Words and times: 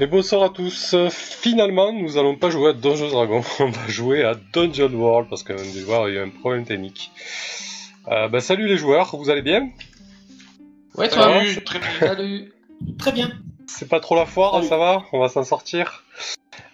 Et 0.00 0.06
bonsoir 0.06 0.44
à 0.44 0.50
tous. 0.50 0.94
Finalement, 1.10 1.92
nous 1.92 2.18
allons 2.18 2.36
pas 2.36 2.50
jouer 2.50 2.68
à 2.70 2.72
Dungeons 2.72 3.08
Dragons, 3.08 3.42
on 3.58 3.70
va 3.70 3.88
jouer 3.88 4.22
à 4.22 4.36
Dungeon 4.52 4.92
World 4.92 5.28
parce 5.28 5.42
qu'un 5.42 5.56
des 5.56 5.80
joueurs 5.80 6.04
a 6.04 6.08
eu 6.08 6.20
un 6.20 6.28
problème 6.28 6.64
technique. 6.64 7.10
Euh, 8.06 8.28
bah, 8.28 8.38
salut 8.38 8.68
les 8.68 8.76
joueurs, 8.76 9.16
vous 9.16 9.28
allez 9.28 9.42
bien? 9.42 9.70
Ouais, 10.94 11.08
toi 11.08 11.24
Salut. 11.24 11.64
Très 11.64 11.80
bien. 11.80 11.88
Salut. 11.98 12.52
Très 12.96 13.10
bien. 13.10 13.32
C'est 13.66 13.88
pas 13.88 13.98
trop 13.98 14.14
la 14.14 14.24
foire, 14.24 14.52
Salut. 14.52 14.68
ça 14.68 14.76
va? 14.76 15.02
On 15.12 15.18
va 15.18 15.28
s'en 15.28 15.42
sortir. 15.42 16.04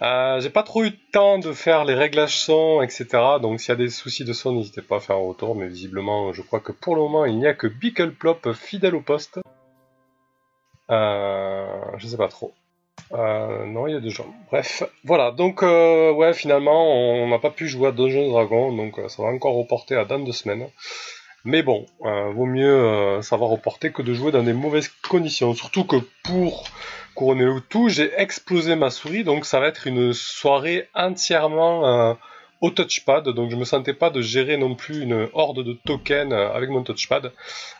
Euh, 0.02 0.38
J'ai 0.40 0.50
pas 0.50 0.62
trop 0.62 0.82
eu 0.82 0.90
le 0.90 0.96
temps 1.10 1.38
de 1.38 1.50
faire 1.54 1.86
les 1.86 1.94
réglages 1.94 2.36
son, 2.36 2.82
etc. 2.82 3.06
Donc 3.40 3.58
s'il 3.58 3.70
y 3.70 3.72
a 3.72 3.76
des 3.76 3.88
soucis 3.88 4.26
de 4.26 4.34
son, 4.34 4.52
n'hésitez 4.52 4.82
pas 4.82 4.96
à 4.96 5.00
faire 5.00 5.16
un 5.16 5.26
retour. 5.26 5.56
Mais 5.56 5.68
visiblement, 5.68 6.34
je 6.34 6.42
crois 6.42 6.60
que 6.60 6.72
pour 6.72 6.94
le 6.94 7.00
moment, 7.00 7.24
il 7.24 7.38
n'y 7.38 7.46
a 7.46 7.54
que 7.54 7.68
Bickleplop 7.68 8.52
fidèle 8.52 8.94
au 8.94 9.00
poste. 9.00 9.40
Euh, 10.90 11.66
je 11.96 12.06
sais 12.06 12.18
pas 12.18 12.28
trop. 12.28 12.52
Euh, 13.12 13.66
non, 13.66 13.86
il 13.86 13.92
y 13.92 13.96
a 13.96 14.00
deux 14.00 14.10
gens. 14.10 14.26
Bref, 14.50 14.82
voilà. 15.04 15.30
Donc, 15.30 15.62
euh, 15.62 16.12
ouais, 16.12 16.32
finalement, 16.34 16.92
on 16.92 17.28
n'a 17.28 17.38
pas 17.38 17.50
pu 17.50 17.68
jouer 17.68 17.88
à 17.88 17.92
Dungeons 17.92 18.30
Dragons, 18.30 18.72
donc 18.74 18.98
euh, 18.98 19.08
ça 19.08 19.22
va 19.22 19.28
encore 19.28 19.54
reporter 19.54 19.96
à 19.96 20.04
dans 20.04 20.18
deux 20.18 20.32
semaines. 20.32 20.68
Mais 21.44 21.62
bon, 21.62 21.86
euh, 22.04 22.30
vaut 22.32 22.46
mieux 22.46 22.74
euh, 22.74 23.22
savoir 23.22 23.50
reporter 23.50 23.92
que 23.92 24.02
de 24.02 24.14
jouer 24.14 24.32
dans 24.32 24.42
des 24.42 24.54
mauvaises 24.54 24.88
conditions. 25.08 25.54
Surtout 25.54 25.84
que 25.84 25.96
pour 26.24 26.64
couronner 27.14 27.44
le 27.44 27.60
tout, 27.60 27.88
j'ai 27.88 28.10
explosé 28.16 28.74
ma 28.74 28.90
souris, 28.90 29.24
donc 29.24 29.44
ça 29.44 29.60
va 29.60 29.68
être 29.68 29.86
une 29.86 30.12
soirée 30.12 30.88
entièrement 30.94 32.16
au 32.60 32.70
touchpad. 32.70 33.28
Donc 33.28 33.50
je 33.50 33.56
me 33.56 33.64
sentais 33.64 33.92
pas 33.94 34.10
de 34.10 34.20
gérer 34.20 34.56
non 34.56 34.74
plus 34.74 35.02
une 35.02 35.28
horde 35.34 35.62
de 35.62 35.74
tokens 35.74 36.32
avec 36.32 36.70
mon 36.70 36.82
touchpad. 36.82 37.30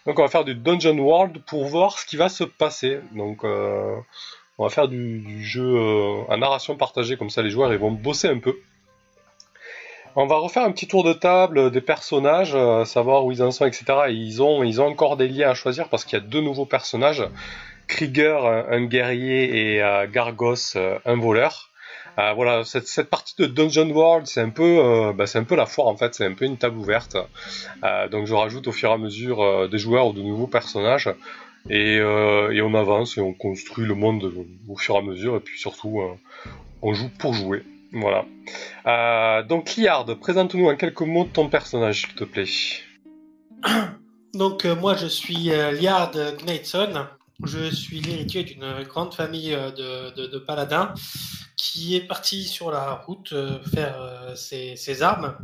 Donc 0.06 0.18
on 0.20 0.22
va 0.22 0.28
faire 0.28 0.44
du 0.44 0.54
Dungeon 0.54 0.98
World 0.98 1.38
pour 1.46 1.64
voir 1.64 1.98
ce 1.98 2.06
qui 2.06 2.16
va 2.16 2.28
se 2.28 2.44
passer. 2.44 3.00
Donc 3.12 3.44
on 4.58 4.64
va 4.64 4.70
faire 4.70 4.88
du, 4.88 5.42
jeu 5.42 5.76
euh, 5.76 6.22
en 6.28 6.36
narration 6.36 6.76
partagée, 6.76 7.16
comme 7.16 7.30
ça 7.30 7.42
les 7.42 7.50
joueurs 7.50 7.72
ils 7.72 7.78
vont 7.78 7.90
bosser 7.90 8.28
un 8.28 8.38
peu. 8.38 8.56
On 10.16 10.26
va 10.26 10.36
refaire 10.36 10.62
un 10.62 10.70
petit 10.70 10.86
tour 10.86 11.02
de 11.02 11.12
table 11.12 11.72
des 11.72 11.80
personnages, 11.80 12.54
euh, 12.54 12.84
savoir 12.84 13.24
où 13.24 13.32
ils 13.32 13.42
en 13.42 13.50
sont, 13.50 13.66
etc. 13.66 13.84
Et 14.08 14.12
ils 14.12 14.42
ont, 14.42 14.62
ils 14.62 14.80
ont 14.80 14.86
encore 14.86 15.16
des 15.16 15.26
liens 15.26 15.50
à 15.50 15.54
choisir 15.54 15.88
parce 15.88 16.04
qu'il 16.04 16.16
y 16.16 16.22
a 16.22 16.24
deux 16.24 16.40
nouveaux 16.40 16.66
personnages. 16.66 17.24
Krieger, 17.88 18.46
un, 18.46 18.84
guerrier, 18.84 19.74
et 19.74 19.82
euh, 19.82 20.06
Gargos, 20.06 20.76
euh, 20.76 20.98
un 21.04 21.16
voleur. 21.16 21.70
Euh, 22.18 22.32
voilà, 22.32 22.62
cette, 22.64 23.10
partie 23.10 23.34
de 23.38 23.46
Dungeon 23.46 23.90
World, 23.90 24.26
c'est 24.26 24.40
un 24.40 24.50
peu, 24.50 24.78
euh, 24.78 25.12
bah, 25.12 25.26
c'est 25.26 25.38
un 25.38 25.44
peu 25.44 25.56
la 25.56 25.66
foire 25.66 25.88
en 25.88 25.96
fait, 25.96 26.14
c'est 26.14 26.24
un 26.24 26.34
peu 26.34 26.44
une 26.44 26.56
table 26.56 26.78
ouverte. 26.78 27.16
Euh, 27.82 28.08
donc 28.08 28.26
je 28.26 28.34
rajoute 28.34 28.68
au 28.68 28.72
fur 28.72 28.90
et 28.90 28.92
à 28.92 28.98
mesure 28.98 29.42
euh, 29.42 29.68
des 29.68 29.78
joueurs 29.78 30.06
ou 30.08 30.12
de 30.12 30.22
nouveaux 30.22 30.46
personnages. 30.46 31.10
Et, 31.70 31.98
euh, 31.98 32.52
et 32.52 32.60
on 32.60 32.74
avance 32.74 33.16
et 33.16 33.22
on 33.22 33.32
construit 33.32 33.86
le 33.86 33.94
monde 33.94 34.30
au 34.68 34.76
fur 34.76 34.96
et 34.96 34.98
à 34.98 35.02
mesure 35.02 35.36
et 35.36 35.40
puis 35.40 35.58
surtout 35.58 36.00
euh, 36.00 36.14
on 36.82 36.92
joue 36.92 37.08
pour 37.18 37.32
jouer. 37.32 37.64
Voilà. 37.92 38.26
Euh, 38.86 39.42
donc 39.44 39.76
Liard, 39.76 40.04
présente-nous 40.18 40.68
en 40.68 40.76
quelques 40.76 41.00
mots 41.00 41.24
ton 41.24 41.48
personnage 41.48 42.02
s'il 42.02 42.14
te 42.14 42.24
plaît. 42.24 42.44
Donc 44.34 44.64
moi 44.64 44.94
je 44.96 45.06
suis 45.06 45.44
Liard 45.44 46.10
Gnaitson. 46.44 47.06
Je 47.44 47.70
suis 47.70 48.00
l'héritier 48.00 48.42
d'une 48.42 48.82
grande 48.82 49.14
famille 49.14 49.50
de, 49.52 50.38
paladins 50.38 50.92
qui 51.56 51.94
est 51.94 52.06
parti 52.06 52.42
sur 52.42 52.72
la 52.72 52.94
route 52.94 53.32
faire 53.72 54.32
ses, 54.34 55.02
armes 55.02 55.36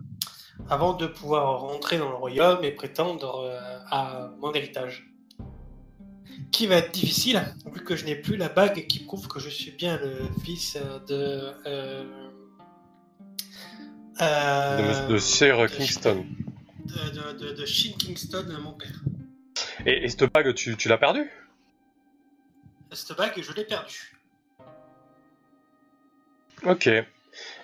avant 0.68 0.94
de 0.94 1.06
pouvoir 1.06 1.60
rentrer 1.60 1.98
dans 1.98 2.08
le 2.08 2.16
royaume 2.16 2.64
et 2.64 2.72
prétendre 2.72 3.48
à 3.90 4.30
mon 4.40 4.52
héritage. 4.52 5.09
Qui 6.52 6.66
va 6.66 6.76
être 6.76 6.92
difficile 6.92 7.42
vu 7.72 7.82
que 7.84 7.96
je 7.96 8.04
n'ai 8.04 8.16
plus 8.16 8.36
la 8.36 8.48
bague 8.48 8.86
qui 8.86 9.00
prouve 9.00 9.28
que 9.28 9.38
je 9.40 9.48
suis 9.48 9.70
bien 9.70 9.96
le 9.98 10.28
fils 10.44 10.76
de... 11.06 11.52
euh, 11.66 12.30
euh, 14.20 15.06
de, 15.06 15.12
de 15.12 15.18
Sir 15.18 15.66
Kingston. 15.70 16.26
de, 16.84 17.10
de, 17.10 17.38
de, 17.38 17.52
de 17.54 17.66
Shin 17.66 17.92
Kingston, 17.98 18.46
mon 18.62 18.72
père. 18.72 19.00
Et, 19.86 20.04
et 20.04 20.08
cette 20.08 20.24
bague, 20.32 20.52
tu, 20.54 20.76
tu 20.76 20.88
l'as 20.88 20.98
perdue? 20.98 21.30
Cette 22.92 23.16
bague, 23.16 23.40
je 23.40 23.52
l'ai 23.52 23.64
perdue. 23.64 24.16
Ok. 26.64 26.88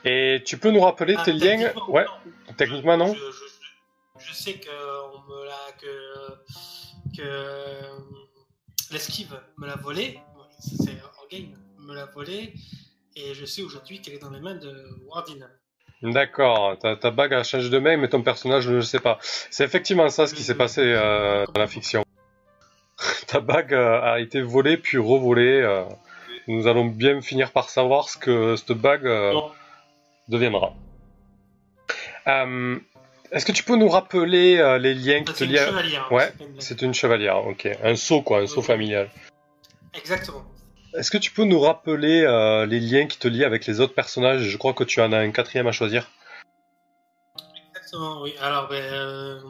Et 0.04 0.42
tu 0.46 0.56
peux 0.58 0.70
nous 0.70 0.80
rappeler 0.80 1.16
Ah, 1.18 1.24
tes 1.24 1.32
liens? 1.32 1.72
Ouais, 1.88 2.04
non. 2.04 2.54
techniquement 2.56 2.96
non? 2.96 3.12
Je, 3.12 3.18
je- 3.18 4.26
je 4.28 4.32
sais 4.32 4.54
que 4.54 4.70
on 5.14 5.20
me 5.28 5.44
l'a 5.44 5.72
que 5.78 7.16
que 7.16 8.25
l'esquive 8.92 9.38
me 9.58 9.66
l'a 9.66 9.76
volée. 9.76 10.18
C'est 10.58 10.96
Orgain 11.20 11.46
me 11.78 11.94
l'a 11.94 12.06
volée 12.06 12.52
et 13.14 13.34
je 13.34 13.44
sais 13.44 13.62
aujourd'hui 13.62 14.00
qu'elle 14.00 14.14
est 14.14 14.18
dans 14.18 14.30
les 14.30 14.40
mains 14.40 14.54
de 14.54 14.88
Wardin. 15.06 15.46
D'accord, 16.02 16.78
ta, 16.78 16.96
ta 16.96 17.10
bague 17.10 17.32
a 17.34 17.42
changé 17.42 17.70
de 17.70 17.78
main, 17.78 17.96
mais 17.96 18.08
ton 18.08 18.22
personnage, 18.22 18.68
ne 18.68 18.74
le 18.74 18.82
sais 18.82 19.00
pas. 19.00 19.18
C'est 19.50 19.64
effectivement 19.64 20.08
ça 20.08 20.26
ce 20.26 20.34
qui 20.34 20.42
s'est 20.42 20.54
passé 20.54 20.82
euh, 20.84 21.46
dans 21.46 21.60
la 21.60 21.66
fiction. 21.66 22.04
ta 23.26 23.40
bague 23.40 23.72
euh, 23.74 24.00
a 24.02 24.20
été 24.20 24.40
volée 24.42 24.76
puis 24.76 24.98
revolée. 24.98 25.60
euh. 25.62 25.84
Nous 26.48 26.68
allons 26.68 26.84
bien 26.84 27.20
finir 27.22 27.50
par 27.50 27.70
savoir 27.70 28.08
ce 28.08 28.18
que 28.18 28.54
cette 28.56 28.72
bague 28.72 29.06
euh, 29.06 29.34
deviendra. 30.28 30.74
Est-ce 33.32 33.44
que 33.46 33.52
tu 33.52 33.64
peux 33.64 33.76
nous 33.76 33.88
rappeler 33.88 34.56
euh, 34.58 34.78
les 34.78 34.94
liens 34.94 35.20
qui 35.24 35.32
te 35.32 35.38
C'est 35.38 35.44
une 35.46 35.52
lient 35.52 35.66
chevalière. 35.66 36.12
Ouais, 36.12 36.32
c'est 36.38 36.44
une. 36.44 36.60
C'est 36.60 36.94
chevalière, 36.94 37.46
ok. 37.46 37.68
Un 37.82 37.96
sceau, 37.96 38.22
quoi, 38.22 38.40
un 38.40 38.46
Oui. 38.60 38.66
familial. 38.66 39.10
Exactement. 39.94 40.44
Est-ce 40.94 41.10
que 41.10 41.18
tu 41.18 41.30
peux 41.32 41.44
nous 41.44 41.60
rappeler 41.60 42.22
euh, 42.22 42.64
les 42.66 42.80
liens 42.80 43.06
qui 43.06 43.18
te 43.18 43.28
lient 43.28 43.44
avec 43.44 43.66
les 43.66 43.80
autres 43.80 43.94
personnages? 43.94 44.42
Je 44.42 44.56
crois 44.56 44.72
que 44.72 44.84
tu 44.84 45.00
en 45.00 45.12
as 45.12 45.18
un 45.18 45.30
quatrième 45.30 45.66
à 45.66 45.72
choisir. 45.72 46.08
Exactement, 47.70 48.22
oui. 48.22 48.34
Alors, 48.40 48.68
ben, 48.68 48.82
euh, 48.82 49.40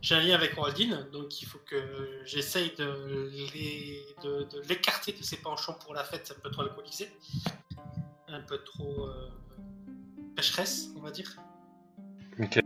j'ai 0.00 0.14
un 0.16 0.20
lien 0.20 0.34
avec 0.34 0.56
Waldin, 0.56 1.06
donc 1.12 1.40
il 1.42 1.46
faut 1.46 1.58
que 1.66 1.76
j'essaye 2.24 2.72
de 2.76 3.30
les- 3.54 4.04
de- 4.24 4.44
de 4.50 4.62
l'écarter 4.68 5.12
de, 5.12 5.22
ses 5.22 5.36
penchants 5.36 5.74
pour 5.84 5.94
la 5.94 6.02
fête 6.04 6.34
un 6.36 6.40
peu 6.40 6.50
trop 6.50 6.62
alcoolisé, 6.62 7.08
un 8.28 8.40
peu 8.40 8.58
trop 8.58 9.08
pécheresse, 10.34 10.88
on 10.96 11.00
va 11.00 11.10
dire. 11.10 11.36
Ok. 12.40 12.58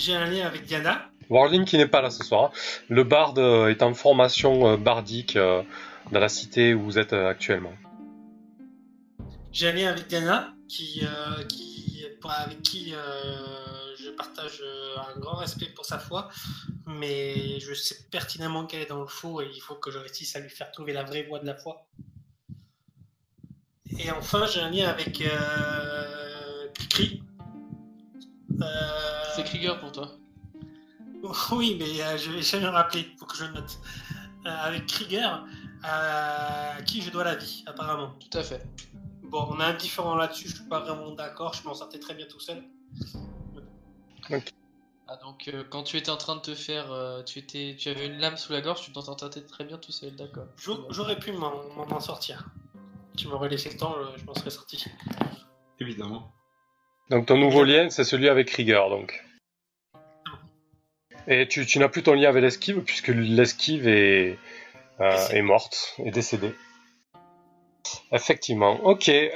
J'ai 0.00 0.16
un 0.16 0.24
lien 0.24 0.46
avec 0.46 0.64
Diana. 0.64 1.10
Warling 1.28 1.66
qui 1.66 1.76
n'est 1.76 1.86
pas 1.86 2.00
là 2.00 2.08
ce 2.08 2.24
soir. 2.24 2.44
hein. 2.44 2.50
Le 2.88 3.04
bard 3.04 3.34
euh, 3.36 3.68
est 3.68 3.82
en 3.82 3.92
formation 3.92 4.66
euh, 4.66 4.76
bardique 4.78 5.36
euh, 5.36 5.62
dans 6.10 6.20
la 6.20 6.30
cité 6.30 6.72
où 6.72 6.82
vous 6.84 6.98
êtes 6.98 7.12
euh, 7.12 7.28
actuellement. 7.28 7.74
J'ai 9.52 9.68
un 9.68 9.72
lien 9.72 9.90
avec 9.90 10.06
Diana, 10.06 10.54
qui, 10.68 11.02
euh, 11.04 11.44
avec 12.24 12.62
qui 12.62 12.94
euh, 12.94 12.96
je 13.98 14.08
partage 14.10 14.62
un 14.96 15.20
grand 15.20 15.36
respect 15.36 15.66
pour 15.66 15.84
sa 15.84 15.98
foi, 15.98 16.30
mais 16.86 17.60
je 17.60 17.74
sais 17.74 17.96
pertinemment 18.10 18.64
qu'elle 18.64 18.80
est 18.80 18.86
dans 18.88 19.00
le 19.02 19.06
faux 19.06 19.42
et 19.42 19.50
il 19.54 19.60
faut 19.60 19.74
que 19.74 19.90
je 19.90 19.98
réussisse 19.98 20.34
à 20.34 20.40
lui 20.40 20.48
faire 20.48 20.72
trouver 20.72 20.94
la 20.94 21.02
vraie 21.02 21.24
voie 21.24 21.40
de 21.40 21.46
la 21.46 21.56
foi. 21.56 21.86
Et 23.98 24.10
enfin, 24.12 24.46
j'ai 24.46 24.60
un 24.60 24.70
lien 24.70 24.88
avec 24.88 25.20
euh, 25.20 26.68
Cricri. 26.72 27.22
Euh, 28.62 29.19
C'est 29.40 29.46
Krieger 29.46 29.80
pour 29.80 29.92
toi. 29.92 30.08
Oui, 31.52 31.76
mais 31.78 32.00
euh, 32.02 32.16
je 32.16 32.30
vais 32.30 32.40
jamais 32.42 32.64
me 32.64 32.70
rappeler, 32.70 33.06
faut 33.18 33.26
que 33.26 33.36
je 33.36 33.44
note. 33.44 33.78
Euh, 34.46 34.50
avec 34.50 34.86
Krieger, 34.86 35.44
euh, 35.84 36.78
à 36.78 36.82
qui 36.82 37.02
je 37.02 37.10
dois 37.10 37.24
la 37.24 37.36
vie, 37.36 37.62
apparemment. 37.66 38.14
Tout 38.20 38.38
à 38.38 38.42
fait. 38.42 38.62
Bon, 39.24 39.46
on 39.50 39.60
a 39.60 39.66
un 39.66 39.74
différent 39.74 40.14
là-dessus, 40.14 40.48
je 40.48 40.56
suis 40.56 40.64
pas 40.64 40.80
vraiment 40.80 41.10
d'accord, 41.12 41.52
je 41.54 41.62
m'en 41.68 41.74
sortais 41.74 41.98
très 41.98 42.14
bien 42.14 42.26
tout 42.26 42.40
seul. 42.40 42.62
Ah 45.08 45.16
donc 45.22 45.48
euh, 45.48 45.64
quand 45.68 45.82
tu 45.82 45.96
étais 45.96 46.10
en 46.10 46.16
train 46.16 46.36
de 46.36 46.40
te 46.40 46.54
faire, 46.54 46.90
euh, 46.92 47.22
tu 47.22 47.38
étais, 47.38 47.76
tu 47.78 47.88
avais 47.90 48.06
une 48.06 48.18
lame 48.18 48.36
sous 48.36 48.52
la 48.52 48.60
gorge, 48.60 48.80
tu 48.82 48.92
t'en 48.92 49.02
sortais 49.02 49.42
très 49.42 49.64
bien 49.64 49.76
tout 49.76 49.92
seul, 49.92 50.14
d'accord. 50.16 50.46
J'au- 50.56 50.86
J'aurais 50.90 51.18
pu 51.18 51.32
m'en 51.32 52.00
sortir. 52.00 52.46
Tu 53.16 53.26
m'aurais 53.28 53.48
laissé 53.48 53.70
le 53.70 53.76
temps, 53.76 53.94
je, 54.16 54.20
je 54.20 54.24
m'en 54.24 54.34
serais 54.34 54.50
sorti. 54.50 54.84
Évidemment. 55.80 56.32
Donc 57.10 57.26
ton 57.26 57.36
nouveau 57.36 57.64
lien, 57.64 57.90
c'est 57.90 58.04
celui 58.04 58.28
avec 58.28 58.48
Krieger, 58.48 58.88
donc. 58.88 59.22
Et 61.30 61.46
tu, 61.46 61.64
tu 61.64 61.78
n'as 61.78 61.88
plus 61.88 62.02
ton 62.02 62.14
lien 62.14 62.28
avec 62.28 62.42
l'esquive, 62.42 62.80
puisque 62.80 63.08
l'esquive 63.08 63.86
est, 63.86 64.36
euh, 65.00 65.28
est 65.28 65.42
morte, 65.42 65.94
est 66.04 66.10
décédée. 66.10 66.52
Effectivement. 68.10 68.80
Ok, 68.82 69.08
euh, 69.08 69.30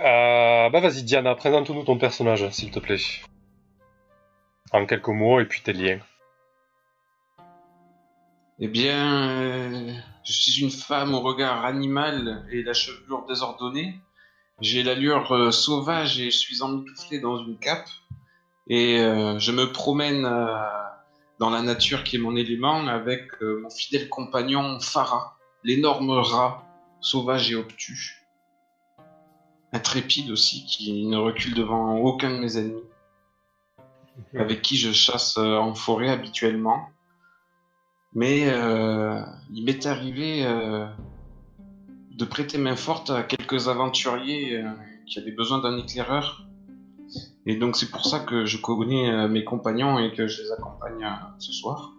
bah 0.71 0.81
vas-y 0.81 1.05
Diana, 1.05 1.37
présente-nous 1.37 1.85
ton 1.85 1.97
personnage, 1.97 2.51
s'il 2.51 2.73
te 2.73 2.81
plaît. 2.81 2.99
En 4.73 4.87
quelques 4.87 5.07
mots, 5.07 5.39
et 5.39 5.45
puis 5.45 5.63
tes 5.63 5.73
liens. 5.73 6.01
Eh 8.59 8.67
bien, 8.67 9.31
euh, 9.31 9.93
je 10.25 10.33
suis 10.33 10.63
une 10.63 10.73
femme 10.73 11.15
au 11.15 11.21
regard 11.21 11.65
animal 11.65 12.45
et 12.51 12.65
la 12.65 12.73
chevelure 12.73 13.25
désordonnée. 13.29 13.95
J'ai 14.61 14.83
l'allure 14.83 15.31
euh, 15.31 15.53
sauvage 15.53 16.19
et 16.19 16.33
je 16.33 16.39
suis 16.39 16.61
emmitouflé 16.61 17.21
dans 17.21 17.39
une 17.39 17.57
cape. 17.57 17.89
Et 18.67 18.97
je 18.97 19.53
me 19.53 19.71
promène 19.71 20.25
dans 21.39 21.51
la 21.51 21.63
nature 21.63 22.05
qui 22.05 22.17
est 22.17 22.19
mon 22.19 22.37
élément 22.37 22.87
avec 22.87 23.31
euh, 23.43 23.61
mon 23.63 23.71
fidèle 23.71 24.09
compagnon 24.09 24.79
Farah, 24.81 25.37
l'énorme 25.63 26.11
rat 26.11 26.65
sauvage 27.01 27.51
et 27.51 27.55
obtus. 27.55 28.25
intrépide 29.73 30.31
aussi, 30.31 30.65
qui 30.67 31.07
ne 31.07 31.17
recule 31.17 31.55
devant 31.55 31.97
aucun 31.99 32.31
de 32.31 32.39
mes 32.39 32.57
ennemis, 32.57 32.85
avec 34.37 34.63
qui 34.63 34.77
je 34.77 34.93
chasse 34.93 35.37
euh, 35.37 35.57
en 35.57 35.75
forêt 35.75 36.09
habituellement. 36.09 36.89
Mais 38.15 38.49
euh, 38.49 39.21
il 39.53 39.65
m'est 39.65 39.87
arrivé 39.87 40.45
de 42.13 42.25
prêter 42.25 42.59
main 42.59 42.77
forte 42.77 43.11
à 43.11 43.25
quelques 43.25 43.67
aventuriers 43.67 44.65
qui 45.09 45.19
avaient 45.19 45.33
besoin 45.33 45.59
d'un 45.59 45.77
éclaireur. 45.79 46.44
Et 47.47 47.57
donc 47.57 47.77
c'est 47.77 47.91
pour 47.91 48.07
ça 48.07 48.21
que 48.21 48.47
je 48.47 48.59
connais 48.59 49.11
euh, 49.11 49.29
mes 49.29 49.45
compagnons 49.45 49.99
et 49.99 50.13
que 50.15 50.27
je 50.27 50.43
les 50.43 50.53
accompagne 50.53 51.05
euh, 51.05 51.39
ce 51.39 51.53
soir. 51.53 51.93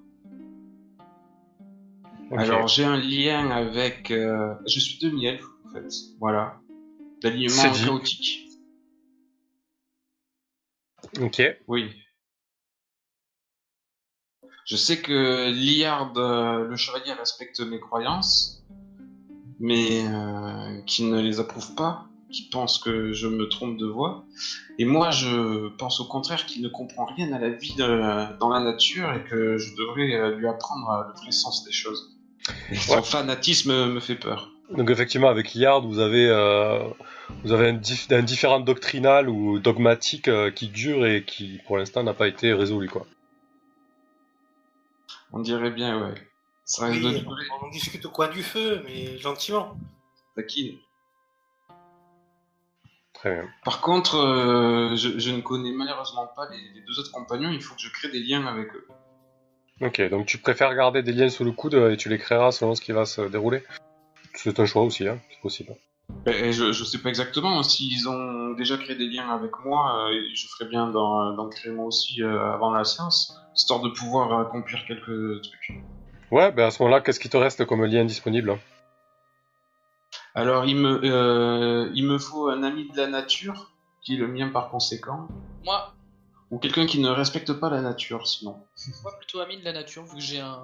Alors 2.31 2.67
j'ai 2.67 2.83
un 2.83 2.97
lien 2.97 3.51
avec... 3.51 4.09
euh, 4.11 4.55
je 4.67 4.79
suis 4.79 4.97
demi-elfe 4.99 5.45
en 5.65 5.73
fait, 5.73 5.87
voilà. 6.19 6.59
D'alignement 7.21 7.71
chaotique. 7.71 8.49
Ok. 11.21 11.41
Oui. 11.67 11.93
Je 14.65 14.75
sais 14.75 14.99
que 14.99 15.51
Liard, 15.51 16.17
euh, 16.17 16.67
le 16.67 16.75
chevalier, 16.75 17.13
respecte 17.13 17.59
mes 17.59 17.79
croyances, 17.79 18.65
mais 19.59 20.07
euh, 20.07 20.81
qui 20.87 21.03
ne 21.03 21.21
les 21.21 21.39
approuve 21.39 21.75
pas, 21.75 22.07
qui 22.35 22.49
pense 22.49 22.77
que 22.79 23.13
je 23.13 23.27
me 23.27 23.47
trompe 23.47 23.77
de 23.77 23.85
voie. 23.85 24.25
Et 24.77 24.85
moi, 24.85 25.09
je 25.11 25.69
pense 25.77 25.99
au 26.01 26.05
contraire 26.05 26.45
qu'il 26.45 26.61
ne 26.61 26.67
comprend 26.69 27.05
rien 27.05 27.31
à 27.31 27.39
la 27.39 27.49
vie 27.49 27.75
de- 27.75 28.37
dans 28.39 28.49
la 28.49 28.59
nature 28.59 29.13
et 29.13 29.23
que 29.23 29.57
je 29.57 29.73
devrais 29.75 30.13
euh, 30.13 30.35
lui 30.35 30.47
apprendre 30.47 30.89
euh, 30.89 31.03
le 31.07 31.13
vrai 31.21 31.31
sens 31.31 31.63
des 31.63 31.71
choses. 31.71 32.01
Et 32.71 32.75
son 32.75 32.95
Ouais. 32.95 33.01
fanatisme 33.03 33.71
me 33.93 33.99
fait 33.99 34.15
peur. 34.15 34.51
Donc 34.77 34.89
effectivement, 34.89 35.29
avec 35.29 35.53
Liard, 35.53 35.81
vous 35.87 35.99
avez, 35.99 36.27
euh, 36.27 36.79
vous 37.43 37.51
avez 37.53 37.69
un, 37.69 37.73
dif- 37.77 38.13
un 38.13 38.23
différent 38.23 38.59
doctrinal 38.59 39.29
ou 39.29 39.59
dogmatique 39.59 40.27
euh, 40.27 40.51
qui 40.51 40.67
dure 40.67 41.05
et 41.05 41.23
qui, 41.23 41.59
pour 41.67 41.77
l'instant, 41.77 42.03
n'a 42.03 42.13
pas 42.13 42.27
été 42.27 42.51
résolu, 42.53 42.89
quoi. 42.89 43.05
On 45.31 45.39
dirait 45.39 45.71
bien, 45.71 46.01
ouais. 46.01 46.15
Ça 46.65 46.87
risque 46.87 47.01
de 47.03 47.07
Oui, 47.09 47.23
on 47.63 47.69
discute 47.69 48.03
au 48.05 48.09
coin 48.09 48.27
du 48.27 48.41
feu, 48.41 48.81
mais 48.85 49.17
gentiment. 49.19 49.77
Taquine. 50.35 50.77
Très 53.25 53.33
bien. 53.33 53.49
Par 53.63 53.81
contre, 53.81 54.17
euh, 54.17 54.95
je, 54.95 55.17
je 55.17 55.31
ne 55.31 55.41
connais 55.41 55.71
malheureusement 55.71 56.27
pas 56.35 56.47
les, 56.51 56.59
les 56.75 56.85
deux 56.85 56.99
autres 56.99 57.11
compagnons, 57.11 57.49
il 57.49 57.59
faut 57.59 57.73
que 57.73 57.81
je 57.81 57.89
crée 57.91 58.09
des 58.09 58.19
liens 58.19 58.45
avec 58.45 58.67
eux. 58.75 58.87
Ok, 59.81 59.99
donc 60.11 60.27
tu 60.27 60.37
préfères 60.37 60.75
garder 60.75 61.01
des 61.01 61.11
liens 61.11 61.29
sous 61.29 61.43
le 61.43 61.51
coude 61.51 61.73
et 61.73 61.97
tu 61.97 62.07
les 62.07 62.19
créeras 62.19 62.51
selon 62.51 62.75
ce 62.75 62.81
qui 62.81 62.91
va 62.91 63.05
se 63.05 63.21
dérouler 63.21 63.63
C'est 64.35 64.59
un 64.59 64.65
choix 64.67 64.83
aussi, 64.83 65.07
hein, 65.07 65.17
c'est 65.31 65.41
possible. 65.41 65.73
Et 66.27 66.53
je, 66.53 66.71
je 66.71 66.83
sais 66.83 66.99
pas 66.99 67.09
exactement 67.09 67.63
s'ils 67.63 68.07
ont 68.07 68.51
déjà 68.51 68.77
créé 68.77 68.95
des 68.95 69.07
liens 69.07 69.29
avec 69.29 69.53
moi, 69.65 70.07
euh, 70.07 70.19
je 70.35 70.47
ferais 70.47 70.69
bien 70.69 70.91
d'en 70.91 71.33
d'en 71.33 71.49
créer 71.49 71.71
moi 71.71 71.85
aussi 71.85 72.21
euh, 72.21 72.53
avant 72.53 72.69
la 72.69 72.83
séance, 72.83 73.35
histoire 73.55 73.81
de 73.81 73.89
pouvoir 73.89 74.39
accomplir 74.39 74.85
quelques 74.85 75.41
trucs. 75.41 75.79
Ouais, 76.29 76.51
ben 76.51 76.67
à 76.67 76.69
ce 76.69 76.83
moment-là, 76.83 77.01
qu'est-ce 77.01 77.19
qui 77.19 77.29
te 77.29 77.37
reste 77.37 77.65
comme 77.65 77.83
lien 77.85 78.05
disponible 78.05 78.55
Alors, 80.35 80.65
il 80.65 80.75
me, 80.75 80.99
euh, 81.03 81.89
il 81.95 82.05
me 82.05 82.17
faut 82.17 82.49
un 82.49 82.61
ami 82.63 82.89
de 82.89 82.97
la 82.97 83.07
nature, 83.07 83.71
qui 84.01 84.15
est 84.15 84.17
le 84.17 84.27
mien 84.27 84.49
par 84.49 84.69
conséquent, 84.69 85.27
Moi, 85.63 85.93
ou 86.51 86.57
quelqu'un 86.59 86.85
qui 86.85 86.99
ne 86.99 87.07
respecte 87.09 87.53
pas 87.53 87.69
la 87.69 87.81
nature, 87.81 88.27
sinon. 88.27 88.57
moi 89.03 89.13
plutôt 89.17 89.39
ami 89.39 89.57
de 89.57 89.63
la 89.63 89.71
nature, 89.73 90.03
vu 90.03 90.15
que 90.15 90.21
j'ai 90.21 90.39
un, 90.41 90.59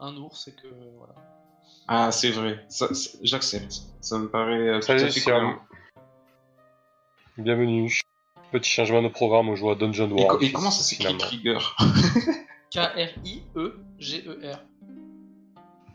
un, 0.00 0.06
un 0.06 0.16
ours 0.18 0.46
et 0.48 0.52
que 0.54 0.68
voilà. 0.96 1.14
Ah, 1.88 2.12
c'est 2.12 2.30
vrai, 2.30 2.64
j'accepte. 3.22 3.82
Ça 4.00 4.18
me 4.18 4.28
paraît 4.28 4.68
euh, 4.68 4.80
Salut, 4.80 5.10
Siam. 5.10 5.56
Bienvenue. 7.38 7.92
Petit 8.52 8.70
changement 8.70 9.02
de 9.02 9.08
programme, 9.08 9.48
on 9.48 9.56
joue 9.56 9.70
à 9.70 9.74
Dungeon 9.74 10.14
Et, 10.16 10.26
co- 10.28 10.38
et 10.40 10.52
comment 10.52 10.70
ça 10.70 10.82
s'écrit. 10.84 11.16
Trigger? 11.16 11.58
K-R-I-E-G-E-R. 12.72 14.58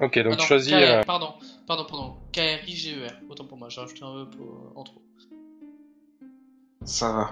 Ok, 0.01 0.19
donc 0.19 0.33
Ah 0.33 0.35
non, 0.35 0.43
choisis... 0.43 0.73
Euh, 0.73 1.03
Pardon, 1.03 1.33
pardon, 1.67 1.85
pardon. 1.85 2.15
K-R-I-G-E-R. 2.31 3.11
Autant 3.29 3.45
pour 3.45 3.57
moi, 3.57 3.69
j'ai 3.69 3.81
rajouté 3.81 4.03
un 4.03 4.23
E 4.23 4.25
pour- 4.25 4.73
en 4.75 4.83
trop. 4.83 5.01
Ça 6.85 7.11
va. 7.11 7.31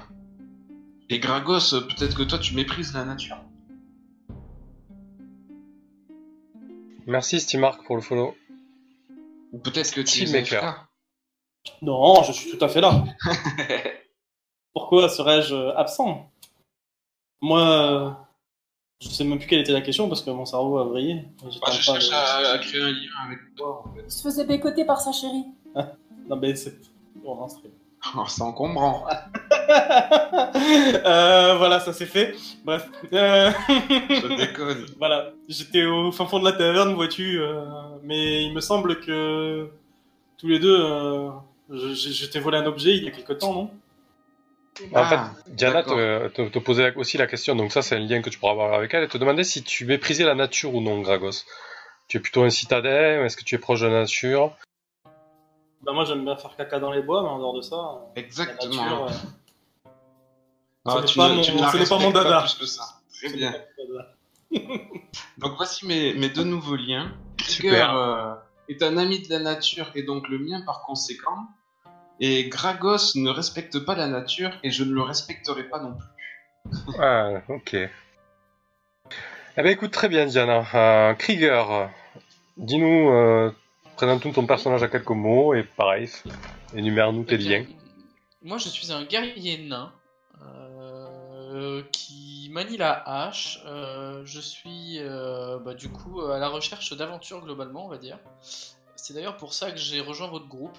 Et 1.09 1.19
Gragos, 1.19 1.73
euh, 1.73 1.81
peut-être 1.81 2.15
que 2.17 2.23
toi 2.23 2.39
tu 2.39 2.53
méprises 2.55 2.93
la 2.93 3.05
nature. 3.05 3.37
Merci 7.07 7.39
Steamark 7.39 7.83
pour 7.85 7.95
le 7.95 8.01
follow. 8.01 8.35
Ou 9.51 9.59
peut-être 9.59 9.93
que 9.93 10.01
tu 10.01 10.23
es. 10.23 10.43
Non, 11.81 12.23
je 12.23 12.31
suis 12.31 12.57
tout 12.57 12.63
à 12.63 12.67
fait 12.67 12.81
là. 12.81 13.03
Pourquoi 14.73 15.07
serais-je 15.09 15.55
absent? 15.75 16.29
Moi, 17.41 17.61
euh, 17.61 18.11
je 19.05 19.09
sais 19.09 19.23
même 19.23 19.37
plus 19.39 19.47
quelle 19.47 19.59
était 19.61 19.71
la 19.71 19.81
question 19.81 20.07
parce 20.09 20.21
que 20.21 20.29
mon 20.31 20.45
cerveau 20.45 20.77
a. 20.79 20.99
J'étais 20.99 21.25
Bah, 21.61 21.71
je 21.71 21.91
de- 21.91 22.13
à, 22.13 22.51
à 22.53 22.57
créer 22.57 22.81
un 22.81 22.89
lien 22.91 23.09
avec 23.27 23.39
toi 23.55 23.83
en 23.85 23.93
fait. 23.95 24.03
Il 24.05 24.11
se 24.11 24.21
faisait 24.23 24.45
bécoter 24.45 24.83
par 24.85 24.99
sa 25.01 25.11
chérie. 25.11 25.45
Non, 26.29 26.35
mais 26.37 26.55
c'est. 26.55 26.75
Bon, 27.23 27.47
c'est. 27.47 27.69
Oh, 28.15 28.23
c'est 28.27 28.41
encombrant. 28.41 29.05
Euh, 31.05 31.55
voilà, 31.57 31.79
ça 31.79 31.91
c'est 31.93 32.05
fait. 32.05 32.35
Bref. 32.63 32.87
Euh, 33.13 33.51
Je 33.69 34.35
déconne. 34.37 34.85
voilà, 34.97 35.31
j'étais 35.47 35.83
au 35.85 36.11
fin 36.11 36.25
fond 36.25 36.39
de 36.39 36.45
la 36.45 36.51
taverne, 36.53 36.93
vois-tu, 36.93 37.39
euh, 37.39 37.63
mais 38.03 38.43
il 38.43 38.53
me 38.53 38.61
semble 38.61 38.99
que 38.99 39.67
tous 40.37 40.47
les 40.47 40.59
deux, 40.59 40.77
euh, 40.79 41.29
je, 41.69 41.93
je- 41.93 42.11
je 42.11 42.25
t'ai 42.27 42.39
volé 42.39 42.57
un 42.57 42.65
objet 42.65 42.95
il 42.95 43.03
y 43.03 43.07
a 43.07 43.11
quelque 43.11 43.33
temps, 43.33 43.53
non? 43.53 43.69
En 44.93 44.95
Ah, 45.03 45.31
fait, 45.45 45.51
Diana 45.53 45.83
te, 45.83 46.27
te- 46.29 46.49
te 46.49 46.59
posait 46.59 46.93
aussi 46.95 47.17
la 47.17 47.27
question, 47.27 47.55
donc 47.55 47.71
ça 47.71 47.81
c'est 47.81 47.95
un 47.95 47.99
lien 47.99 48.21
que 48.21 48.29
tu 48.29 48.37
pourras 48.39 48.51
avoir 48.51 48.73
avec 48.73 48.93
elle, 48.93 49.03
et 49.03 49.07
te 49.07 49.17
demandait 49.17 49.43
si 49.43 49.63
tu 49.63 49.85
méprisais 49.85 50.25
la 50.25 50.35
nature 50.35 50.75
ou 50.75 50.81
non, 50.81 51.01
Gragos. 51.01 51.43
Tu 52.07 52.17
es 52.17 52.19
plutôt 52.19 52.43
un 52.43 52.49
citadin, 52.49 53.23
est-ce 53.23 53.37
que 53.37 53.43
tu 53.43 53.55
es 53.55 53.57
proche 53.57 53.81
de 53.81 53.87
la 53.87 54.01
nature? 54.01 54.55
Bah 55.81 55.93
moi 55.93 56.03
j'aime 56.05 56.23
bien 56.25 56.35
faire 56.35 56.55
caca 56.55 56.79
dans 56.79 56.91
les 56.91 57.01
bois, 57.01 57.21
mais 57.23 57.29
en 57.29 57.37
dehors 57.39 57.53
de 57.55 57.61
ça, 57.61 57.75
euh, 57.75 58.13
la 58.15 58.21
Exactement. 58.21 58.83
nature... 58.83 59.05
euh, 59.05 59.91
Ah, 60.85 60.91
ce 60.91 60.97
n'est 60.99 61.05
tu 61.05 61.17
pas 61.19 61.29
ne- 61.29 61.33
mon- 61.35 61.41
tu 61.41 61.51
ne 61.53 61.61
la 61.61 61.71
ce 61.71 61.77
n'est 61.77 61.85
pas 61.89 61.97
mon 61.99 62.11
dada. 62.11 62.41
plus 62.41 62.53
que 62.55 62.65
ça. 62.65 62.83
Très 63.13 63.29
bien. 63.33 63.53
Donc 65.37 65.53
voici 65.57 65.85
mes, 65.87 66.13
mes 66.13 66.29
deux 66.29 66.43
nouveaux 66.43 66.75
liens. 66.75 67.11
Super. 67.41 67.87
Trigger 67.87 67.93
euh, 67.95 68.33
est 68.69 68.83
un 68.83 68.97
ami 68.97 69.19
de 69.21 69.29
la 69.29 69.39
nature 69.39 69.91
et 69.95 70.03
donc 70.03 70.27
le 70.29 70.37
mien 70.39 70.61
par 70.65 70.81
conséquent. 70.83 71.47
Et 72.19 72.49
Gragos 72.49 73.15
ne 73.15 73.29
respecte 73.29 73.79
pas 73.79 73.95
la 73.95 74.07
nature 74.07 74.51
et 74.63 74.71
je 74.71 74.83
ne 74.83 74.93
le 74.93 75.01
respecterai 75.01 75.63
pas 75.63 75.79
non 75.79 75.93
plus. 75.93 76.07
Ah, 76.99 77.41
ok. 77.49 77.73
Eh 77.73 77.89
ben 79.57 79.67
écoute, 79.67 79.91
très 79.91 80.09
bien 80.09 80.25
Diana. 80.25 80.65
Euh, 80.73 81.13
Krieger, 81.13 81.89
dis-nous, 82.57 83.09
euh, 83.09 83.51
présente-nous 83.95 84.33
ton 84.33 84.45
personnage 84.45 84.83
à 84.83 84.87
quelques 84.87 85.09
mots, 85.11 85.53
et 85.53 85.63
pareil, 85.63 86.09
énumère-nous 86.75 87.23
tes 87.23 87.35
Eh 87.35 87.37
bien, 87.37 87.59
liens. 87.59 87.65
Moi, 88.41 88.57
je 88.57 88.67
suis 88.67 88.91
un 88.91 89.03
guerrier 89.03 89.57
nain 89.57 89.93
euh, 91.55 91.83
qui 91.91 92.49
manie 92.51 92.77
la 92.77 92.91
hache. 92.91 93.61
Euh, 93.65 94.23
je 94.25 94.39
suis 94.41 94.99
euh, 94.99 95.57
bah, 95.59 95.73
du 95.73 95.89
coup 95.89 96.21
à 96.21 96.37
la 96.37 96.49
recherche 96.49 96.95
d'aventures 96.95 97.41
globalement, 97.41 97.85
on 97.85 97.89
va 97.89 97.97
dire. 97.97 98.19
C'est 98.97 99.13
d'ailleurs 99.13 99.37
pour 99.37 99.53
ça 99.53 99.71
que 99.71 99.77
j'ai 99.77 100.01
rejoint 100.01 100.27
votre 100.27 100.47
groupe, 100.47 100.77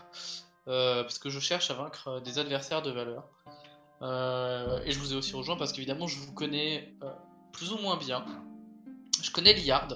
euh, 0.69 1.03
parce 1.03 1.19
que 1.19 1.29
je 1.31 1.41
cherche 1.41 1.71
à 1.71 1.75
vaincre 1.75 2.21
des 2.21 2.39
adversaires 2.39 2.83
de 2.83 2.91
valeur. 2.91 3.25
Euh, 4.03 4.81
et 4.85 4.93
je 4.93 4.99
vous 4.99 5.13
ai 5.15 5.17
aussi 5.17 5.35
rejoint 5.35 5.57
parce 5.57 5.73
qu'évidemment, 5.73 6.07
je 6.07 6.19
vous 6.19 6.33
connais 6.33 6.93
euh, 7.03 7.11
plus 7.53 7.73
ou 7.73 7.79
moins 7.79 7.97
bien. 7.97 8.25
Je 9.23 9.31
connais 9.31 9.55
Liard, 9.55 9.89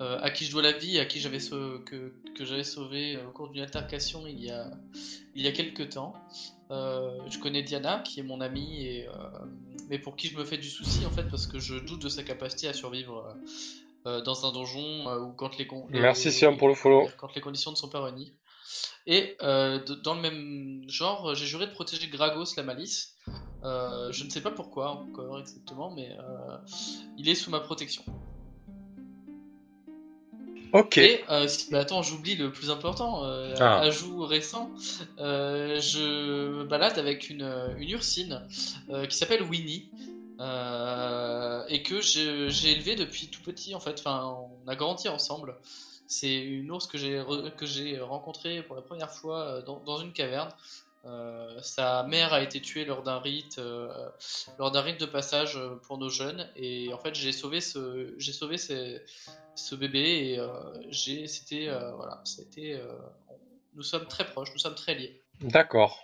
euh, 0.00 0.18
à 0.22 0.30
qui 0.30 0.46
je 0.46 0.50
dois 0.52 0.62
la 0.62 0.72
vie, 0.72 0.98
à 0.98 1.04
qui 1.04 1.20
j'avais 1.20 1.38
sau- 1.40 1.80
que, 1.84 2.14
que 2.34 2.44
j'avais 2.46 2.64
sauvé 2.64 3.16
euh, 3.16 3.28
au 3.28 3.30
cours 3.32 3.50
d'une 3.50 3.62
altercation 3.62 4.26
il 4.26 4.42
y 4.42 4.50
a, 4.50 4.70
il 5.34 5.42
y 5.42 5.46
a 5.46 5.52
quelques 5.52 5.90
temps. 5.90 6.14
Euh, 6.70 7.18
je 7.28 7.38
connais 7.38 7.62
Diana, 7.62 7.98
qui 8.00 8.20
est 8.20 8.22
mon 8.22 8.40
amie, 8.40 8.86
et, 8.86 9.06
euh, 9.06 9.12
mais 9.90 9.98
pour 9.98 10.16
qui 10.16 10.28
je 10.28 10.36
me 10.38 10.44
fais 10.44 10.56
du 10.56 10.70
souci 10.70 11.04
en 11.04 11.10
fait, 11.10 11.24
parce 11.28 11.46
que 11.46 11.58
je 11.58 11.74
doute 11.74 12.00
de 12.02 12.08
sa 12.08 12.22
capacité 12.22 12.66
à 12.68 12.72
survivre 12.72 13.26
euh, 14.06 14.10
euh, 14.18 14.20
dans 14.22 14.46
un 14.46 14.52
donjon 14.52 15.08
euh, 15.08 15.18
ou 15.20 15.32
quand 15.32 15.58
les, 15.58 15.66
con- 15.66 15.86
les- 15.90 16.00
Merci 16.00 16.32
Siam 16.32 16.56
pour 16.56 16.68
le 16.68 16.74
follow. 16.74 17.06
quand 17.18 17.34
les 17.34 17.42
conditions 17.42 17.70
ne 17.70 17.76
sont 17.76 17.90
pas 17.90 18.02
réunies. 18.02 18.32
Et 19.06 19.36
euh, 19.42 19.82
de- 19.84 19.94
dans 19.94 20.14
le 20.14 20.20
même 20.22 20.82
genre, 20.88 21.34
j'ai 21.34 21.46
juré 21.46 21.66
de 21.66 21.72
protéger 21.72 22.08
Gragos 22.08 22.54
la 22.56 22.62
malice. 22.62 23.14
Euh, 23.62 24.10
je 24.12 24.24
ne 24.24 24.30
sais 24.30 24.40
pas 24.40 24.50
pourquoi 24.50 24.90
encore 24.90 25.38
exactement, 25.38 25.90
mais 25.90 26.10
euh, 26.18 26.56
il 27.18 27.28
est 27.28 27.34
sous 27.34 27.50
ma 27.50 27.60
protection. 27.60 28.02
Ok. 30.72 30.98
Et 30.98 31.20
si- 31.46 31.70
bah, 31.70 31.80
attends, 31.80 32.02
j'oublie 32.02 32.34
le 32.34 32.50
plus 32.50 32.70
important, 32.70 33.22
Ah. 33.60 33.80
ajout 33.80 34.24
récent. 34.26 34.70
je 35.18 36.48
me 36.58 36.64
balade 36.64 36.98
avec 36.98 37.30
une, 37.30 37.48
une 37.78 37.90
ursine 37.90 38.42
qui 39.08 39.16
s'appelle 39.16 39.42
Winnie. 39.42 39.90
euh, 40.40 41.62
et 41.68 41.84
que 41.84 42.00
j'ai 42.00 42.72
élevée 42.72 42.96
depuis 42.96 43.28
tout 43.28 43.40
petit 43.42 43.72
en 43.76 43.78
fait. 43.80 44.00
Enfin, 44.00 44.34
on 44.66 44.68
a 44.68 44.74
grandi 44.74 45.08
ensemble. 45.08 45.54
C'est 46.20 46.36
une 46.36 46.70
ours 46.70 46.86
que 46.86 46.96
j'ai 46.96 47.20
que 47.56 47.66
j'ai 47.66 47.98
rencontrée 47.98 48.62
pour 48.62 48.76
la 48.76 48.82
première 48.82 49.10
fois 49.10 49.40
euh, 49.40 49.62
dans, 49.62 49.80
dans 49.80 49.98
une 50.00 50.12
caverne. 50.12 50.50
Euh, 51.04 51.60
sa 51.60 52.04
mère 52.04 52.32
a 52.32 52.40
été 52.40 52.60
tuée 52.60 52.84
lors 52.84 53.02
d'un 53.02 53.18
rite, 53.18 53.58
euh, 53.58 53.88
lors 54.58 54.70
d'un 54.70 54.80
rite 54.80 55.00
de 55.00 55.06
passage 55.06 55.58
pour 55.86 55.98
nos 55.98 56.08
jeunes, 56.08 56.48
et 56.56 56.92
en 56.94 56.98
fait 56.98 57.14
j'ai 57.14 57.32
sauvé 57.32 57.60
ce, 57.60 58.14
j'ai 58.16 58.32
sauvé 58.32 58.56
ce, 58.56 59.74
bébé 59.74 59.98
et 59.98 60.40
j'ai, 60.88 61.26
c'était, 61.26 61.68
voilà, 61.96 62.22
c'était, 62.24 62.80
nous 63.74 63.82
sommes 63.82 64.06
très 64.06 64.24
proches, 64.24 64.50
nous 64.54 64.58
sommes 64.60 64.76
très 64.76 64.94
liés. 64.94 65.20
D'accord. 65.42 65.98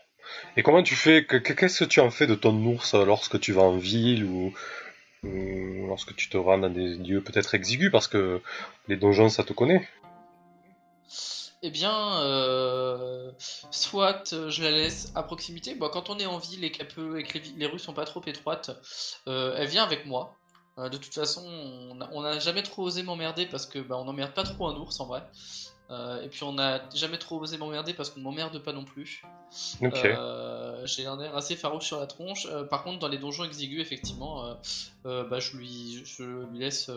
Et 0.57 0.63
comment 0.63 0.83
tu 0.83 0.97
fais 0.97 1.25
que- 1.25 1.39
que- 1.39 1.55
Qu'est-ce 1.55 1.85
que 1.85 1.89
tu 1.89 2.01
en 2.01 2.11
fais 2.11 2.27
de 2.27 2.35
ton 2.35 2.55
ours 2.67 2.95
lorsque 2.95 3.41
tu 3.41 3.53
vas 3.53 3.63
en 3.63 3.79
ville 3.79 4.25
ou 4.25 4.53
lorsque 5.89 6.15
tu 6.15 6.29
te 6.29 6.37
rends 6.37 6.59
dans 6.59 6.69
des 6.69 6.95
lieux 6.97 7.23
peut-être 7.23 7.55
exigus 7.55 7.91
parce 7.91 8.09
que 8.09 8.41
les 8.89 8.97
donjons 8.97 9.29
ça 9.31 9.45
te 9.45 9.53
connaît? 9.55 9.89
Eh 11.63 11.71
bien, 11.71 12.21
euh, 12.23 13.33
soit 13.71 14.33
euh, 14.33 14.49
je 14.51 14.63
la 14.63 14.71
laisse 14.71 15.09
à 15.15 15.23
proximité. 15.23 15.75
Bon, 15.75 15.89
quand 15.91 16.09
on 16.09 16.19
est 16.19 16.27
en 16.27 16.39
ville 16.39 16.65
et, 16.65 16.71
qu'elle 16.71 16.89
peut- 16.89 17.19
et 17.19 17.23
que 17.23 17.39
les, 17.39 17.45
les 17.57 17.67
rues 17.67 17.79
sont 17.79 17.93
pas 17.93 18.07
trop 18.07 18.23
étroites, 18.27 18.71
euh, 19.29 19.55
elle 19.57 19.69
vient 19.69 19.83
avec 19.85 20.07
moi. 20.07 20.33
Euh, 20.79 20.89
de 20.89 20.97
toute 20.97 21.13
façon, 21.13 21.43
on 22.13 22.21
n'a 22.23 22.39
jamais 22.39 22.63
trop 22.63 22.85
osé 22.85 23.03
m'emmerder 23.03 23.45
parce 23.45 23.67
que 23.67 23.79
bah, 23.79 23.97
on 23.99 24.05
n'emmerde 24.05 24.33
pas 24.33 24.45
trop 24.45 24.69
un 24.69 24.77
ours 24.77 24.99
en 25.01 25.07
vrai. 25.07 25.23
Et 26.23 26.29
puis 26.29 26.45
on 26.45 26.53
n'a 26.53 26.89
jamais 26.95 27.19
trop 27.19 27.41
osé 27.41 27.59
m'emmerder 27.59 27.93
parce 27.95 28.11
qu'on 28.11 28.21
m'emmerde 28.21 28.57
pas 28.61 28.73
non 28.73 28.85
plus. 28.85 29.23
J'ai 30.85 31.07
un 31.07 31.19
air 31.19 31.37
assez 31.37 31.57
farouche 31.57 31.87
sur 31.87 31.99
la 31.99 32.07
tronche. 32.07 32.47
Par 32.71 32.85
contre, 32.85 33.01
dans 33.01 33.09
les 33.09 33.19
donjons 33.19 33.43
exigus, 33.43 33.81
effectivement, 33.81 34.57
bah, 35.05 35.41
je, 35.41 35.57
lui, 35.57 36.01
je 36.05 36.23
lui 36.23 36.61
laisse 36.61 36.89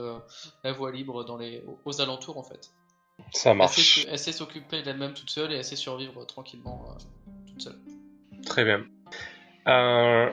la 0.63 0.71
voie 0.73 0.91
libre 0.91 1.23
dans 1.25 1.37
les, 1.37 1.63
aux, 1.65 1.79
aux 1.85 2.01
alentours 2.01 2.37
en 2.37 2.43
fait. 2.43 2.69
Ça 3.31 3.53
marche. 3.53 4.05
elle 4.09 4.19
sait 4.19 4.31
s'occuper 4.31 4.81
d'elle-même 4.81 5.13
toute 5.13 5.29
seule 5.29 5.51
et 5.51 5.55
elle 5.57 5.63
sait 5.63 5.75
survivre 5.75 6.25
tranquillement 6.25 6.85
euh, 6.89 7.01
toute 7.47 7.61
seule. 7.61 7.79
Très 8.45 8.63
bien. 8.63 8.83
Euh, 9.67 10.29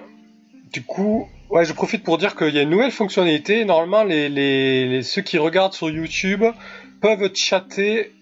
du 0.73 0.83
coup, 0.83 1.29
ouais, 1.51 1.65
je 1.65 1.73
profite 1.73 2.03
pour 2.03 2.19
dire 2.19 2.37
qu'il 2.37 2.55
y 2.55 2.59
a 2.59 2.63
une 2.63 2.71
nouvelle 2.71 2.91
fonctionnalité. 2.93 3.65
Normalement, 3.65 4.05
les, 4.05 4.29
les- 4.29 4.87
les- 4.89 5.03
ceux 5.03 5.23
qui 5.23 5.39
regardent 5.39 5.73
sur 5.75 5.91
YouTube 5.91 6.45
peuvent 7.01 7.35
chatter 7.35 8.13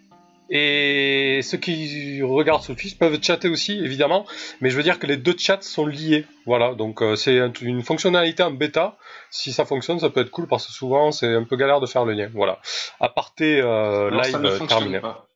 et 0.51 1.41
ceux 1.43 1.59
qui 1.59 2.23
regardent 2.23 2.63
sur 2.63 2.75
Twitch 2.77 2.97
peuvent 2.99 3.19
chatter 3.23 3.49
aussi, 3.49 3.79
évidemment. 3.79 4.25
Mais 4.61 4.71
je 4.71 4.77
veux 4.77 4.83
dire 4.83 4.99
que 4.99 5.07
les 5.07 5.17
deux 5.17 5.35
chats 5.39 5.59
sont 5.61 5.87
liés. 5.87 6.25
Voilà, 6.47 6.75
donc 6.75 7.03
euh, 7.03 7.17
c'est 7.17 7.39
un- 7.39 7.53
une 7.61 7.83
fonctionnalité 7.83 8.43
en 8.43 8.51
bêta. 8.51 8.97
Si 9.31 9.53
ça 9.53 9.65
fonctionne, 9.65 9.99
ça 10.01 10.09
peut 10.11 10.21
être 10.21 10.31
cool 10.31 10.47
parce 10.47 10.67
que 10.67 10.73
souvent 10.73 11.13
c'est 11.13 11.33
un 11.35 11.45
peu 11.45 11.57
galère 11.57 11.81
de 11.81 11.87
faire 11.87 12.05
le 12.05 12.13
lien. 12.15 12.29
Voilà. 12.35 12.59
Aparté 13.01 13.61
euh, 13.61 14.11
live 14.11 14.33
ça 14.33 14.39
ne 14.39 14.49
fonctionne 14.51 14.69
terminé. 14.81 15.01
pas. 15.01 15.27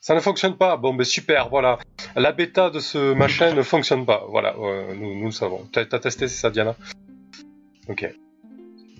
Ça 0.00 0.14
ne 0.14 0.20
fonctionne 0.20 0.56
pas. 0.56 0.76
Bon, 0.76 0.92
ben 0.94 1.04
super, 1.04 1.48
voilà. 1.48 1.78
La 2.14 2.32
bêta 2.32 2.68
de 2.70 2.78
ce 2.78 3.14
machin 3.14 3.54
ne 3.54 3.62
fonctionne 3.62 4.04
pas. 4.04 4.24
Voilà, 4.28 4.54
euh, 4.58 4.94
nous, 4.94 5.18
nous 5.18 5.26
le 5.26 5.30
savons. 5.32 5.66
T'as 5.72 5.84
testé, 5.86 6.28
c'est 6.28 6.40
ça, 6.40 6.50
Diana? 6.50 6.76
Ok. 7.88 8.06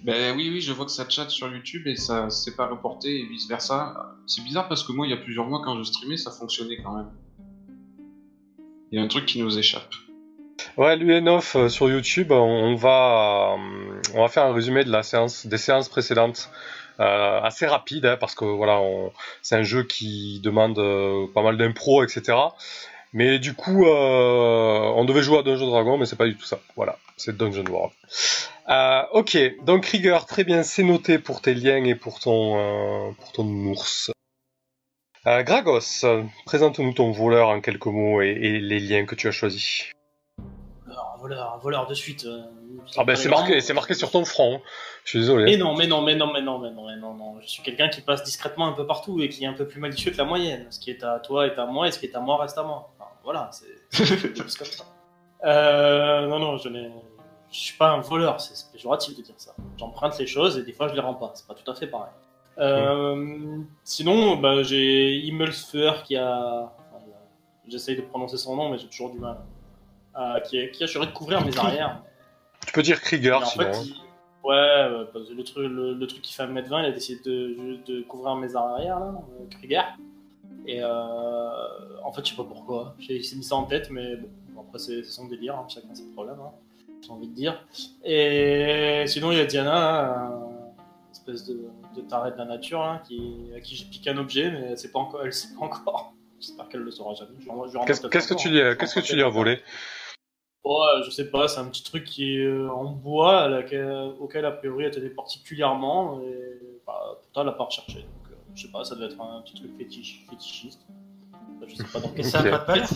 Ben 0.04 0.37
oui, 0.37 0.50
oui, 0.52 0.61
je 0.61 0.70
vois 0.70 0.84
que 0.84 0.90
ça 0.90 1.08
chatte 1.08 1.30
sur 1.30 1.50
YouTube 1.50 1.87
et 1.87 1.96
ça 1.96 2.28
s'est 2.28 2.54
pas 2.54 2.66
reporté 2.66 3.20
et 3.20 3.26
vice 3.26 3.49
versa. 3.49 4.14
C'est 4.26 4.44
bizarre 4.44 4.68
parce 4.68 4.84
que 4.84 4.92
moi, 4.92 5.06
il 5.06 5.11
y 5.11 5.14
a 5.14 5.16
plusieurs 5.16 5.46
mois, 5.46 5.62
quand 5.64 5.78
je 5.78 5.82
streamais, 5.82 6.18
ça 6.18 6.30
fonctionnait 6.30 6.76
quand 6.76 6.94
même. 6.94 7.11
Il 8.92 8.99
y 8.99 9.00
a 9.00 9.02
un 9.02 9.08
truc 9.08 9.25
qui 9.25 9.40
nous 9.40 9.58
échappe. 9.58 9.94
Ouais, 10.76 10.94
l'UN9 10.96 11.56
euh, 11.56 11.68
sur 11.70 11.88
YouTube, 11.88 12.32
on, 12.32 12.75
va, 12.75 13.56
euh, 13.56 14.02
on 14.14 14.20
va 14.20 14.28
faire 14.28 14.44
un 14.44 14.52
résumé 14.52 14.84
des 14.84 15.58
séances 15.58 15.88
précédentes. 15.88 16.50
Euh, 17.00 17.40
assez 17.40 17.66
rapide, 17.66 18.04
hein, 18.04 18.16
parce 18.20 18.34
que 18.34 18.44
voilà, 18.44 18.80
c'est 19.40 19.56
un 19.56 19.62
jeu 19.62 19.84
qui 19.84 20.38
demande 20.44 20.76
pas 21.32 21.42
mal 21.42 21.56
d'impro, 21.56 22.04
etc. 22.04 22.37
Mais 23.16 23.38
du 23.38 23.54
coup, 23.54 23.87
euh, 23.87 24.92
on 24.97 25.04
devait 25.04 25.23
jouer 25.23 25.38
à 25.38 25.42
Dungeon 25.42 25.68
Dragon, 25.68 25.97
mais 25.97 26.04
c'est 26.04 26.16
pas 26.16 26.26
du 26.26 26.37
tout 26.37 26.44
ça. 26.44 26.59
Voilà, 26.75 26.99
c'est 27.16 27.37
Dungeon 27.37 27.64
World. 27.71 27.92
Euh, 28.68 29.02
ok, 29.12 29.64
donc 29.64 29.85
Krieger, 29.85 30.26
très 30.26 30.42
bien, 30.42 30.64
c'est 30.64 30.83
noté 30.83 31.21
pour 31.21 31.40
tes 31.40 31.54
liens 31.54 31.85
et 31.85 31.94
pour 31.94 32.18
ton, 32.18 32.59
euh, 32.59 33.12
pour 33.21 33.30
ton 33.30 33.44
ours. 33.66 34.11
Gragos, 35.25 36.04
présente-nous 36.44 36.92
ton 36.92 37.12
voleur 37.12 37.49
en 37.49 37.61
quelques 37.61 37.87
mots 37.87 38.21
et, 38.21 38.30
et 38.30 38.59
les 38.59 38.80
liens 38.80 39.06
que 39.06 39.14
tu 39.14 39.28
as 39.28 39.30
choisis. 39.30 39.85
Alors, 40.87 41.16
voleur, 41.18 41.59
voleur 41.62 41.87
de 41.87 41.94
suite. 41.94 42.26
Ah 42.97 43.04
ben 43.04 43.16
marqué, 43.28 43.61
c'est 43.61 43.73
marqué 43.73 43.94
sur 43.94 44.11
ton 44.11 44.25
front. 44.25 44.56
hein. 44.56 44.61
Je 45.04 45.11
suis 45.11 45.18
désolé. 45.21 45.44
Mais 45.44 45.56
non, 45.56 45.75
mais 45.75 45.87
non, 45.87 46.02
mais 46.02 46.14
non, 46.14 46.33
mais 46.33 46.42
non, 46.42 46.59
mais 46.59 46.71
non, 46.71 46.87
mais 46.87 46.97
non, 46.97 47.14
non. 47.14 47.40
Je 47.40 47.49
suis 47.49 47.62
quelqu'un 47.62 47.88
qui 47.88 48.00
passe 48.00 48.23
discrètement 48.25 48.66
un 48.66 48.73
peu 48.73 48.87
partout 48.87 49.21
et 49.23 49.28
qui 49.28 49.44
est 49.44 49.47
un 49.47 49.52
peu 49.54 49.66
plus 49.66 49.80
malicieux 49.80 50.11
que 50.11 50.18
la 50.18 50.25
moyenne. 50.25 50.66
Ce 50.71 50.78
qui 50.78 50.90
est 50.90 51.02
à 51.02 51.18
toi 51.21 51.47
est 51.47 51.59
à 51.59 51.66
moi 51.66 51.88
et 51.88 51.92
ce 51.92 51.99
qui 51.99 52.06
est 52.06 52.14
à 52.14 52.21
moi 52.21 52.38
reste 52.40 52.59
à 52.59 52.62
moi. 52.62 52.93
Voilà, 53.25 53.50
c'est 53.52 53.66
comme 54.37 54.49
ça. 54.49 54.85
Euh, 55.45 56.26
non, 56.28 56.38
non, 56.38 56.57
je. 56.59 56.69
Je 57.52 57.59
suis 57.61 57.76
pas 57.78 57.90
un 57.90 58.00
voleur, 58.00 58.40
c'est 58.40 58.73
péjoratif 58.73 59.16
de 59.16 59.23
dire 59.23 59.35
ça. 59.37 59.54
J'emprunte 59.78 60.19
les 60.19 60.26
choses 60.26 60.59
et 60.59 60.64
des 60.64 60.73
fois 60.73 60.88
je 60.88 60.95
les 60.95 61.00
rends 61.00 61.14
pas. 61.14 61.31
C'est 61.35 61.47
pas 61.47 61.54
tout 61.54 61.71
à 61.71 61.75
fait 61.76 61.87
pareil. 61.87 62.11
Euh, 62.59 63.59
Sinon, 63.85 64.37
bah, 64.38 64.62
j'ai 64.64 65.19
Himmelsfeur 65.21 66.02
qui 66.02 66.16
a. 66.16 66.73
enfin, 66.93 67.04
J'essaye 67.69 67.97
de 67.97 68.02
prononcer 68.02 68.37
son 68.38 68.57
nom, 68.57 68.71
mais 68.71 68.78
j'ai 68.78 68.88
toujours 68.88 69.11
du 69.11 69.19
mal. 69.21 69.38
Euh, 70.19 70.40
qui, 70.40 70.59
a, 70.61 70.66
qui 70.69 70.83
a 70.83 70.85
assuré 70.85 71.07
de 71.07 71.12
couvrir 71.12 71.45
mes 71.45 71.57
arrières. 71.57 72.02
Tu 72.66 72.73
peux 72.73 72.83
dire 72.83 73.00
Krieger 73.00 73.38
en 73.40 73.45
sinon. 73.45 73.73
fait, 73.73 73.83
il- 73.85 73.95
Ouais, 74.43 74.52
ouais, 74.54 75.04
parce 75.12 75.26
que 75.28 75.33
le 75.33 75.43
truc, 75.45 75.71
le, 75.71 75.95
le 75.95 76.07
truc 76.07 76.21
qui 76.23 76.35
fait 76.35 76.43
1m20, 76.43 76.81
il 76.81 76.85
a 76.87 76.90
décidé 76.93 77.19
de, 77.25 77.78
de 77.87 78.02
couvrir 78.02 78.35
mes 78.37 78.54
arrières, 78.57 78.99
là, 79.00 79.14
Krieger. 79.52 79.85
Et 80.66 80.83
euh, 80.83 80.88
en 82.02 82.12
fait, 82.12 82.25
je 82.25 82.30
sais 82.30 82.37
pas 82.37 82.44
pourquoi. 82.44 82.94
J'ai- 82.99 83.16
Il 83.16 83.25
s'est 83.25 83.37
mis 83.37 83.44
ça 83.44 83.56
en 83.56 83.64
tête, 83.64 83.90
mais 83.90 84.16
bon, 84.16 84.61
après, 84.62 84.78
c'est 84.78 85.02
son 85.04 85.26
délire, 85.26 85.56
hein, 85.56 85.66
chacun 85.68 85.94
ses 85.94 86.04
problèmes, 86.12 86.40
hein, 86.40 86.52
j'ai 87.02 87.11
envie 87.11 87.28
de 87.28 87.35
dire. 87.35 87.62
Et 88.04 89.04
sinon, 89.06 89.30
il 89.33 89.38
y 89.38 89.40
a 89.40 89.44
Diana, 89.47 90.33
une 91.06 91.11
espèce 91.12 91.44
de, 91.44 91.68
de 91.97 92.00
taré 92.02 92.33
de 92.33 92.37
la 92.37 92.44
nature, 92.47 93.00
qui, 93.06 93.50
à 93.56 93.61
qui 93.61 93.76
j'ai 93.76 93.85
piqué 93.85 94.11
un 94.11 94.18
objet, 94.18 94.50
mais 94.50 94.68
elle 94.71 94.78
sait 94.78 94.90
pas 94.90 95.00
encore. 95.00 95.21
Elle 95.25 95.33
sait 95.33 95.54
pas 95.59 95.66
encore. 95.66 96.12
J'espère 96.40 96.68
qu'elle 96.68 96.80
le 96.80 96.90
saura 96.90 97.14
jamais. 97.14 97.30
Qu'est-ce 97.87 98.28
que 98.28 98.35
tu 98.35 98.49
hein. 98.49 98.50
lui 98.50 98.61
as, 98.61 98.75
qu'est-ce 98.76 98.94
que 98.97 99.00
tu 99.00 99.14
lui 99.14 99.23
as 99.23 99.28
volé? 99.28 99.61
Ouais, 100.64 101.02
je 101.04 101.11
sais 101.11 101.30
pas, 101.30 101.47
c'est 101.47 101.61
un 101.61 101.66
petit 101.66 101.85
truc 101.85 102.04
qui 102.04 102.37
est 102.38 102.44
euh, 102.44 102.71
en 102.71 102.85
bois 102.90 103.49
laquelle- 103.49 104.12
auquel 104.18 104.47
a 104.47 104.50
priori 104.50 104.85
elle 104.85 104.90
tenait 104.92 105.11
particulièrement 105.11 106.21
et 106.23 106.59
bah, 106.87 107.18
pourtant 107.21 107.42
elle 107.42 107.47
l'a 107.49 107.52
pas 107.52 107.64
recherché. 107.64 108.06
Euh, 108.54 108.56
je 108.56 108.62
sais 108.62 108.68
pas, 108.73 108.84
ça 108.84 108.94
doit 108.94 109.06
être 109.06 109.20
un 109.20 109.42
petit 109.42 109.54
truc 109.54 109.76
fétiche, 109.76 110.25
fétichiste. 110.30 110.80
Je 111.66 111.75
sais 111.75 111.84
pas 111.84 112.00
dans 112.00 112.08
quel 112.11 112.20
Et 112.20 112.28
ça 112.28 112.38
a 112.40 112.42
Ok. 112.42 112.50
pas 112.50 112.58
de 112.58 112.66
valeur 112.66 112.88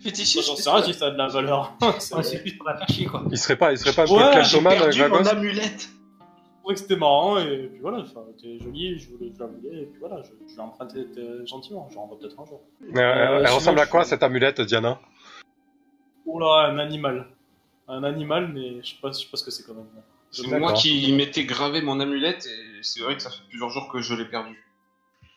Fétichiste, 0.00 0.46
J'en 0.46 0.56
sais 0.56 0.70
rien 0.70 0.82
si 0.82 0.94
ça 0.94 1.06
a 1.06 1.10
de 1.10 1.16
la 1.16 1.28
valeur. 1.28 1.74
C'est 1.98 2.14
Ouais, 2.14 2.22
c'est 2.22 2.42
juste 2.44 2.58
pour 2.58 2.66
la 2.68 2.76
faire 2.76 2.88
chier, 2.88 3.06
quoi. 3.06 3.24
Il 3.30 3.38
serait 3.38 3.56
pas, 3.56 3.72
il 3.72 3.78
serait 3.78 3.92
pas 3.94 4.02
un 4.02 4.14
Ouais, 4.14 4.30
perdu 4.34 4.56
mon 4.56 5.08
Gragos 5.08 5.28
amulette 5.28 5.88
trouvé 6.60 6.74
que 6.74 6.80
c'était 6.80 6.96
marrant 6.96 7.38
et 7.38 7.68
puis 7.68 7.78
voilà, 7.80 7.98
enfin, 7.98 8.22
t'es 8.42 8.58
jolie, 8.58 8.98
je 8.98 9.10
voulais 9.10 9.30
je 9.32 9.38
la 9.38 9.46
voulais 9.46 9.82
et 9.82 9.86
puis 9.86 10.00
voilà, 10.00 10.20
je, 10.22 10.30
je 10.50 10.56
l'ai 10.56 10.60
emprunté 10.60 11.06
euh, 11.16 11.46
gentiment, 11.46 11.88
j'en 11.94 12.00
renvoie 12.00 12.18
peut-être 12.18 12.40
un 12.40 12.44
jour. 12.44 12.60
Euh, 12.82 13.38
Elle 13.38 13.46
sinon, 13.46 13.54
ressemble 13.56 13.78
à 13.78 13.84
je- 13.84 13.90
quoi 13.90 14.04
cette 14.04 14.24
amulette, 14.24 14.60
Diana? 14.62 14.98
Oula, 16.24 16.66
un 16.68 16.78
animal. 16.80 17.28
Un 17.86 18.02
animal, 18.02 18.48
mais 18.52 18.82
je 18.82 18.88
sais 18.90 18.96
pas, 19.00 19.08
je 19.12 19.18
sais 19.18 19.26
pas 19.30 19.36
ce 19.36 19.44
que 19.44 19.52
c'est 19.52 19.62
quand 19.64 19.74
même. 19.74 19.86
C'est 20.32 20.48
moi 20.58 20.72
qui 20.72 21.12
m'étais 21.12 21.44
gravé 21.44 21.82
mon 21.82 22.00
amulette 22.00 22.46
et 22.46 22.82
c'est 22.82 23.00
vrai 23.00 23.14
que 23.16 23.22
ça 23.22 23.30
fait 23.30 23.44
plusieurs 23.48 23.70
jours 23.70 23.88
que 23.92 24.00
je 24.00 24.14
l'ai 24.14 24.24
perdu. 24.24 24.60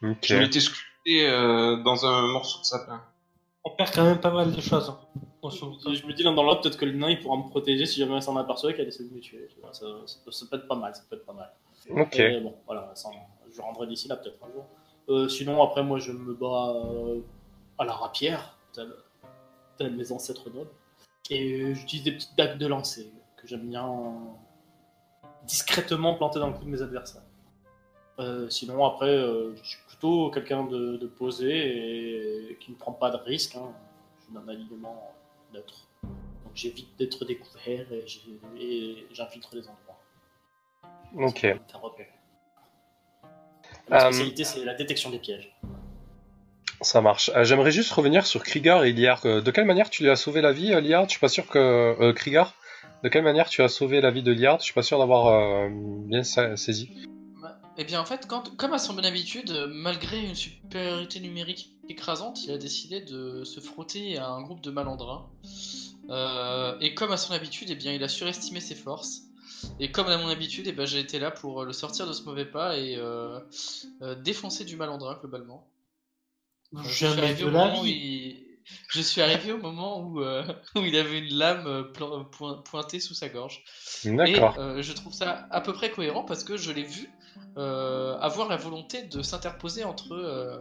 Ok. 0.03 0.17
Je 0.23 0.35
m'étais 0.37 0.59
sculpté 0.59 1.27
euh, 1.27 1.77
dans 1.83 2.05
un 2.05 2.27
morceau 2.27 2.59
de 2.59 2.65
sapin. 2.65 3.01
On 3.65 3.71
perd 3.71 3.93
quand 3.93 4.03
même 4.05 4.19
pas 4.21 4.31
mal 4.31 4.53
de 4.53 4.61
choses. 4.61 4.89
hein, 4.89 5.49
je 5.51 6.05
me 6.05 6.13
dis 6.13 6.23
l'un 6.23 6.33
dans 6.33 6.43
l'autre, 6.43 6.61
peut-être 6.61 6.77
que 6.77 6.85
le 6.85 6.93
nain 6.93 7.09
il 7.09 7.19
pourra 7.19 7.37
me 7.37 7.49
protéger 7.49 7.85
si 7.85 7.99
jamais 7.99 8.15
elle 8.15 8.21
s'en 8.23 8.35
aperçoit 8.37 8.73
qu'elle 8.73 8.87
essaie 8.87 9.03
de 9.03 9.13
me 9.13 9.19
tuer. 9.19 9.47
Tu 9.53 9.59
vois, 9.61 9.73
Ça, 9.73 9.85
ça, 10.05 10.17
peut- 10.23 10.31
ça 10.31 10.45
peut 10.49 10.57
être 10.57 10.67
pas 10.67 10.75
mal, 10.75 10.95
ça 10.95 11.01
peut 11.09 11.15
être 11.17 11.25
pas 11.25 11.33
mal. 11.33 11.51
Ok. 11.89 12.15
Et 12.19 12.39
bon, 12.41 12.55
voilà, 12.65 12.91
ça, 12.95 13.09
je 13.53 13.61
rendrai 13.61 13.87
d'ici 13.87 14.07
là 14.07 14.15
peut-être 14.17 14.37
un 14.43 14.51
jour. 14.53 14.65
Euh, 15.09 15.27
sinon, 15.27 15.61
après, 15.63 15.83
moi 15.83 15.97
je 15.99 16.11
me 16.11 16.33
bats 16.33 16.73
euh, 16.75 17.19
à 17.77 17.85
la 17.85 17.93
rapière, 17.93 18.57
tel, 18.73 18.93
tel 19.77 19.95
mes 19.95 20.11
ancêtres 20.11 20.49
nobles. 20.49 20.69
Et 21.29 21.61
euh, 21.61 21.73
j'utilise 21.75 22.03
des 22.05 22.11
petites 22.13 22.37
dagues 22.37 22.57
de 22.57 22.67
lancer 22.67 23.11
que 23.37 23.47
j'aime 23.47 23.67
bien 23.69 23.85
euh, 23.87 25.27
discrètement 25.45 26.15
planter 26.15 26.39
dans 26.39 26.47
le 26.47 26.53
cou 26.53 26.63
de 26.65 26.69
mes 26.69 26.81
adversaires. 26.81 27.21
Euh, 28.19 28.49
sinon, 28.49 28.85
après, 28.85 29.09
euh, 29.09 29.55
je 29.63 29.69
suis 29.69 29.79
plutôt 29.87 30.29
quelqu'un 30.29 30.65
de, 30.65 30.97
de 30.97 31.07
posé 31.07 32.49
et 32.51 32.57
qui 32.59 32.71
ne 32.71 32.75
prend 32.75 32.91
pas 32.91 33.09
de 33.11 33.17
risques. 33.17 33.55
Hein. 33.55 33.71
Je 34.19 34.25
suis 34.25 34.33
d'un 34.33 34.47
alignement 34.47 35.13
neutre. 35.53 35.87
Donc 36.03 36.53
j'évite 36.53 36.89
d'être 36.97 37.23
découvert 37.25 37.85
et 38.59 39.05
j'infiltre 39.13 39.51
les 39.53 39.61
endroits. 39.67 39.99
Ok. 41.15 41.43
La 43.87 43.97
Euh, 43.97 44.11
spécialité, 44.11 44.43
c'est 44.43 44.65
la 44.65 44.73
détection 44.73 45.09
des 45.09 45.19
pièges. 45.19 45.55
Ça 46.81 47.01
marche. 47.01 47.31
Euh, 47.35 47.43
J'aimerais 47.43 47.71
juste 47.71 47.91
revenir 47.91 48.25
sur 48.25 48.43
Krieger 48.43 48.83
et 48.83 48.91
Liard. 48.93 49.23
De 49.23 49.51
quelle 49.51 49.65
manière 49.65 49.89
tu 49.89 50.03
lui 50.03 50.09
as 50.09 50.15
sauvé 50.15 50.41
la 50.41 50.51
vie, 50.51 50.69
Liard? 50.81 51.05
Je 51.05 51.11
suis 51.11 51.19
pas 51.19 51.29
sûr 51.29 51.47
que 51.47 51.57
euh, 51.57 52.13
Krieger? 52.13 52.53
De 53.03 53.09
quelle 53.09 53.23
manière 53.23 53.49
tu 53.49 53.61
as 53.63 53.69
sauvé 53.69 54.01
la 54.01 54.11
vie 54.11 54.23
de 54.23 54.31
Liard? 54.31 54.59
Je 54.59 54.65
suis 54.65 54.73
pas 54.73 54.83
sûr 54.83 54.99
d'avoir 54.99 55.27
euh, 55.27 55.69
bien 55.71 56.23
sa- 56.23 56.55
saisi. 56.57 56.91
Eh 57.81 57.85
bien, 57.85 58.01
en 58.01 58.05
fait, 58.05 58.27
quand, 58.27 58.57
comme 58.57 58.73
à 58.73 58.77
son 58.77 58.93
bonne 58.93 59.05
habitude, 59.05 59.51
malgré 59.69 60.21
une 60.21 60.35
supériorité 60.35 61.21
numérique 61.21 61.71
écrasante, 61.87 62.43
il 62.43 62.51
a 62.51 62.57
décidé 62.57 62.99
de 62.99 63.45
se 63.45 63.61
frotter 63.61 64.17
à 64.17 64.27
un 64.27 64.41
groupe 64.41 64.59
de 64.59 64.69
malandrins. 64.69 65.29
Euh, 66.09 66.77
et 66.81 66.93
comme 66.93 67.13
à 67.13 67.17
son 67.17 67.31
habitude, 67.31 67.69
eh 67.69 67.75
bien, 67.75 67.93
il 67.93 68.03
a 68.03 68.09
surestimé 68.09 68.59
ses 68.59 68.75
forces. 68.75 69.21
Et 69.79 69.91
comme 69.91 70.07
à 70.07 70.17
mon 70.17 70.27
habitude, 70.27 70.67
eh 70.67 70.73
ben, 70.73 70.85
j'ai 70.85 70.99
été 70.99 71.19
là 71.19 71.31
pour 71.31 71.63
le 71.63 71.71
sortir 71.71 72.05
de 72.05 72.11
ce 72.11 72.23
mauvais 72.23 72.45
pas 72.45 72.77
et 72.77 72.97
euh, 72.97 73.39
euh, 74.01 74.13
défoncer 74.15 74.65
du 74.65 74.75
malandrin 74.75 75.17
globalement. 75.17 75.65
Je, 76.83 76.89
suis 76.89 77.05
Jamais 77.05 77.21
arrivé 77.21 77.43
de 77.43 77.47
au 77.47 77.51
la 77.51 77.65
moment 77.65 77.79
où 77.79 77.83
vie. 77.83 77.91
il... 77.91 78.45
je 78.89 79.01
suis 79.01 79.21
arrivé 79.21 79.51
au 79.53 79.57
moment 79.57 80.01
où, 80.01 80.21
euh, 80.21 80.43
où 80.75 80.81
il 80.81 80.95
avait 80.97 81.19
une 81.19 81.33
lame 81.33 81.91
pointée 82.65 82.99
sous 82.99 83.13
sa 83.13 83.29
gorge. 83.29 83.63
Et 84.03 84.15
D'accord. 84.15 84.57
euh, 84.59 84.81
je 84.81 84.93
trouve 84.93 85.13
ça 85.13 85.47
à 85.49 85.61
peu 85.61 85.73
près 85.73 85.91
cohérent 85.91 86.23
parce 86.23 86.43
que 86.43 86.57
je 86.57 86.71
l'ai 86.71 86.83
vu 86.83 87.09
euh, 87.57 88.17
avoir 88.19 88.47
la 88.47 88.57
volonté 88.57 89.03
de 89.03 89.21
s'interposer 89.21 89.83
entre 89.83 90.13
euh, 90.13 90.57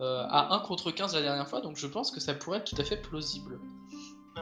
euh, 0.00 0.24
à 0.28 0.54
1 0.54 0.58
contre 0.60 0.90
15 0.90 1.14
la 1.14 1.22
dernière 1.22 1.48
fois, 1.48 1.60
donc 1.60 1.76
je 1.76 1.86
pense 1.86 2.10
que 2.10 2.20
ça 2.20 2.34
pourrait 2.34 2.58
être 2.58 2.74
tout 2.74 2.80
à 2.80 2.84
fait 2.84 2.96
plausible. 2.96 3.58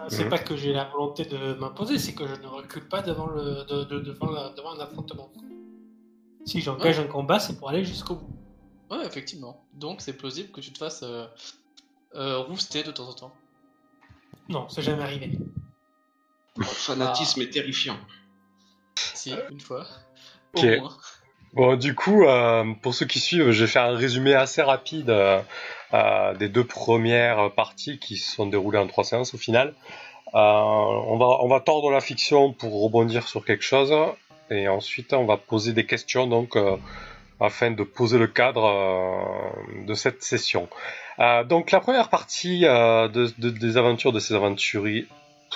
C'est 0.09 0.25
Mhm. 0.25 0.31
pas 0.31 0.39
que 0.39 0.57
j'ai 0.57 0.73
la 0.73 0.85
volonté 0.87 1.25
de 1.25 1.55
m'imposer, 1.55 1.99
c'est 1.99 2.15
que 2.15 2.27
je 2.27 2.35
ne 2.35 2.47
recule 2.49 2.89
pas 2.89 3.01
devant, 3.03 3.27
le, 3.29 3.65
de- 3.65 3.85
de- 3.85 4.01
devant, 4.01 4.31
la- 4.33 4.49
devant 4.51 4.73
un 4.73 4.81
affrontement. 4.81 5.31
Si 6.45 6.61
j'engage 6.61 6.99
un 6.99 7.07
combat, 7.07 7.39
c'est 7.39 7.57
pour 7.57 7.69
aller 7.69 7.85
jusqu'au 7.85 8.17
bout. 8.17 8.37
Ouais, 8.91 9.07
effectivement. 9.07 9.65
Donc 9.75 10.01
c'est 10.01 10.13
plausible 10.15 10.51
que 10.51 10.61
tu 10.61 10.73
te 10.73 10.79
fasses 10.79 11.03
euh, 11.05 11.27
euh, 12.17 12.39
rouster 12.39 12.83
de 12.83 12.91
temps 12.91 13.09
en 13.09 13.13
temps. 13.15 13.33
Non, 14.49 14.69
c'est 14.69 14.83
jamais 14.83 15.03
arrivé. 15.05 15.39
Le 16.57 16.65
fanatisme 16.65 17.41
est 17.43 17.51
terrifiant. 17.51 17.97
Si, 18.97 19.33
une 19.51 19.61
fois. 19.61 19.87
Ok. 20.57 20.65
Au 20.65 20.81
moins. 20.81 20.97
Bon, 21.55 21.77
du 21.77 21.95
coup, 21.95 22.25
euh, 22.25 22.65
pour 22.83 22.95
ceux 22.95 23.07
qui 23.07 23.21
suivent, 23.21 23.51
je 23.53 23.65
vais 23.65 23.71
faire 23.71 23.85
un 23.85 23.97
résumé 23.97 24.35
assez 24.35 24.61
rapide 24.61 25.09
euh, 25.11 25.41
euh, 25.93 26.35
des 26.35 26.49
deux 26.49 26.65
premières 26.65 27.53
parties 27.53 27.99
qui 27.99 28.17
se 28.17 28.35
sont 28.35 28.47
déroulées 28.47 28.79
en 28.79 28.89
trois 28.89 29.05
séances 29.05 29.35
au 29.35 29.39
final. 29.39 29.73
Euh, 30.35 30.39
on, 30.39 31.17
va, 31.17 31.27
on 31.43 31.49
va 31.49 31.61
tordre 31.61 31.91
la 31.93 32.01
fiction 32.01 32.53
pour 32.53 32.83
rebondir 32.83 33.29
sur 33.29 33.45
quelque 33.45 33.63
chose 33.63 33.95
et 34.51 34.67
ensuite 34.69 35.13
on 35.13 35.27
va 35.27 35.37
poser 35.37 35.73
des 35.73 35.87
questions 35.87 36.27
donc 36.27 36.57
euh, 36.57 36.77
afin 37.41 37.71
de 37.71 37.85
poser 37.85 38.19
le 38.19 38.27
cadre 38.27 39.55
de 39.87 39.95
cette 39.95 40.23
session. 40.25 40.69
Donc 41.47 41.71
la 41.71 41.79
première 41.81 42.09
partie 42.09 42.61
de, 42.63 43.33
de- 43.39 43.51
des 43.51 43.77
aventures 43.77 44.13
de 44.13 44.19
ces 44.19 44.35
aventuriers, 44.35 45.07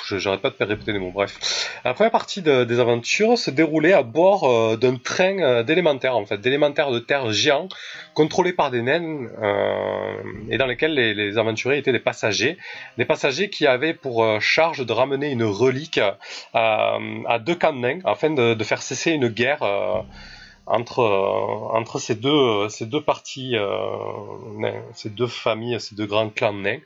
j'arrête 0.06 0.40
pas 0.40 0.50
de 0.50 0.64
répéter 0.64 0.92
les 0.92 0.98
mots, 0.98 1.10
bref. 1.10 1.80
La 1.84 1.94
première 1.94 2.10
partie 2.10 2.42
de- 2.42 2.64
des 2.64 2.80
aventures 2.80 3.38
se 3.38 3.50
déroulait 3.50 3.92
à 3.92 4.02
bord 4.02 4.44
euh, 4.44 4.76
d'un 4.76 4.96
train 4.96 5.38
euh, 5.38 5.62
d'élémentaires, 5.62 6.16
en 6.16 6.26
fait, 6.26 6.38
d'élémentaires 6.38 6.90
de 6.90 6.98
terre 6.98 7.32
géants, 7.32 7.68
contrôlés 8.14 8.52
par 8.52 8.70
des 8.70 8.82
naines, 8.82 9.30
euh, 9.42 10.14
et 10.50 10.58
dans 10.58 10.66
lesquels 10.66 10.94
les, 10.94 11.38
aventuriers 11.38 11.78
étaient 11.78 11.92
des 11.92 11.98
passagers. 11.98 12.58
Des 12.96 13.04
passagers 13.04 13.50
qui 13.50 13.66
avaient 13.66 13.94
pour 13.94 14.24
euh, 14.24 14.40
charge 14.40 14.84
de 14.84 14.92
ramener 14.92 15.30
une 15.30 15.44
relique 15.44 16.00
à 16.54 17.38
deux 17.40 17.54
camps 17.54 17.72
de 17.72 17.78
nains, 17.78 18.00
afin 18.04 18.30
de, 18.30 18.64
faire 18.64 18.82
cesser 18.82 19.12
une 19.12 19.28
guerre 19.28 19.62
entre, 20.66 21.02
entre 21.72 21.98
ces, 21.98 22.14
deux, 22.14 22.68
ces 22.68 22.86
deux 22.86 23.00
parties, 23.00 23.56
ces 24.94 25.10
deux 25.10 25.26
familles, 25.26 25.80
ces 25.80 25.94
deux 25.94 26.06
grands 26.06 26.28
clans 26.28 26.52
nains. 26.52 26.80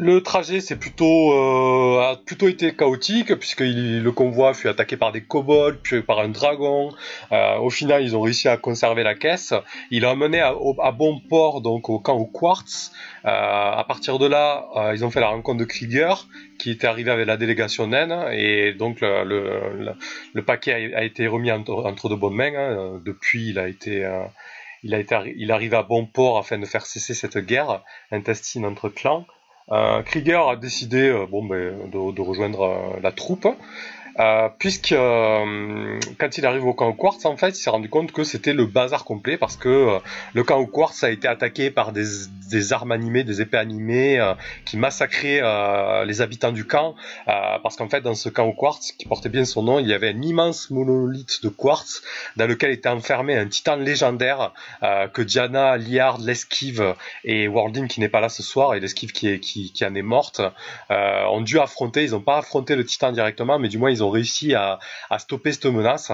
Le 0.00 0.22
trajet 0.22 0.60
c'est 0.60 0.76
plutôt 0.76 1.32
euh, 1.32 2.00
a 2.00 2.16
plutôt 2.24 2.46
été 2.46 2.72
chaotique 2.72 3.34
puisque 3.34 3.62
le 3.62 4.08
convoi 4.10 4.54
fut 4.54 4.68
attaqué 4.68 4.96
par 4.96 5.10
des 5.10 5.22
kobolds 5.24 5.80
puis 5.82 6.02
par 6.02 6.20
un 6.20 6.28
dragon. 6.28 6.92
Euh, 7.32 7.56
au 7.58 7.68
final, 7.68 8.04
ils 8.04 8.14
ont 8.16 8.20
réussi 8.20 8.46
à 8.48 8.56
conserver 8.56 9.02
la 9.02 9.16
caisse. 9.16 9.52
Il 9.90 10.04
a 10.04 10.14
mené 10.14 10.38
à, 10.38 10.54
à 10.84 10.92
bon 10.92 11.18
port 11.28 11.62
donc 11.62 11.88
au 11.90 11.98
camp 11.98 12.16
au 12.16 12.26
Quartz. 12.26 12.92
Euh, 13.24 13.28
à 13.28 13.84
partir 13.88 14.20
de 14.20 14.26
là, 14.26 14.68
euh, 14.76 14.94
ils 14.94 15.04
ont 15.04 15.10
fait 15.10 15.18
la 15.18 15.30
rencontre 15.30 15.58
de 15.58 15.64
Krieger 15.64 16.28
qui 16.60 16.70
était 16.70 16.86
arrivé 16.86 17.10
avec 17.10 17.26
la 17.26 17.36
délégation 17.36 17.88
naine 17.88 18.14
et 18.32 18.74
donc 18.74 19.00
le, 19.00 19.24
le, 19.24 19.92
le- 20.32 20.44
paquet 20.44 20.94
a, 20.94 21.02
été 21.02 21.26
remis 21.26 21.50
entre, 21.50 21.74
entre 21.74 22.08
de 22.08 22.14
bonnes 22.14 22.34
mains. 22.34 22.54
hein. 22.54 23.00
Depuis, 23.04 23.48
il 23.48 23.58
a 23.58 23.66
été 23.66 24.04
euh, 24.04 24.22
il 24.84 24.94
a 24.94 25.00
été 25.00 25.16
il 25.36 25.50
arrive 25.50 25.74
à 25.74 25.82
bon 25.82 26.06
port 26.06 26.38
afin 26.38 26.56
de 26.56 26.66
faire 26.66 26.86
cesser 26.86 27.14
cette 27.14 27.38
guerre 27.38 27.82
intestine 28.12 28.64
entre 28.64 28.88
clans. 28.88 29.26
Euh, 29.70 30.02
Krieger 30.02 30.48
a 30.48 30.56
décidé 30.56 31.08
euh, 31.08 31.26
bon, 31.26 31.44
ben, 31.44 31.74
de, 31.90 32.20
rejoindre 32.20 32.62
euh, 32.62 33.00
la 33.02 33.12
troupe, 33.12 33.46
euh, 34.18 34.48
puisque 34.58 34.92
euh, 34.92 36.00
quand 36.18 36.38
il 36.38 36.46
arrive 36.46 36.66
au 36.66 36.74
camp 36.74 36.88
au 36.88 36.92
Quartz, 36.92 37.24
en 37.24 37.36
fait, 37.36 37.50
il 37.50 37.54
s'est 37.54 37.70
rendu 37.70 37.88
compte 37.88 38.12
que 38.12 38.24
c'était 38.24 38.52
le 38.52 38.66
bazar 38.66 39.04
complet, 39.04 39.36
parce 39.36 39.56
que 39.56 39.68
euh, 39.68 39.98
le 40.34 40.42
camp 40.42 40.58
au 40.58 40.66
Quartz 40.66 41.04
a 41.04 41.10
été 41.10 41.28
attaqué 41.28 41.70
par 41.70 41.92
des, 41.92 42.04
des 42.50 42.72
armes 42.72 42.92
animées, 42.92 43.22
des 43.24 43.40
épées 43.40 43.58
animées, 43.58 44.18
euh, 44.18 44.34
qui 44.64 44.76
massacraient 44.76 45.42
les 46.04 46.20
habitants 46.20 46.52
du 46.52 46.64
camp, 46.66 46.94
parce 47.26 47.76
qu'en 47.76 47.88
fait, 47.88 48.00
dans 48.00 48.14
ce 48.14 48.28
camp 48.28 48.44
au 48.44 48.52
Quartz, 48.52 48.92
qui 48.92 49.06
portait 49.06 49.28
bien 49.28 49.44
son 49.44 49.62
nom, 49.62 49.78
il 49.78 49.86
y 49.86 49.94
avait 49.94 50.10
un 50.10 50.22
immense 50.22 50.70
monolithe 50.70 51.42
de 51.42 51.48
quartz, 51.48 52.02
dans 52.36 52.46
lequel 52.46 52.70
était 52.70 52.88
enfermé 52.88 53.36
un 53.36 53.46
titan 53.46 53.76
légendaire, 53.76 54.52
que 55.12 55.22
Diana, 55.22 55.76
Liard, 55.76 56.18
l'esquive 56.18 56.94
et 57.24 57.48
Wardin 57.48 57.86
qui 57.86 58.00
n'est 58.00 58.08
pas 58.08 58.20
là 58.20 58.28
ce 58.28 58.42
soir 58.42 58.74
et 58.74 58.80
l'esquive 58.80 59.12
qui, 59.12 59.38
qui, 59.40 59.72
qui 59.72 59.84
en 59.84 59.94
est 59.94 60.02
morte 60.02 60.40
ont 60.90 61.40
dû 61.40 61.58
affronter. 61.58 62.04
Ils 62.04 62.12
n'ont 62.12 62.20
pas 62.20 62.38
affronté 62.38 62.76
le 62.76 62.84
titan 62.84 63.12
directement, 63.12 63.58
mais 63.58 63.68
du 63.68 63.78
moins 63.78 63.90
ils 63.90 64.02
ont 64.02 64.07
réussi 64.10 64.54
à, 64.54 64.78
stopper 65.18 65.52
cette 65.52 65.66
menace. 65.66 66.10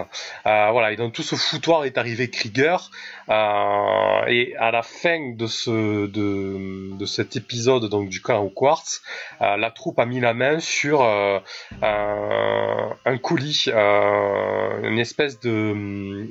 Euh, 0.47 0.71
voilà, 0.71 0.93
et 0.93 0.97
dans 0.97 1.11
tout 1.11 1.23
ce 1.23 1.37
foutoir 1.37 1.85
est 1.85 1.99
arrivé 1.99 2.31
Krieger. 2.31 2.91
Euh, 3.29 4.27
et 4.27 4.55
à 4.57 4.71
la 4.71 4.83
fin 4.83 5.33
de 5.35 5.47
ce 5.47 6.07
de, 6.07 6.97
de 6.97 7.07
cet 7.07 7.37
épisode 7.37 7.89
donc 7.89 8.09
du 8.09 8.21
camp 8.21 8.41
au 8.41 8.51
quartz, 8.51 9.03
euh, 9.41 9.57
la 9.57 9.71
troupe 9.71 9.99
a 9.99 10.07
mis 10.07 10.21
la 10.21 10.35
main 10.35 10.61
sur 10.61 11.03
un, 11.03 11.43
un 11.83 13.19
colis, 13.19 13.69
une 13.69 14.99
espèce 14.99 15.41
de 15.41 16.29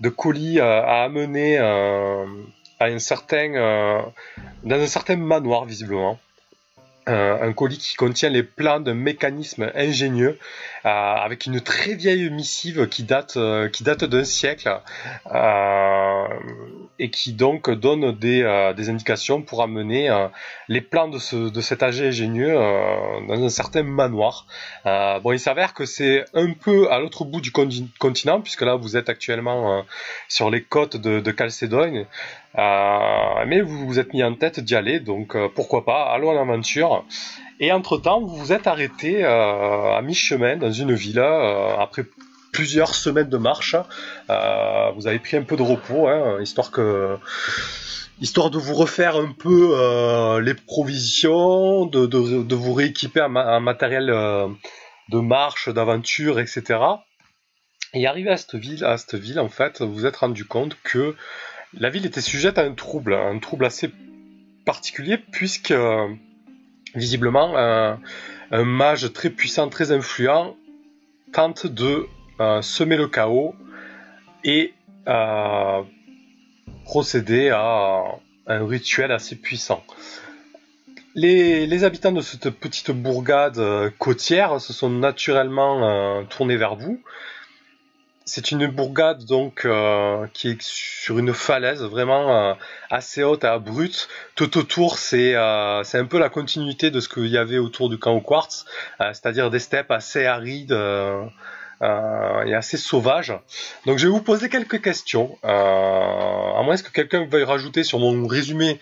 de 0.00 0.08
colis 0.08 0.60
à 0.60 1.02
amener 1.02 1.58
à 1.58 2.24
un 2.80 2.98
certain 2.98 4.12
dans 4.62 4.80
un 4.80 4.86
certain 4.86 5.16
manoir 5.16 5.64
visiblement. 5.64 6.18
Un 7.06 7.52
colis 7.52 7.78
qui 7.78 7.96
contient 7.96 8.28
les 8.28 8.42
plans 8.42 8.78
d'un 8.78 8.94
mécanisme 8.94 9.70
ingénieux 9.74 10.38
euh, 10.86 10.88
avec 10.88 11.44
une 11.44 11.60
très 11.60 11.94
vieille 11.94 12.30
missive 12.30 12.88
qui 12.88 13.02
date 13.02 13.36
euh, 13.36 13.68
date 13.82 14.04
d'un 14.04 14.24
siècle 14.24 14.80
euh, 15.30 16.26
et 16.98 17.10
qui 17.10 17.34
donc 17.34 17.70
donne 17.70 18.12
des, 18.12 18.44
indications 18.88 19.42
pour 19.42 19.62
amener 19.62 20.08
les 20.68 20.80
plans 20.80 21.08
de, 21.08 21.18
ce, 21.18 21.50
de 21.50 21.60
cet 21.60 21.82
âge 21.82 22.00
ingénieux 22.00 22.54
dans 22.54 23.44
un 23.44 23.48
certain 23.50 23.82
manoir. 23.82 24.46
Bon, 24.84 25.32
il 25.32 25.40
s'avère 25.40 25.74
que 25.74 25.84
c'est 25.84 26.24
un 26.34 26.52
peu 26.52 26.90
à 26.90 26.98
l'autre 26.98 27.24
bout 27.24 27.40
du 27.40 27.50
conti- 27.50 27.88
continent 27.98 28.40
puisque 28.40 28.62
là 28.62 28.76
vous 28.76 28.96
êtes 28.96 29.08
actuellement 29.08 29.84
sur 30.28 30.50
les 30.50 30.62
côtes 30.62 30.96
de, 30.96 31.20
de 31.20 31.30
Calcédoine. 31.30 32.06
Euh, 32.58 33.44
mais 33.46 33.60
vous 33.60 33.86
vous 33.86 33.98
êtes 33.98 34.12
mis 34.12 34.22
en 34.24 34.34
tête 34.34 34.60
d'y 34.60 34.74
aller, 34.74 35.00
donc 35.00 35.36
euh, 35.36 35.48
pourquoi 35.54 35.84
pas, 35.84 36.10
allons 36.12 36.30
en 36.30 36.40
aventure. 36.40 37.04
Et 37.60 37.72
entre-temps, 37.72 38.20
vous 38.20 38.36
vous 38.36 38.52
êtes 38.52 38.66
arrêté 38.66 39.24
euh, 39.24 39.96
à 39.96 40.02
mi-chemin 40.02 40.56
dans 40.56 40.72
une 40.72 40.94
villa, 40.94 41.76
après 41.78 42.04
plusieurs 42.52 42.94
semaines 42.94 43.28
de 43.28 43.36
marche. 43.36 43.76
Vous 44.28 45.06
avez 45.06 45.18
pris 45.18 45.36
un 45.36 45.42
peu 45.42 45.56
de 45.56 45.62
repos, 45.62 46.08
hein, 46.08 46.40
histoire 46.40 46.70
que 46.70 47.16
histoire 48.20 48.50
de 48.50 48.58
vous 48.58 48.74
refaire 48.74 49.16
un 49.16 49.32
peu 49.32 50.40
les 50.40 50.54
provisions, 50.54 51.86
de, 51.86 52.54
vous 52.54 52.72
rééquiper 52.72 53.20
en, 53.20 53.28
ma- 53.28 53.56
en 53.56 53.60
matériel 53.60 54.06
de 54.06 55.18
marche, 55.18 55.68
d'aventure, 55.68 56.40
etc. 56.40 56.80
Et 57.92 58.06
arrivé 58.06 58.30
à 58.30 58.36
cette 58.36 58.54
ville, 58.54 58.84
à 58.84 58.96
cette 58.96 59.16
ville, 59.16 59.40
en 59.40 59.48
fait, 59.48 59.82
vous 59.82 59.92
vous 59.92 60.06
êtes 60.06 60.16
rendu 60.16 60.44
compte 60.44 60.76
que 60.82 61.14
la 61.74 61.90
ville 61.90 62.06
était 62.06 62.20
sujette 62.20 62.58
à 62.58 62.62
un 62.62 62.74
trouble, 62.74 63.14
un 63.14 63.38
trouble 63.38 63.64
assez 63.64 63.90
particulier 64.64 65.18
puisque 65.18 65.70
euh, 65.70 66.08
visiblement 66.94 67.56
un, 67.56 67.98
mage 68.52 69.12
très 69.12 69.30
puissant, 69.30 69.68
très 69.68 69.92
influent 69.92 70.56
tente 71.32 71.66
de 71.66 72.06
euh, 72.40 72.62
semer 72.62 72.96
le 72.96 73.06
chaos 73.06 73.54
et 74.42 74.74
euh, 75.06 75.82
procéder 76.84 77.50
à 77.50 78.02
un 78.46 78.66
rituel 78.66 79.12
assez 79.12 79.36
puissant. 79.36 79.84
Les, 81.14 81.84
habitants 81.84 82.12
de 82.12 82.20
cette 82.20 82.50
petite 82.50 82.90
bourgade 82.90 83.60
côtière 83.98 84.60
se 84.60 84.72
sont 84.72 84.90
naturellement 84.90 86.24
tournés 86.26 86.56
vers 86.56 86.76
vous. 86.76 87.00
C'est 88.32 88.52
une 88.52 88.68
bourgade 88.68 89.24
donc 89.24 89.64
euh, 89.64 90.24
qui 90.32 90.50
est 90.50 90.62
sur 90.62 91.18
une 91.18 91.34
falaise 91.34 91.82
vraiment 91.82 92.32
euh, 92.32 92.54
assez 92.88 93.24
haute 93.24 93.42
et 93.42 93.48
abrupte. 93.48 94.08
Tout 94.36 94.56
autour, 94.56 94.98
c'est 94.98 95.34
euh, 95.34 95.82
c'est 95.82 95.98
un 95.98 96.04
peu 96.04 96.20
la 96.20 96.28
continuité 96.28 96.92
de 96.92 97.00
ce 97.00 97.08
qu'il 97.08 97.26
y 97.26 97.36
avait 97.36 97.58
autour 97.58 97.88
du 97.88 97.98
camp 97.98 98.12
au 98.12 98.20
quartz, 98.20 98.66
c'est-à-dire 99.00 99.50
des 99.50 99.58
steppes 99.58 99.90
assez 99.90 100.26
arides, 100.26 100.78
et 101.82 102.54
assez 102.54 102.76
sauvage. 102.76 103.34
Donc 103.84 103.98
je 103.98 104.06
vais 104.06 104.12
vous 104.12 104.22
poser 104.22 104.48
quelques 104.48 104.80
questions, 104.80 105.36
à 105.42 106.62
moins 106.62 106.76
que 106.76 106.92
quelqu'un 106.92 107.26
veuille 107.26 107.42
rajouter 107.42 107.82
sur 107.82 107.98
mon 107.98 108.28
résumé 108.28 108.78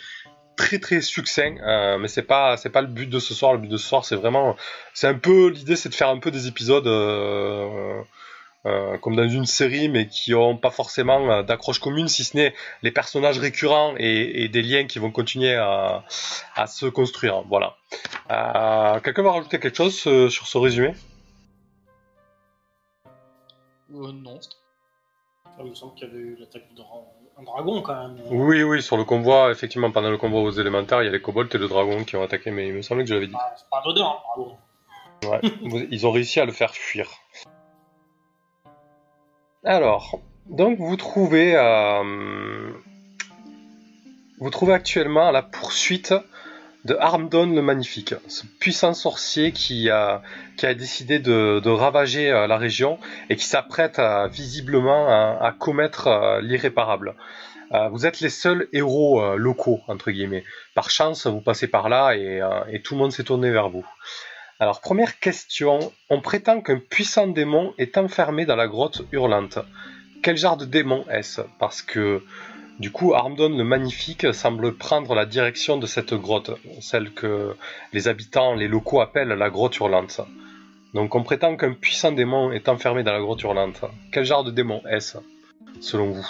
très 0.57 0.79
très 0.79 1.01
succinct, 1.01 1.57
mais 1.99 2.09
c'est 2.09 2.21
pas 2.35 2.59
c'est 2.59 2.69
pas 2.69 2.83
le 2.83 2.89
but 2.89 3.09
de 3.09 3.19
ce 3.19 3.33
soir. 3.33 3.55
Le 3.55 3.61
but 3.61 3.69
de 3.69 3.79
ce 3.79 3.89
soir, 3.89 4.05
c'est 4.05 4.17
vraiment, 4.17 4.57
c'est 4.93 5.09
un 5.09 5.15
peu 5.15 5.49
l'idée, 5.49 5.77
c'est 5.77 5.89
de 5.89 5.95
faire 5.95 6.11
un 6.11 6.19
peu 6.19 6.31
des 6.31 6.49
épisodes. 6.49 6.87
Euh, 8.67 8.99
comme 8.99 9.15
dans 9.17 9.29
une 9.29 9.47
série, 9.47 9.89
mais 9.89 10.07
qui 10.09 10.33
n'ont 10.33 10.57
pas 10.57 10.71
forcément 10.71 11.31
euh, 11.31 11.43
d'accroche 11.43 11.79
commune, 11.79 12.09
si 12.09 12.25
ce 12.25 12.37
n'est 12.37 12.55
les 12.83 12.91
personnages 12.91 13.39
récurrents 13.39 13.95
et, 13.99 14.43
et 14.45 14.49
des 14.49 14.63
liens 14.63 14.87
qui 14.87 14.99
vont 14.99 15.11
continuer 15.11 15.55
à, 15.55 16.05
à 16.57 16.67
se 16.67 16.87
construire. 16.87 17.43
Voilà. 17.43 17.77
Euh, 18.31 19.01
Quelqu'un 19.01 19.23
va 19.23 19.33
rajouter 19.33 19.59
quelque 19.61 19.77
chose 19.77 19.97
sur 20.29 20.47
ce 20.47 20.59
résumé? 20.59 20.95
Non. 23.91 24.39
Ah, 25.47 25.51
Il 25.65 25.71
me 25.71 25.75
semble 25.75 25.95
qu'il 25.95 26.07
y 26.09 26.11
avait 26.11 26.21
eu 26.21 26.37
l'attaque 26.39 26.69
du 26.69 26.75
dra- 26.75 27.05
un 27.39 27.43
dragon 27.43 27.81
quand 27.83 27.95
même. 27.95 28.21
Oui, 28.31 28.63
oui, 28.63 28.83
sur 28.83 28.97
le 28.97 29.05
convoi, 29.05 29.51
effectivement, 29.51 29.91
pendant 29.91 30.11
le 30.11 30.19
convoi 30.19 30.43
aux 30.43 30.51
élémentaires, 30.51 31.03
il 31.03 31.07
y 31.07 31.09
a 31.09 31.13
les 31.13 31.21
kobolds 31.23 31.49
et 31.55 31.59
le 31.59 31.69
dragon 31.69 32.05
qui 32.05 32.17
ont 32.17 32.23
attaqué, 32.23 32.51
mais 32.51 32.69
il 32.69 32.75
me 32.75 32.83
semblait 32.83 33.05
que 33.05 33.09
je 33.09 33.15
l'avais 33.15 33.29
dit. 33.29 33.35
Ah, 33.37 33.55
c'est 33.57 33.69
pas 33.71 33.79
anodin, 33.79 34.05
un 34.05 34.17
dragon. 34.37 34.57
Ouais, 35.25 35.41
ils 35.91 36.07
ont 36.07 36.11
réussi 36.13 36.39
à 36.39 36.45
le 36.45 36.53
faire 36.53 36.75
fuir. 36.75 37.11
Alors, 39.69 40.19
donc 40.47 40.79
vous 40.79 40.97
trouvez, 40.97 41.53
euh, 41.55 42.73
vous 44.39 44.49
trouvez 44.49 44.73
actuellement 44.73 45.31
la 45.31 45.43
poursuite 45.43 46.15
de 46.87 46.97
Armdon 46.99 47.49
le 47.49 47.61
Magnifique, 47.61 48.15
ce 48.29 48.47
puissant 48.61 48.95
sorcier 48.95 49.53
qui 49.53 49.91
a, 49.91 50.23
qui 50.57 50.65
a 50.65 50.73
décidé 50.73 51.19
de, 51.19 51.69
ravager 51.69 52.31
euh, 52.31 52.47
la 52.47 52.57
région 52.57 52.99
et 53.29 53.37
qui 53.37 53.45
s'apprête 53.45 54.01
visiblement 54.31 55.07
à, 55.07 55.55
commettre 55.59 56.07
euh, 56.07 56.41
l'irréparable. 56.41 57.15
Euh, 57.73 57.89
vous 57.89 58.07
êtes 58.07 58.21
les 58.21 58.31
seuls 58.31 58.69
héros 58.73 59.21
euh, 59.21 59.37
locaux, 59.37 59.81
entre 59.89 60.11
guillemets. 60.11 60.45
Par 60.75 60.91
chance, 60.91 61.27
vous 61.27 61.43
passez 61.43 61.67
par 61.67 61.89
là 61.89 62.13
euh, 62.13 62.65
et 62.71 62.81
tout 62.81 62.95
le 62.95 63.01
monde 63.01 63.13
s'est 63.13 63.25
tourné 63.25 63.51
vers 63.51 63.69
vous. 63.69 63.85
Alors, 64.61 64.81
première 64.81 65.21
question. 65.21 65.93
On 66.11 66.21
prétend 66.21 66.61
qu'un 66.61 66.81
puissant 66.81 67.29
démon 67.29 67.75
est 67.79 67.97
enfermé 67.97 68.45
dans 68.45 68.57
la 68.57 68.67
grotte 68.67 69.03
hurlante. 69.13 69.61
Quel 70.21 70.37
genre 70.37 70.57
de 70.57 70.65
démon 70.65 71.05
est-ce? 71.09 71.43
Parce 71.61 71.81
que, 71.81 72.25
du 72.81 72.91
coup, 72.91 73.15
Armdon 73.15 73.57
le 73.57 73.63
Magnifique 73.63 74.35
semble 74.35 74.77
prendre 74.77 75.15
la 75.15 75.27
direction 75.27 75.77
de 75.77 75.87
cette 75.87 76.13
grotte, 76.13 76.51
celle 76.81 77.13
que 77.15 77.55
les 77.93 78.09
habitants, 78.09 78.55
les 78.55 78.67
locaux 78.67 79.01
appellent 79.01 79.29
la 79.29 79.49
grotte 79.49 79.79
hurlante. 79.79 80.21
Donc, 80.93 81.15
on 81.15 81.23
prétend 81.23 81.57
qu'un 81.57 81.75
puissant 81.75 82.11
démon 82.11 82.51
est 82.51 82.69
enfermé 82.69 83.05
dans 83.05 83.13
la 83.13 83.21
grotte 83.21 83.43
hurlante. 83.45 83.85
Quel 84.11 84.25
genre 84.25 84.43
de 84.43 84.51
démon 84.51 84.83
est-ce, 84.91 85.19
selon 85.81 86.11
vous? 86.11 86.27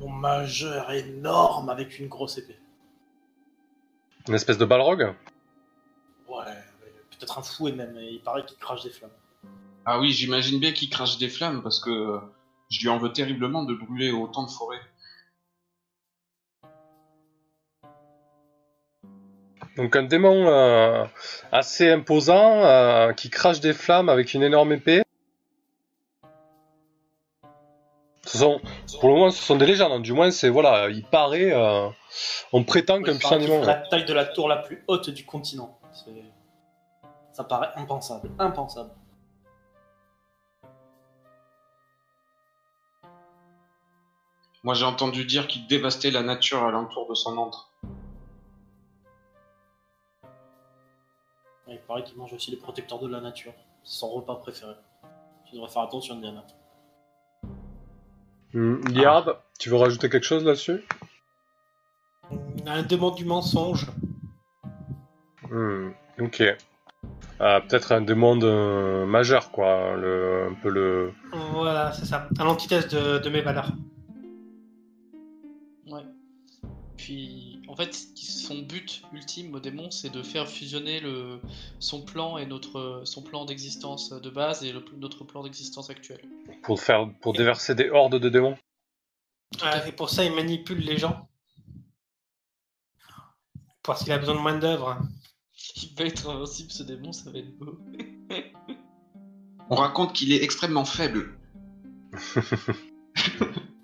Mon 0.00 0.08
majeur 0.08 0.90
énorme 0.90 1.68
avec 1.68 2.00
une 2.00 2.08
grosse 2.08 2.38
épée. 2.38 2.58
Une 4.26 4.34
espèce 4.34 4.58
de 4.58 4.64
balrog? 4.64 5.14
Ouais, 6.28 6.44
peut-être 7.10 7.38
un 7.38 7.42
fou 7.42 7.68
et 7.68 7.72
même, 7.72 7.96
il 8.00 8.20
paraît 8.20 8.44
qu'il 8.44 8.56
crache 8.58 8.82
des 8.82 8.90
flammes. 8.90 9.10
Ah 9.84 10.00
oui, 10.00 10.10
j'imagine 10.10 10.58
bien 10.58 10.72
qu'il 10.72 10.90
crache 10.90 11.18
des 11.18 11.28
flammes 11.28 11.62
parce 11.62 11.78
que 11.80 12.18
je 12.70 12.80
lui 12.80 12.88
en 12.88 12.98
veux 12.98 13.12
terriblement 13.12 13.62
de 13.62 13.74
brûler 13.74 14.10
autant 14.10 14.44
de 14.44 14.50
forêt. 14.50 14.80
Donc 19.76 19.94
un 19.94 20.04
démon 20.04 20.48
euh, 20.48 21.04
assez 21.52 21.90
imposant 21.90 22.64
euh, 22.64 23.12
qui 23.12 23.28
crache 23.30 23.60
des 23.60 23.74
flammes 23.74 24.08
avec 24.08 24.32
une 24.34 24.42
énorme 24.42 24.72
épée. 24.72 25.02
Ce 28.24 28.38
sont, 28.38 28.60
pour 29.00 29.10
le 29.10 29.14
moment, 29.14 29.30
ce 29.30 29.40
sont 29.40 29.56
des 29.56 29.66
légendes. 29.66 29.92
hein. 29.92 30.00
Du 30.00 30.12
moins, 30.12 30.30
c'est 30.32 30.48
voilà, 30.48 30.88
il 30.88 31.04
paraît, 31.04 31.52
euh, 31.52 31.88
on 32.52 32.64
prétend 32.64 33.00
qu'un 33.02 33.16
puissant 33.16 33.38
démon. 33.38 33.62
la 33.64 33.74
taille 33.74 34.04
de 34.04 34.12
la 34.12 34.24
tour 34.24 34.48
la 34.48 34.56
plus 34.56 34.82
haute 34.88 35.10
du 35.10 35.24
continent. 35.24 35.78
C'est- 35.96 36.22
Ça 37.32 37.44
paraît 37.44 37.72
impensable. 37.76 38.30
Impensable. 38.38 38.90
Moi 44.62 44.74
j'ai 44.74 44.84
entendu 44.84 45.24
dire 45.24 45.46
qu'il 45.46 45.66
dévastait 45.66 46.10
la 46.10 46.22
nature 46.22 46.62
alentour 46.64 47.08
de 47.08 47.14
son 47.14 47.36
antre. 47.38 47.70
Il 51.68 51.78
paraît 51.86 52.04
qu'il 52.04 52.16
mange 52.16 52.32
aussi 52.32 52.50
les 52.50 52.56
protecteurs 52.56 52.98
de 53.00 53.08
la 53.08 53.20
nature. 53.20 53.52
C'est 53.84 53.98
son 53.98 54.08
repas 54.10 54.36
préféré. 54.36 54.74
Tu 55.44 55.54
devrais 55.54 55.68
faire 55.68 55.82
attention, 55.82 56.16
Diana. 56.16 56.44
Hmm, 58.52 58.80
Liard, 58.88 59.42
tu 59.58 59.68
veux 59.70 59.76
rajouter 59.76 60.08
quelque 60.08 60.24
chose 60.24 60.44
là-dessus? 60.44 60.84
Un 62.66 62.82
démon 62.82 63.10
du 63.10 63.24
mensonge. 63.24 63.86
Hmm, 65.50 65.90
Ok. 66.18 66.40
Euh, 67.40 67.60
Peut-être 67.60 67.92
un 67.92 68.00
démon 68.00 68.36
de- 68.36 69.04
majeur, 69.04 69.50
quoi. 69.50 69.96
Le, 69.96 70.48
un 70.50 70.54
peu 70.54 70.70
le. 70.70 71.12
Voilà, 71.52 71.92
c'est 71.92 72.06
ça. 72.06 72.28
À 72.38 72.44
l'antithèse 72.44 72.88
de, 72.88 73.18
de 73.18 73.28
mes 73.28 73.42
valeurs. 73.42 73.70
Ouais. 75.86 76.02
Puis, 76.96 77.60
en 77.68 77.76
fait, 77.76 77.92
son 78.14 78.58
but 78.62 79.02
ultime 79.12 79.54
au 79.54 79.60
démon, 79.60 79.90
c'est 79.90 80.08
de 80.10 80.22
faire 80.22 80.48
fusionner 80.48 80.98
le, 81.00 81.38
son 81.78 82.02
plan 82.02 82.38
et 82.38 82.46
notre, 82.46 83.02
son 83.04 83.22
plan 83.22 83.44
d'existence 83.44 84.10
de 84.10 84.30
base 84.30 84.64
et 84.64 84.72
le- 84.72 84.82
notre 84.96 85.24
plan 85.24 85.42
d'existence 85.44 85.90
actuel. 85.90 86.20
Pour 86.62 86.80
faire, 86.80 87.08
pour 87.20 87.34
déverser 87.34 87.74
des 87.74 87.90
hordes 87.90 88.18
de 88.18 88.28
démons. 88.30 88.56
Ouais, 89.62 89.88
et 89.88 89.92
pour 89.92 90.08
ça, 90.10 90.24
il 90.24 90.34
manipule 90.34 90.78
les 90.80 90.96
gens. 90.96 91.28
Parce 93.82 94.02
qu'il 94.02 94.12
a 94.12 94.18
besoin 94.18 94.34
de 94.34 94.40
main 94.40 94.58
d'œuvre. 94.58 94.98
Il 95.76 95.94
va 95.98 96.04
être 96.04 96.28
invincible 96.28 96.70
ce 96.70 96.82
démon, 96.82 97.12
ça 97.12 97.30
va 97.30 97.38
être 97.38 97.56
beau. 97.58 97.78
On 99.70 99.74
raconte 99.76 100.12
qu'il 100.12 100.32
est 100.32 100.42
extrêmement 100.44 100.84
faible. 100.84 101.38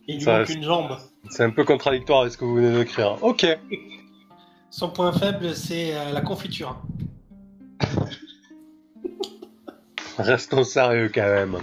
Il 0.08 0.16
lui 0.16 0.20
Ça 0.22 0.32
manque 0.38 0.46
reste- 0.48 0.54
une 0.56 0.62
jambe. 0.64 0.98
C'est 1.30 1.44
un 1.44 1.50
peu 1.50 1.64
contradictoire 1.64 2.20
avec 2.22 2.32
ce 2.32 2.38
que 2.38 2.44
vous 2.44 2.56
venez 2.56 2.72
d'écrire. 2.76 3.18
Ok. 3.22 3.46
Son 4.70 4.90
point 4.90 5.12
faible, 5.12 5.54
c'est 5.54 5.94
euh, 5.96 6.12
la 6.12 6.20
confiture. 6.22 6.80
Restons 10.18 10.64
sérieux 10.64 11.10
quand 11.14 11.22
même. 11.22 11.58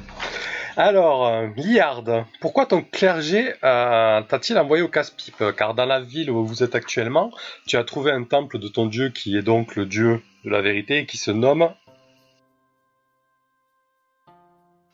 Alors, 0.77 1.27
euh, 1.27 1.47
Liard, 1.58 2.25
pourquoi 2.41 2.65
ton 2.65 2.82
clergé 2.82 3.53
euh, 3.63 4.21
t'a-t-il 4.21 4.58
envoyé 4.58 4.84
au 4.84 4.88
casse-pipe? 4.88 5.43
Car 5.58 5.73
dans 5.73 5.86
la 5.86 5.99
ville 5.99 6.29
où 6.32 6.45
vous 6.45 6.63
êtes 6.63 6.75
actuellement, 6.75 7.32
tu 7.67 7.77
as 7.77 7.84
trouvé 7.84 8.12
un 8.12 8.23
temple 8.23 8.60
de 8.60 8.67
ton 8.67 8.86
dieu 8.86 9.10
qui 9.10 9.38
est 9.38 9.41
donc 9.41 9.75
le 9.75 9.86
dieu 9.86 10.21
de 10.45 10.49
la 10.49 10.62
vérité 10.62 10.99
et 10.99 11.05
qui 11.05 11.17
se 11.17 11.32
nomme... 11.32 11.69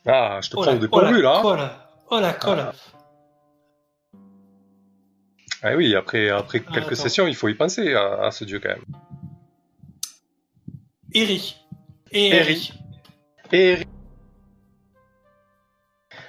Ah, 0.08 0.40
je 0.42 0.50
te 0.52 0.56
prends 0.56 0.72
au 0.72 0.76
oh 0.76 0.78
dépourvu 0.78 1.22
là. 1.22 1.40
colle. 1.42 1.70
Oh 2.12 2.20
la 2.20 2.34
colle. 2.34 2.72
Ah 5.64 5.76
oui, 5.76 5.96
après, 5.96 6.30
après 6.30 6.62
Ah, 6.68 6.72
quelques 6.74 6.94
attends. 6.94 7.04
sessions, 7.04 7.28
il 7.28 7.36
faut 7.36 7.48
y 7.48 7.56
penser 7.56 7.94
à, 7.96 8.26
à 8.26 8.32
ce 8.32 8.46
dieu 8.46 8.60
quand 8.60 8.70
même. 8.70 8.86
Eri. 11.12 11.56
Eri. 12.12 12.72
Eri. 13.52 13.86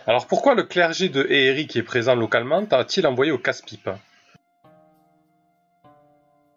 Alors 0.07 0.27
pourquoi 0.27 0.55
le 0.55 0.62
clergé 0.62 1.09
de 1.09 1.27
Eri 1.29 1.66
qui 1.66 1.79
est 1.79 1.83
présent 1.83 2.14
localement 2.14 2.64
t'a-t-il 2.64 3.07
envoyé 3.07 3.33
au 3.33 3.38
casse-pipe? 3.38 3.90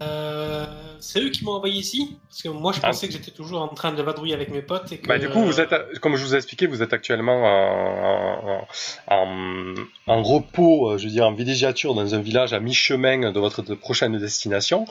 Euh, 0.01 0.65
c'est 0.99 1.19
eux 1.21 1.29
qui 1.29 1.43
m'ont 1.43 1.53
envoyé 1.53 1.79
ici? 1.79 2.17
Parce 2.29 2.43
que 2.43 2.49
moi, 2.49 2.71
je 2.71 2.79
Ah. 2.83 2.87
pensais 2.87 3.07
que 3.07 3.13
j'étais 3.13 3.31
toujours 3.31 3.61
en 3.61 3.67
train 3.69 3.91
de 3.91 4.01
vadrouiller 4.01 4.33
avec 4.33 4.49
mes 4.49 4.61
potes. 4.61 4.91
Et 4.91 4.99
que, 4.99 5.07
Bah, 5.07 5.17
du 5.17 5.29
coup, 5.29 5.41
vous 5.43 5.59
êtes, 5.59 5.73
comme 5.99 6.15
je 6.15 6.23
vous 6.23 6.35
ai 6.35 6.37
expliqué, 6.37 6.67
vous 6.67 6.83
êtes 6.83 6.93
actuellement 6.93 7.43
en, 7.43 8.67
en, 9.07 9.15
en- 9.15 9.75
en 10.07 10.23
repos, 10.23 10.91
euh, 10.91 10.97
je 10.97 11.05
veux 11.05 11.11
dire, 11.11 11.27
en 11.27 11.33
villégiature 11.33 11.95
dans 11.95 12.13
un 12.15 12.19
village 12.21 12.53
à 12.53 12.59
mi-chemin 12.59 13.31
de 13.31 13.39
votre 13.39 13.61
prochaine 13.75 14.17
destination. 14.17 14.85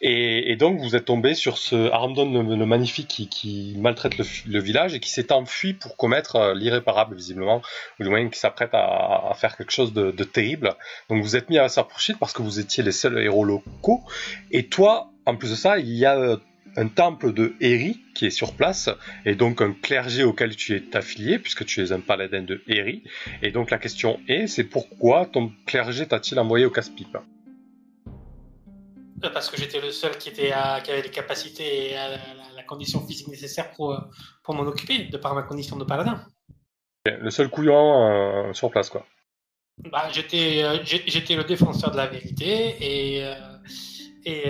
Et, 0.00 0.52
et 0.52 0.56
donc, 0.56 0.78
vous 0.80 0.94
êtes 0.96 1.06
tombé 1.06 1.34
sur 1.34 1.58
ce 1.58 1.90
Armdon 1.90 2.42
le, 2.42 2.66
magnifique 2.66 3.08
qui, 3.08 3.28
qui 3.28 3.74
maltraite 3.78 4.16
le, 4.18 4.24
le 4.46 4.60
village 4.60 4.94
et 4.94 5.00
qui 5.00 5.10
s'est 5.10 5.32
enfui 5.32 5.74
pour 5.74 5.96
commettre 5.96 6.36
euh, 6.36 6.54
l'irréparable, 6.54 7.16
visiblement, 7.16 7.62
ou 7.98 8.04
du 8.04 8.08
moins 8.08 8.28
qui 8.28 8.38
s'apprête 8.38 8.74
à, 8.74 9.30
à 9.30 9.34
faire 9.34 9.56
quelque 9.56 9.72
chose 9.72 9.92
de, 9.92 10.10
de 10.10 10.24
terrible. 10.24 10.74
Donc, 11.08 11.22
vous 11.22 11.36
êtes 11.36 11.50
mis 11.50 11.58
à 11.58 11.68
sa 11.68 11.82
poursuite 11.82 12.18
parce 12.18 12.32
que 12.32 12.42
vous 12.42 12.60
étiez 12.60 12.82
les 12.82 12.92
seuls 12.92 13.18
héros 13.18 13.44
locaux. 13.44 14.02
Et 14.50 14.66
toi, 14.66 15.10
en 15.26 15.36
plus 15.36 15.50
de 15.50 15.56
ça, 15.56 15.78
il 15.78 15.90
y 15.90 16.06
a 16.06 16.16
euh, 16.16 16.36
un 16.76 16.88
temple 16.88 17.32
de 17.32 17.54
Eri 17.60 18.00
qui 18.14 18.26
est 18.26 18.30
sur 18.30 18.54
place 18.54 18.88
et 19.24 19.34
donc 19.34 19.60
un 19.60 19.72
clergé 19.72 20.22
auquel 20.22 20.54
tu 20.54 20.76
es 20.76 20.96
affilié 20.96 21.38
puisque 21.38 21.64
tu 21.64 21.82
es 21.82 21.92
un 21.92 22.00
paladin 22.00 22.42
de 22.42 22.62
Eri. 22.68 23.02
Et 23.42 23.50
donc 23.50 23.70
la 23.70 23.78
question 23.78 24.20
est, 24.28 24.46
c'est 24.46 24.64
pourquoi 24.64 25.26
ton 25.26 25.52
clergé 25.66 26.06
t'a-t-il 26.06 26.38
envoyé 26.38 26.66
au 26.66 26.70
casse-pipe? 26.70 27.18
Parce 29.20 29.50
que 29.50 29.56
j'étais 29.56 29.80
le 29.80 29.90
seul 29.90 30.16
qui, 30.18 30.28
était 30.28 30.52
à- 30.52 30.80
qui 30.80 30.90
avait 30.90 31.02
les 31.02 31.10
capacités 31.10 31.90
et 31.90 31.96
à 31.96 32.08
la, 32.10 32.18
condition 32.68 33.00
physique 33.06 33.28
nécessaire 33.28 33.70
pour, 33.70 33.92
euh, 33.94 33.98
pour 34.44 34.54
m'en 34.54 34.62
occuper, 34.64 35.04
de 35.04 35.16
par 35.16 35.34
ma 35.34 35.42
condition 35.42 35.76
de 35.76 35.84
paladin. 35.84 36.22
Le 37.06 37.30
seul 37.30 37.48
couillon 37.48 38.04
euh, 38.06 38.52
sur 38.52 38.70
place, 38.70 38.90
quoi. 38.90 39.06
Bah, 39.90 40.08
j'étais, 40.12 40.62
euh, 40.62 40.76
j'étais 40.84 41.34
le 41.34 41.44
défenseur 41.44 41.90
de 41.92 41.96
la 41.96 42.06
vérité 42.08 42.76
et, 43.16 43.24
euh, 43.24 43.34
et, 44.26 44.48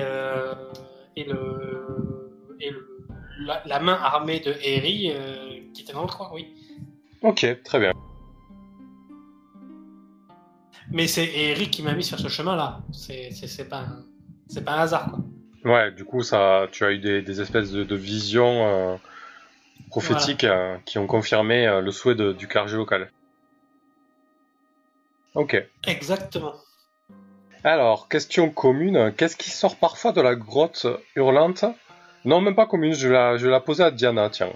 et, 1.16 1.24
le, 1.24 2.56
et 2.60 2.70
le- 2.70 3.06
la, 3.46 3.62
la 3.66 3.78
main 3.78 3.92
armée 4.02 4.40
de 4.40 4.50
euh, 4.50 5.60
qui 5.72 5.82
était 5.82 5.92
dans 5.92 6.02
le 6.02 6.08
coin, 6.08 6.30
oui. 6.32 6.54
Ok, 7.22 7.46
très 7.62 7.78
bien. 7.78 7.92
Mais 10.90 11.06
c'est 11.06 11.26
Eri 11.26 11.70
qui 11.70 11.82
m'a 11.82 11.92
mis 11.94 12.02
sur 12.02 12.18
ce 12.18 12.28
chemin-là. 12.28 12.80
C'est, 12.92 13.30
c'est, 13.30 13.46
c'est 13.46 13.68
pas, 13.68 13.80
un- 13.80 14.04
c'est 14.48 14.64
pas 14.64 14.72
un 14.72 14.80
hasard, 14.80 15.10
quoi. 15.10 15.20
Ouais, 15.64 15.90
du 15.90 16.04
coup, 16.04 16.22
ça, 16.22 16.66
tu 16.72 16.84
as 16.84 16.92
eu 16.92 16.98
des, 16.98 17.20
des 17.22 17.40
espèces 17.40 17.70
de, 17.72 17.84
de 17.84 17.96
visions 17.96 18.66
euh, 18.66 18.96
prophétiques 19.90 20.44
euh, 20.44 20.76
qui 20.86 20.98
ont 20.98 21.06
confirmé 21.06 21.66
euh, 21.66 21.80
le 21.80 21.90
souhait 21.90 22.14
de- 22.14 22.32
du 22.32 22.46
clergé 22.46 22.76
local. 22.76 23.10
Ok. 25.34 25.62
Exactement. 25.86 26.54
Alors, 27.64 28.08
question 28.08 28.50
commune. 28.50 29.12
Qu'est-ce 29.16 29.36
qui 29.36 29.50
sort 29.50 29.76
parfois 29.76 30.12
de 30.12 30.20
la 30.20 30.36
grotte 30.36 30.86
hurlante? 31.16 31.64
Non, 32.24 32.40
même 32.40 32.54
pas 32.54 32.66
commune, 32.66 32.94
je 32.94 33.08
vais 33.08 33.14
la, 33.14 33.36
je 33.36 33.46
vais 33.46 33.50
la 33.52 33.60
poser 33.60 33.82
à 33.82 33.90
Diana, 33.90 34.30
tiens. 34.30 34.52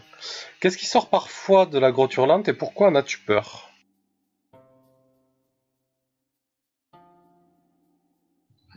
Qu'est-ce 0.60 0.78
qui 0.78 0.86
sort 0.86 1.10
parfois 1.10 1.66
de 1.66 1.78
la 1.78 1.90
grotte 1.90 2.14
hurlante 2.16 2.48
et 2.48 2.52
pourquoi 2.52 2.88
en 2.88 2.94
as-tu 2.94 3.18
peur? 3.18 3.71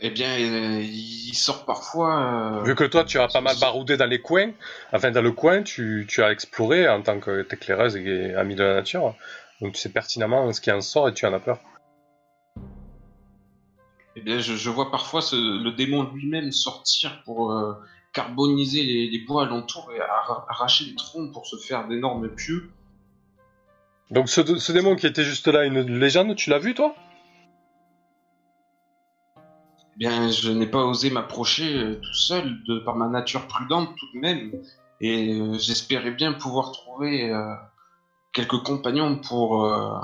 Eh 0.01 0.09
bien, 0.09 0.37
euh, 0.37 0.81
il 0.81 1.33
sort 1.33 1.65
parfois. 1.65 2.59
euh, 2.59 2.63
Vu 2.63 2.75
que 2.75 2.83
toi, 2.83 3.03
tu 3.05 3.17
as 3.17 3.27
pas 3.27 3.41
mal 3.41 3.55
baroudé 3.59 3.95
dans 3.97 4.05
les 4.05 4.21
coins, 4.21 4.51
enfin 4.91 5.11
dans 5.11 5.21
le 5.21 5.31
coin, 5.31 5.63
tu, 5.63 6.05
tu 6.09 6.21
as 6.21 6.31
exploré 6.31 6.87
en 6.89 7.01
tant 7.01 7.19
qu'éclaireuse 7.19 7.95
et 7.95 8.33
amie 8.35 8.55
de 8.55 8.63
la 8.63 8.73
nature, 8.75 9.15
donc 9.61 9.73
tu 9.73 9.79
sais 9.79 9.89
pertinemment 9.89 10.51
ce 10.51 10.59
qui 10.59 10.71
en 10.71 10.81
sort 10.81 11.07
et 11.09 11.13
tu 11.13 11.25
en 11.25 11.33
as 11.33 11.39
peur. 11.39 11.59
Eh 14.17 14.21
bien, 14.21 14.39
je, 14.39 14.53
je 14.55 14.69
vois 14.69 14.91
parfois 14.91 15.21
ce- 15.21 15.35
le 15.63 15.71
démon 15.71 16.03
lui-même 16.13 16.51
sortir 16.51 17.21
pour 17.23 17.51
euh, 17.51 17.73
carboniser 18.13 18.83
les, 18.83 19.09
les 19.09 19.19
bois 19.19 19.43
alentours 19.43 19.91
et 19.93 19.99
arra- 19.99 20.45
arracher 20.49 20.85
les 20.85 20.95
troncs 20.95 21.31
pour 21.33 21.47
se 21.47 21.55
faire 21.57 21.87
d'énormes 21.87 22.29
pieux. 22.29 22.69
Donc 24.11 24.29
ce, 24.29 24.41
ce 24.59 24.71
démon 24.71 24.95
qui 24.95 25.07
était 25.07 25.23
juste 25.23 25.47
là, 25.47 25.63
une 25.65 25.81
légende, 25.99 26.35
tu 26.35 26.49
l'as 26.49 26.59
vu 26.59 26.73
toi? 26.73 26.95
Bien, 29.95 30.29
je 30.29 30.51
n'ai 30.51 30.67
pas 30.67 30.83
osé 30.85 31.09
m'approcher 31.09 31.75
euh, 31.75 31.95
tout 31.95 32.13
seul, 32.13 32.57
de 32.67 32.79
par 32.79 32.95
ma 32.95 33.07
nature 33.07 33.47
prudente 33.47 33.95
tout 33.97 34.07
de 34.13 34.19
même, 34.19 34.51
et 35.01 35.33
euh, 35.33 35.57
j'espérais 35.57 36.11
bien 36.11 36.33
pouvoir 36.33 36.71
trouver 36.71 37.29
euh, 37.31 37.53
quelques 38.33 38.61
compagnons 38.63 39.17
pour 39.17 39.65
euh, 39.65 39.97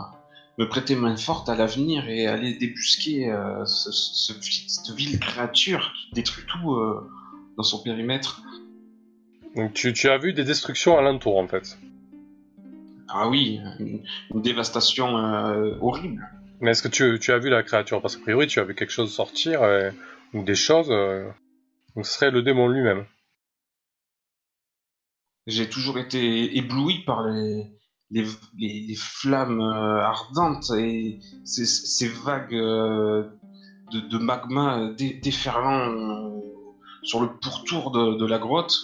me 0.57 0.67
prêter 0.67 0.95
main 0.95 1.15
forte 1.17 1.49
à 1.49 1.55
l'avenir 1.55 2.07
et 2.09 2.27
aller 2.27 2.53
débusquer 2.53 3.33
ce, 3.65 3.91
ce- 3.91 4.33
cette 4.67 4.95
vile 4.95 5.17
créature 5.19 5.91
qui 5.93 6.11
détruit 6.13 6.45
tout 6.45 6.77
dans 7.57 7.63
son 7.63 7.81
périmètre. 7.81 8.41
Donc 9.55 9.73
tu, 9.73 9.91
tu 9.93 10.09
as 10.09 10.17
vu 10.17 10.33
des 10.33 10.43
destructions 10.43 10.97
alentour 10.97 11.37
en 11.37 11.47
fait. 11.47 11.77
Ah 13.09 13.27
oui, 13.29 13.59
une, 13.79 14.03
une 14.33 14.41
dévastation 14.41 15.15
horrible. 15.81 16.29
Mais 16.61 16.71
est-ce 16.71 16.83
que 16.83 16.87
tu, 16.87 17.17
tu 17.19 17.31
as 17.31 17.39
vu 17.39 17.49
la 17.49 17.63
créature? 17.63 18.01
Parce 18.01 18.15
qu'a 18.15 18.21
priori 18.23 18.47
tu 18.47 18.59
as 18.59 18.63
vu 18.63 18.75
quelque 18.75 18.91
chose 18.91 19.13
sortir, 19.13 19.63
euh, 19.63 19.89
ou 20.33 20.43
des 20.43 20.55
choses, 20.55 20.89
euh, 20.91 21.27
donc 21.95 22.05
ce 22.05 22.13
serait 22.13 22.31
le 22.31 22.43
démon 22.43 22.67
lui-même. 22.67 23.05
J'ai 25.47 25.67
toujours 25.67 25.97
été 25.97 26.55
ébloui 26.57 26.99
par 27.03 27.23
les, 27.27 27.65
les, 28.11 28.25
les- 28.57 28.85
les 28.87 28.95
flammes 28.95 29.59
euh, 29.59 30.01
ardentes 30.01 30.69
et 30.77 31.19
ces, 31.43 31.65
ces 31.65 32.07
vagues 32.07 32.51
de, 32.55 33.29
de 33.91 34.17
magma 34.19 34.91
dé- 34.95 35.15
déferlant 35.15 36.31
sur 37.03 37.21
le 37.21 37.29
pourtour 37.41 37.89
de, 37.89 38.13
de 38.19 38.25
la 38.27 38.37
grotte. 38.37 38.77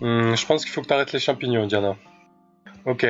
Hmm, 0.00 0.34
je 0.34 0.46
pense 0.46 0.64
qu'il 0.64 0.72
faut 0.72 0.80
que 0.80 0.86
tu 0.86 0.94
arrêtes 0.94 1.12
les 1.12 1.18
champignons, 1.20 1.66
Diana. 1.66 1.96
Ok. 2.86 3.06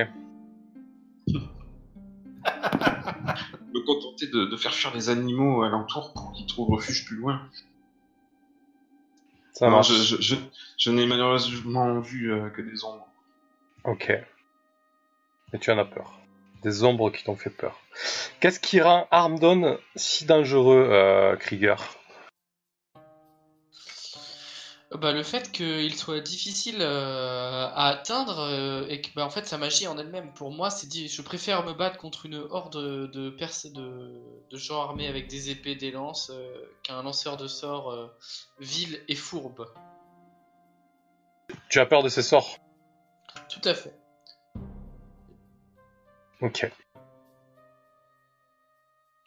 Me 3.74 3.80
contenter 3.80 4.28
de, 4.28 4.44
de 4.44 4.56
faire 4.56 4.72
fuir 4.72 4.94
les 4.94 5.08
animaux 5.08 5.62
alentour 5.64 6.12
pour 6.14 6.32
qu'ils 6.32 6.46
trouvent 6.46 6.70
refuge 6.70 7.04
plus 7.06 7.16
loin. 7.16 7.42
Ça 9.52 9.66
Non, 9.66 9.72
marche. 9.72 9.88
je, 9.92 10.16
je, 10.16 10.22
je, 10.22 10.34
je 10.78 10.90
n'ai 10.90 11.06
malheureusement 11.06 11.98
vu 12.00 12.32
euh, 12.32 12.48
que 12.50 12.62
des 12.62 12.84
ombres. 12.84 13.06
Ok. 13.84 14.10
Et 15.52 15.58
tu 15.58 15.70
en 15.70 15.78
as 15.78 15.84
peur. 15.84 16.18
Des 16.62 16.82
ombres 16.84 17.10
qui 17.10 17.24
t'ont 17.24 17.36
fait 17.36 17.50
peur. 17.50 17.80
Qu'est-ce 18.40 18.58
qui 18.60 18.80
rend 18.80 19.06
Armdon 19.10 19.78
si 19.96 20.24
dangereux, 20.24 20.88
euh, 20.90 21.36
Krieger? 21.36 21.76
Bah, 25.00 25.10
le 25.12 25.24
fait 25.24 25.50
qu'il 25.50 25.94
soit 25.96 26.20
difficile 26.20 26.78
euh, 26.80 27.66
à 27.74 27.88
atteindre 27.88 28.38
euh, 28.38 28.86
et 28.88 29.00
que 29.00 29.08
bah, 29.14 29.26
en 29.26 29.30
fait 29.30 29.44
sa 29.44 29.58
magie 29.58 29.88
en 29.88 29.98
elle-même, 29.98 30.32
pour 30.34 30.52
moi, 30.52 30.70
c'est 30.70 30.86
dit, 30.86 31.08
je 31.08 31.20
préfère 31.20 31.64
me 31.64 31.72
battre 31.72 31.98
contre 31.98 32.26
une 32.26 32.36
horde 32.36 33.10
de, 33.10 33.30
pers- 33.30 33.72
de, 33.72 34.22
de 34.48 34.56
gens 34.56 34.80
armés 34.82 35.08
avec 35.08 35.28
des 35.28 35.50
épées, 35.50 35.74
des 35.74 35.90
lances, 35.90 36.30
euh, 36.32 36.54
qu'un 36.84 37.02
lanceur 37.02 37.36
de 37.36 37.48
sorts 37.48 38.08
vil 38.60 39.02
et 39.08 39.16
fourbe. 39.16 39.66
Tu 41.68 41.80
as 41.80 41.86
peur 41.86 42.04
de 42.04 42.08
ses 42.08 42.22
sorts? 42.22 42.56
Tout 43.48 43.68
à 43.68 43.74
fait. 43.74 43.94
Ok. 46.40 46.70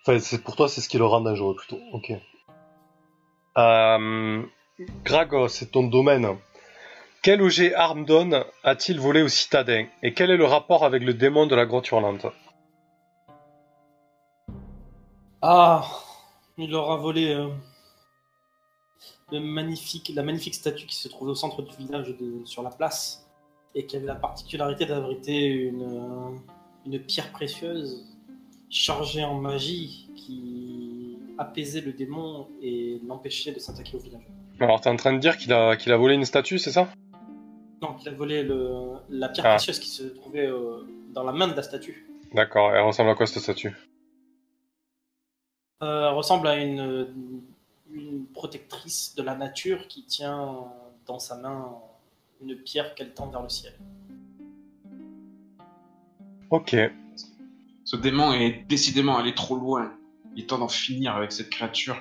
Enfin, 0.02 0.20
c'est 0.20 0.42
pour 0.42 0.56
toi, 0.56 0.70
c'est 0.70 0.80
ce 0.80 0.88
qui 0.88 0.98
le 0.98 1.06
rend 1.06 1.20
dangereux 1.20 1.56
plutôt. 1.56 1.80
Ok. 1.92 2.14
Euh, 3.58 4.46
Gragos, 5.04 5.50
c'est 5.50 5.72
ton 5.72 5.84
domaine. 5.84 6.38
Quel 7.24 7.42
objet 7.42 7.74
Armdon 7.74 8.46
a-t-il 8.64 9.00
volé 9.00 9.24
au 9.24 9.28
citadin? 9.28 9.88
Et 10.04 10.14
quel 10.14 10.30
est 10.30 10.38
le 10.38 10.46
rapport 10.46 10.86
avec 10.86 11.04
le 11.04 11.14
démon 11.14 11.48
de 11.48 11.56
la 11.56 11.66
grotte 11.66 11.90
hurlante? 11.90 12.28
Ah, 15.42 15.84
il 16.58 16.70
leur 16.70 16.92
a 16.92 16.98
volé 16.98 17.34
euh, 17.34 17.48
la 19.32 19.40
magnifique 19.40 20.56
statue 20.56 20.86
qui 20.86 20.96
se 20.96 21.08
trouvait 21.08 21.32
au 21.32 21.36
centre 21.36 21.64
du 21.64 21.76
village 21.76 22.14
sur 22.46 22.62
la 22.62 22.70
place 22.70 23.28
et 23.74 23.86
qui 23.86 23.98
avait 23.98 24.06
la 24.06 24.16
particularité 24.16 24.86
d'abriter 24.86 25.48
une, 25.48 25.84
euh, 25.84 26.38
une 26.86 27.00
pierre 27.00 27.32
précieuse 27.32 28.06
chargée 28.70 29.24
en 29.24 29.36
magie 29.36 30.08
qui 30.16 30.87
apaisait 31.38 31.82
le 31.82 31.94
démon 31.94 32.48
et 32.62 33.00
l'empêchait 33.08 33.52
de 33.52 33.60
s'attaquer 33.60 33.96
au 33.96 34.00
village. 34.00 34.24
Alors, 34.60 34.82
t'es 34.82 34.90
en 34.90 34.96
train 34.96 35.14
de 35.14 35.20
dire 35.20 35.38
qu'il 35.38 35.54
a, 35.54 35.76
qu'il 35.76 35.92
a 35.92 35.98
volé 35.98 36.16
une 36.16 36.26
statue, 36.26 36.58
c'est 36.58 36.72
ça? 36.72 36.90
Non, 37.82 37.96
il 38.02 38.10
a 38.10 38.12
volé 38.12 38.42
le, 38.44 38.94
la 39.10 39.30
pierre 39.30 39.46
Ah. 39.46 39.56
précieuse 39.56 39.80
qui 39.80 39.90
se 39.90 40.04
trouvait 40.04 40.48
euh, 40.48 40.80
dans 41.14 41.24
la 41.24 41.32
main 41.32 41.48
de 41.48 41.54
la 41.54 41.62
statue. 41.62 42.10
D'accord, 42.34 42.74
elle 42.74 42.82
ressemble 42.82 43.12
à 43.12 43.16
quoi 43.16 43.28
cette 43.28 43.44
statue? 43.44 43.76
Euh, 45.84 46.10
ressemble 46.12 46.48
à 46.48 46.56
une, 46.58 47.44
une 47.92 48.26
protectrice 48.34 49.14
de 49.16 49.22
la 49.22 49.36
nature 49.36 49.88
qui 49.88 50.04
tient 50.04 50.66
dans 51.06 51.20
sa 51.20 51.38
main 51.38 51.70
une 52.42 52.56
pierre 52.56 52.96
qu'elle 52.96 53.14
tend 53.14 53.28
vers 53.28 53.44
le 53.44 53.50
ciel. 53.50 53.74
Ok. 56.50 56.76
Ce 57.84 57.96
démon 57.96 58.34
est 58.34 58.66
décidément 58.68 59.18
allé 59.18 59.36
trop 59.36 59.56
loin. 59.56 59.94
Il 60.38 60.44
est 60.44 60.46
temps 60.46 60.60
d'en 60.60 60.68
finir 60.68 61.16
avec 61.16 61.32
cette 61.32 61.50
créature. 61.50 61.98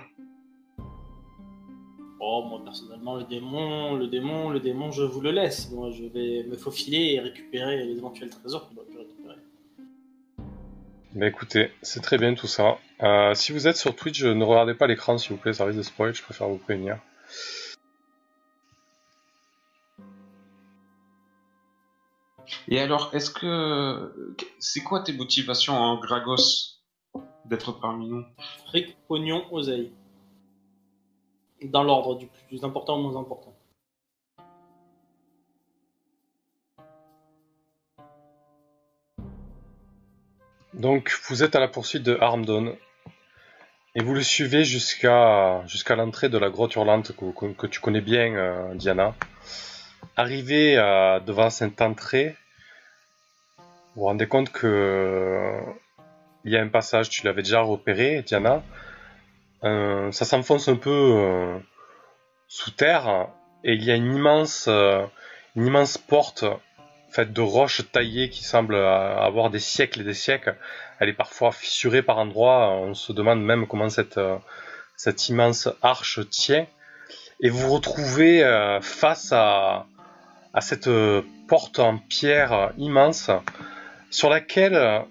Oh, 2.21 2.45
moi 2.47 2.61
personnellement, 2.63 3.17
le 3.17 3.25
démon, 3.25 3.97
le 3.97 4.09
démon, 4.09 4.51
le 4.51 4.61
démon, 4.61 4.91
je 4.91 5.03
vous 5.05 5.23
le 5.23 5.31
laisse. 5.31 5.71
Moi, 5.71 5.91
je 5.91 6.05
vais 6.05 6.45
me 6.47 6.55
faufiler 6.55 7.15
et 7.15 7.21
récupérer 7.21 7.79
les 7.79 7.97
éventuels 7.97 8.29
trésors 8.29 8.69
qu'il 8.69 8.79
aurait 8.79 8.89
pu 8.89 8.99
récupérer. 8.99 9.37
Bah 11.15 11.27
écoutez, 11.27 11.73
c'est 11.81 12.03
très 12.03 12.19
bien 12.19 12.35
tout 12.35 12.47
ça. 12.47 12.77
Euh, 13.03 13.33
si 13.33 13.53
vous 13.53 13.69
êtes 13.69 13.79
sur 13.79 13.97
Twitch, 13.97 14.23
ne 14.23 14.45
regardez 14.45 14.75
pas 14.75 14.87
l'écran 14.87 15.17
s'il 15.17 15.33
vous 15.33 15.39
plaît, 15.39 15.55
ça 15.55 15.65
risque 15.65 15.79
de 15.79 15.83
spoil, 15.83 16.15
je 16.15 16.23
préfère 16.23 16.47
vous 16.49 16.59
prévenir. 16.59 16.99
Et 22.69 22.81
alors, 22.81 23.11
est-ce 23.15 23.31
que. 23.31 24.37
C'est 24.59 24.83
quoi 24.83 25.01
tes 25.01 25.15
motivations 25.15 25.75
en 25.75 25.99
Gragos? 25.99 26.76
D'être 27.49 27.73
parmi 27.81 28.09
nous 28.09 28.25
Fric, 28.67 28.97
oignon, 29.09 29.45
oseille. 29.53 29.93
Dans 31.65 31.83
l'ordre 31.83 32.17
du 32.17 32.27
plus 32.49 32.63
important 32.65 32.97
au 32.99 33.03
moins 33.03 33.21
important. 33.21 33.55
Donc 40.75 41.13
vous 41.29 41.43
êtes 41.43 41.57
à 41.57 41.61
la 41.61 41.69
poursuite 41.69 42.03
de 42.03 42.17
Armdon. 42.21 42.77
Et 43.95 44.03
vous 44.03 44.13
le 44.13 44.23
suivez 44.23 44.65
jusqu'à 44.65 45.67
jusqu'à 45.67 45.97
l'entrée 45.97 46.29
de 46.29 46.37
la 46.37 46.51
grotte 46.51 46.75
hurlante 46.75 47.13
que, 47.17 47.33
que- 47.33 47.53
que 47.55 47.67
tu 47.67 47.81
connais 47.81 48.03
bien, 48.03 48.35
euh, 48.35 48.75
Diana. 48.75 49.15
Arrivé 50.17 50.77
euh, 50.77 51.19
devant 51.21 51.49
cette 51.49 51.81
entrée, 51.81 52.37
vous 53.95 54.03
vous 54.03 54.05
rendez 54.05 54.27
compte 54.27 54.51
que 54.53 54.67
euh, 54.67 55.61
il 56.47 56.53
y 56.53 56.57
a 56.57 56.63
un 56.63 56.69
passage, 56.69 57.11
tu 57.11 57.27
l'avais 57.27 57.43
déjà 57.43 57.61
repéré, 57.61 58.23
Diana. 58.23 58.63
Euh, 59.65 60.13
ça 60.13 60.25
s'enfonce 60.25 60.69
un 60.69 60.77
peu 60.77 60.91
euh, 60.91 61.59
sous 62.47 62.71
terre 62.71 63.27
et 63.65 63.73
il 63.73 63.83
y 63.83 63.91
a 63.91 63.97
une 63.97 64.15
immense, 64.15 64.67
euh, 64.69 65.05
une 65.57 65.67
immense 65.67 65.99
porte 65.99 66.45
faite 67.11 67.33
de 67.33 67.41
roches 67.41 67.91
taillées 67.91 68.31
qui 68.31 68.45
semble 68.45 68.77
avoir 68.77 69.51
des 69.51 69.59
siècles 69.59 70.03
et 70.03 70.05
des 70.05 70.15
siècles. 70.15 70.57
Elle 71.01 71.09
est 71.09 71.15
parfois 71.15 71.51
fissurée 71.51 72.03
par 72.03 72.19
endroits. 72.19 72.71
On 72.71 72.95
se 72.95 73.13
demande 73.13 73.43
même 73.43 73.67
comment 73.67 73.89
cette, 73.89 74.21
cette 74.97 75.29
immense 75.29 75.69
arche 75.83 76.21
tient. 76.31 76.67
Et 77.41 77.49
vous 77.49 77.59
vous 77.59 77.75
retrouvez 77.75 78.79
face 78.83 79.33
à, 79.33 79.87
à 80.53 80.61
cette 80.61 80.91
porte 81.49 81.79
en 81.79 81.99
pierre 81.99 82.73
immense 82.77 83.31
sur 84.11 84.29
laquelle 84.29 85.07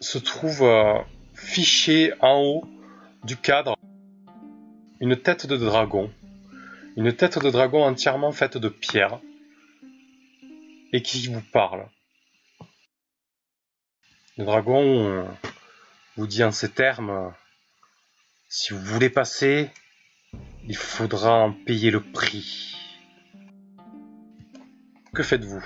se 0.00 0.18
trouve 0.18 0.62
euh, 0.62 0.98
fichée 1.34 2.12
en 2.20 2.40
haut 2.40 2.64
du 3.24 3.36
cadre 3.36 3.76
une 5.00 5.16
tête 5.16 5.46
de 5.46 5.56
dragon. 5.56 6.10
Une 6.96 7.14
tête 7.14 7.38
de 7.38 7.50
dragon 7.50 7.84
entièrement 7.84 8.32
faite 8.32 8.58
de 8.58 8.68
pierre 8.68 9.20
et 10.92 11.02
qui 11.02 11.28
vous 11.28 11.42
parle. 11.52 11.86
Le 14.36 14.44
dragon 14.44 15.08
euh, 15.08 15.24
vous 16.16 16.26
dit 16.26 16.44
en 16.44 16.50
ces 16.50 16.70
termes 16.70 17.32
Si 18.48 18.72
vous 18.72 18.80
voulez 18.80 19.10
passer, 19.10 19.70
il 20.66 20.76
faudra 20.76 21.40
en 21.44 21.52
payer 21.52 21.90
le 21.90 22.02
prix. 22.02 22.76
Que 25.14 25.22
faites-vous? 25.22 25.64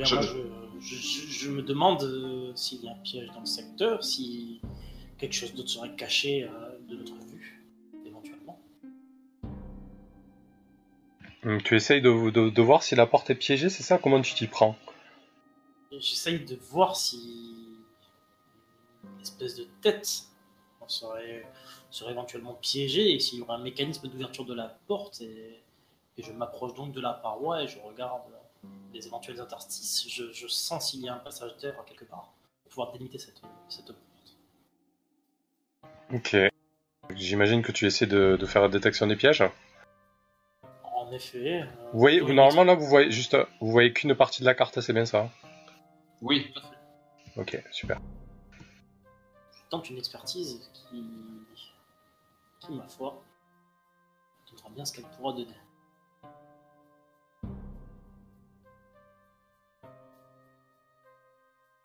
Bien, 0.00 0.06
Je- 0.06 0.14
moi, 0.14 0.24
je, 0.80 0.80
je- 0.80 0.96
je- 0.96 1.30
je 1.30 1.50
me 1.50 1.62
demande 1.62 2.02
euh, 2.02 2.52
s'il 2.54 2.82
y 2.84 2.88
a 2.88 2.92
un 2.92 2.96
piège 2.96 3.28
dans 3.34 3.40
le 3.40 3.46
secteur, 3.46 4.02
si 4.02 4.60
quelque 5.18 5.34
chose 5.34 5.54
d'autre 5.54 5.68
serait 5.68 5.94
caché 5.94 6.44
euh, 6.44 6.48
de 6.88 6.96
notre 6.96 7.14
vue, 7.26 7.62
éventuellement. 8.06 8.58
Tu 11.64 11.76
essayes 11.76 12.02
de, 12.02 12.30
de- 12.30 12.50
de 12.50 12.62
voir 12.62 12.82
si 12.82 12.94
la 12.94 13.06
porte 13.06 13.30
est 13.30 13.34
piégée, 13.34 13.70
c'est 13.70 13.82
ça? 13.82 13.98
Comment 13.98 14.20
tu 14.20 14.34
t'y 14.34 14.46
prends? 14.46 14.76
J'essaye 15.92 16.40
de 16.44 16.54
voir 16.56 16.96
si 16.96 17.76
une 19.04 19.20
espèce 19.20 19.54
de 19.56 19.66
tête 19.82 20.24
serait, 20.86 21.46
serait 21.90 22.12
éventuellement 22.12 22.54
piégée 22.54 23.12
et 23.14 23.20
s'il 23.20 23.38
y 23.38 23.42
aurait 23.42 23.54
un 23.54 23.58
mécanisme 23.62 24.08
d'ouverture 24.08 24.44
de 24.44 24.54
la 24.54 24.78
porte. 24.86 25.20
Et, 25.20 25.62
et 26.18 26.22
je 26.22 26.32
m'approche 26.32 26.74
donc 26.74 26.92
de 26.92 27.00
la 27.00 27.12
paroi 27.12 27.62
et 27.62 27.68
je 27.68 27.78
regarde 27.78 28.22
les 28.92 29.06
éventuels 29.06 29.40
interstices. 29.40 30.08
Je, 30.08 30.32
je 30.32 30.46
sens 30.48 30.90
s'il 30.90 31.00
y 31.00 31.08
a 31.08 31.14
un 31.14 31.18
passage 31.18 31.56
d'air 31.58 31.74
quelque 31.86 32.04
part 32.04 32.32
pour 32.62 32.70
pouvoir 32.70 32.92
délimiter 32.92 33.18
cette, 33.18 33.40
cette 33.68 33.86
porte. 33.86 34.36
Ok. 36.12 36.36
J'imagine 37.14 37.62
que 37.62 37.72
tu 37.72 37.86
essaies 37.86 38.06
de, 38.06 38.36
de 38.38 38.46
faire 38.46 38.62
la 38.62 38.68
détection 38.68 39.06
des 39.06 39.16
pièges. 39.16 39.44
En 40.84 41.10
effet. 41.12 41.62
euh, 41.62 41.66
Vous 41.92 41.98
voyez, 41.98 42.20
vous- 42.20 42.32
normalement 42.32 42.64
là, 42.64 42.74
vous 42.74 42.86
voyez 42.86 43.10
juste, 43.10 43.36
vous 43.60 43.70
voyez 43.70 43.92
qu'une 43.92 44.14
partie 44.14 44.40
de 44.42 44.46
la 44.46 44.54
carte, 44.54 44.80
c'est 44.80 44.92
bien 44.92 45.06
ça 45.06 45.28
Oui. 46.20 46.52
Ok, 47.36 47.60
super. 47.72 48.00
Je 48.52 49.60
tente 49.70 49.88
une 49.90 49.98
expertise 49.98 50.68
qui, 50.72 51.04
qui 52.60 52.72
ma 52.72 52.86
foi, 52.88 53.22
donnera 54.50 54.68
bien 54.70 54.84
ce 54.84 54.92
qu'elle 54.92 55.04
pourra 55.16 55.32
donner. 55.32 55.54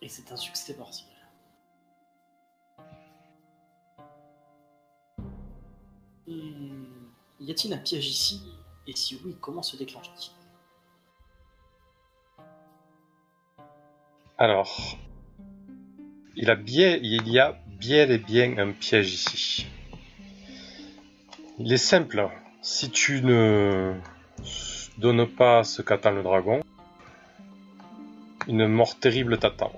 Et 0.06 0.08
c'est 0.08 0.32
un 0.32 0.36
succès 0.36 0.76
partiel. 0.76 1.10
Hmm, 6.28 7.10
y 7.40 7.50
a-t-il 7.50 7.74
un 7.74 7.80
piège 7.80 8.08
ici? 8.08 8.40
Et 8.86 8.96
si 8.96 9.20
oui, 9.26 9.36
comment 9.42 9.64
se 9.64 9.76
déclenche-t-il? 9.76 10.32
Alors, 14.38 14.96
il, 16.36 16.56
il 16.68 17.28
y 17.28 17.40
a 17.40 17.60
bien 17.80 18.08
et 18.08 18.20
bien 18.20 18.60
un 18.60 18.74
piège 18.74 19.12
ici. 19.12 19.66
Il 21.58 21.74
est 21.74 21.78
simple. 21.78 22.30
Si 22.62 22.92
tu 22.92 23.24
ne 23.24 24.00
donnes 25.00 25.26
pas 25.26 25.64
ce 25.64 25.82
qu'attend 25.82 26.12
le 26.12 26.22
dragon, 26.22 26.62
une 28.48 28.68
mort 28.68 29.00
terrible 29.00 29.40
t'attend. 29.40 29.72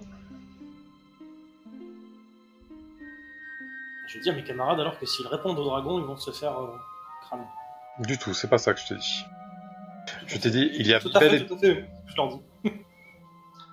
Dis 4.28 4.30
à 4.32 4.34
mes 4.34 4.44
camarades 4.44 4.80
alors 4.80 5.00
que 5.00 5.06
s'ils 5.06 5.28
répondent 5.28 5.58
au 5.60 5.64
dragon, 5.64 6.00
ils 6.00 6.06
vont 6.06 6.18
se 6.18 6.32
faire 6.32 6.58
euh, 6.60 6.68
cramer. 7.22 7.44
Du 8.00 8.18
tout, 8.18 8.34
c'est 8.34 8.50
pas 8.50 8.58
ça 8.58 8.74
que 8.74 8.80
je 8.80 8.88
t'ai 8.88 8.96
dit. 8.96 9.24
Je 10.28 10.38
t'ai 10.38 10.50
dit, 10.52 10.70
il 10.74 10.88
y 10.88 10.94
a 10.94 11.00
Tout 11.00 11.12
à 11.16 11.20
bel 11.20 11.32
fait, 11.32 11.38
et 11.38 11.46
tout 11.46 11.56
à 11.56 11.58
fait. 11.60 11.90
Je 12.06 12.16
leur 12.16 12.30
dis. 12.30 12.42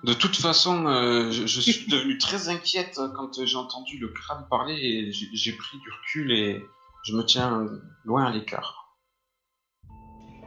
De 0.03 0.13
toute 0.13 0.35
façon, 0.35 0.85
euh, 0.85 1.31
je, 1.31 1.47
je 1.47 1.61
suis 1.61 1.87
devenu 1.89 2.17
très 2.17 2.49
inquiète 2.49 2.99
quand 3.15 3.43
j'ai 3.43 3.55
entendu 3.57 3.97
le 3.97 4.09
crâne 4.09 4.45
parler 4.49 4.75
et 4.75 5.11
j'ai 5.11 5.51
pris 5.53 5.77
du 5.79 5.89
recul 5.91 6.31
et 6.31 6.61
je 7.03 7.15
me 7.15 7.23
tiens 7.23 7.65
loin 8.03 8.25
à 8.25 8.31
l'écart. 8.31 8.95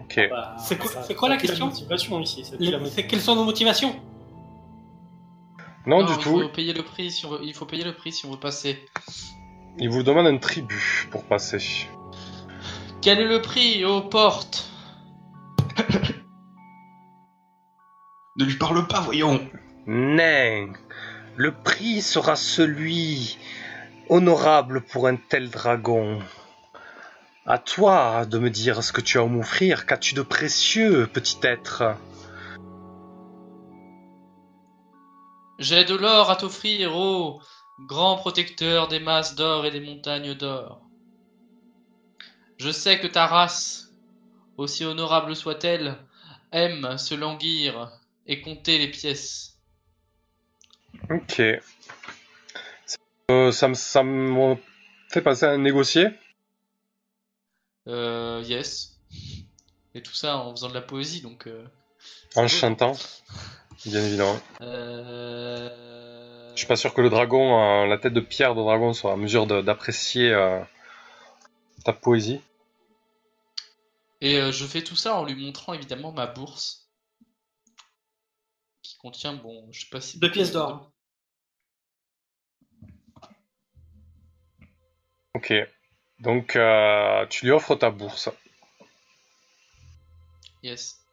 Ok. 0.01 0.21
Bah, 0.31 0.57
C'est 0.59 0.79
quoi- 0.79 0.90
ça- 0.90 1.03
c'est 1.03 1.14
quoi 1.14 1.29
la 1.29 1.37
question 1.38 1.66
motivation 1.66 2.21
ici. 2.21 2.44
ça 2.44 2.57
tue 2.57 2.62
Les- 2.62 2.71
la 2.71 2.79
motivation. 2.79 3.03
c'est- 3.03 3.07
Quelles 3.09 3.21
sont 3.21 3.35
nos 3.35 3.44
motivations? 3.44 4.01
Non, 5.87 6.05
du 6.05 6.12
il 6.12 6.18
tout. 6.18 6.40
Faut 6.42 6.49
payer 6.51 6.73
le 6.73 6.83
prix 6.83 7.11
si 7.11 7.27
on 7.27 7.31
veut, 7.31 7.40
il 7.42 7.55
faut 7.55 7.66
payer 7.66 7.85
le 7.85 7.94
prix 7.94 8.12
si 8.12 8.27
on 8.27 8.31
veut 8.33 8.38
passer. 8.38 8.79
Il 9.81 9.91
vous 9.91 10.03
demande 10.03 10.27
un 10.27 10.38
tribut 10.38 11.07
pour 11.11 11.25
passer. 11.25 11.88
Quel 13.01 13.21
est 13.21 13.29
le 13.29 13.41
prix 13.41 13.85
aux 13.85 14.01
portes 14.01 14.69
Ne 18.37 18.45
lui 18.45 18.57
parle 18.57 18.87
pas, 18.88 19.01
voyons 19.01 19.41
Nain, 19.87 20.73
le 21.37 21.53
prix 21.53 22.03
sera 22.03 22.35
celui 22.35 23.38
honorable 24.09 24.81
pour 24.81 25.07
un 25.07 25.14
tel 25.17 25.49
dragon. 25.49 26.19
À 27.47 27.59
toi 27.59 28.27
de 28.27 28.38
me 28.38 28.51
dire 28.51 28.83
ce 28.83 28.93
que 28.93 29.01
tu 29.01 29.19
as 29.19 29.23
à 29.23 29.27
m'offrir. 29.27 29.87
Qu'as-tu 29.87 30.14
de 30.14 30.23
précieux, 30.23 31.07
petit 31.07 31.38
être? 31.43 31.95
J'ai 35.59 35.85
de 35.85 35.95
l'or 35.95 36.31
à 36.31 36.37
t'offrir, 36.37 36.97
ô 36.97 37.41
grand 37.81 38.17
protecteur 38.17 38.88
des 38.88 39.01
masses 39.01 39.35
d'or 39.35 39.67
et 39.67 39.71
des 39.71 39.81
montagnes 39.81 40.35
d'or. 40.35 40.83
Je 42.59 42.71
sais 42.71 42.99
que 42.99 43.07
ta 43.07 43.27
race, 43.27 43.93
aussi 44.57 44.85
honorable 44.85 45.37
soit-elle, 45.37 45.97
aime 46.51 46.99
se 46.99 47.14
languir 47.14 47.93
et 48.27 48.41
compter 48.41 48.79
les 48.79 48.88
pièces. 48.88 49.57
Ok. 51.11 51.41
Euh, 53.31 53.53
ça 53.53 53.69
me 53.69 53.75
ça 53.75 54.03
me 54.03 54.57
fait 55.11 55.23
passer 55.23 55.45
à 55.45 55.57
négocier? 55.57 56.09
Euh, 57.87 58.43
yes. 58.45 58.99
Et 59.95 60.03
tout 60.03 60.14
ça 60.14 60.38
en 60.38 60.51
faisant 60.51 60.69
de 60.69 60.75
la 60.75 60.83
poésie, 60.83 61.23
donc. 61.23 61.47
euh, 61.47 61.64
En 62.37 62.49
chantant, 62.49 62.93
bien 63.87 64.03
évidemment. 64.03 64.41
Euh... 64.61 65.69
Je 66.59 66.62
suis 66.62 66.66
pas 66.66 66.75
sûr 66.75 66.92
que 66.92 67.01
le 67.01 67.09
dragon, 67.09 67.62
euh, 67.62 67.87
la 67.87 67.99
tête 67.99 68.14
de 68.14 68.21
pierre 68.21 68.57
de 68.57 68.61
dragon, 68.61 68.92
soit 68.92 69.12
en 69.12 69.16
mesure 69.16 69.47
d'apprécier 69.47 70.33
euh, 70.33 70.61
ta 71.85 71.92
poésie. 71.92 72.40
Et 74.21 74.38
euh, 74.38 74.51
je 74.51 74.66
fais 74.66 74.83
tout 74.83 74.97
ça 74.97 75.14
en 75.14 75.25
lui 75.25 75.37
montrant 75.37 75.73
évidemment 75.73 76.11
ma 76.11 76.27
bourse. 76.27 76.90
Qui 78.83 78.97
contient, 78.97 79.35
bon, 79.35 79.69
je 79.71 79.83
sais 79.83 79.88
pas 79.88 80.00
si. 80.00 80.19
Deux 80.19 80.33
pièces 80.33 80.50
d'or. 80.50 80.90
Ok. 85.35 85.52
Donc, 86.19 86.56
euh, 86.56 87.25
tu 87.27 87.44
lui 87.44 87.52
offres 87.52 87.77
ta 87.77 87.90
bourse. 87.90 88.31
Yes. 90.65 91.06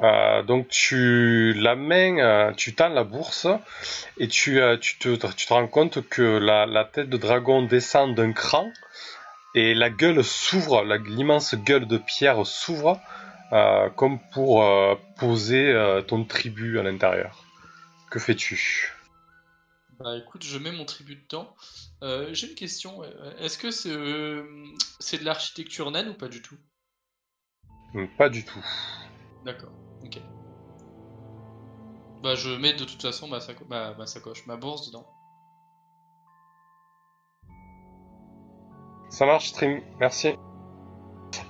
Euh, 0.00 0.42
donc 0.42 0.68
tu 0.68 1.54
la 1.54 1.74
main, 1.74 2.18
euh, 2.18 2.52
tu 2.52 2.74
tends 2.74 2.90
la 2.90 3.02
bourse 3.02 3.46
et 4.18 4.28
tu, 4.28 4.60
euh, 4.60 4.76
tu, 4.76 4.98
te, 4.98 5.16
tu 5.32 5.46
te 5.46 5.54
rends 5.54 5.68
compte 5.68 6.06
que 6.06 6.22
la, 6.22 6.66
la 6.66 6.84
tête 6.84 7.08
de 7.08 7.16
dragon 7.16 7.62
descend 7.62 8.14
d'un 8.14 8.32
cran 8.32 8.70
et 9.54 9.72
la 9.72 9.88
gueule 9.88 10.22
s'ouvre, 10.22 10.84
l'immense 10.84 11.54
gueule 11.54 11.86
de 11.86 11.96
pierre 11.96 12.44
s'ouvre 12.46 13.00
comme 13.96 14.18
pour 14.32 14.62
poser 15.18 15.72
ton 16.08 16.24
tribut 16.24 16.78
à 16.78 16.82
l'intérieur. 16.82 17.42
Que 18.10 18.18
fais-tu? 18.18 18.92
Bah 19.98 20.16
écoute, 20.18 20.44
je 20.44 20.58
mets 20.58 20.72
mon 20.72 20.84
tribut 20.84 21.16
dedans. 21.16 21.54
J'ai 22.32 22.48
une 22.48 22.54
question. 22.54 23.02
Est-ce 23.38 23.56
que 23.56 23.70
c'est 23.70 25.18
de 25.18 25.24
l'architecture 25.24 25.90
naine 25.90 26.08
ou 26.08 26.14
pas 26.14 26.28
du 26.28 26.42
tout? 26.42 26.58
Pas 28.18 28.28
du 28.28 28.44
tout. 28.44 28.64
D'accord, 29.44 29.70
ok. 30.04 30.20
Bah 32.22 32.34
je 32.34 32.50
mets 32.50 32.72
de 32.74 32.84
toute 32.84 33.02
façon 33.02 33.28
ma, 33.28 33.40
saco- 33.40 33.66
ma, 33.68 34.06
sacoche, 34.06 34.46
ma 34.46 34.56
bourse 34.56 34.86
dedans. 34.86 35.06
Ça 39.10 39.26
marche, 39.26 39.48
stream. 39.48 39.80
Merci. 40.00 40.34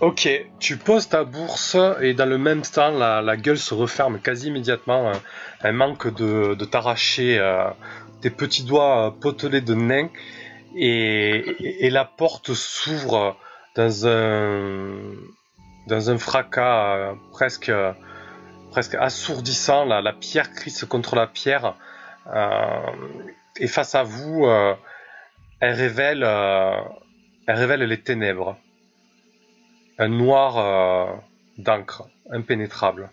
Ok, 0.00 0.28
tu 0.60 0.76
poses 0.76 1.08
ta 1.08 1.24
bourse 1.24 1.76
et 2.00 2.12
dans 2.12 2.28
le 2.28 2.38
même 2.38 2.62
temps, 2.62 2.90
la, 2.90 3.36
gueule 3.36 3.58
se 3.58 3.72
referme 3.72 4.20
quasi 4.20 4.48
immédiatement. 4.48 5.12
Elle 5.62 5.74
manque 5.74 6.12
de, 6.14 6.54
de 6.54 6.64
t'arracher 6.64 7.38
euh, 7.38 7.70
tes 8.20 8.30
petits 8.30 8.64
doigts 8.64 9.06
euh, 9.06 9.10
potelés 9.10 9.60
de 9.60 9.74
nain 9.74 10.08
et, 10.74 11.88
la 11.90 12.04
porte 12.04 12.52
s'ouvre 12.52 13.36
dans 13.74 14.06
un 14.06 15.12
dans 15.86 16.10
un 16.10 16.18
fracas 16.18 16.96
euh, 16.96 17.14
presque 17.32 17.72
presque 18.76 18.94
assourdissant. 18.96 19.86
La, 19.86 20.02
la 20.02 20.12
pierre 20.12 20.52
crisse 20.52 20.84
contre 20.84 21.16
la 21.16 21.26
pierre 21.26 21.78
euh, 22.26 23.24
et 23.56 23.68
face 23.68 23.94
à 23.94 24.02
vous, 24.02 24.44
euh, 24.44 24.74
elle 25.60 25.72
révèle 25.72 26.22
euh, 26.22 26.78
elle 27.46 27.56
révèle 27.56 27.80
les 27.84 28.02
ténèbres. 28.02 28.58
Un 29.96 30.08
noir 30.08 30.58
euh, 30.58 31.16
d'encre, 31.56 32.10
impénétrable. 32.30 33.10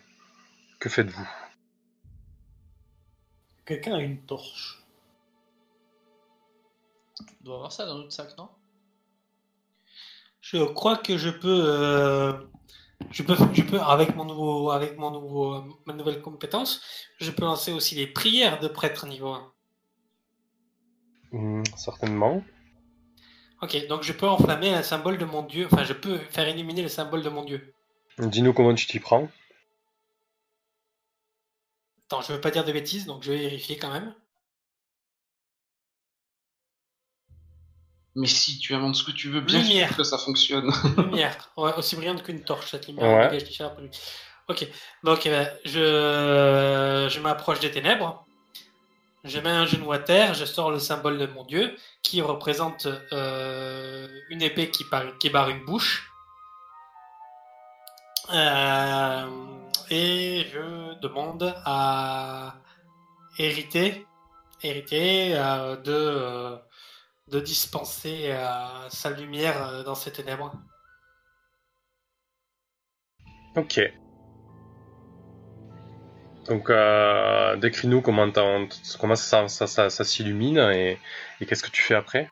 Que 0.81 0.89
faites-vous? 0.89 1.29
Quelqu'un 3.65 3.95
a 3.95 3.99
une 3.99 4.19
torche. 4.19 4.83
On 7.21 7.45
doit 7.45 7.55
avoir 7.55 7.71
ça 7.71 7.85
dans 7.85 7.99
notre 7.99 8.11
sac, 8.11 8.37
non? 8.37 8.49
Je 10.41 10.57
crois 10.57 10.97
que 10.97 11.17
je 11.17 11.29
peux, 11.29 11.63
euh, 11.65 12.33
je 13.11 13.23
peux, 13.23 13.35
je 13.53 13.61
peux 13.61 13.79
avec 13.79 14.15
mon 14.15 14.25
nouveau, 14.25 14.71
avec 14.71 14.97
mon 14.97 15.11
nouveau, 15.11 15.55
euh, 15.55 15.61
ma 15.85 15.93
nouvelle 15.93 16.21
compétence, 16.21 16.81
je 17.19 17.31
peux 17.31 17.45
lancer 17.45 17.71
aussi 17.71 17.95
les 17.95 18.07
prières 18.07 18.59
de 18.59 18.67
prêtre 18.67 19.07
niveau 19.07 19.29
1. 19.29 19.53
Hmm, 21.31 21.63
Certainement. 21.75 22.43
Ok, 23.61 23.87
donc 23.87 24.03
je 24.03 24.13
peux 24.13 24.27
enflammer 24.27 24.73
un 24.73 24.83
symbole 24.83 25.17
de 25.17 25.25
mon 25.25 25.43
dieu, 25.43 25.67
enfin 25.71 25.83
je 25.83 25.93
peux 25.93 26.17
faire 26.17 26.47
illuminer 26.49 26.81
le 26.81 26.89
symbole 26.89 27.23
de 27.23 27.29
mon 27.29 27.43
dieu. 27.43 27.73
Dis-nous 28.19 28.53
comment 28.53 28.73
tu 28.75 28.87
t'y 28.87 28.99
prends. 28.99 29.29
Attends, 32.05 32.21
je 32.21 32.33
veux 32.33 32.41
pas 32.41 32.51
dire 32.51 32.65
de 32.65 32.71
bêtises, 32.71 33.05
donc 33.05 33.23
je 33.23 33.31
vais 33.31 33.39
vérifier 33.39 33.77
quand 33.77 33.91
même. 33.91 34.13
Mais 38.15 38.27
si 38.27 38.59
tu 38.59 38.75
inventes 38.75 38.95
ce 38.95 39.03
que 39.03 39.11
tu 39.11 39.29
veux, 39.29 39.41
bien 39.41 39.59
Lumière. 39.61 39.87
sûr 39.87 39.97
que 39.97 40.03
ça 40.03 40.17
fonctionne. 40.19 40.71
Lumière, 40.97 41.49
ouais, 41.57 41.73
aussi 41.77 41.95
brillante 41.95 42.21
qu'une 42.23 42.43
torche 42.43 42.69
cette 42.71 42.87
lumière. 42.87 43.31
Ouais. 43.31 43.43
Ok, 44.49 44.67
donc 45.03 45.25
eh 45.25 45.29
ben, 45.29 45.49
je, 45.65 47.07
je 47.09 47.19
m'approche 47.21 47.59
des 47.59 47.71
ténèbres. 47.71 48.25
Je 49.23 49.39
mets 49.39 49.49
un 49.49 49.65
genou 49.65 49.91
à 49.93 49.99
terre, 49.99 50.33
je 50.33 50.43
sors 50.43 50.69
le 50.69 50.79
symbole 50.79 51.17
de 51.17 51.25
mon 51.27 51.45
dieu, 51.45 51.73
qui 52.03 52.21
représente 52.21 52.87
euh, 53.13 54.07
une 54.29 54.41
épée 54.41 54.69
qui, 54.69 54.83
par- 54.83 55.17
qui 55.17 55.29
barre 55.29 55.49
une 55.49 55.63
bouche. 55.63 56.11
Euh, 58.33 59.25
et 59.89 60.45
je 60.51 60.99
demande 60.99 61.53
à 61.65 62.55
hériter, 63.37 64.05
hériter 64.61 65.35
euh, 65.35 65.75
de, 65.77 65.91
euh, 65.93 66.55
de 67.31 67.39
dispenser 67.39 68.31
euh, 68.31 68.89
sa 68.89 69.09
lumière 69.09 69.65
euh, 69.67 69.83
dans 69.83 69.95
ces 69.95 70.11
ténèbres. 70.11 70.53
Ok. 73.55 73.79
Donc, 76.47 76.69
euh, 76.69 77.55
décris-nous 77.55 78.01
comment, 78.01 78.29
ça, 79.15 79.47
ça, 79.47 79.67
ça, 79.67 79.89
ça 79.89 80.03
s'illumine 80.03 80.57
et, 80.57 80.99
et 81.39 81.45
qu'est-ce 81.45 81.63
que 81.63 81.71
tu 81.71 81.81
fais 81.81 81.95
après? 81.95 82.29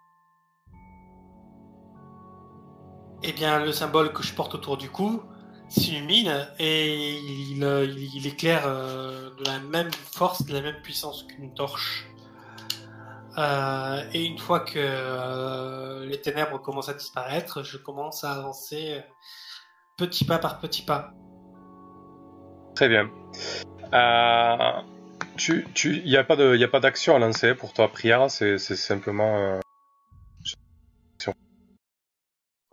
Eh 3.24 3.32
bien, 3.34 3.64
le 3.64 3.72
symbole 3.72 4.12
que 4.12 4.24
je 4.24 4.34
porte 4.34 4.56
autour 4.56 4.78
du 4.78 4.90
cou 4.90 5.22
s'illumine 5.70 6.50
et 6.60 7.14
il, 7.18 7.64
il- 7.64 8.16
il 8.16 8.28
éclaire 8.28 8.68
de 8.68 9.44
la 9.46 9.60
même 9.60 9.92
force, 9.94 10.44
de 10.46 10.54
la 10.54 10.62
même 10.62 10.82
puissance 10.82 11.24
qu'une 11.24 11.54
torche. 11.54 12.08
Euh, 13.38 14.04
et 14.14 14.26
une 14.26 14.38
fois 14.38 14.60
que 14.60 14.74
euh, 14.78 16.06
les 16.06 16.20
ténèbres 16.20 16.62
commencent 16.62 16.90
à 16.90 16.94
disparaître, 16.94 17.64
je 17.64 17.78
commence 17.78 18.24
à 18.24 18.34
avancer 18.34 18.96
euh, 18.98 19.02
petit 19.98 20.26
pas 20.26 20.38
par 20.38 20.60
petit 20.60 20.82
pas. 20.82 21.14
Très 22.76 22.90
bien. 22.90 23.10
Euh, 23.94 24.82
tu, 25.38 25.66
tu, 25.74 25.98
il 25.98 26.10
n'y 26.10 26.18
a 26.18 26.24
pas 26.24 26.36
de, 26.36 26.56
y 26.56 26.64
a 26.64 26.68
pas 26.68 26.82
d'action 26.82 27.16
à 27.16 27.20
lancer 27.20 27.56
pour 27.56 27.74
ta 27.74 27.88
prière, 27.88 28.30
c'est, 28.30 28.58
c'est 28.58 28.76
simplement. 28.76 29.60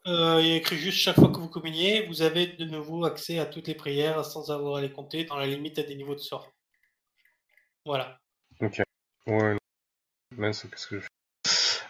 il 0.06 0.46
est 0.46 0.56
écrit 0.56 0.76
juste 0.76 0.98
chaque 0.98 1.16
fois 1.16 1.28
que 1.28 1.38
vous 1.38 1.48
communiez, 1.48 2.06
vous 2.06 2.22
avez 2.22 2.46
de 2.46 2.64
nouveau 2.64 3.04
accès 3.04 3.38
à 3.38 3.46
toutes 3.46 3.68
les 3.68 3.74
prières 3.74 4.24
sans 4.24 4.50
avoir 4.50 4.76
à 4.76 4.80
les 4.80 4.90
compter 4.90 5.24
dans 5.24 5.36
la 5.36 5.46
limite 5.46 5.76
des 5.76 5.94
niveaux 5.94 6.14
de 6.14 6.20
sort. 6.20 6.50
Voilà. 7.84 8.18
Ouais, 8.60 8.70
non. 9.26 9.58
Mince, 10.36 10.66
qu'est-ce 10.70 10.86
que 10.86 10.96
je 10.96 11.00
fais 11.00 11.08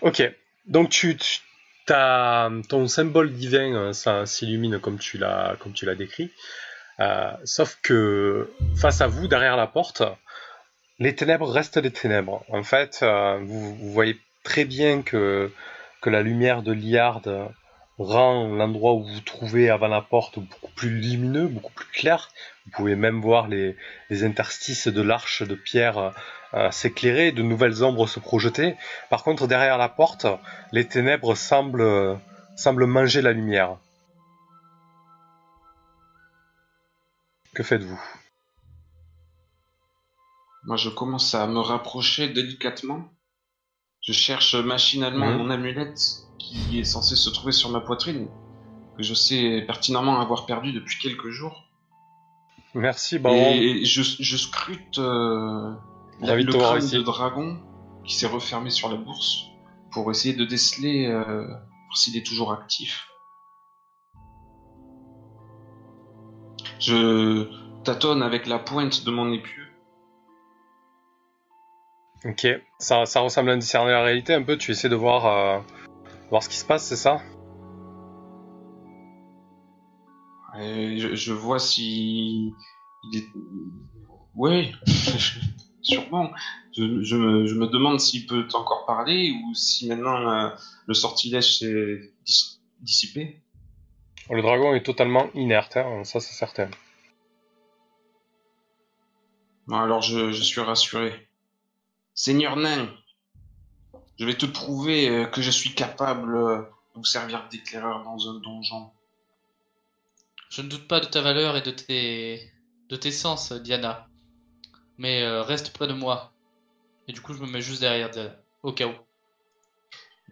Ok, 0.00 0.22
donc 0.66 0.90
tu, 0.90 1.16
tu 1.16 1.40
ton 1.88 2.86
symbole 2.86 3.32
divin, 3.32 3.74
euh, 3.74 3.92
ça 3.92 4.26
s'illumine 4.26 4.78
comme 4.78 4.98
tu 4.98 5.18
l'as, 5.18 5.56
comme 5.58 5.72
tu 5.72 5.86
l'as 5.86 5.94
décrit. 5.94 6.30
Euh, 7.00 7.30
sauf 7.44 7.78
que 7.82 8.50
face 8.76 9.00
à 9.00 9.06
vous, 9.06 9.28
derrière 9.28 9.56
la 9.56 9.66
porte, 9.66 10.02
les 10.98 11.14
ténèbres 11.14 11.48
restent 11.48 11.78
des 11.78 11.90
ténèbres. 11.92 12.44
En 12.48 12.62
fait, 12.62 13.00
euh, 13.02 13.38
vous, 13.42 13.74
voyez 13.90 14.18
très 14.44 14.64
bien 14.64 15.02
que 15.02 15.50
que 16.00 16.10
la 16.10 16.22
lumière 16.22 16.62
de 16.62 16.72
Liard 16.72 17.22
rend 17.98 18.46
l'endroit 18.54 18.94
où 18.94 19.02
vous 19.02 19.14
vous 19.14 19.20
trouvez 19.20 19.68
avant 19.68 19.88
la 19.88 20.00
porte 20.00 20.38
beaucoup 20.38 20.70
plus 20.76 20.90
lumineux, 20.90 21.48
beaucoup 21.48 21.72
plus 21.72 21.88
clair. 21.88 22.30
Vous 22.64 22.70
pouvez 22.70 22.94
même 22.94 23.20
voir 23.20 23.48
les 23.48 23.76
interstices 24.10 24.86
de 24.86 25.02
l'arche 25.02 25.42
de 25.42 25.56
pierre 25.56 26.14
euh, 26.54 26.70
s'éclairer, 26.70 27.32
de 27.32 27.42
nouvelles 27.42 27.84
ombres 27.84 28.06
se 28.06 28.20
projeter. 28.20 28.76
Par 29.10 29.22
contre, 29.22 29.46
derrière 29.46 29.78
la 29.78 29.88
porte, 29.88 30.26
les 30.72 30.86
ténèbres 30.86 31.34
semblent, 31.34 32.18
semblent 32.56 32.86
manger 32.86 33.22
la 33.22 33.32
lumière. 33.32 33.76
Que 37.54 37.62
faites-vous? 37.62 38.00
Moi, 40.64 40.76
je 40.76 40.88
commence 40.90 41.34
à 41.34 41.46
me 41.46 41.60
rapprocher 41.60 42.28
délicatement. 42.28 43.04
Je 44.02 44.12
cherche 44.12 44.54
machinalement 44.54 45.26
Mhm. 45.26 45.38
mon 45.38 45.50
amulette 45.50 46.00
qui 46.38 46.78
est 46.78 46.84
censée 46.84 47.16
se 47.16 47.30
trouver 47.30 47.52
sur 47.52 47.70
ma 47.70 47.80
poitrine, 47.80 48.28
que 48.96 49.02
je 49.02 49.14
sais 49.14 49.62
pertinemment 49.66 50.20
avoir 50.20 50.46
perdu 50.46 50.72
depuis 50.72 50.98
quelques 50.98 51.30
jours. 51.30 51.64
Merci, 52.74 53.18
Baron. 53.18 53.34
Et 53.36 53.84
je, 53.84 54.02
je 54.02 54.36
scrute 54.36 54.98
euh, 54.98 55.72
la- 56.20 56.36
le 56.36 56.52
crâne 56.52 56.88
de 56.88 57.02
dragon 57.02 57.58
qui 58.04 58.14
s'est 58.14 58.26
refermé 58.26 58.70
sur 58.70 58.88
la 58.88 58.96
bourse 58.96 59.44
pour 59.92 60.10
essayer 60.10 60.34
de 60.34 60.44
déceler 60.44 61.06
euh, 61.06 61.46
s'il 61.94 62.16
est 62.16 62.26
toujours 62.26 62.52
actif. 62.52 63.06
Je 66.80 67.48
tâtonne 67.84 68.22
avec 68.22 68.46
la 68.46 68.58
pointe 68.58 69.04
de 69.04 69.10
mon 69.10 69.32
épieu. 69.32 69.64
Ok, 72.24 72.46
ça, 72.78 73.04
ça 73.06 73.20
ressemble 73.20 73.50
à 73.50 73.56
discerner 73.56 73.92
la 73.92 74.02
réalité 74.02 74.34
un 74.34 74.42
peu. 74.42 74.56
Tu 74.56 74.72
essaies 74.72 74.88
de 74.88 74.96
voir, 74.96 75.26
euh, 75.26 75.60
voir 76.30 76.42
ce 76.42 76.48
qui 76.48 76.56
se 76.56 76.64
passe, 76.64 76.84
c'est 76.84 76.96
ça? 76.96 77.20
Et 80.60 80.98
je, 80.98 81.14
je 81.14 81.32
vois 81.32 81.58
si 81.60 82.52
il 83.04 83.16
est. 83.18 83.28
Oui, 84.34 84.72
sûrement. 85.88 86.30
Je, 86.76 87.02
je, 87.02 87.16
me, 87.16 87.46
je 87.46 87.54
me 87.54 87.66
demande 87.66 88.00
s'il 88.00 88.26
peut 88.26 88.46
encore 88.54 88.84
parler 88.86 89.32
ou 89.32 89.54
si 89.54 89.88
maintenant 89.88 90.30
euh, 90.30 90.50
le 90.86 90.94
sortilège 90.94 91.58
s'est 91.58 92.12
dis- 92.24 92.60
dissipé. 92.80 93.40
Le 94.30 94.42
dragon 94.42 94.74
est 94.74 94.82
totalement 94.82 95.30
inerte, 95.34 95.76
hein, 95.76 96.04
ça 96.04 96.20
c'est 96.20 96.34
certain. 96.34 96.70
Bon, 99.66 99.78
alors 99.78 100.02
je, 100.02 100.32
je 100.32 100.42
suis 100.42 100.60
rassuré. 100.60 101.28
Seigneur 102.14 102.56
Nain, 102.56 102.88
je 104.18 104.24
vais 104.24 104.34
te 104.34 104.46
prouver 104.46 105.08
euh, 105.08 105.24
que 105.24 105.40
je 105.40 105.50
suis 105.50 105.74
capable 105.74 106.36
euh, 106.36 106.58
de 106.58 106.96
vous 106.96 107.04
servir 107.04 107.48
d'éclaireur 107.50 108.02
dans 108.04 108.28
un 108.28 108.40
donjon. 108.40 108.90
Je 110.50 110.62
ne 110.62 110.68
doute 110.68 110.88
pas 110.88 111.00
de 111.00 111.06
ta 111.06 111.20
valeur 111.20 111.56
et 111.56 111.62
de 111.62 111.70
tes, 111.70 112.50
de 112.88 112.96
tes 112.96 113.12
sens, 113.12 113.52
Diana. 113.52 114.07
Mais 114.98 115.22
euh, 115.22 115.42
reste 115.42 115.72
près 115.72 115.86
de 115.86 115.94
moi. 115.94 116.32
Et 117.06 117.12
du 117.12 117.20
coup, 117.20 117.32
je 117.32 117.40
me 117.40 117.46
mets 117.46 117.62
juste 117.62 117.80
derrière, 117.80 118.10
au 118.62 118.72
cas 118.72 118.86
où. 118.86 118.94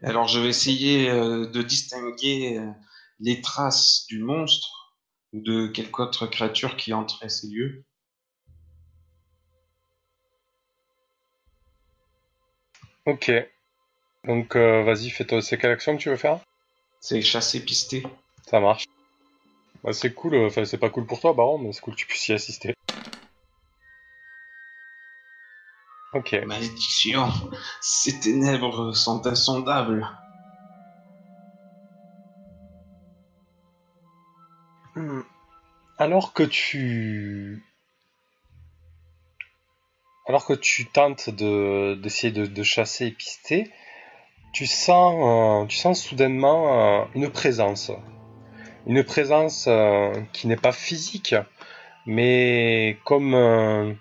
Alors 0.03 0.29
je 0.29 0.39
vais 0.39 0.49
essayer 0.49 1.09
euh, 1.09 1.47
de 1.47 1.62
distinguer 1.62 2.59
euh, 2.59 2.71
les 3.19 3.41
traces 3.41 4.05
du 4.09 4.19
monstre 4.19 4.95
ou 5.33 5.41
de 5.41 5.69
quelque 5.69 6.01
autre 6.01 6.27
créature 6.27 6.77
qui 6.77 6.93
entrait 6.93 7.31
ces 7.31 7.47
lieux. 7.49 7.85
Ok. 13.07 13.31
Donc, 14.25 14.57
euh, 14.57 14.83
vas-y, 14.83 15.11
fais-toi. 15.11 15.41
C'est 15.41 15.57
quelle 15.59 15.71
action 15.71 15.97
que 15.97 16.03
tu 16.03 16.09
veux 16.09 16.17
faire? 16.17 16.41
C'est 17.01 17.23
chasser 17.23 17.64
pisté. 17.64 18.03
Ça 18.51 18.59
marche. 18.59 18.85
Bah, 19.85 19.93
c'est 19.93 20.12
cool. 20.12 20.35
Enfin, 20.37 20.64
c'est 20.64 20.79
pas 20.79 20.91
cool 20.91 21.07
pour 21.07 21.21
toi, 21.21 21.33
Baron, 21.33 21.59
mais 21.59 21.73
c'est 21.73 21.81
cool 21.81 21.95
que 21.95 22.01
tu 22.01 22.07
puisses 22.07 22.29
y 22.29 22.33
assister. 22.33 22.75
Ok. 26.17 26.33
Malédiction, 26.47 27.31
ces 27.83 28.21
ténèbres 28.21 28.93
sont 28.93 29.27
insondables. 29.27 30.09
Hmm. 34.95 35.21
Alors 35.99 36.33
que 36.33 36.43
tu... 36.43 37.62
Alors 40.27 40.47
que 40.47 40.55
tu 40.55 40.87
tentes 40.87 41.29
de 41.29 41.99
d'essayer 42.03 42.33
de, 42.33 42.47
de 42.47 42.62
chasser 42.62 43.09
et 43.09 43.11
pister, 43.11 43.71
tu 44.55 44.67
sens, 44.67 45.64
euh, 45.64 45.67
tu 45.67 45.77
sens 45.77 46.03
soudainement 46.03 47.03
euh, 47.03 47.05
une 47.14 47.31
présence. 47.31 47.93
Une 48.87 49.05
présence 49.05 49.67
euh, 49.69 50.14
qui 50.33 50.47
n'est 50.47 50.57
pas 50.57 50.73
physique, 50.73 51.35
mais 52.07 52.99
comme 53.05 53.99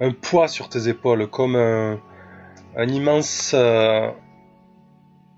un, 0.00 0.12
poids 0.12 0.48
sur 0.48 0.68
tes 0.68 0.88
épaules, 0.88 1.28
comme 1.28 1.56
un, 1.56 1.98
immense... 2.88 3.52
euh, 3.54 4.10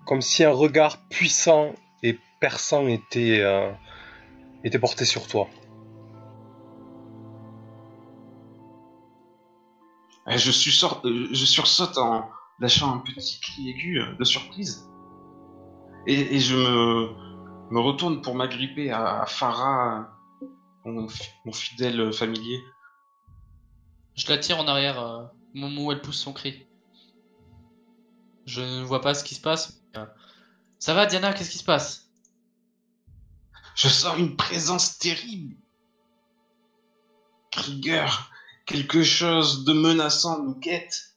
comme 0.07 0.21
si 0.21 0.45
un 0.45 0.51
regard 0.51 0.99
puissant 1.09 1.73
et 2.03 2.19
perçant 2.41 2.87
était... 2.87 3.41
euh, 3.41 3.71
était 4.65 4.79
porté 4.79 5.05
sur 5.05 5.27
toi. 5.27 5.49
Et 10.31 10.39
je, 10.39 10.53
sursor- 10.53 11.05
euh, 11.05 11.29
je 11.33 11.45
sursaute 11.45 11.99
en 11.99 12.29
lâchant 12.61 12.95
un 12.95 12.99
petit 12.99 13.41
cri 13.41 13.71
aigu 13.71 14.01
de 14.19 14.25
surprise. 14.25 14.89
Et, 16.07 16.39
je 16.39 16.57
me, 16.57 17.81
retourne 17.81 18.23
pour 18.23 18.35
m'agripper 18.35 18.91
à, 18.91 19.25
Farah, 19.27 20.09
mon 20.85 21.53
fidèle 21.53 22.13
familier. 22.13 22.61
Je 24.15 24.29
la 24.29 24.39
tire 24.39 24.59
en 24.59 24.69
arrière 24.69 25.01
euh, 25.01 25.25
au 25.55 25.59
moment 25.59 25.85
où 25.87 25.93
elle 25.93 26.01
pousse 26.03 26.19
son 26.21 26.33
cri. 26.33 26.67
Je 28.47 28.61
ne 28.61 28.83
vois 28.83 29.01
pas 29.01 29.15
ce 29.15 29.25
qui 29.25 29.35
se 29.35 29.41
passe. 29.41 29.81
mais, 29.95 30.01
euh, 30.01 30.07
Ça 30.79 30.95
va, 30.95 31.07
Diana, 31.07 31.33
qu'est-ce 31.33 31.51
qui 31.51 31.59
se 31.59 31.65
passe? 31.65 32.11
Je 33.75 33.89
sens 33.89 34.19
une 34.19 34.37
présence 34.37 34.99
terrible. 34.99 35.57
Krieger, 37.51 38.31
quelque 38.67 39.03
chose 39.03 39.65
de 39.65 39.73
menaçant 39.73 40.43
nous 40.43 40.55
guette. 40.55 41.15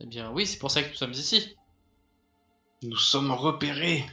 Eh 0.00 0.06
bien, 0.06 0.30
oui, 0.32 0.46
c'est 0.46 0.58
pour 0.58 0.70
ça 0.70 0.82
que 0.82 0.88
nous 0.88 0.94
sommes 0.94 1.12
ici. 1.12 1.56
Nous 2.82 2.96
sommes 2.96 3.30
repérés. 3.30 4.04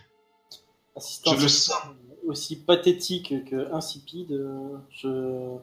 Assistance 0.96 1.38
Je 1.38 1.42
le 1.42 1.48
sens. 1.50 1.82
aussi 2.28 2.56
pathétique 2.64 3.46
que 3.46 3.72
insipide, 3.74 4.32
euh, 4.32 4.78
je 4.92 5.58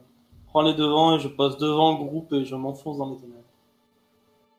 prends 0.51 0.61
les 0.61 0.73
devants 0.73 1.15
et 1.15 1.19
je 1.19 1.27
passe 1.27 1.57
devant 1.57 1.97
le 1.97 2.05
groupe 2.05 2.31
et 2.33 2.45
je 2.45 2.55
m'enfonce 2.55 2.97
dans 2.97 3.09
les 3.09 3.17
ténèbres. 3.17 3.39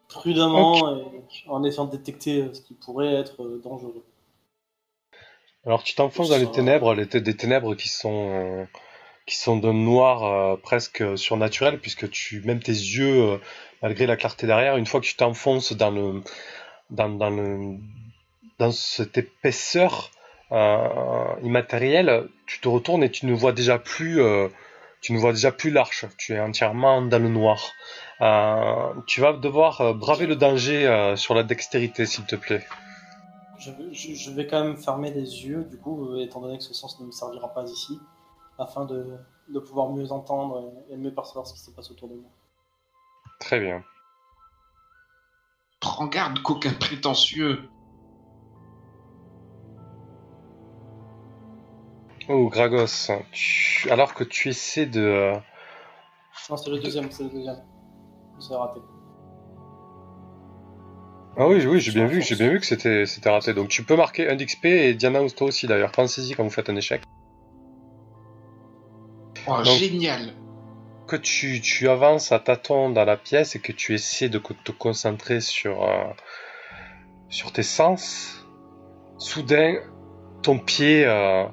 Prudemment 0.09 0.97
et 0.99 1.05
en 1.49 1.65
essayant 1.65 1.87
de 1.87 1.97
détecter 1.97 2.43
euh, 2.43 2.53
ce 2.53 2.61
qui 2.61 2.75
pourrait 2.75 3.15
être 3.15 3.43
euh, 3.43 3.61
dangereux. 3.65 4.05
Alors 5.65 5.83
tu 5.83 5.95
t'enfonces 5.95 6.31
dans 6.31 6.39
les 6.39 6.51
ténèbres, 6.51 6.95
les 6.95 7.07
des 7.07 7.37
ténèbres 7.37 7.75
qui 7.77 7.89
sont 7.89 8.31
euh, 8.31 8.65
qui 9.27 9.37
sont 9.37 9.57
d'un 9.57 9.73
noir 9.73 10.25
euh, 10.25 10.57
presque 10.57 11.17
surnaturel 11.17 11.79
puisque 11.79 12.11
tu 12.11 12.43
même 12.43 12.61
tes 12.61 12.73
yeux 12.73 13.23
euh, 13.23 13.39
malgré 13.81 14.07
la 14.07 14.17
clarté 14.17 14.47
derrière, 14.47 14.77
une 14.77 14.87
fois 14.87 15.01
que 15.01 15.07
tu 15.07 15.17
t'enfonces 15.17 15.73
dans 15.73 15.91
le 15.91 16.23
dans, 16.91 17.09
dans 17.09 17.31
le 17.31 17.77
dans 18.59 18.73
cette 18.73 19.17
épaisseur 19.19 20.11
euh, 20.51 21.35
immatérielle, 21.43 22.29
tu 22.47 22.61
te 22.61 22.69
retournes 22.69 23.03
et 23.03 23.11
tu 23.11 23.27
ne 23.27 23.33
vois 23.33 23.53
déjà 23.53 23.79
plus 23.79 24.21
euh, 24.21 24.49
tu 25.03 25.13
ne 25.13 25.19
vois 25.19 25.33
déjà 25.33 25.53
plus 25.53 25.71
l'arche. 25.71 26.07
Tu 26.17 26.33
es 26.33 26.41
entièrement 26.41 27.03
dans 27.03 27.19
le 27.19 27.29
noir. 27.29 27.73
Euh, 28.23 28.95
tu 29.07 29.21
vas 29.21 29.33
devoir 29.35 29.81
euh, 29.81 29.93
braver 29.93 30.27
le 30.27 30.37
danger 30.37 30.87
euh, 30.87 31.17
sur 31.17 31.35
la 31.35 31.43
dextérité, 31.43 32.07
s'il 32.07 32.25
te 32.25 32.37
plaît. 32.37 32.65
Je, 33.59 33.71
vais- 33.73 33.93
je- 33.93 34.15
je 34.15 34.31
vais 34.31 34.47
quand 34.47 34.65
même 34.65 34.77
fermer 34.77 35.11
les 35.11 35.45
yeux, 35.47 35.65
du 35.65 35.77
coup, 35.79 36.07
euh, 36.15 36.25
étant 36.25 36.41
donné 36.41 36.57
que 36.59 36.65
ce 36.65 36.73
sens 36.75 36.99
ne 37.01 37.07
me 37.07 37.13
servira 37.13 37.53
pas 37.53 37.65
ici, 37.65 38.01
afin 38.59 38.85
de, 38.85 39.17
de 39.49 39.59
pouvoir 39.61 39.91
mieux 39.91 40.11
entendre 40.13 40.73
et, 40.89 40.95
et 40.95 40.97
mieux 40.97 41.13
percevoir 41.13 41.47
ce 41.47 41.55
qui 41.55 41.61
se 41.61 41.71
passe 41.73 41.91
autour 41.91 42.09
de 42.09 42.15
moi. 42.15 42.31
Très 43.41 43.61
bien. 43.61 43.85
Prends 45.81 46.07
garde 46.07 46.41
qu'aucun 46.43 46.73
prétentieux 46.75 47.69
Oh, 52.29 52.49
Gragos, 52.49 53.09
tu- 53.33 53.91
alors 53.91 54.15
que 54.15 54.25
tu 54.25 54.49
essaies 54.49 54.87
de... 54.87 55.01
euh, 55.01 55.37
Non, 56.51 56.57
c'est 56.57 56.71
le 56.71 56.79
deuxième, 56.79 57.11
c'est 57.11 57.25
le 57.25 57.31
deuxième. 57.31 57.63
C'est 58.39 58.55
raté. 58.55 58.81
Ah 61.37 61.47
oui, 61.49 61.65
oui, 61.67 61.81
j'ai 61.81 61.93
bien 61.93 62.07
vu, 62.07 62.21
j'ai 62.23 62.35
bien 62.37 62.49
vu 62.51 62.61
que 62.61 62.67
c'était 62.67 63.07
c'était 63.07 63.31
raté. 63.31 63.55
Donc 63.55 63.69
tu 63.69 63.85
peux 63.85 63.97
marquer 63.97 64.29
un 64.29 64.37
d'XP 64.37 64.67
et 64.67 64.95
Diana 64.95 65.23
ou 65.23 65.31
toi 65.31 65.47
aussi 65.49 65.67
d'ailleurs. 65.67 65.91
Pensez-y 65.93 66.35
quand 66.35 66.45
vous 66.45 66.51
faites 66.51 66.69
un 66.69 66.77
échec. 66.77 67.03
Oh, 69.47 69.57
Donc- 69.63 69.79
génial 69.79 70.35
Que 71.09 71.17
tu, 71.17 71.61
tu 71.61 71.89
avances 71.89 72.33
à 72.33 72.39
tâtons 72.39 72.91
dans 72.91 73.05
la 73.05 73.17
pièce 73.17 73.57
et 73.57 73.61
que 73.61 73.73
tu 73.73 73.95
essaies 73.95 74.29
de 74.29 74.39
te 74.39 74.73
concentrer 74.73 75.41
sur, 75.41 75.83
euh, 75.85 76.05
sur 77.29 77.51
tes 77.53 77.63
sens, 77.65 78.45
soudain, 79.19 79.77
ton 80.43 80.59
pied, 80.59 81.05
euh, 81.07 81.45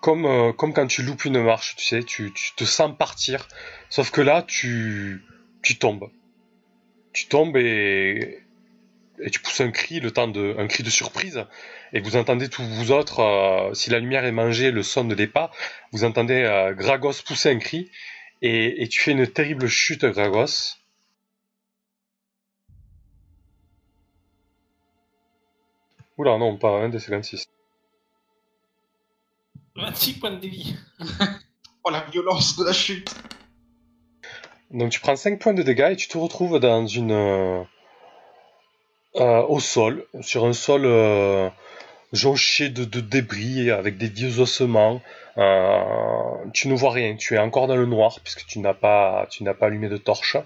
comme, 0.00 0.26
euh, 0.26 0.52
comme 0.52 0.72
quand 0.72 0.86
tu 0.86 1.02
loupes 1.02 1.24
une 1.24 1.42
marche, 1.42 1.76
tu 1.76 1.84
sais, 1.84 2.02
tu, 2.02 2.32
te 2.56 2.64
sens 2.64 2.96
partir, 2.96 3.46
sauf 3.88 4.10
que 4.10 4.20
là, 4.20 4.42
tu, 4.42 5.22
tu 5.62 5.78
tombes. 5.78 6.10
Tu 7.12 7.26
tombes 7.26 7.56
et, 7.56 8.42
et 9.20 9.30
tu 9.30 9.40
pousses 9.40 9.60
un 9.60 9.70
cri, 9.70 10.00
le 10.00 10.10
temps 10.10 10.28
de, 10.28 10.54
un 10.58 10.66
cri 10.66 10.82
de 10.82 10.90
surprise, 10.90 11.44
et 11.92 12.00
vous 12.00 12.16
entendez 12.16 12.48
tous 12.48 12.62
vous 12.62 12.92
autres, 12.92 13.20
euh, 13.20 13.74
si 13.74 13.90
la 13.90 13.98
lumière 14.00 14.24
est 14.24 14.32
mangée, 14.32 14.70
le 14.70 14.82
son 14.82 15.04
ne 15.04 15.14
l'est 15.14 15.26
pas, 15.26 15.50
vous 15.92 16.04
entendez 16.04 16.42
euh, 16.42 16.74
Gragos 16.74 17.22
pousser 17.26 17.50
un 17.50 17.58
cri, 17.58 17.90
et, 18.42 18.82
et 18.82 18.88
tu 18.88 19.00
fais 19.00 19.12
une 19.12 19.26
terrible 19.26 19.68
chute, 19.68 20.04
Gragos. 20.04 20.76
Oula, 26.18 26.38
non, 26.38 26.56
pas 26.58 26.70
un 26.70 26.88
des 26.88 26.98
56. 26.98 27.46
26 29.76 30.12
points 30.14 30.30
de 30.32 30.46
vie. 30.46 30.74
Oh 31.82 31.88
la 31.88 32.02
violence 32.12 32.58
de 32.58 32.64
la 32.66 32.74
chute 32.74 33.14
Donc 34.70 34.90
tu 34.90 35.00
prends 35.00 35.16
5 35.16 35.38
points 35.38 35.54
de 35.54 35.62
dégâts 35.62 35.92
et 35.92 35.96
tu 35.96 36.08
te 36.08 36.18
retrouves 36.18 36.60
dans 36.60 36.86
une... 36.86 37.10
euh, 37.10 37.62
euh, 39.16 39.42
au 39.48 39.60
sol, 39.60 40.04
sur 40.20 40.44
un 40.44 40.52
sol 40.52 40.82
euh, 40.84 41.48
jonché 42.12 42.68
de, 42.68 42.84
de 42.84 43.00
débris 43.00 43.70
avec 43.70 43.96
des 43.96 44.08
vieux 44.08 44.40
ossements. 44.40 45.00
Euh, 45.38 46.34
tu 46.52 46.68
ne 46.68 46.74
vois 46.74 46.90
rien, 46.92 47.16
tu 47.16 47.34
es 47.34 47.38
encore 47.38 47.66
dans 47.66 47.76
le 47.76 47.86
noir 47.86 48.18
puisque 48.22 48.44
tu 48.44 48.58
n'as 48.58 48.74
pas, 48.74 49.26
tu 49.30 49.42
n'as 49.42 49.54
pas 49.54 49.66
allumé 49.66 49.88
de 49.88 49.96
torche, 49.96 50.36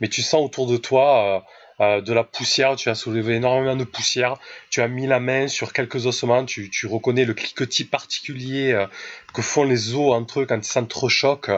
mais 0.00 0.08
tu 0.08 0.22
sens 0.22 0.44
autour 0.44 0.66
de 0.66 0.76
toi 0.76 1.46
euh, 1.80 1.84
euh, 1.84 2.00
de 2.00 2.12
la 2.12 2.24
poussière, 2.24 2.76
tu 2.76 2.88
as 2.88 2.94
soulevé 2.94 3.36
énormément 3.36 3.76
de 3.76 3.84
poussière, 3.84 4.36
tu 4.70 4.82
as 4.82 4.88
mis 4.88 5.06
la 5.06 5.20
main 5.20 5.48
sur 5.48 5.72
quelques 5.72 6.06
ossements, 6.06 6.44
tu, 6.44 6.70
tu 6.70 6.86
reconnais 6.86 7.24
le 7.24 7.34
cliquetis 7.34 7.84
particulier 7.84 8.72
euh, 8.72 8.86
que 9.32 9.42
font 9.42 9.64
les 9.64 9.94
os 9.94 10.12
entre 10.14 10.40
eux 10.40 10.46
quand 10.46 10.58
ils 10.58 10.64
s'entrechoquent, 10.64 11.50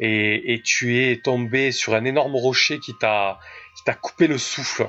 et, 0.00 0.54
et 0.54 0.62
tu 0.62 1.02
es 1.02 1.20
tombé 1.22 1.72
sur 1.72 1.94
un 1.94 2.04
énorme 2.04 2.34
rocher 2.36 2.78
qui 2.80 2.92
t'a 3.00 3.38
qui 3.76 3.84
t'a 3.84 3.94
coupé 3.94 4.26
le 4.26 4.38
souffle. 4.38 4.88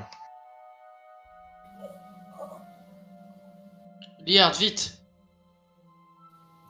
Liard, 4.26 4.54
vite 4.54 4.98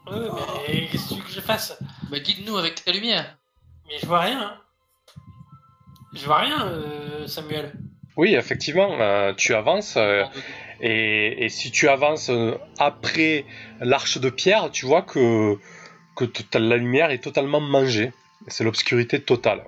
Ouais, 0.07 0.29
mais 0.69 0.89
qu'est-ce 0.89 1.05
que 1.09 1.15
tu 1.15 1.21
veux 1.21 1.27
que 1.27 1.33
je 1.33 1.41
fasse? 1.41 1.79
Bah, 2.11 2.19
guide-nous 2.19 2.57
avec 2.59 2.85
ta 2.85 2.93
lumière 2.93 3.39
Mais 3.89 3.99
je 3.99 4.07
vois 4.07 4.21
rien. 4.21 4.41
hein. 4.43 4.61
Je 6.13 6.25
vois 6.27 6.39
rien, 6.39 6.67
euh, 6.69 7.27
Samuel. 7.27 7.73
Oui, 8.17 8.35
effectivement, 8.35 9.01
euh, 9.01 9.33
tu 9.35 9.55
avances. 9.55 9.97
Euh, 9.97 10.25
et, 10.81 11.45
et, 11.45 11.49
si 11.49 11.71
tu 11.71 11.89
avances 11.89 12.31
euh, 12.31 12.57
après 12.79 13.45
l'arche 13.81 14.19
de 14.19 14.31
pierre, 14.31 14.71
tu 14.71 14.87
vois 14.87 15.03
que, 15.03 15.59
que 16.17 16.59
la 16.59 16.77
lumière 16.77 17.11
est 17.11 17.23
totalement 17.23 17.61
mangée. 17.61 18.13
C'est 18.47 18.63
l'obscurité 18.63 19.21
totale. 19.21 19.65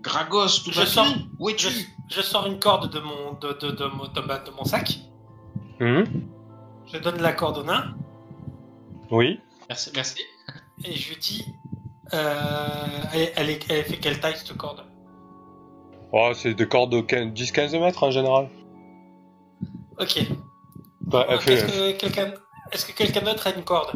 Gragos, 0.00 0.62
tout 0.64 0.72
je 0.72 0.84
sors, 0.84 1.06
Où 1.38 1.50
je, 1.50 1.68
je, 2.10 2.20
sors 2.20 2.46
une 2.46 2.58
corde 2.58 2.92
de 2.92 3.00
mon, 3.00 3.32
de, 3.40 3.52
de, 3.54 3.70
de, 3.70 4.50
mon 4.56 4.64
sac. 4.64 4.98
Hum. 5.80 6.04
Je 6.92 6.98
donne 6.98 7.20
la 7.20 7.32
corde 7.32 7.58
au 7.58 7.64
nain. 7.64 7.96
Oui. 9.10 9.40
Merci, 9.68 9.90
merci. 9.94 10.22
Et 10.84 10.94
je 10.94 11.08
lui 11.08 11.16
dis 11.16 11.46
elle, 13.12 13.32
elle, 13.36 13.50
est- 13.50 13.70
elle 13.70 13.84
fait 13.84 13.96
quelle 13.98 14.20
taille 14.20 14.36
cette 14.36 14.56
corde? 14.56 14.84
Oh, 16.12 16.30
c'est 16.34 16.54
des 16.54 16.68
cordes 16.68 16.92
de 16.92 17.00
15 17.00 17.32
10-15 17.32 17.78
mètres 17.80 18.02
en 18.04 18.10
général. 18.10 18.48
Ok. 19.98 20.22
Bah, 21.00 21.26
Euh, 21.28 21.38
Est-ce 21.38 21.64
que 21.66 21.92
quelqu'un 21.92 22.34
est-ce 22.72 22.86
que 22.86 22.92
quelqu'un 22.92 23.20
d'autre 23.22 23.46
a 23.46 23.50
une 23.54 23.62
corde? 23.64 23.92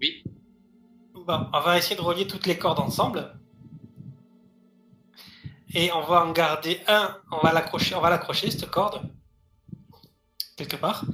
Oui. 0.00 0.24
Bon, 1.26 1.46
on 1.52 1.60
va 1.60 1.78
essayer 1.78 1.94
de 1.96 2.00
relier 2.00 2.26
toutes 2.26 2.46
les 2.46 2.58
cordes 2.58 2.80
ensemble. 2.80 3.32
Et 5.72 5.92
on 5.92 6.00
va 6.02 6.24
en 6.26 6.32
garder 6.32 6.80
un, 6.88 7.16
on 7.30 7.38
va 7.38 7.52
l'accrocher, 7.52 7.94
on 7.94 8.00
va 8.00 8.10
l'accrocher 8.10 8.50
cette 8.50 8.68
corde 8.70 9.02
quelque 10.56 10.76
part. 10.76 11.04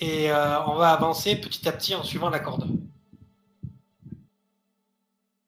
Et 0.00 0.30
euh, 0.32 0.62
on 0.64 0.74
va 0.76 0.90
avancer 0.92 1.36
petit 1.36 1.68
à 1.68 1.72
petit 1.72 1.94
en 1.94 2.02
suivant 2.02 2.30
la 2.30 2.38
corde. 2.40 2.66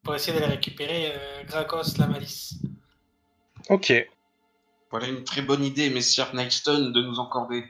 Pour 0.02 0.14
essayer 0.14 0.38
d'aller 0.38 0.52
récupérer 0.54 1.12
euh, 1.14 1.44
Gragos 1.44 1.96
la 1.98 2.06
malice. 2.06 2.54
Ok. 3.68 3.92
Voilà 4.90 5.06
une 5.06 5.24
très 5.24 5.42
bonne 5.42 5.64
idée, 5.64 5.90
messire 5.90 6.34
Nightstone, 6.34 6.92
de 6.92 7.02
nous 7.02 7.18
encorder. 7.18 7.64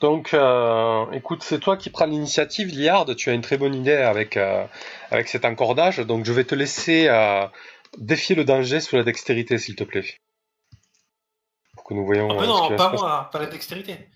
Donc, 0.00 0.32
euh, 0.34 1.10
écoute, 1.12 1.42
c'est 1.42 1.58
toi 1.60 1.76
qui 1.76 1.90
prends 1.90 2.06
l'initiative, 2.06 2.68
Liard. 2.68 3.06
Tu 3.16 3.30
as 3.30 3.32
une 3.32 3.40
très 3.42 3.58
bonne 3.58 3.74
idée 3.74 3.94
avec, 3.94 4.36
euh, 4.36 4.66
avec 5.10 5.28
cet 5.28 5.44
encordage. 5.44 5.98
Donc, 5.98 6.24
je 6.24 6.32
vais 6.32 6.44
te 6.44 6.54
laisser 6.54 7.08
euh, 7.08 7.46
défier 7.98 8.34
le 8.34 8.44
danger 8.44 8.80
sous 8.80 8.96
la 8.96 9.02
dextérité, 9.02 9.58
s'il 9.58 9.76
te 9.76 9.84
plaît. 9.84 10.04
Pour 11.74 11.84
que 11.84 11.94
nous 11.94 12.04
voyons. 12.04 12.28
Ah, 12.30 12.42
ce 12.42 12.46
non, 12.46 12.76
pas 12.76 12.92
moi, 12.92 13.28
pas 13.32 13.38
la 13.40 13.46
dextérité. 13.46 14.08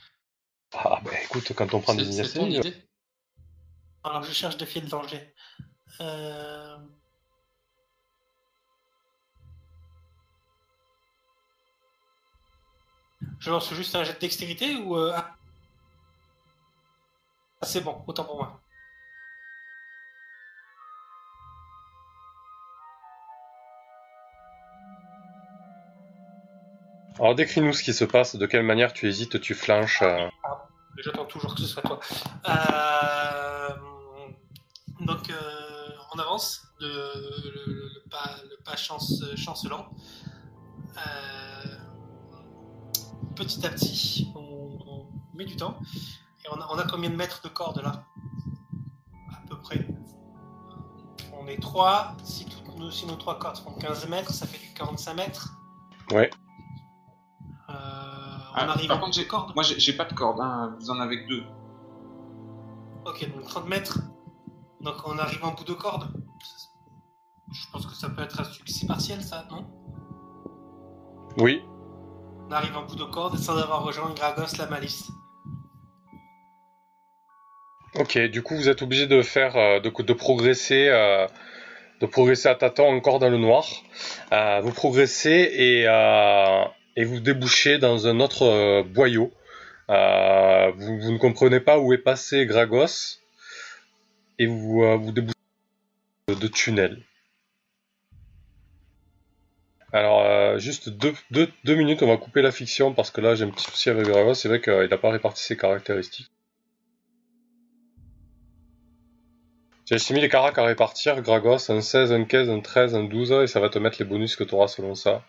Ah, 0.74 1.00
bah 1.04 1.12
écoute, 1.24 1.52
quand 1.54 1.72
on 1.74 1.80
prend 1.80 1.94
des 1.94 2.04
C'est 2.04 2.34
ton 2.34 2.46
initiatives. 2.46 2.72
idée. 2.72 2.82
Alors 4.04 4.22
je 4.22 4.32
cherche 4.32 4.56
défier 4.56 4.80
le 4.82 4.88
danger. 4.88 5.34
Euh... 6.00 6.76
Je 13.38 13.50
lance 13.50 13.72
juste 13.74 13.94
un 13.94 14.04
jet 14.04 14.14
de 14.14 14.18
dextérité 14.18 14.76
ou... 14.76 14.96
euh, 14.96 15.12
Ah, 15.16 15.34
c'est 17.62 17.80
bon, 17.82 18.02
autant 18.06 18.24
pour 18.24 18.36
moi. 18.36 18.60
Alors, 27.18 27.34
décris-nous 27.34 27.72
ce 27.72 27.82
qui 27.82 27.94
se 27.94 28.04
passe, 28.04 28.36
de 28.36 28.46
quelle 28.46 28.62
manière 28.62 28.92
tu 28.92 29.08
hésites, 29.08 29.40
tu 29.40 29.54
flanches. 29.54 30.02
euh. 30.02 30.28
J'attends 30.98 31.24
toujours 31.24 31.54
que 31.54 31.60
ce 31.62 31.66
soit 31.66 31.82
toi. 31.82 32.00
Euh, 32.48 33.70
Donc, 35.00 35.30
on 36.16 36.18
avance, 36.18 36.66
le, 36.80 36.86
le- 36.86 37.90
le 37.94 38.02
pas, 38.10 38.30
le 38.48 38.56
pas 38.64 38.76
chance, 38.76 39.22
chancelant. 39.36 39.86
Euh, 40.96 41.76
Petit 43.34 43.66
à 43.66 43.70
petit, 43.70 44.32
on, 44.34 44.78
on 44.86 45.06
met 45.34 45.44
du 45.44 45.56
temps. 45.56 45.78
Et 46.44 46.48
on 46.50 46.58
a, 46.60 46.66
on 46.70 46.78
a 46.78 46.84
combien 46.84 47.10
de 47.10 47.16
mètres 47.16 47.42
de 47.42 47.48
corde 47.48 47.82
là? 47.82 48.04
À 49.30 49.46
peu 49.48 49.58
près. 49.60 49.86
On 51.38 51.46
est 51.46 51.60
3. 51.60 52.16
Si, 52.24 52.46
nos- 52.78 52.90
si 52.90 53.04
nos 53.06 53.16
trois 53.16 53.38
cordes 53.38 53.58
font 53.58 53.72
15 53.72 54.08
mètres, 54.08 54.32
ça 54.32 54.46
fait 54.46 54.58
du 54.58 54.72
45 54.72 55.14
mètres. 55.14 55.52
Ouais. 56.12 56.30
Euh, 57.68 57.72
on 57.72 58.54
Ah, 58.54 58.70
arrive 58.70 58.88
par 58.88 58.96
en 58.96 59.00
contre, 59.00 59.14
j'ai 59.16 59.26
corde. 59.26 59.52
Moi, 59.54 59.62
j'ai 59.64 59.78
j'ai 59.78 59.92
pas 59.92 60.04
de 60.06 60.14
corde, 60.14 60.40
hein. 60.40 60.74
vous 60.80 60.90
en 60.90 60.98
avez 61.00 61.22
que 61.24 61.28
deux. 61.28 61.44
Ok, 63.04 63.28
donc 63.34 63.44
30 63.46 63.68
mètres. 63.68 63.98
Donc 64.86 64.94
on 65.04 65.18
arrive 65.18 65.44
en 65.44 65.52
bout 65.52 65.64
de 65.64 65.72
corde. 65.72 66.06
Je 67.52 67.72
pense 67.72 67.84
que 67.86 67.94
ça 67.94 68.08
peut 68.08 68.22
être 68.22 68.40
un 68.40 68.44
succès 68.44 68.86
partiel, 68.86 69.20
ça, 69.20 69.44
non? 69.50 69.66
Oui. 71.38 71.60
On 72.48 72.52
arrive 72.52 72.76
en 72.76 72.84
bout 72.84 72.94
de 72.94 73.02
corde 73.02 73.36
sans 73.36 73.58
avoir 73.58 73.82
rejoint 73.82 74.14
Gragos 74.14 74.56
la 74.58 74.66
malice. 74.66 75.10
Ok, 77.98 78.16
du 78.28 78.44
coup, 78.44 78.54
vous 78.54 78.68
êtes 78.68 78.80
obligé 78.80 79.08
de 79.08 79.22
faire, 79.22 79.56
euh, 79.56 79.80
de, 79.80 79.90
de 79.90 80.12
progresser, 80.12 80.86
euh, 80.88 81.26
de 82.00 82.06
progresser 82.06 82.48
à 82.48 82.54
tâtons 82.54 82.88
encore 82.88 83.18
dans 83.18 83.30
le 83.30 83.38
noir. 83.38 83.64
Euh, 84.30 84.60
vous 84.60 84.72
progressez 84.72 85.50
et, 85.52 85.88
euh, 85.88 86.64
et 86.94 87.04
vous 87.04 87.18
débouchez 87.18 87.78
dans 87.78 88.06
un 88.06 88.20
autre 88.20 88.44
euh, 88.44 88.84
boyau. 88.84 89.32
Vous, 89.88 91.00
vous 91.00 91.10
ne 91.10 91.18
comprenez 91.18 91.58
pas 91.58 91.80
où 91.80 91.92
est 91.92 91.98
passé 91.98 92.46
Gragos 92.46 93.18
et 94.38 94.46
vous 94.46 94.82
euh, 94.82 94.96
vous 94.96 95.12
débouchez 95.12 95.34
de, 96.28 96.48
tunnels. 96.48 97.02
Alors, 99.92 100.22
euh, 100.22 100.58
juste 100.58 100.88
deux, 100.90 101.14
minutes, 101.64 102.02
on 102.02 102.08
va 102.08 102.16
couper 102.16 102.42
la 102.42 102.52
fiction 102.52 102.92
parce 102.92 103.10
que 103.10 103.20
là 103.20 103.34
j'ai 103.34 103.44
un 103.44 103.50
petit 103.50 103.64
souci 103.64 103.90
avec 103.90 104.06
Gragos. 104.06 104.34
C'est 104.34 104.48
vrai 104.48 104.60
qu'il 104.60 104.88
n'a 104.88 104.98
pas 104.98 105.10
réparti 105.10 105.42
ses 105.42 105.56
caractéristiques. 105.56 106.30
J'ai 109.88 110.14
mis 110.14 110.20
les 110.20 110.28
caracs 110.28 110.58
à 110.58 110.64
répartir, 110.64 111.22
Gragos, 111.22 111.70
un 111.70 111.80
16, 111.80 112.12
un 112.12 112.24
15, 112.24 112.50
un 112.50 112.60
13, 112.60 112.96
un 112.96 113.04
12, 113.04 113.32
et 113.44 113.46
ça 113.46 113.60
va 113.60 113.68
te 113.68 113.78
mettre 113.78 113.98
les 114.00 114.04
bonus 114.04 114.34
que 114.34 114.42
tu 114.42 114.52
auras 114.54 114.66
selon 114.66 114.96
ça. 114.96 115.22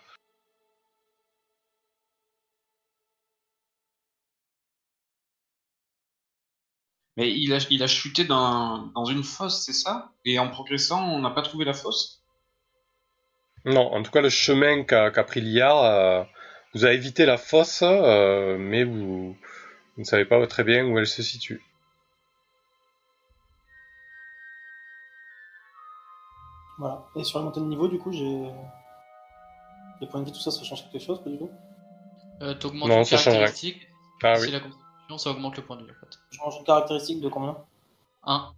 Mais 7.18 7.32
il 7.32 7.52
a, 7.54 7.58
il 7.72 7.82
a 7.82 7.88
chuté 7.88 8.26
dans, 8.26 8.88
dans 8.96 9.06
une 9.06 9.24
fosse, 9.24 9.66
c'est 9.66 9.74
ça? 9.74 10.12
Et 10.24 10.38
en 10.40 10.50
progressant, 10.50 11.04
on 11.04 11.20
n'a 11.20 11.32
pas 11.32 11.42
trouvé 11.42 11.66
la 11.66 11.74
fosse? 11.74 12.24
Non, 13.66 13.92
en 13.92 14.04
tout 14.04 14.12
cas, 14.12 14.22
le 14.22 14.30
chemin 14.30 14.84
qu'a 14.84 15.10
qu'a 15.12 15.24
pris 15.24 15.42
Liard 15.42 15.84
euh, 15.84 16.24
vous 16.74 16.86
a 16.86 16.94
évité 16.94 17.26
la 17.26 17.38
fosse, 17.38 17.82
euh, 17.84 18.56
mais 18.60 18.84
vous, 18.84 19.34
vous 19.34 19.38
ne 19.98 20.04
savez 20.04 20.26
pas 20.26 20.46
très 20.48 20.64
bien 20.64 20.86
où 20.86 20.98
elle 21.00 21.08
se 21.08 21.24
situe. 21.24 21.62
Voilà. 26.78 27.04
Et 27.16 27.24
sur 27.24 27.40
la 27.40 27.46
montée 27.46 27.60
de 27.60 27.66
niveau, 27.66 27.88
du 27.88 27.98
coup, 27.98 28.12
j'ai. 28.12 28.50
Les 30.00 30.08
points 30.08 30.20
de 30.22 30.26
vie, 30.26 30.32
tout 30.32 30.40
ça, 30.40 30.52
ça 30.52 30.64
change 30.64 30.84
quelque 30.92 31.04
chose, 31.04 31.24
pas 31.24 31.30
du 31.32 31.40
tout? 31.40 31.50
Euh, 32.44 32.54
T'augmentes 32.54 32.90
Non, 32.90 33.00
une 33.00 33.06
ça 33.06 33.18
change 33.18 33.34
rien. 33.34 33.40
caractéristique. 33.40 33.88
Ah 34.22 34.36
oui. 34.40 34.52
la 34.52 34.60
constitution, 35.08 35.18
ça 35.18 35.32
augmente 35.32 35.58
le 35.58 35.64
point 35.64 35.78
de 35.78 35.84
vie 35.84 35.92
en 35.92 35.96
fait. 35.96 36.20
Je 36.32 36.38
change 36.38 36.58
une 36.58 36.66
caractéristique 36.66 37.22
de 37.22 37.30
combien? 37.30 37.58
1. 38.24 38.54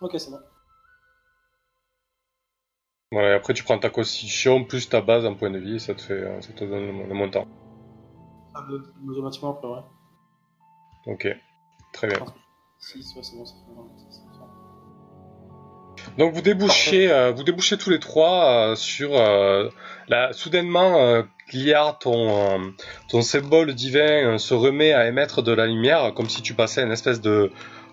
Ok, 0.00 0.18
c'est 0.18 0.30
bon. 0.30 0.40
Voilà, 3.12 3.30
et 3.30 3.32
après 3.34 3.54
tu 3.54 3.62
prends 3.62 3.78
ta 3.78 3.90
constitution 3.90 4.64
plus 4.64 4.88
ta 4.88 5.00
base 5.00 5.26
en 5.26 5.34
point 5.34 5.50
de 5.50 5.58
vie, 5.58 5.76
et 5.76 5.78
ça 5.78 5.94
te 5.94 6.00
fait, 6.00 6.14
euh, 6.14 6.40
ça 6.40 6.52
te 6.52 6.64
donne 6.64 6.86
le, 7.02 7.06
le 7.08 7.14
montant. 7.14 7.46
Ça 8.54 8.62
me 8.62 9.12
automatiquement 9.12 9.50
après, 9.50 9.68
ouais. 9.68 9.82
Ok, 11.06 11.28
très 11.92 12.08
bien. 12.08 12.24
6, 12.78 13.14
ouais, 13.16 13.22
c'est 13.22 13.36
bon, 13.36 13.44
ça 13.46 13.54
fait 13.54 13.72
vraiment- 13.72 13.88
ça 13.98 14.18
fait- 14.18 14.31
Donc 16.18 16.34
vous 16.34 16.42
débouchez, 16.42 17.10
euh, 17.10 17.32
vous 17.32 17.42
débouchez 17.42 17.78
tous 17.78 17.90
les 17.90 17.98
trois 17.98 18.70
euh, 18.72 18.74
sur 18.74 19.18
euh, 19.18 19.68
la, 20.08 20.32
soudainement 20.32 21.00
euh, 21.00 21.22
Liard, 21.52 21.98
ton 21.98 22.58
euh, 22.58 22.70
ton 23.08 23.22
symbole 23.22 23.74
divin 23.74 24.34
euh, 24.34 24.38
se 24.38 24.54
remet 24.54 24.92
à 24.92 25.06
émettre 25.06 25.42
de 25.42 25.52
la 25.52 25.66
lumière 25.66 26.12
comme 26.14 26.28
si 26.28 26.42
tu 26.42 26.54
passais 26.54 26.82
une 26.82 26.92
espèce 26.92 27.20
de 27.20 27.50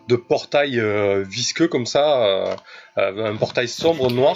de 0.08 0.16
portail 0.16 0.80
euh, 0.80 1.24
visqueux 1.24 1.68
comme 1.68 1.86
ça, 1.86 2.26
euh, 2.26 2.56
euh, 2.98 3.32
un 3.32 3.36
portail 3.36 3.68
sombre 3.68 4.12
noir. 4.12 4.36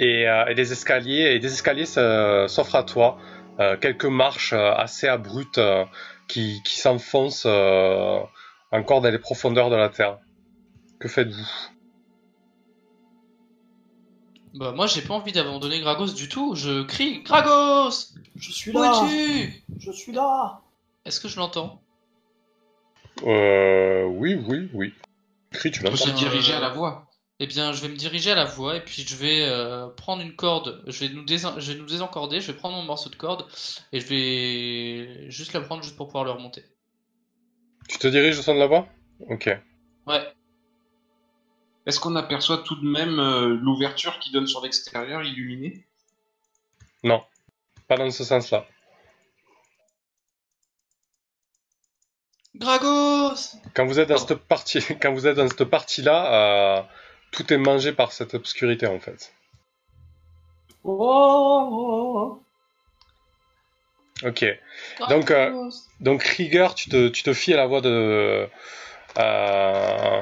Et, 0.00 0.28
euh, 0.28 0.46
et 0.46 0.54
des 0.54 0.70
escaliers 0.72 1.32
et 1.34 1.38
des 1.40 1.52
escaliers 1.52 1.86
s'offrent 1.86 2.76
à 2.76 2.82
toi, 2.84 3.18
Euh, 3.60 3.76
quelques 3.76 4.04
marches 4.04 4.52
euh, 4.52 4.70
assez 4.84 5.08
abruptes 5.08 5.58
euh, 5.58 5.84
qui 6.28 6.62
qui 6.62 6.78
s'enfoncent 6.78 7.42
euh, 7.50 8.20
encore 8.70 9.00
dans 9.00 9.10
les 9.10 9.18
profondeurs 9.18 9.68
de 9.68 9.74
la 9.74 9.88
terre. 9.88 10.18
Que 11.00 11.08
faites-vous? 11.08 11.50
Bah, 14.54 14.72
moi 14.72 14.86
j'ai 14.86 15.02
pas 15.02 15.14
envie 15.14 15.32
d'abandonner 15.32 15.80
Gragos 15.80 16.12
du 16.12 16.28
tout. 16.28 16.54
Je 16.54 16.82
crie 16.84 17.22
Gragos 17.22 17.90
Je 18.36 18.50
suis 18.52 18.70
Où 18.70 18.80
là 18.80 18.92
es-tu? 19.04 19.62
Je 19.78 19.90
suis 19.92 20.12
là 20.12 20.60
Est-ce 21.04 21.20
que 21.20 21.28
je 21.28 21.36
l'entends? 21.38 21.82
Euh, 23.24 24.04
oui, 24.04 24.34
oui, 24.46 24.68
oui. 24.72 24.94
Cri, 25.50 25.70
tu 25.70 25.82
l'entends. 25.82 25.96
se 25.96 26.08
Euh, 26.08 26.12
diriger 26.12 26.54
à 26.54 26.60
la 26.60 26.70
voie. 26.70 27.06
Eh 27.40 27.46
bien, 27.46 27.72
je 27.72 27.80
vais 27.82 27.88
me 27.88 27.96
diriger 27.96 28.32
à 28.32 28.34
la 28.34 28.44
voie 28.44 28.76
et 28.76 28.80
puis 28.80 29.04
je 29.06 29.14
vais 29.14 29.42
euh, 29.44 29.88
prendre 29.88 30.22
une 30.22 30.34
corde. 30.34 30.82
Je 30.88 31.04
vais 31.04 31.14
nous 31.14 31.24
désen- 31.24 31.58
je 31.60 31.72
vais 31.72 31.78
nous 31.78 31.86
désencorder. 31.86 32.40
Je 32.40 32.50
vais 32.52 32.58
prendre 32.58 32.76
mon 32.76 32.82
morceau 32.82 33.10
de 33.10 33.16
corde 33.16 33.46
et 33.92 34.00
je 34.00 34.06
vais 34.06 35.30
juste 35.30 35.52
la 35.52 35.60
prendre 35.60 35.82
juste 35.82 35.96
pour 35.96 36.06
pouvoir 36.06 36.24
le 36.24 36.32
remonter. 36.32 36.64
Tu 37.88 37.98
te 37.98 38.08
diriges 38.08 38.38
au 38.38 38.42
son 38.42 38.54
de 38.54 38.58
là-bas 38.58 38.86
Ok. 39.30 39.48
Ouais. 40.06 40.32
Est-ce 41.88 42.00
qu'on 42.00 42.16
aperçoit 42.16 42.58
tout 42.58 42.76
de 42.76 42.86
même 42.86 43.18
euh, 43.18 43.56
l'ouverture 43.62 44.18
qui 44.18 44.30
donne 44.30 44.46
sur 44.46 44.62
l'extérieur 44.62 45.22
illuminée? 45.24 45.86
Non, 47.02 47.24
pas 47.88 47.96
dans 47.96 48.10
ce 48.10 48.24
sens-là. 48.24 48.66
Gragos 52.54 53.56
Quand 53.74 53.86
vous 53.86 53.98
êtes 54.00 54.10
dans 54.10 54.18
cette 54.18 54.34
partie, 54.34 54.80
quand 55.00 55.14
vous 55.14 55.26
êtes 55.26 55.38
dans 55.38 55.48
cette 55.48 55.64
partie-là, 55.64 56.34
euh, 56.34 56.82
tout 57.30 57.50
est 57.54 57.56
mangé 57.56 57.94
par 57.94 58.12
cette 58.12 58.34
obscurité 58.34 58.86
en 58.86 59.00
fait. 59.00 59.32
Oh, 60.84 62.42
Ok. 64.24 64.44
Donc, 65.08 65.30
euh, 65.30 65.50
Gragos. 65.50 65.70
Donc 66.00 66.22
Rieger, 66.22 66.68
tu 66.76 66.90
te, 66.90 67.08
tu 67.08 67.22
te 67.22 67.32
fies 67.32 67.54
à 67.54 67.56
la 67.56 67.66
voix 67.66 67.80
de 67.80 67.88
euh, 67.88 68.46
à 69.16 70.20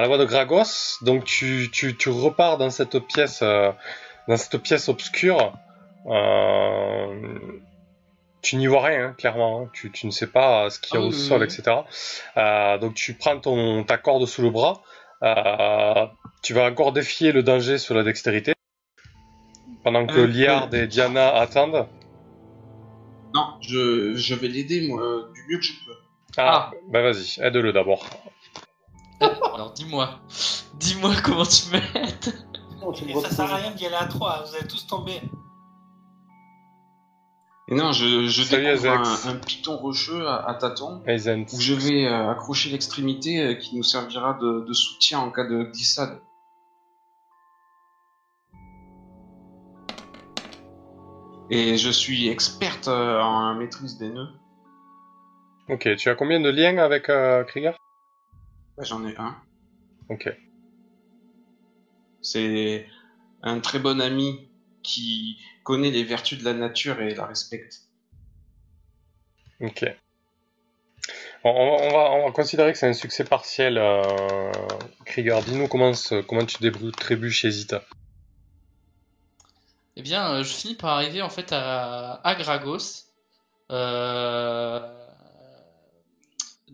la 0.00 0.06
voix 0.06 0.18
de 0.18 0.24
Gragos. 0.24 0.98
Donc 1.02 1.24
tu, 1.24 1.68
tu, 1.72 1.96
tu 1.96 2.08
repars 2.10 2.58
dans 2.58 2.70
cette 2.70 2.98
pièce 3.00 3.40
euh, 3.42 3.70
dans 4.28 4.36
cette 4.36 4.58
pièce 4.62 4.88
obscure. 4.88 5.52
Euh, 6.06 7.38
tu 8.42 8.56
n'y 8.56 8.66
vois 8.68 8.82
rien, 8.84 9.06
hein, 9.08 9.14
clairement. 9.18 9.62
hein. 9.62 9.70
Tu, 9.72 9.90
tu 9.90 10.06
ne 10.06 10.12
sais 10.12 10.28
pas 10.28 10.70
ce 10.70 10.78
qu'il 10.78 10.94
y 10.94 10.98
a 10.98 11.00
Ah 11.00 11.06
au 11.06 11.10
oui, 11.10 11.14
sol, 11.18 11.40
oui. 11.40 11.46
etc. 11.46 11.78
Euh, 12.36 12.78
donc 12.78 12.94
tu 12.94 13.14
prends 13.14 13.38
ton 13.40 13.82
ta 13.84 13.98
corde 13.98 14.26
sous 14.26 14.42
le 14.42 14.50
bras. 14.50 14.82
Euh, 15.22 16.06
tu 16.42 16.52
vas 16.54 16.64
encore 16.66 16.92
défier 16.92 17.32
le 17.32 17.42
danger 17.42 17.78
sur 17.78 17.94
la 17.94 18.02
dextérité. 18.04 18.52
Pendant 19.82 20.06
que 20.06 20.18
Euh, 20.20 20.26
Liard 20.26 20.68
euh, 20.74 20.82
et 20.82 20.86
Diana 20.86 21.34
attendent. 21.36 21.86
Non, 23.34 23.46
je, 23.60 24.14
je 24.14 24.34
vais 24.34 24.48
l'aider, 24.48 24.86
moi, 24.88 25.02
euh, 25.02 25.32
du 25.34 25.42
mieux 25.48 25.58
que 25.58 25.64
je 25.64 25.72
peux. 25.84 25.85
Ah, 26.38 26.70
bah 26.88 27.02
vas-y, 27.02 27.40
aide-le 27.40 27.72
d'abord. 27.72 28.04
Alors 29.20 29.72
dis-moi, 29.72 30.20
dis-moi 30.74 31.12
comment 31.24 31.44
tu 31.46 31.70
m'aides. 31.72 32.34
Tu 32.94 33.04
me 33.04 33.10
Et 33.10 33.14
ça 33.20 33.30
sert 33.30 33.52
à 33.52 33.56
rien 33.56 33.70
d'y 33.72 33.86
aller 33.86 33.96
à 33.96 34.06
trois, 34.06 34.44
vous 34.46 34.54
allez 34.54 34.66
tous 34.68 34.86
tomber. 34.86 35.20
Et 37.68 37.74
non, 37.74 37.90
je, 37.90 38.26
je 38.28 38.42
Salut, 38.44 38.64
découvre 38.66 38.90
Azax. 38.90 39.26
un, 39.26 39.30
un 39.30 39.34
piton 39.36 39.76
rocheux 39.76 40.28
à, 40.28 40.48
à 40.48 40.54
tâtons 40.54 41.02
où 41.04 41.60
je 41.60 41.74
vais 41.74 42.06
euh, 42.06 42.30
accrocher 42.30 42.70
l'extrémité 42.70 43.40
euh, 43.40 43.54
qui 43.54 43.74
nous 43.76 43.82
servira 43.82 44.34
de, 44.34 44.64
de 44.64 44.72
soutien 44.72 45.18
en 45.18 45.32
cas 45.32 45.42
de 45.44 45.64
glissade. 45.64 46.20
Et 51.50 51.76
je 51.76 51.90
suis 51.90 52.28
experte 52.28 52.88
euh, 52.88 53.20
en 53.20 53.54
maîtrise 53.54 53.98
des 53.98 54.10
nœuds. 54.10 54.28
Ok, 55.68 55.96
tu 55.96 56.08
as 56.08 56.14
combien 56.14 56.40
de 56.40 56.48
liens 56.48 56.78
avec 56.78 57.08
euh, 57.08 57.42
Krieger? 57.44 57.76
J'en 58.78 59.04
ai 59.06 59.16
un. 59.16 59.36
Ok. 60.08 60.32
C'est 62.22 62.86
un 63.42 63.60
très 63.60 63.78
bon 63.78 64.00
ami 64.00 64.48
qui 64.82 65.38
connaît 65.64 65.90
les 65.90 66.04
vertus 66.04 66.38
de 66.38 66.44
la 66.44 66.52
nature 66.52 67.00
et 67.00 67.14
la 67.14 67.26
respecte. 67.26 67.82
Ok. 69.60 69.84
Bon, 71.42 71.50
on, 71.50 71.76
va, 71.76 71.84
on, 71.84 71.90
va, 71.90 72.10
on 72.12 72.26
va 72.26 72.32
considérer 72.32 72.72
que 72.72 72.78
c'est 72.78 72.88
un 72.88 72.92
succès 72.92 73.24
partiel. 73.24 73.78
Euh... 73.78 74.02
Krieger, 75.04 75.40
dis-nous 75.42 75.66
comment, 75.68 75.92
tu 75.92 76.58
débrouilles 76.60 76.92
trébuches 76.92 77.40
chez 77.40 77.50
Zita. 77.50 77.82
Eh 79.96 80.02
bien, 80.02 80.34
euh, 80.34 80.42
je 80.44 80.52
finis 80.52 80.74
par 80.74 80.90
arriver 80.90 81.22
en 81.22 81.30
fait 81.30 81.52
à, 81.52 82.20
à 82.22 82.34
Gragos. 82.34 83.06
Euh, 83.70 85.05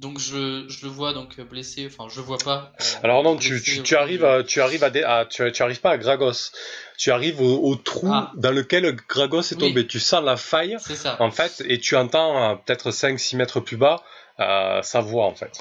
Donc 0.03 0.19
je, 0.19 0.67
je 0.69 0.85
le 0.85 0.91
vois 0.91 1.13
donc 1.15 1.41
blessé, 1.41 1.87
enfin 1.91 2.09
je 2.11 2.17
le 2.17 2.23
vois 2.27 2.37
pas. 2.39 2.73
euh, 2.81 2.85
Alors 3.05 3.23
non, 3.23 3.37
tu, 3.37 3.51
blessé 3.51 3.83
tu, 3.85 3.95
arrives 3.97 4.25
à, 4.25 4.43
tu 4.43 4.61
arrives 4.61 4.83
à, 4.83 4.91
dé- 4.91 5.05
à- 5.05 5.25
tu, 5.27 5.51
tu 5.53 5.63
arrives 5.63 5.81
pas 5.81 5.93
à 5.93 5.97
Gragos. 5.97 6.51
Tu 6.99 7.13
arrives 7.13 7.41
au, 7.41 7.63
au 7.63 7.77
trou 7.77 8.09
Ah. 8.13 8.33
dans 8.35 8.51
lequel 8.51 8.97
Gragos 9.09 9.43
est 9.43 9.53
Oui. 9.55 9.59
tombé. 9.69 9.87
Tu 9.87 10.01
sens 10.01 10.23
la 10.25 10.37
faille 10.37 10.77
ça. 10.81 11.17
en 11.21 11.31
fait 11.31 11.63
et 11.67 11.79
tu 11.79 11.95
entends 11.97 12.51
euh, 12.51 12.55
peut-être 12.57 12.91
5-6 12.91 13.37
mètres 13.37 13.61
plus 13.61 13.77
bas 13.77 14.03
euh, 14.41 14.83
sa 14.83 15.01
voix 15.01 15.27
en 15.27 15.35
fait. 15.37 15.61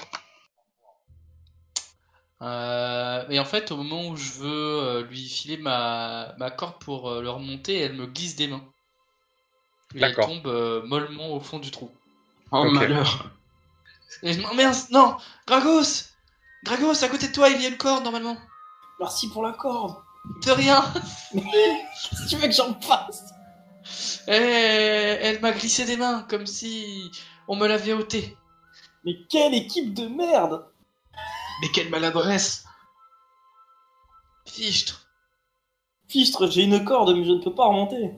Euh, 2.42 3.24
et 3.28 3.38
en 3.38 3.44
fait, 3.44 3.70
au 3.70 3.76
moment 3.76 4.08
où 4.08 4.16
je 4.16 4.32
veux 4.40 5.02
lui 5.08 5.28
filer 5.28 5.56
ma, 5.58 6.34
ma 6.38 6.50
corde 6.50 6.78
pour 6.80 7.08
le 7.20 7.30
remonter, 7.30 7.78
elle 7.78 7.92
me 7.94 8.06
glisse 8.06 8.34
des 8.34 8.48
mains. 8.48 8.64
Et 9.94 10.02
elle 10.02 10.16
tombe 10.16 10.46
euh, 10.48 10.82
mollement 10.84 11.30
au 11.32 11.38
fond 11.40 11.60
du 11.60 11.70
trou. 11.70 11.92
Oh 12.50 12.64
Ok. 12.66 12.72
malheur 12.72 13.30
Et 14.22 14.32
je 14.32 14.40
non, 14.40 14.54
merde, 14.54 14.76
non 14.90 15.16
Gragos 15.46 16.12
Gragos, 16.64 17.02
à 17.02 17.08
côté 17.08 17.28
de 17.28 17.32
toi, 17.32 17.48
il 17.48 17.60
y 17.60 17.66
a 17.66 17.68
une 17.68 17.76
corde 17.76 18.04
normalement. 18.04 18.36
Merci 19.00 19.28
pour 19.30 19.42
la 19.42 19.52
corde. 19.52 19.96
De 20.44 20.52
rien 20.52 20.84
Si 21.94 22.26
tu 22.28 22.36
veux 22.36 22.46
que 22.46 22.54
j'en 22.54 22.74
passe. 22.74 23.32
Et 24.28 24.32
Elle 24.32 25.40
m'a 25.40 25.52
glissé 25.52 25.84
des 25.84 25.96
mains, 25.96 26.24
comme 26.28 26.46
si 26.46 27.10
on 27.48 27.56
me 27.56 27.66
l'avait 27.66 27.92
ôté. 27.92 28.36
Mais 29.04 29.14
quelle 29.28 29.54
équipe 29.54 29.92
de 29.94 30.06
merde 30.06 30.64
Mais 31.60 31.68
quelle 31.70 31.90
maladresse 31.90 32.64
Fichtre 34.46 35.08
Fichtre, 36.08 36.46
j'ai 36.48 36.62
une 36.62 36.84
corde, 36.84 37.16
mais 37.16 37.24
je 37.24 37.32
ne 37.32 37.42
peux 37.42 37.54
pas 37.54 37.66
remonter. 37.66 38.12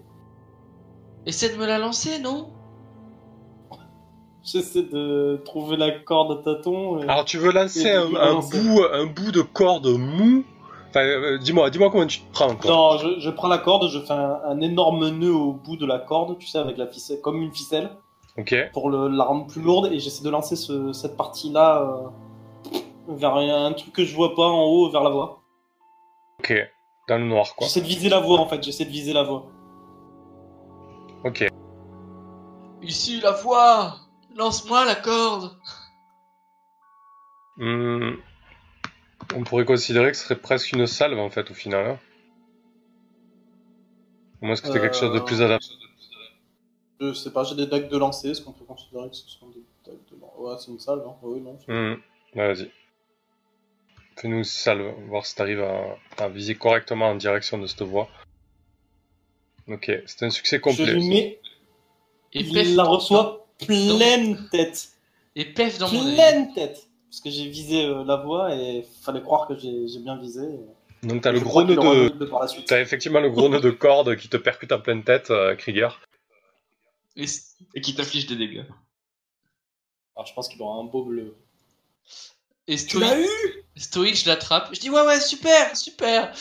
Essaie 1.26 1.48
de 1.48 1.56
me 1.56 1.66
la 1.66 1.78
lancer, 1.78 2.18
non? 2.18 2.53
J'essaie 4.44 4.82
de 4.82 5.40
trouver 5.44 5.76
la 5.76 5.90
corde 5.90 6.38
à 6.38 6.42
tâtons. 6.42 6.98
et- 7.00 7.08
Alors 7.08 7.24
tu 7.24 7.38
veux 7.38 7.50
lancer 7.50 7.90
un, 7.90 8.14
un 8.14 8.34
bout, 8.40 8.82
un 8.92 9.06
bout 9.06 9.32
de 9.32 9.40
corde 9.42 9.86
mou? 9.86 10.44
Enfin, 10.90 11.00
euh, 11.00 11.38
dis-moi, 11.38 11.70
dis-moi 11.70 11.90
comment 11.90 12.06
tu 12.06 12.20
te 12.20 12.32
prends 12.32 12.54
quoi. 12.54 12.70
Non, 12.70 12.98
je, 12.98 13.18
je 13.20 13.30
prends 13.30 13.48
la 13.48 13.58
corde, 13.58 13.88
je 13.88 13.98
fais 14.00 14.12
un, 14.12 14.38
un 14.46 14.60
énorme 14.60 15.08
nœud 15.08 15.34
au 15.34 15.52
bout 15.52 15.76
de 15.76 15.86
la 15.86 15.98
corde, 15.98 16.38
tu 16.38 16.46
sais, 16.46 16.58
avec 16.58 16.76
la 16.76 16.86
ficelle, 16.86 17.20
comme 17.20 17.40
une 17.42 17.52
ficelle, 17.52 17.90
Ok. 18.38 18.54
pour 18.72 18.90
le, 18.90 19.08
la 19.08 19.24
rendre 19.24 19.46
plus 19.46 19.62
lourde, 19.62 19.88
et 19.90 19.98
j'essaie 19.98 20.22
de 20.22 20.30
lancer 20.30 20.54
ce- 20.56 20.92
cette 20.92 21.16
partie-là 21.16 21.82
euh, 21.82 22.72
vers 23.08 23.34
un, 23.36 23.66
un 23.66 23.72
truc 23.72 23.92
que 23.92 24.04
je 24.04 24.14
vois 24.14 24.34
pas 24.36 24.46
en 24.46 24.62
haut, 24.66 24.88
vers 24.90 25.02
la 25.02 25.10
voie. 25.10 25.40
Ok. 26.40 26.54
Dans 27.08 27.18
le 27.18 27.24
noir 27.24 27.54
quoi. 27.56 27.66
J'essaie 27.66 27.80
de 27.80 27.86
viser 27.86 28.08
la 28.08 28.20
voie, 28.20 28.38
en 28.38 28.46
fait, 28.46 28.62
j'essaie 28.62 28.84
de 28.84 28.90
viser 28.90 29.12
la 29.14 29.22
voie. 29.24 29.46
Ok. 31.24 31.48
Ici, 32.82 33.20
la 33.20 33.32
voix 33.32 33.94
Lance-moi 34.36 34.84
la 34.84 34.94
corde 34.96 35.56
Hmm. 37.56 38.16
On 39.36 39.44
pourrait 39.44 39.64
considérer 39.64 40.10
que 40.10 40.16
ce 40.16 40.24
serait 40.24 40.40
presque 40.40 40.72
une 40.72 40.88
salve 40.88 41.18
en 41.18 41.30
fait 41.30 41.48
au 41.52 41.54
final. 41.54 41.86
Hein. 41.86 41.98
Ou 44.42 44.48
est-ce 44.48 44.60
que 44.62 44.68
c'était 44.68 44.80
quelque 44.80 44.96
chose 44.96 45.14
de 45.14 45.20
plus 45.20 45.40
Euh, 45.40 45.44
adapté? 45.46 45.66
Je 47.00 47.12
sais 47.12 47.30
pas, 47.32 47.44
j'ai 47.44 47.54
des 47.54 47.66
dagues 47.66 47.88
de 47.88 47.96
lancer, 47.96 48.30
est-ce 48.30 48.42
qu'on 48.42 48.52
peut 48.52 48.64
considérer 48.64 49.08
que 49.08 49.14
ce 49.16 49.28
sont 49.28 49.48
des 49.48 49.62
dagues 49.86 49.98
de 50.10 50.20
lancer? 50.20 50.34
Ouais, 50.38 50.54
c'est 50.58 50.70
une 50.72 50.80
salve, 50.80 51.02
hein 51.06 51.14
Oui, 51.22 51.40
non. 51.40 51.56
c'est- 51.64 51.72
Hmm. 51.72 51.94
Ouais, 52.34 52.52
Vas-y. 52.54 52.70
Fais-nous 54.16 54.38
une 54.38 54.44
salve, 54.44 54.94
voir 55.08 55.24
si 55.26 55.34
t'arrives 55.36 55.62
à, 55.62 55.96
à 56.18 56.28
viser 56.28 56.56
correctement 56.56 57.06
en 57.08 57.14
direction 57.14 57.58
de 57.58 57.66
cette 57.66 57.82
voie. 57.82 58.08
Ok, 59.68 59.90
c'est 60.06 60.24
un 60.24 60.30
succès 60.30 60.56
Je 60.56 60.60
complet. 60.62 60.92
lui 60.92 61.08
mets, 61.08 61.40
Et 62.32 62.40
il 62.40 62.74
la 62.76 62.84
reçoit 62.84 63.43
pleine 63.58 64.48
tête. 64.50 64.88
et 65.36 65.44
pef 65.44 65.78
dans 65.78 65.90
mon 65.90 66.06
œil. 66.06 66.14
Pleine 66.14 66.54
tête 66.54 66.86
Parce 67.10 67.20
que 67.20 67.30
j'ai 67.30 67.48
visé 67.48 67.84
euh, 67.86 68.04
la 68.04 68.16
voie 68.16 68.54
et 68.54 68.86
fallait 69.02 69.22
croire 69.22 69.46
que 69.48 69.56
j'ai 69.58 69.98
bien 69.98 70.16
visé. 70.18 70.42
et- 70.42 71.06
Donc 71.06 71.22
t'as 71.22 71.32
le 71.32 71.40
gros 71.40 71.62
nœud 71.62 71.76
de... 71.76 72.08
double 72.08 72.28
par 72.30 72.40
la 72.40 72.48
suite. 72.48 72.66
T'as 72.66 72.80
effectivement 72.80 73.20
le 73.20 73.30
gros 73.30 73.48
nœud 73.48 73.60
de 73.60 73.70
corde 73.70 74.16
qui 74.16 74.28
te 74.28 74.36
percute 74.36 74.72
en 74.72 74.80
pleine 74.80 75.04
tête, 75.04 75.30
euh, 75.30 75.54
Krieger. 75.56 76.00
Et, 77.16 77.26
qui 77.80 77.94
t'affiche 77.94 78.26
des 78.26 78.36
dégâts. 78.36 78.64
Alors 80.16 80.26
je 80.26 80.34
pense 80.34 80.48
qu'il 80.48 80.60
aura 80.62 80.80
un 80.80 80.84
beau 80.84 81.04
bleu. 81.04 81.36
et 82.66 82.76
Tu 82.76 82.98
l'as 82.98 83.20
eu 83.20 83.26
stoïque, 83.76 84.16
je 84.16 84.28
l'attrape. 84.28 84.70
Je 84.74 84.80
dis 84.80 84.90
ouais, 84.90 85.02
ouais, 85.06 85.20
super, 85.20 85.76
super, 85.76 86.32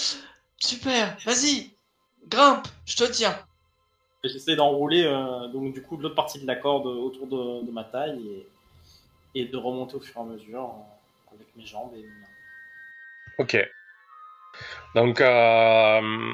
super, 0.58 1.18
vas-y, 1.26 1.72
grimpe, 2.28 2.68
je 2.86 2.96
te 2.96 3.04
tiens. 3.12 3.38
J'essaie 4.24 4.56
d'enrouler 4.56 5.04
euh, 5.04 5.48
donc 5.50 5.74
du 5.74 5.82
coup 5.84 5.98
l'autre 5.98 6.16
partie 6.16 6.40
de 6.40 6.48
la 6.48 6.56
corde 6.56 6.86
autour 6.88 7.28
de, 7.28 7.66
de 7.66 7.72
ma 7.72 7.84
taille 7.84 8.22
et, 9.36 9.42
et 9.42 9.46
de 9.46 9.58
remonter 9.58 9.96
au 9.96 10.00
fur 10.00 10.16
et 10.18 10.20
à 10.22 10.24
mesure 10.24 10.64
euh, 10.64 11.36
avec 11.36 11.48
mes 11.58 11.66
jambes 11.66 11.92
et. 11.96 12.06
Ok. 13.38 13.58
Donc, 14.96 15.20
euh, 15.22 16.34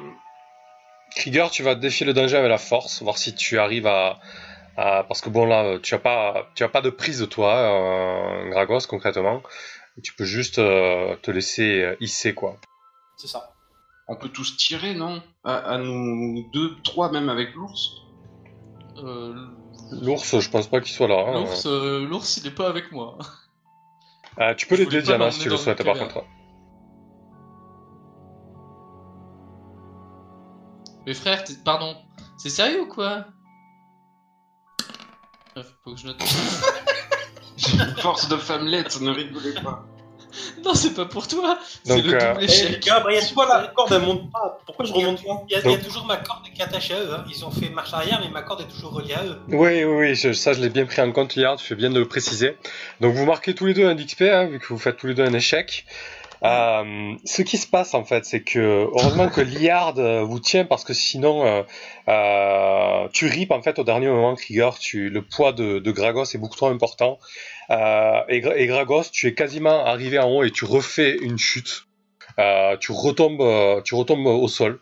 Krieger, 1.15 1.49
tu 1.49 1.63
vas 1.63 1.75
défier 1.75 2.05
le 2.05 2.13
danger 2.13 2.37
avec 2.37 2.49
la 2.49 2.57
force, 2.57 3.01
voir 3.01 3.17
si 3.17 3.33
tu 3.33 3.57
arrives 3.57 3.87
à, 3.87 4.19
à- 4.77 5.03
parce 5.05 5.21
que 5.21 5.29
bon 5.29 5.45
là, 5.45 5.79
tu 5.79 5.95
as 5.95 5.99
pas, 5.99 6.51
tu 6.55 6.63
as 6.63 6.69
pas 6.69 6.81
de 6.81 6.89
prise 6.89 7.19
de 7.19 7.25
toi, 7.25 7.55
euh, 7.55 8.49
Gragos 8.49 8.81
concrètement. 8.87 9.41
Tu 10.03 10.13
peux 10.13 10.25
juste 10.25 10.59
euh, 10.59 11.15
te 11.17 11.31
laisser 11.31 11.81
euh, 11.81 11.95
hisser 11.99 12.33
quoi. 12.35 12.57
C'est 13.17 13.27
ça 13.27 13.53
on 14.09 14.15
peut 14.15 14.29
tous 14.29 14.57
tirer, 14.57 14.95
non? 14.95 15.21
À, 15.43 15.77
nous 15.77 16.49
deux, 16.51 16.75
trois, 16.83 17.11
même 17.11 17.29
avec 17.29 17.53
l'ours? 17.53 18.01
Euh, 18.97 19.35
l'ours, 19.91 20.39
je 20.39 20.49
pense 20.49 20.67
pas 20.67 20.81
qu'il 20.81 20.91
soit 20.91 21.07
là. 21.07 21.25
Hein. 21.27 21.41
L'ours, 21.41 21.65
euh, 21.67 22.05
l'ours, 22.05 22.37
il 22.37 22.47
est 22.47 22.55
pas 22.55 22.67
avec 22.67 22.91
moi. 22.91 23.17
Ah, 24.35 24.55
tu 24.55 24.67
peux 24.67 24.75
les 24.75 24.87
deux 24.87 25.01
diamants 25.01 25.31
si 25.31 25.39
tu 25.41 25.49
le 25.49 25.57
souhaites, 25.57 25.83
par 25.83 25.97
contre. 25.97 26.23
Mais 31.05 31.13
frère, 31.13 31.43
pardon, 31.63 31.95
c'est 32.37 32.49
sérieux 32.49 32.81
ou 32.81 32.87
quoi? 32.87 33.25
Ah, 35.55 35.61
faut 35.83 35.93
que 35.93 35.99
je 35.99 36.07
note. 36.07 36.21
J'ai 37.57 37.73
une 37.73 37.95
force 37.97 38.27
de 38.27 38.37
femmelette, 38.37 38.99
ne 39.01 39.11
rigolez 39.11 39.53
pas. 39.53 39.85
non, 40.65 40.73
c'est 40.73 40.93
pas 40.93 41.05
pour 41.05 41.27
toi. 41.27 41.57
C'est 41.83 41.95
Donc, 41.95 42.05
le 42.05 42.13
euh, 42.15 42.33
double 42.33 42.39
Eh, 42.41 42.45
échec. 42.45 42.83
Gabriel, 42.83 43.23
pourquoi 43.33 43.61
la 43.61 43.67
corde 43.67 43.93
elle 43.93 44.01
monte 44.01 44.31
pas 44.31 44.59
Pourquoi 44.65 44.85
je 44.85 44.93
remonte 44.93 45.23
pas 45.23 45.43
Il 45.49 45.53
y, 45.53 45.55
a, 45.55 45.59
il 45.65 45.71
y 45.71 45.73
a 45.75 45.77
toujours 45.77 46.05
ma 46.05 46.17
corde 46.17 46.43
qui 46.53 46.61
est 46.61 46.63
attachée 46.63 46.93
à 46.93 46.99
eux. 46.99 47.13
hein. 47.13 47.23
Ils 47.29 47.43
ont 47.45 47.51
fait 47.51 47.69
marche 47.69 47.93
arrière, 47.93 48.19
mais 48.23 48.29
ma 48.29 48.41
corde 48.41 48.61
est 48.61 48.67
toujours 48.67 48.93
reliée 48.93 49.13
à 49.15 49.23
eux. 49.25 49.39
Oui, 49.47 49.83
oui, 49.83 49.85
oui, 49.85 50.15
je- 50.15 50.33
ça 50.33 50.53
je 50.53 50.61
l'ai 50.61 50.69
bien 50.69 50.85
pris 50.85 51.01
en 51.01 51.11
compte, 51.11 51.35
Liard, 51.35 51.57
tu 51.57 51.65
fais 51.65 51.75
bien 51.75 51.89
de 51.89 51.99
le 51.99 52.07
préciser. 52.07 52.57
Donc 53.01 53.13
vous 53.15 53.25
marquez 53.25 53.53
tous 53.55 53.65
les 53.65 53.73
deux 53.73 53.87
un 53.87 53.95
XP, 53.95 54.21
hein, 54.23 54.45
vu 54.47 54.59
que 54.59 54.67
vous 54.67 54.77
faites 54.79 54.97
tous 54.97 55.07
les 55.07 55.13
deux 55.15 55.23
un 55.25 55.33
échec. 55.33 55.85
Euh, 56.41 57.15
ce 57.25 57.41
qui 57.41 57.57
se 57.57 57.67
passe 57.67 57.93
en 57.93 58.05
fait, 58.05 58.23
c'est 58.23 58.41
que 58.41 58.59
heureusement 58.95 59.27
que 59.27 59.41
Liard 59.41 59.95
euh, 59.97 60.23
vous 60.23 60.39
tient 60.39 60.63
parce 60.63 60.85
que 60.85 60.93
sinon 60.93 61.45
euh, 61.45 61.63
euh, 62.07 63.07
tu 63.11 63.27
ripes 63.27 63.51
en 63.51 63.61
fait 63.61 63.77
au 63.79 63.83
dernier 63.83 64.07
moment, 64.07 64.35
Krieger. 64.35 64.69
Tu, 64.79 65.09
le 65.09 65.21
poids 65.21 65.51
de, 65.51 65.79
de 65.79 65.91
Gragos 65.91 66.23
est 66.33 66.37
beaucoup 66.37 66.55
trop 66.55 66.67
important. 66.67 67.19
Euh, 67.71 68.21
et, 68.29 68.41
Gra- 68.41 68.55
et 68.55 68.65
Gragos, 68.67 69.03
tu 69.11 69.27
es 69.27 69.33
quasiment 69.33 69.85
arrivé 69.85 70.17
en 70.19 70.29
haut 70.29 70.43
et 70.43 70.51
tu 70.51 70.65
refais 70.65 71.17
une 71.17 71.37
chute. 71.37 71.85
Euh, 72.39 72.77
tu 72.77 72.91
retombes, 72.91 73.41
euh, 73.41 73.81
tu 73.81 73.95
retombes 73.95 74.25
au 74.25 74.47
sol. 74.47 74.79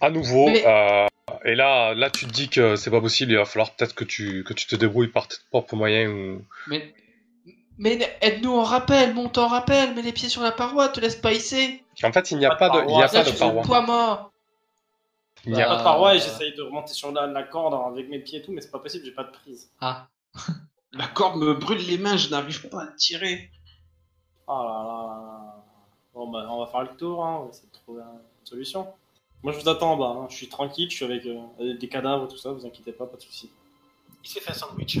À 0.00 0.10
nouveau. 0.10 0.46
Mais- 0.48 0.64
euh, 0.66 1.06
et 1.44 1.54
là, 1.54 1.94
là, 1.94 2.10
tu 2.10 2.26
te 2.26 2.32
dis 2.32 2.48
que 2.48 2.76
c'est 2.76 2.90
pas 2.90 3.00
possible. 3.00 3.32
Il 3.32 3.38
va 3.38 3.44
falloir 3.44 3.72
peut-être 3.74 3.94
que 3.94 4.04
tu 4.04 4.44
que 4.44 4.52
tu 4.52 4.66
te 4.66 4.76
débrouilles 4.76 5.08
par 5.08 5.26
tes 5.28 5.36
propres 5.50 5.74
moyens. 5.74 6.12
Ou... 6.12 6.42
Mais, 6.68 6.94
mais 7.78 8.16
aide-nous 8.20 8.52
en 8.52 8.62
rappel, 8.62 9.14
monte 9.14 9.38
en 9.38 9.48
rappel, 9.48 9.94
mets 9.94 10.02
les 10.02 10.12
pieds 10.12 10.28
sur 10.28 10.42
la 10.42 10.52
paroi, 10.52 10.88
te 10.88 11.00
laisse 11.00 11.16
pas 11.16 11.32
hisser. 11.32 11.82
En 12.04 12.12
fait, 12.12 12.30
il 12.30 12.38
n'y 12.38 12.46
a 12.46 12.50
Pas 12.50 12.68
pas 12.68 12.70
de 12.70 12.84
de, 12.84 12.90
il 12.90 12.96
n'y 12.96 13.02
a 13.02 13.08
paroi, 13.08 13.24
pas 13.24 13.30
de 13.30 13.38
paroi. 13.38 13.62
poids 13.62 13.80
mort. 13.82 14.32
Il 15.44 15.52
n'y 15.52 15.62
a- 15.62 15.66
Pas 15.68 15.78
de 15.78 15.82
paroi 15.82 16.14
et 16.14 16.18
j'essaye 16.18 16.54
de 16.54 16.62
remonter 16.62 16.92
sur 16.92 17.10
la, 17.12 17.26
la 17.26 17.42
corde 17.44 17.74
avec 17.92 18.08
mes 18.08 18.18
pieds 18.18 18.40
et 18.40 18.42
tout, 18.42 18.52
mais 18.52 18.60
c'est 18.60 18.70
pas 18.70 18.78
possible, 18.80 19.04
j'ai 19.04 19.12
pas 19.12 19.24
de 19.24 19.30
prise. 19.30 19.70
Ah. 19.80 20.06
La 20.92 21.06
corde 21.08 21.38
me 21.38 21.54
brûle 21.54 21.78
les 21.86 21.98
mains, 21.98 22.16
je 22.16 22.28
n'arrive 22.30 22.68
pas 22.68 22.82
à 22.84 22.92
tirer. 22.96 23.50
Ah 24.48 24.62
là 24.64 24.72
là. 24.72 25.64
Bon 26.14 26.30
bah 26.30 26.46
on 26.50 26.60
va 26.64 26.66
faire 26.70 26.82
le 26.82 26.96
tour, 26.96 27.24
hein. 27.24 27.38
on 27.40 27.44
va 27.44 27.50
essayer 27.50 27.68
de 27.68 27.72
trouver 27.72 28.02
une 28.02 28.46
solution. 28.46 28.86
Moi 29.42 29.52
je 29.52 29.58
vous 29.58 29.68
attends 29.68 29.92
en 29.92 29.96
bas, 29.96 30.16
hein. 30.18 30.26
je 30.30 30.36
suis 30.36 30.48
tranquille, 30.48 30.90
je 30.90 30.96
suis 30.96 31.04
avec 31.04 31.26
euh, 31.26 31.38
avec 31.60 31.78
des 31.78 31.88
cadavres 31.88 32.26
tout 32.28 32.38
ça, 32.38 32.52
vous 32.52 32.64
inquiétez 32.66 32.92
pas, 32.92 33.06
pas 33.06 33.16
de 33.16 33.22
soucis. 33.22 33.50
Il 34.24 34.28
s'est 34.30 34.40
fait 34.40 34.50
un 34.50 34.54
sandwich. 34.54 34.98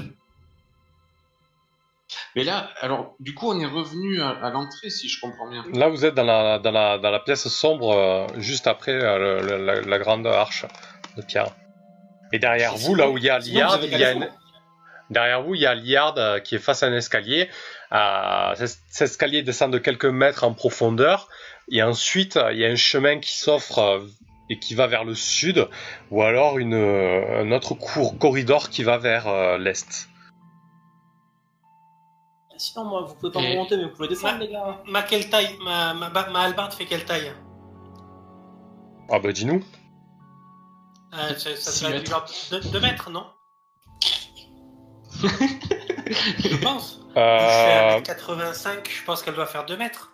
Mais 2.36 2.44
là, 2.44 2.70
alors, 2.80 3.14
du 3.18 3.34
coup, 3.34 3.50
on 3.50 3.58
est 3.58 3.66
revenu 3.66 4.20
à, 4.20 4.28
à 4.28 4.50
l'entrée, 4.50 4.90
si 4.90 5.08
je 5.08 5.20
comprends 5.20 5.48
bien. 5.50 5.64
Là, 5.72 5.88
vous 5.88 6.04
êtes 6.04 6.14
dans 6.14 6.22
la, 6.22 6.58
dans 6.58 6.70
la, 6.70 6.98
dans 6.98 7.10
la 7.10 7.18
pièce 7.18 7.48
sombre, 7.48 7.90
euh, 7.96 8.26
juste 8.36 8.66
après 8.66 8.92
euh, 8.92 9.40
le- 9.42 9.64
la, 9.64 9.80
la 9.80 9.98
grande 9.98 10.26
arche 10.26 10.66
de 11.16 11.22
pierre. 11.22 11.48
Et 12.32 12.38
derrière 12.38 12.76
vous, 12.76 12.94
là 12.94 13.08
où 13.10 13.16
il 13.16 13.24
y 13.24 13.30
a 13.30 13.36
avez 13.36 13.46
il 13.48 13.54
y 13.98 14.04
a 14.04 14.12
une-. 14.12 14.30
Derrière 15.10 15.42
vous, 15.42 15.54
il 15.54 15.60
y 15.60 15.66
a 15.66 15.74
Liard 15.74 16.14
euh, 16.18 16.40
qui 16.40 16.54
est 16.54 16.58
face 16.58 16.82
à 16.82 16.86
un 16.86 16.92
escalier. 16.94 17.48
Euh, 17.92 18.54
cet 18.56 19.02
escalier 19.02 19.42
descend 19.42 19.72
de 19.72 19.78
quelques 19.78 20.04
mètres 20.06 20.44
en 20.44 20.52
profondeur. 20.54 21.28
Et 21.70 21.82
ensuite, 21.82 22.36
euh, 22.36 22.52
il 22.52 22.58
y 22.58 22.64
a 22.64 22.68
un 22.68 22.76
chemin 22.76 23.18
qui 23.18 23.36
s'offre 23.36 23.78
euh, 23.78 24.00
et 24.48 24.58
qui 24.60 24.74
va 24.76 24.86
vers 24.86 25.02
le 25.04 25.14
sud, 25.16 25.68
ou 26.12 26.22
alors 26.22 26.58
une, 26.58 26.74
euh, 26.74 27.42
un 27.42 27.50
autre 27.50 27.74
cour, 27.74 28.16
corridor 28.18 28.70
qui 28.70 28.84
va 28.84 28.96
vers 28.98 29.26
euh, 29.26 29.58
l'est. 29.58 30.08
Sinon 32.58 32.84
moi 32.86 33.02
vous 33.02 33.14
pouvez 33.16 33.32
pas 33.32 33.40
Et- 33.42 33.54
monter 33.56 33.76
mais 33.76 33.84
vous 33.84 33.90
pouvez 33.90 34.08
descendre 34.08 34.38
Ouais. 34.40 34.46
les 34.46 34.52
gars. 34.52 34.80
Ma 34.86 35.02
quelle 35.02 35.28
taille 35.28 35.50
ma, 35.62 35.92
ma, 35.94 36.08
ma, 36.08 36.28
ma 36.30 36.40
hallebarde 36.42 36.72
fait 36.72 36.86
quelle 36.86 37.04
taille? 37.04 37.30
Ah 39.10 39.18
bah 39.18 39.30
dis-nous. 39.32 39.62
euh, 41.14 41.28
Ça, 41.36 41.54
ça 41.56 41.70
Six 41.70 41.82
devrait 41.84 41.98
être 41.98 42.04
du 42.04 42.10
genre 42.10 42.72
2 42.72 42.80
mètres, 42.80 43.10
non? 43.10 43.26
Je 45.22 46.56
pense. 46.62 47.00
Je 47.14 47.20
Euh, 47.20 48.00
fais 48.04 48.12
1m85, 48.12 48.88
je 48.90 49.04
pense 49.04 49.22
qu'elle 49.22 49.34
doit 49.34 49.46
faire 49.46 49.64
2 49.66 49.76
mètres. 49.76 50.12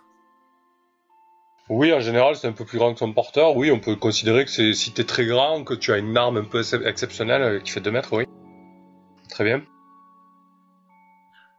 Oui, 1.69 1.93
en 1.93 1.99
général, 2.01 2.35
c'est 2.35 2.47
un 2.47 2.51
peu 2.53 2.65
plus 2.65 2.77
grand 2.77 2.93
que 2.93 2.99
son 2.99 3.13
porteur. 3.13 3.55
Oui, 3.55 3.71
on 3.71 3.79
peut 3.79 3.95
considérer 3.95 4.43
que 4.45 4.51
c'est 4.51 4.73
si 4.73 4.91
t'es 4.93 5.03
très 5.05 5.25
grand, 5.25 5.63
que 5.63 5.73
tu 5.73 5.91
as 5.93 5.97
une 5.97 6.15
arme 6.17 6.37
un 6.37 6.43
peu 6.43 6.61
excep- 6.61 6.85
exceptionnelle 6.85 7.41
euh, 7.41 7.59
qui 7.59 7.71
fait 7.71 7.79
2 7.81 7.91
mètres, 7.91 8.09
oui. 8.13 8.25
Très 9.29 9.43
bien. 9.43 9.61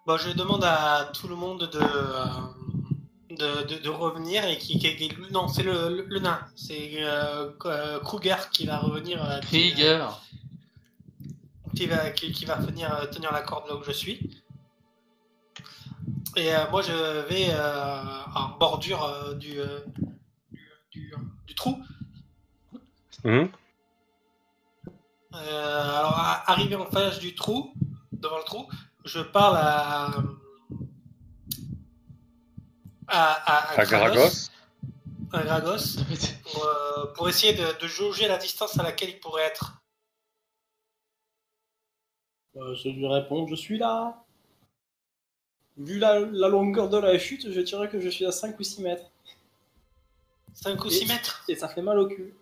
Bon, 0.07 0.18
je 0.18 0.30
demande 0.30 0.62
à 0.64 1.11
tout 1.14 1.28
le 1.28 1.34
monde 1.34 1.68
de, 1.72 1.78
euh, 1.80 2.24
de, 3.30 3.66
de, 3.66 3.78
de 3.82 3.88
revenir 3.88 4.47
et 4.47 4.59
qui, 4.59 4.78
qui- 4.78 4.95
qui- 4.97 5.16
non, 5.32 5.49
c'est 5.49 5.62
le, 5.62 5.88
le, 5.88 6.05
le 6.07 6.18
nain, 6.20 6.40
c'est 6.55 6.90
euh, 6.99 7.51
Kruger 8.03 8.36
qui 8.53 8.66
va 8.66 8.78
revenir. 8.78 9.24
euh, 9.24 9.40
Krieger. 9.40 10.20
Qui 11.75 11.87
va, 11.87 12.11
qui, 12.11 12.33
qui 12.33 12.45
va 12.45 12.57
venir 12.57 12.93
euh, 12.95 13.07
tenir 13.07 13.33
la 13.33 13.43
corde 13.43 13.68
là 13.68 13.77
où 13.77 13.83
je 13.83 13.93
suis. 13.93 14.43
Et 16.37 16.55
euh, 16.55 16.68
moi, 16.70 16.83
je 16.83 16.93
vais 17.29 17.49
euh, 17.51 18.03
en 18.35 18.57
bordure 18.59 19.05
euh, 19.05 19.35
du, 19.35 19.61
euh, 19.61 19.81
du, 20.51 20.61
du- 20.91 21.14
du 21.47 21.55
trou. 21.55 21.83
Mhm. 23.25 23.49
Euh, 25.35 25.99
alors, 25.99 26.18
à- 26.18 26.51
arrivé 26.51 26.77
en 26.77 26.87
face 26.87 27.18
du 27.18 27.35
trou, 27.35 27.72
devant 28.12 28.39
le 28.39 28.45
trou, 28.45 28.68
je 29.05 29.20
parle 29.20 29.57
à. 29.57 30.11
à, 33.09 33.33
à, 33.77 33.81
À 33.81 33.85
Gragos. 33.85 34.51
à 35.33 35.43
Gragos, 35.43 35.97
pour, 36.53 36.64
euh, 36.64 37.07
pour 37.14 37.29
essayer 37.29 37.53
de, 37.55 37.79
de 37.81 37.87
jauger 37.89 38.29
la 38.29 38.39
distance 38.39 38.79
à 38.79 38.83
laquelle 38.83 39.11
il 39.11 39.20
pourrait 39.20 39.43
être. 39.43 39.81
Euh, 42.57 42.74
je 42.74 42.88
lui 42.88 43.07
réponds, 43.07 43.46
je 43.46 43.55
suis 43.55 43.78
là. 43.78 44.22
Vu 45.76 45.98
la, 45.98 46.20
la 46.20 46.48
longueur 46.48 46.88
de 46.88 46.98
la 46.98 47.18
chute, 47.18 47.50
je 47.50 47.61
dirais 47.61 47.88
que 47.88 47.98
je 48.00 48.09
suis 48.09 48.24
à 48.26 48.30
5 48.32 48.59
ou 48.59 48.62
6 48.62 48.80
mètres. 48.82 49.07
5 50.55 50.82
ou 50.84 50.86
Et- 50.88 50.90
6 50.90 51.07
mètres? 51.07 51.42
Et 51.48 51.57
ça 51.57 51.68
fait 51.68 51.82
mal 51.82 51.98
au 51.98 52.07
cul. 52.07 52.32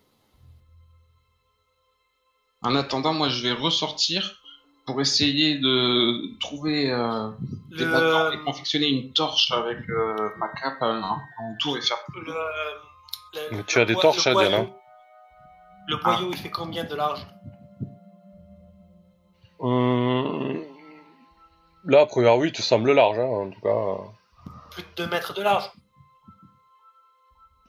En 2.62 2.74
attendant, 2.76 3.12
moi, 3.14 3.28
je 3.28 3.42
vais 3.42 3.52
ressortir 3.52 4.38
pour 4.84 5.00
essayer 5.00 5.58
de 5.58 6.38
trouver 6.38 6.90
euh, 6.92 7.30
des 7.70 7.84
Le- 7.84 7.90
bâtons 7.92 8.32
et 8.32 8.44
confectionner 8.44 8.88
une 8.88 9.12
torche 9.12 9.50
avec 9.52 9.78
euh, 9.88 10.28
ma 10.38 10.48
cape 10.48 10.82
en, 10.82 11.00
en 11.02 11.56
tour 11.58 11.76
et 11.76 11.80
faire. 11.80 11.98
le, 12.14 12.20
le- 12.22 13.56
Mais 13.56 13.64
tu 13.64 13.78
as 13.80 13.84
des 13.84 13.94
torches, 13.96 14.26
le 14.26 14.30
hein, 14.32 14.34
boyau- 14.34 14.48
Diana 14.48 14.70
Le 15.88 15.96
boyau, 15.96 16.30
il 16.32 16.36
fait 16.36 16.50
combien 16.50 16.84
de 16.84 16.94
large? 16.94 17.26
Hum, 19.62 20.60
Là, 21.84 22.06
première 22.06 22.36
vue, 22.38 22.48
il 22.48 22.52
te 22.52 22.62
semble 22.62 22.92
large, 22.92 23.18
hein, 23.18 23.24
en 23.24 23.50
tout 23.50 23.60
cas. 23.60 24.50
Plus 24.70 24.82
de 24.82 24.88
2 25.04 25.06
mètres 25.08 25.34
de 25.34 25.42
large. 25.42 25.70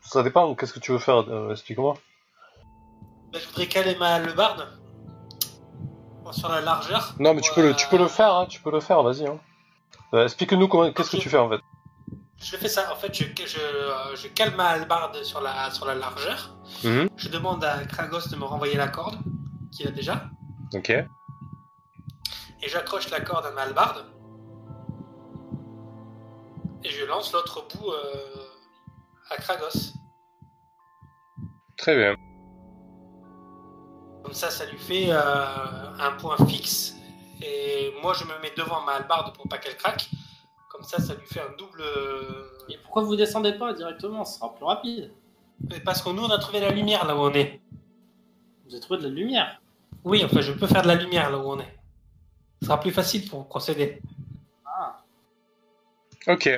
Ça 0.02 0.22
dépend, 0.22 0.54
qu'est-ce 0.56 0.74
que 0.74 0.80
tu 0.80 0.92
veux 0.92 1.00
faire 1.00 1.18
euh, 1.30 1.52
Explique-moi. 1.52 1.96
Ben, 3.32 3.40
je 3.40 3.48
voudrais 3.48 3.68
caler 3.68 3.96
ma 3.96 4.20
lebarde 4.20 4.68
sur 6.32 6.50
la 6.50 6.62
largeur. 6.62 7.14
Non, 7.20 7.34
mais 7.34 7.42
tu 7.42 7.52
peux, 7.54 7.62
le, 7.62 7.76
tu 7.76 7.88
peux 7.88 7.98
le 7.98 8.08
faire, 8.08 8.34
hein, 8.36 8.46
tu 8.48 8.62
peux 8.62 8.72
le 8.72 8.80
faire, 8.80 9.02
vas-y. 9.04 9.26
Hein. 9.28 9.40
Euh, 10.14 10.24
Explique-nous 10.26 10.68
comment, 10.68 10.92
qu'est-ce 10.92 11.12
que 11.12 11.18
tu 11.18 11.30
fais 11.30 11.38
en 11.38 11.50
fait. 11.50 11.60
Je 12.38 12.58
fais 12.58 12.68
ça. 12.68 12.92
En 12.92 12.96
fait, 12.96 13.14
je, 13.14 13.24
je, 13.46 14.16
je 14.16 14.28
cale 14.28 14.56
ma 14.56 14.66
hallebarde 14.70 15.24
sur 15.24 15.42
la, 15.42 15.72
sur 15.72 15.86
la 15.86 15.96
largeur. 15.96 16.56
Mhm. 16.84 17.08
Je 17.18 17.30
demande 17.30 17.64
à 17.64 17.84
Kragos 17.86 18.28
de 18.32 18.36
me 18.36 18.44
renvoyer 18.46 18.76
la 18.76 18.88
corde, 18.88 19.18
qu'il 19.72 19.88
a 19.88 19.92
déjà. 19.92 20.26
Ok. 20.74 20.92
Et 22.64 22.70
j'accroche 22.70 23.10
la 23.10 23.20
corde 23.20 23.46
à 23.46 23.52
ma 23.52 23.64
hallebarde. 23.64 24.06
Et 26.84 26.90
je 26.90 27.06
lance 27.06 27.34
l'autre 27.34 27.66
bout 27.68 27.92
euh, 27.92 28.46
à 29.30 29.38
Kragos. 29.38 29.94
Très 31.78 31.96
bien. 31.96 32.16
Comme 34.24 34.34
ça, 34.34 34.50
ça 34.50 34.66
lui 34.66 34.78
fait 34.78 35.08
euh, 35.10 35.94
un 36.00 36.12
point 36.14 36.38
fixe. 36.48 36.96
Et 37.42 37.94
moi, 38.02 38.14
je 38.14 38.24
me 38.24 38.40
mets 38.42 38.54
devant 38.56 38.82
ma 38.82 38.94
hallebarde 38.94 39.36
pour 39.36 39.48
pas 39.50 39.58
qu'elle 39.58 39.76
craque. 39.76 40.10
Comme 40.70 40.84
ça, 40.84 41.00
ça 41.00 41.14
lui 41.16 41.28
fait 41.28 41.42
un 41.42 41.56
double. 41.58 41.82
euh, 41.82 42.50
Et 42.70 42.78
pourquoi 42.78 43.04
vous 43.04 43.18
descendez 43.18 43.54
pas 43.54 43.74
directement? 43.74 44.24
Ce 44.24 44.40
sera 44.40 44.54
plus 44.56 44.64
rapide. 44.66 45.12
Parce 45.84 46.02
que 46.02 46.10
nous, 46.10 46.24
on 46.24 46.30
a 46.30 46.38
trouvé 46.38 46.62
la 46.62 46.70
lumière 46.70 47.06
là 47.06 47.16
où 47.16 47.20
on 47.20 47.34
est. 47.34 47.62
Vous 48.66 48.72
avez 48.72 48.80
trouvé 48.80 49.00
de 49.00 49.08
la 49.08 49.14
lumière? 49.14 49.62
Oui, 50.06 50.24
enfin, 50.24 50.40
je 50.40 50.54
peux 50.54 50.68
faire 50.68 50.82
de 50.82 50.88
la 50.88 50.96
lumière 50.96 51.30
là 51.30 51.38
où 51.38 51.52
on 51.52 51.60
est. 51.60 51.80
Ce 52.64 52.68
sera 52.68 52.80
plus 52.80 52.92
facile 52.92 53.28
pour 53.30 53.46
procéder. 53.50 54.00
Ok. 56.28 56.50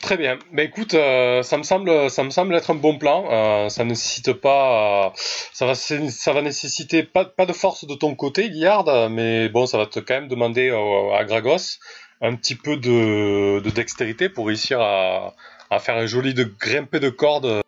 Très 0.00 0.16
bien. 0.16 0.38
Bah 0.54 0.62
écoute, 0.62 0.94
euh, 0.94 1.42
ça 1.42 1.58
me 1.58 1.62
semble, 1.64 2.08
ça 2.08 2.24
me 2.24 2.30
semble 2.30 2.54
être 2.54 2.70
un 2.70 2.74
bon 2.74 2.96
plan. 2.96 3.26
Euh, 3.30 3.68
ça 3.68 3.84
nécessite 3.84 4.32
pas, 4.32 5.08
euh, 5.08 5.10
ça 5.14 5.66
va, 5.66 5.74
ça 5.74 6.32
va 6.32 6.40
nécessiter 6.40 7.02
pas, 7.02 7.26
pas 7.26 7.44
de 7.44 7.52
force 7.52 7.86
de 7.86 7.94
ton 7.94 8.14
côté, 8.14 8.48
Guillard, 8.48 9.10
mais 9.10 9.50
bon, 9.50 9.66
ça 9.66 9.76
va 9.76 9.84
te 9.84 10.00
quand 10.00 10.14
même 10.14 10.28
demander 10.28 10.70
euh, 10.70 11.12
à 11.14 11.24
Gragos 11.24 11.78
un 12.22 12.34
petit 12.34 12.54
peu 12.54 12.78
de, 12.78 13.60
de 13.60 13.70
dextérité 13.70 14.30
pour 14.30 14.46
réussir 14.46 14.80
à, 14.80 15.34
à 15.68 15.78
faire 15.78 15.96
un 15.98 16.06
joli 16.06 16.32
de 16.32 16.44
grimper 16.44 17.00
de 17.00 17.10
corde 17.10 17.60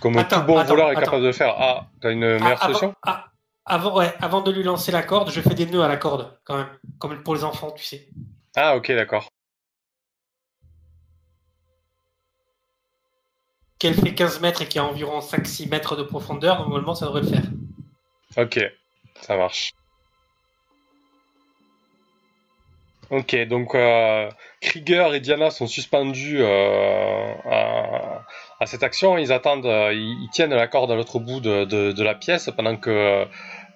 Comme 0.00 0.16
Attends, 0.16 0.40
tout 0.40 0.46
bon 0.46 0.56
attends, 0.56 0.68
voleur 0.70 0.88
est 0.88 0.92
attends. 0.92 1.02
capable 1.02 1.24
de 1.24 1.32
faire. 1.32 1.54
Ah, 1.58 1.88
t'as 2.00 2.10
une 2.12 2.38
meilleure 2.38 2.58
Ah, 2.62 2.66
solution? 2.66 2.94
avant, 3.02 3.18
ah, 3.18 3.26
avant, 3.70 3.96
ouais, 3.96 4.12
avant 4.20 4.40
de 4.42 4.50
lui 4.50 4.64
lancer 4.64 4.90
la 4.90 5.02
corde, 5.02 5.30
je 5.30 5.40
fais 5.40 5.54
des 5.54 5.66
nœuds 5.66 5.82
à 5.82 5.88
la 5.88 5.96
corde, 5.96 6.36
quand 6.44 6.56
même. 6.56 6.68
Comme 6.98 7.22
pour 7.22 7.34
les 7.34 7.44
enfants, 7.44 7.70
tu 7.70 7.84
sais. 7.84 8.08
Ah, 8.56 8.76
ok, 8.76 8.90
d'accord. 8.92 9.28
Qu'elle 13.78 13.94
fait 13.94 14.14
15 14.14 14.40
mètres 14.40 14.62
et 14.62 14.66
qui 14.66 14.78
a 14.78 14.84
environ 14.84 15.20
5-6 15.20 15.70
mètres 15.70 15.96
de 15.96 16.02
profondeur, 16.02 16.58
normalement, 16.60 16.94
ça 16.94 17.06
devrait 17.06 17.22
le 17.22 17.28
faire. 17.28 17.44
Ok, 18.36 18.60
ça 19.20 19.36
marche. 19.36 19.72
Ok, 23.10 23.34
donc 23.48 23.74
euh, 23.74 24.30
Krieger 24.60 25.14
et 25.14 25.20
Diana 25.20 25.50
sont 25.50 25.66
suspendus 25.66 26.38
euh, 26.40 27.34
à, 27.44 28.24
à 28.60 28.66
cette 28.66 28.84
action. 28.84 29.18
Ils 29.18 29.32
attendent, 29.32 29.66
euh, 29.66 29.92
ils, 29.92 30.22
ils 30.22 30.30
tiennent 30.30 30.54
la 30.54 30.68
corde 30.68 30.92
à 30.92 30.94
l'autre 30.94 31.18
bout 31.18 31.40
de, 31.40 31.64
de, 31.64 31.90
de 31.90 32.02
la 32.04 32.14
pièce 32.14 32.50
pendant 32.56 32.76
que 32.76 33.26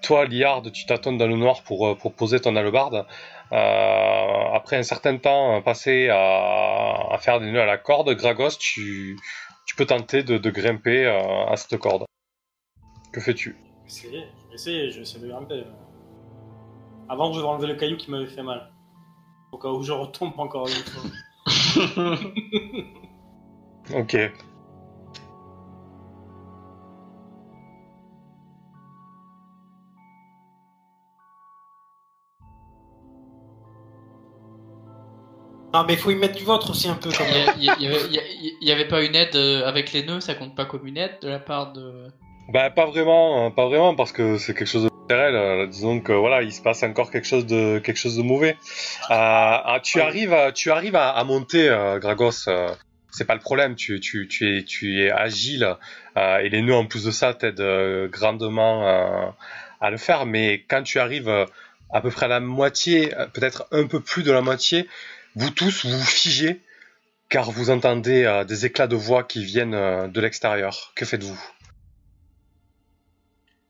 toi, 0.04 0.24
Liard, 0.26 0.62
tu 0.72 0.86
tâtonnes 0.86 1.18
dans 1.18 1.26
le 1.26 1.36
noir 1.36 1.62
pour, 1.64 1.86
euh, 1.86 1.94
pour 1.94 2.14
poser 2.14 2.40
ton 2.40 2.56
hallebarde. 2.56 3.06
Euh, 3.52 4.54
après 4.54 4.76
un 4.76 4.82
certain 4.82 5.16
temps 5.18 5.60
passé 5.62 6.08
à, 6.10 7.08
à 7.10 7.18
faire 7.18 7.40
des 7.40 7.50
nœuds 7.52 7.60
à 7.62 7.66
la 7.66 7.78
corde, 7.78 8.10
Gragos, 8.14 8.56
tu, 8.58 9.16
tu 9.66 9.76
peux 9.76 9.86
tenter 9.86 10.22
de, 10.22 10.38
de 10.38 10.50
grimper 10.50 11.04
euh, 11.06 11.46
à 11.46 11.56
cette 11.56 11.78
corde. 11.78 12.04
Que 13.12 13.20
fais-tu? 13.20 13.56
Vais 13.86 14.54
essayer, 14.54 14.90
je 14.90 14.96
vais 14.96 15.02
essayer 15.02 15.24
de 15.26 15.30
grimper. 15.30 15.54
euh. 15.54 15.64
Avant 17.08 17.30
que 17.30 17.36
je 17.36 17.40
vais 17.42 17.46
enlever 17.46 17.66
le 17.68 17.74
caillou 17.74 17.96
qui 17.96 18.10
m'avait 18.10 18.26
fait 18.26 18.42
mal. 18.42 18.70
Au 19.52 19.58
cas 19.58 19.68
où 19.68 19.82
je 19.82 19.92
retombe 19.92 20.32
encore 20.38 20.66
une 20.68 20.74
fois. 20.74 21.02
Ok. 23.94 24.16
Non, 35.74 35.84
mais 35.86 35.94
il 35.94 35.98
faut 35.98 36.12
y 36.12 36.14
mettre 36.14 36.36
du 36.36 36.44
ventre 36.44 36.70
aussi 36.70 36.88
un 36.88 36.94
peu, 36.94 37.10
quand 37.10 37.24
Il 37.26 37.34
y, 37.34 37.38
même. 37.38 37.48
a- 37.48 37.54
il 37.58 38.12
y 38.14 38.18
a- 38.18 38.22
il 38.60 38.68
y 38.68 38.70
avait- 38.72 38.84
pas 38.86 39.02
une 39.02 39.16
aide 39.16 39.34
euh, 39.34 39.66
avec 39.66 39.92
les 39.92 40.04
nœuds, 40.04 40.20
ça 40.20 40.34
compte 40.34 40.54
pas 40.54 40.66
comme 40.66 40.86
une 40.86 40.96
aide 40.96 41.18
de 41.20 41.28
la 41.28 41.40
part 41.40 41.72
de. 41.72 42.06
Bah 42.52 42.70
pas 42.70 42.86
vraiment, 42.86 43.44
hein, 43.46 43.50
pas 43.50 43.66
vraiment 43.66 43.94
parce 43.96 44.12
que 44.12 44.38
c'est 44.38 44.54
quelque 44.54 44.68
chose 44.68 44.84
de 44.84 44.90
naturel. 45.08 45.34
euh, 45.34 45.66
disons 45.66 46.00
que 46.00 46.12
voilà, 46.12 46.42
il 46.42 46.52
se 46.52 46.62
passe 46.62 46.82
encore 46.84 47.10
quelque 47.10 47.26
chose 47.26 47.44
de 47.46 47.78
quelque 47.80 47.96
chose 47.96 48.16
de 48.16 48.22
mauvais. 48.22 48.50
Euh, 48.50 48.56
ah, 49.10 49.80
tu 49.82 50.00
arrives, 50.00 50.32
à, 50.32 50.52
tu 50.52 50.70
arrives 50.70 50.94
à, 50.96 51.10
à 51.10 51.24
monter, 51.24 51.68
euh, 51.68 51.98
Gragos. 51.98 52.48
euh, 52.48 52.68
c'est 53.10 53.26
pas 53.26 53.34
le 53.34 53.40
problème. 53.40 53.74
Tu, 53.74 53.98
tu, 54.00 54.28
tu 54.28 54.58
es 54.58 54.62
tu 54.64 55.02
es 55.02 55.10
agile 55.10 55.74
euh, 56.16 56.38
et 56.38 56.50
les 56.50 56.62
nœuds 56.62 56.76
en 56.76 56.86
plus 56.86 57.04
de 57.04 57.10
ça 57.10 57.34
t'aident 57.34 58.08
grandement 58.10 58.86
euh, 58.86 59.26
à 59.80 59.90
le 59.90 59.96
faire. 59.96 60.24
Mais 60.26 60.64
quand 60.68 60.82
tu 60.84 60.98
arrives 61.00 61.28
à 61.92 62.00
peu 62.00 62.10
près 62.10 62.26
à 62.26 62.28
la 62.28 62.40
moitié, 62.40 63.08
peut-être 63.32 63.66
un 63.72 63.86
peu 63.86 64.00
plus 64.00 64.22
de 64.22 64.32
la 64.32 64.40
moitié, 64.40 64.88
vous 65.34 65.50
tous 65.50 65.84
vous 65.86 66.04
figez 66.04 66.62
car 67.28 67.50
vous 67.50 67.70
entendez 67.70 68.24
euh, 68.24 68.44
des 68.44 68.66
éclats 68.66 68.86
de 68.86 68.96
voix 68.96 69.24
qui 69.24 69.44
viennent 69.44 69.74
euh, 69.74 70.08
de 70.08 70.20
l'extérieur. 70.20 70.92
Que 70.94 71.04
faites-vous? 71.04 71.40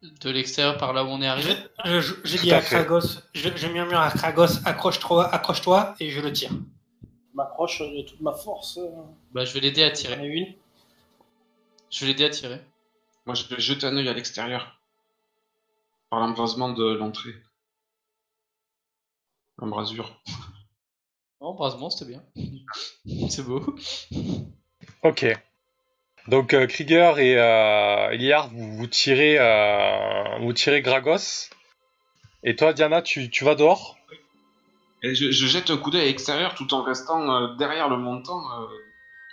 De 0.02 0.30
l'extérieur 0.30 0.76
par 0.76 0.92
là 0.92 1.02
où 1.04 1.08
on 1.08 1.22
est 1.22 1.26
arrivé? 1.26 1.54
Je- 1.84 2.00
je- 2.00 2.14
J'ai 2.24 2.36
Tout 2.38 2.44
dit 2.44 2.52
à 2.52 2.58
à. 2.58 2.60
Kragos, 2.60 3.20
je, 3.34 3.48
je 3.56 3.66
murmure 3.68 4.00
à 4.00 4.10
Kragos, 4.10 4.58
accroche-toi, 4.66 5.32
accroche-toi, 5.32 5.94
et 6.00 6.10
je 6.10 6.20
le 6.20 6.30
tire. 6.32 6.50
Je 6.50 7.36
m'accroche 7.36 7.78
de 7.80 8.02
toute 8.02 8.20
ma 8.20 8.32
force. 8.34 8.76
euh. 8.78 8.86
Bah, 9.32 9.44
je 9.46 9.52
vais 9.54 9.60
l'aider 9.60 9.82
à 9.82 9.90
tirer. 9.90 10.26
une. 10.26 10.54
Je 11.90 12.00
vais 12.00 12.08
l'aider 12.08 12.24
à 12.24 12.30
tirer. 12.30 12.60
Moi, 13.24 13.34
je 13.34 13.44
vais 13.46 13.58
jeter 13.60 13.86
un 13.86 13.96
œil 13.96 14.08
à 14.08 14.12
l'extérieur. 14.12 14.78
Par 16.10 16.20
l'embrasement 16.20 16.68
de 16.70 16.92
l'entrée. 16.92 17.34
L'embrasure. 21.40 21.76
Embrasement, 21.76 21.90
c'était 21.90 22.10
bien. 22.10 22.22
C'est 23.30 23.44
beau. 23.44 23.76
Ok. 25.02 25.26
Donc 26.28 26.54
euh, 26.54 26.66
Krieger 26.66 27.18
et 27.18 27.36
euh, 27.38 28.10
Eliard, 28.10 28.48
vous, 28.50 28.76
vous 28.76 28.86
tirez, 28.86 29.36
euh, 29.38 30.38
vous 30.40 30.52
tirez 30.52 30.80
Gragos. 30.80 31.50
Et 32.42 32.56
toi, 32.56 32.72
Diana, 32.72 33.02
tu, 33.02 33.30
tu 33.30 33.44
vas 33.44 33.54
dehors? 33.54 33.96
Et 35.02 35.14
je, 35.14 35.30
je 35.30 35.46
jette 35.46 35.70
un 35.70 35.76
coup 35.76 35.90
d'œil 35.90 36.02
à 36.02 36.04
l'extérieur 36.04 36.54
tout 36.54 36.72
en 36.72 36.82
restant 36.82 37.30
euh, 37.30 37.54
derrière 37.56 37.90
le 37.90 37.98
montant 37.98 38.38
euh, 38.38 38.66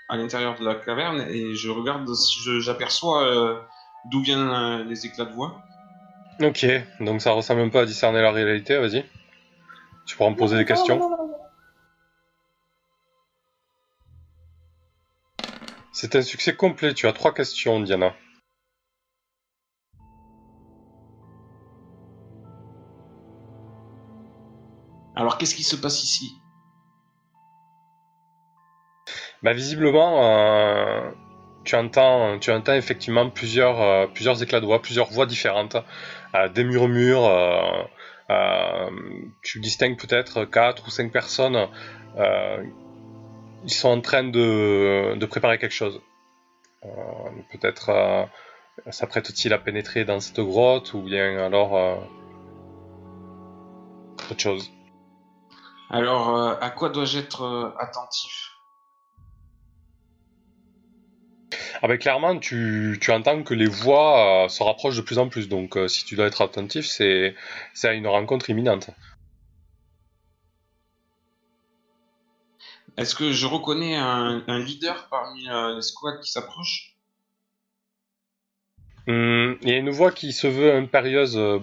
à 0.09 0.17
l'intérieur 0.17 0.59
de 0.59 0.65
la 0.65 0.75
caverne 0.75 1.21
et 1.29 1.55
je 1.55 1.69
regarde 1.69 2.13
si 2.13 2.39
j'aperçois 2.59 3.23
euh, 3.25 3.61
d'où 4.05 4.21
viennent 4.21 4.49
euh, 4.49 4.83
les 4.83 5.05
éclats 5.05 5.25
de 5.25 5.33
voix. 5.33 5.61
Ok. 6.41 6.65
Donc 6.99 7.21
ça 7.21 7.31
ressemble 7.31 7.61
un 7.61 7.69
peu 7.69 7.79
à 7.79 7.85
discerner 7.85 8.21
la 8.21 8.31
réalité. 8.31 8.77
Vas-y. 8.77 9.05
Tu 10.05 10.17
pourras 10.17 10.31
me 10.31 10.35
poser 10.35 10.57
des 10.57 10.65
questions. 10.65 10.99
C'est 16.01 16.15
un 16.15 16.23
succès 16.23 16.55
complet. 16.55 16.95
Tu 16.95 17.05
as 17.05 17.13
trois 17.13 17.31
questions, 17.31 17.79
Diana. 17.79 18.15
Alors 25.15 25.37
qu'est-ce 25.37 25.53
qui 25.53 25.61
se 25.61 25.75
passe 25.75 26.03
ici? 26.03 26.31
Bah 29.43 29.53
visiblement, 29.53 30.25
euh, 30.25 31.11
tu 31.65 31.75
entends, 31.75 32.39
tu 32.39 32.49
entends 32.49 32.73
effectivement 32.73 33.29
plusieurs, 33.29 33.79
euh, 33.79 34.07
plusieurs 34.07 34.41
éclats 34.41 34.59
de 34.59 34.65
voix, 34.65 34.81
plusieurs 34.81 35.11
voix 35.11 35.27
différentes, 35.27 35.77
euh, 36.33 36.49
des 36.49 36.63
murmures. 36.63 37.29
tu 39.43 39.59
distingues 39.59 39.99
peut-être 39.99 40.45
quatre 40.45 40.87
ou 40.87 40.89
cinq 40.89 41.11
personnes. 41.11 41.67
Ils 43.63 43.73
sont 43.73 43.89
en 43.89 44.01
train 44.01 44.23
de, 44.23 45.15
de 45.15 45.25
préparer 45.25 45.57
quelque 45.57 45.73
chose. 45.73 46.01
Euh, 46.83 46.89
peut-être 47.51 47.89
euh, 47.89 48.25
s'apprête-t-il 48.89 49.53
à 49.53 49.59
pénétrer 49.59 50.03
dans 50.05 50.19
cette 50.19 50.39
grotte 50.39 50.93
ou 50.93 51.01
bien 51.01 51.37
alors 51.37 51.77
euh, 51.77 51.95
autre 54.29 54.39
chose. 54.39 54.71
Alors 55.89 56.35
euh, 56.35 56.55
à 56.59 56.69
quoi 56.69 56.89
dois-je 56.89 57.19
être 57.19 57.75
attentif? 57.79 58.49
Ah 61.83 61.87
ben 61.87 61.97
clairement, 61.97 62.37
tu, 62.37 62.99
tu 63.01 63.11
entends 63.11 63.41
que 63.43 63.55
les 63.55 63.67
voix 63.67 64.45
se 64.49 64.61
rapprochent 64.61 64.97
de 64.97 65.01
plus 65.01 65.17
en 65.17 65.29
plus. 65.29 65.49
Donc 65.49 65.77
si 65.87 66.05
tu 66.05 66.15
dois 66.15 66.27
être 66.27 66.41
attentif, 66.41 66.85
c'est 66.85 67.35
c'est 67.73 67.89
à 67.89 67.93
une 67.93 68.07
rencontre 68.07 68.51
imminente. 68.51 68.91
Est-ce 73.01 73.15
que 73.15 73.31
je 73.31 73.47
reconnais 73.47 73.95
un, 73.95 74.43
un 74.47 74.59
leader 74.59 75.07
parmi 75.09 75.49
euh, 75.49 75.73
les 75.73 75.81
squads 75.81 76.19
qui 76.19 76.29
s'approchent? 76.29 76.95
Hum, 79.07 79.57
Il 79.63 79.69
y 79.69 79.71
a 79.71 79.77
une 79.77 79.89
voix 79.89 80.11
qui 80.11 80.31
se 80.31 80.45
veut 80.45 80.71
impérieuse, 80.75 81.35
euh, 81.35 81.57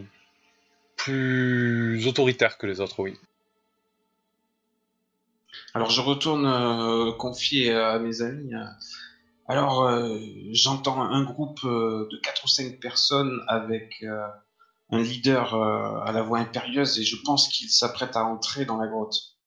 plus 0.97 2.09
autoritaire 2.09 2.59
que 2.59 2.67
les 2.67 2.81
autres, 2.81 2.99
oui. 2.99 3.17
Alors 5.75 5.91
je 5.91 6.01
retourne 6.01 6.45
euh, 6.45 7.13
confier 7.13 7.73
à 7.73 8.01
mes 8.01 8.21
amis. 8.21 8.51
alors 9.47 9.89
j'entends 10.51 11.01
un 11.01 11.23
groupe 11.23 11.61
de 11.63 12.21
4 12.21 12.45
ou 12.45 12.49
5 12.49 12.81
personnes 12.81 13.39
avec 13.47 14.05
un 14.91 14.99
leader 15.01 15.55
à 15.55 16.11
la 16.11 16.23
voix 16.23 16.41
impérieuse 16.41 16.99
et 16.99 17.05
je 17.05 17.15
pense 17.25 17.47
qu'il 17.49 17.71
s'apprête 17.71 18.17
à 18.17 18.25
entrer 18.25 18.65
dans 18.65 18.79
la 18.79 18.89
grotte. 18.89 19.38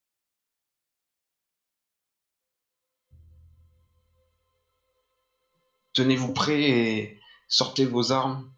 Tenez-vous 5.93 6.33
prêts 6.33 6.61
et 6.61 7.19
sortez 7.47 7.85
vos 7.85 8.11
armes. 8.11 8.49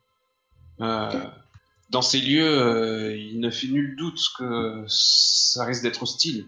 Euh, 0.81 1.09
dans 1.89 2.01
ces 2.01 2.19
lieux, 2.19 2.45
euh, 2.47 3.15
il 3.17 3.39
ne 3.39 3.49
fait 3.49 3.67
nul 3.67 3.95
doute 3.95 4.19
que 4.37 4.83
ça 4.87 5.65
risque 5.65 5.83
d'être 5.83 6.03
hostile. 6.03 6.45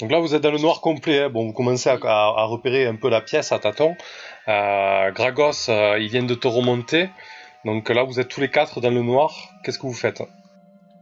Donc 0.00 0.10
là, 0.12 0.20
vous 0.20 0.34
êtes 0.34 0.42
dans 0.42 0.52
le 0.52 0.58
noir 0.58 0.80
complet. 0.80 1.24
hein. 1.24 1.28
Bon, 1.28 1.46
vous 1.46 1.52
commencez 1.52 1.90
à, 1.90 1.94
à- 2.04 2.34
à 2.42 2.44
repérer 2.44 2.86
un 2.86 2.94
peu 2.94 3.08
la 3.08 3.20
pièce 3.20 3.50
à 3.50 3.58
tâtons. 3.58 3.96
Euh, 4.46 5.10
Gragos, 5.10 5.68
euh, 5.68 5.98
ils 5.98 6.08
viennent 6.08 6.28
de 6.28 6.34
te 6.36 6.46
remonter. 6.46 7.10
Donc 7.64 7.88
là, 7.88 8.04
vous 8.04 8.20
êtes 8.20 8.28
tous 8.28 8.40
les 8.40 8.50
quatre 8.50 8.80
dans 8.80 8.90
le 8.90 9.02
noir. 9.02 9.34
Qu'est-ce 9.64 9.78
que 9.78 9.86
vous 9.86 9.92
faites? 9.94 10.22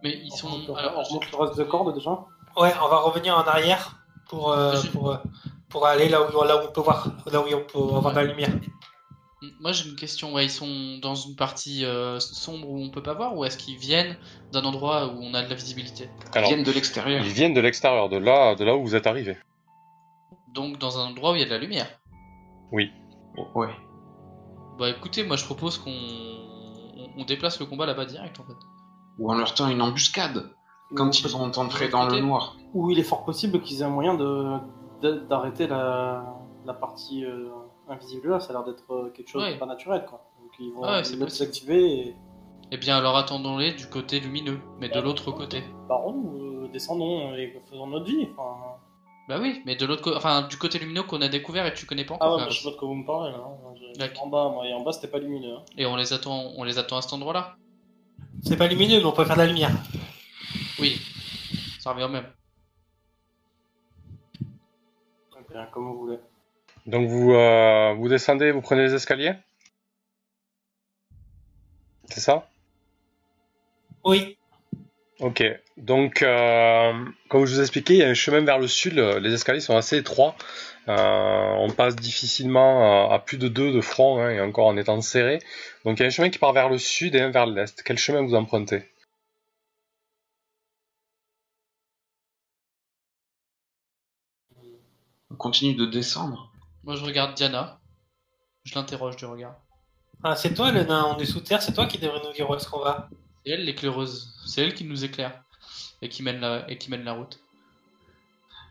Mais 0.02 0.18
ils 0.24 0.30
sont. 0.32 0.48
On 0.48 0.52
remonte- 0.52 0.78
alors, 0.78 0.94
on 0.98 1.02
remonte 1.02 1.30
le 1.30 1.36
reste 1.38 1.58
de 1.58 1.64
corde 1.64 1.94
déjà 1.94 2.10
Ouais, 2.56 2.72
on 2.82 2.88
va 2.88 2.98
revenir 3.00 3.36
en 3.36 3.42
arrière 3.42 3.98
pour, 4.30 4.52
euh, 4.52 4.80
pour, 4.92 5.18
pour 5.68 5.86
aller 5.86 6.08
là 6.08 6.22
où, 6.22 6.42
là 6.44 6.56
où 6.56 6.66
on 6.68 6.72
peut 6.72 6.80
voir, 6.80 7.08
là 7.30 7.40
où 7.40 7.44
on 7.54 7.60
peut 7.64 7.96
avoir 7.96 8.14
de 8.14 8.20
la 8.20 8.24
lumière. 8.24 8.48
Moi 9.60 9.72
j'ai 9.72 9.88
une 9.90 9.96
question, 9.96 10.32
ouais, 10.32 10.46
ils 10.46 10.50
sont 10.50 10.98
dans 11.02 11.14
une 11.14 11.36
partie 11.36 11.84
euh, 11.84 12.18
sombre 12.20 12.68
où 12.70 12.82
on 12.82 12.88
peut 12.90 13.02
pas 13.02 13.12
voir 13.14 13.36
ou 13.36 13.44
est-ce 13.44 13.58
qu'ils 13.58 13.76
viennent 13.76 14.16
d'un 14.52 14.64
endroit 14.64 15.08
où 15.08 15.18
on 15.22 15.34
a 15.34 15.42
de 15.42 15.48
la 15.50 15.54
visibilité? 15.54 16.08
Ils 16.34 16.42
viennent 16.42 16.62
de 16.62 16.72
l'extérieur. 16.72 17.22
ils 17.24 17.32
viennent 17.32 17.52
de 17.54 17.60
l'extérieur, 17.60 18.08
de 18.08 18.16
là, 18.16 18.54
de 18.54 18.64
là 18.64 18.74
où 18.76 18.82
vous 18.82 18.94
êtes 18.94 19.06
arrivés. 19.06 19.36
Donc 20.54 20.78
dans 20.78 20.98
un 20.98 21.08
endroit 21.10 21.32
où 21.32 21.34
il 21.34 21.40
y 21.40 21.42
a 21.42 21.46
de 21.46 21.50
la 21.50 21.58
lumière? 21.58 21.86
Oui. 22.72 22.90
Ouais. 23.54 23.68
Bah 24.78 24.88
écoutez, 24.88 25.22
moi 25.22 25.36
je 25.36 25.44
propose 25.44 25.76
qu'on 25.78 25.90
on- 25.90 27.10
on 27.18 27.24
déplace 27.24 27.60
le 27.60 27.66
combat 27.66 27.84
là-bas 27.86 28.06
direct 28.06 28.40
en 28.40 28.44
fait. 28.44 28.56
Ou 29.18 29.30
en 29.30 29.34
leur 29.34 29.52
tend 29.54 29.68
une 29.68 29.82
embuscade 29.82 30.50
quand 30.94 31.18
ils 31.20 31.28
vont 31.28 31.52
entrer 31.58 31.88
dans 31.88 32.06
le 32.08 32.20
noir. 32.20 32.56
Ou 32.72 32.90
il 32.90 32.98
est 32.98 33.02
fort 33.02 33.24
possible 33.24 33.60
qu'ils 33.60 33.80
aient 33.82 33.84
un 33.84 33.90
moyen 33.90 34.14
de 34.14 34.56
de- 35.02 35.26
d'arrêter 35.28 35.66
la, 35.66 36.24
la 36.64 36.72
partie 36.72 37.22
euh, 37.26 37.50
invisible 37.88 38.30
là. 38.30 38.40
Ça 38.40 38.50
a 38.50 38.52
l'air 38.52 38.64
d'être 38.64 38.90
euh, 38.92 39.10
quelque 39.10 39.28
chose 39.28 39.42
Ouais. 39.42 39.54
de 39.54 39.58
pas 39.58 39.66
naturel 39.66 40.04
quoi. 40.08 40.24
Donc 40.40 40.50
ils 40.58 40.72
vont 40.72 40.82
Ouais, 40.82 40.98
possible. 40.98 41.24
désactiver 41.24 41.84
et 42.08 42.16
Eh 42.72 42.76
bien 42.76 42.96
alors 42.96 43.16
attendons-les 43.16 43.72
du 43.74 43.86
côté 43.88 44.20
lumineux, 44.20 44.60
mais 44.80 44.88
de 44.88 45.00
l'autre 45.00 45.30
côté. 45.32 45.62
baron 45.88 46.12
nous 46.14 46.68
descendons 46.68 47.34
et 47.34 47.54
faisons 47.70 47.86
notre 47.86 48.06
vie. 48.06 48.28
Enfin... 48.36 48.56
Bah 49.28 49.38
oui, 49.40 49.60
mais 49.66 49.74
de 49.74 49.84
l'autre 49.86 50.02
côté, 50.02 50.16
enfin 50.16 50.42
du 50.42 50.56
côté 50.56 50.78
lumineux 50.78 51.02
qu'on 51.02 51.20
a 51.20 51.28
découvert 51.28 51.66
et 51.66 51.72
que 51.72 51.76
tu 51.78 51.84
connais 51.86 52.04
pas 52.04 52.16
Ah 52.20 52.26
encore. 52.26 52.38
ouais, 52.38 52.44
bah, 52.44 52.50
je 52.50 52.58
sais 52.60 52.64
pas 52.68 52.70
de 52.74 52.76
quoi 52.78 52.88
vous 52.88 52.94
me 52.94 53.04
parlez 53.06 53.32
là. 53.32 53.38
hein. 53.38 54.08
En 54.20 54.26
bas, 54.28 54.48
moi, 54.50 54.66
et 54.68 54.72
en 54.74 54.82
bas 54.82 54.92
c'était 54.92 55.08
pas 55.08 55.18
lumineux. 55.18 55.54
hein. 55.56 55.62
Et 55.76 55.84
on 55.86 55.96
les 55.96 56.12
attend, 56.12 56.52
on 56.56 56.62
les 56.64 56.78
attend 56.78 56.96
à 56.98 57.02
cet 57.02 57.12
endroit-là. 57.12 57.56
C'est 58.42 58.56
pas 58.56 58.68
lumineux, 58.68 58.98
mais 58.98 59.04
on 59.04 59.12
peut 59.12 59.24
faire 59.24 59.34
de 59.36 59.40
la 59.40 59.46
lumière. 59.46 59.70
Oui, 60.78 61.00
ça 61.80 61.92
revient 61.92 62.04
au 62.04 62.08
même. 62.08 62.26
Donc, 65.32 65.46
euh, 65.54 65.64
comme 65.72 65.84
vous 65.86 65.98
voulez. 65.98 66.18
Donc 66.86 67.08
vous, 67.08 67.32
euh, 67.34 67.94
vous 67.94 68.08
descendez, 68.08 68.52
vous 68.52 68.60
prenez 68.60 68.82
les 68.84 68.94
escaliers? 68.94 69.34
C'est 72.08 72.20
ça? 72.20 72.48
Oui. 74.04 74.38
Ok. 75.18 75.42
Donc, 75.76 76.22
euh, 76.22 76.92
comme 77.28 77.44
je 77.44 77.54
vous 77.54 77.58
ai 77.60 77.62
expliqué, 77.62 77.94
il 77.94 77.98
y 77.98 78.02
a 78.02 78.08
un 78.08 78.14
chemin 78.14 78.40
vers 78.40 78.58
le 78.58 78.68
sud. 78.68 78.94
Les 78.98 79.34
escaliers 79.34 79.60
sont 79.60 79.76
assez 79.76 79.96
étroits. 79.98 80.36
Euh, 80.88 81.54
on 81.58 81.70
passe 81.70 81.96
difficilement 81.96 83.10
à, 83.10 83.14
à 83.14 83.18
plus 83.18 83.38
de 83.38 83.48
deux 83.48 83.72
de 83.72 83.80
front, 83.80 84.20
hein, 84.20 84.30
et 84.30 84.40
encore 84.40 84.66
en 84.66 84.76
étant 84.76 85.00
serré. 85.00 85.40
Donc 85.84 85.98
il 85.98 86.02
y 86.02 86.04
a 86.04 86.06
un 86.06 86.10
chemin 86.10 86.30
qui 86.30 86.38
part 86.38 86.52
vers 86.52 86.68
le 86.68 86.78
sud 86.78 87.16
et 87.16 87.20
un 87.20 87.30
vers 87.30 87.46
l'est. 87.46 87.82
Quel 87.82 87.98
chemin 87.98 88.22
vous 88.22 88.34
empruntez? 88.34 88.84
On 95.30 95.34
continue 95.36 95.74
de 95.74 95.86
descendre? 95.86 96.52
Moi 96.86 96.94
je 96.96 97.04
regarde 97.04 97.34
Diana. 97.34 97.80
Je 98.64 98.74
l'interroge 98.74 99.16
du 99.16 99.26
regard. 99.26 99.56
Ah, 100.24 100.34
c'est 100.34 100.54
toi 100.54 100.70
le 100.72 100.84
nain 100.84 101.02
en 101.02 101.16
dessous 101.16 101.40
de 101.40 101.44
terre, 101.44 101.60
c'est 101.62 101.72
toi 101.74 101.86
qui 101.86 101.98
devrais 101.98 102.22
nous 102.24 102.32
dire 102.32 102.48
où 102.48 102.54
est-ce 102.54 102.68
qu'on 102.68 102.80
va. 102.80 103.08
C'est 103.44 103.52
elle 103.52 103.64
l'éclaireuse. 103.64 104.32
C'est 104.46 104.62
elle 104.62 104.74
qui 104.74 104.84
nous 104.84 105.04
éclaire 105.04 105.42
et 106.00 106.08
qui 106.08 106.22
mène 106.22 106.40
la, 106.40 106.68
et 106.70 106.78
qui 106.78 106.90
mène 106.90 107.04
la 107.04 107.12
route. 107.12 107.38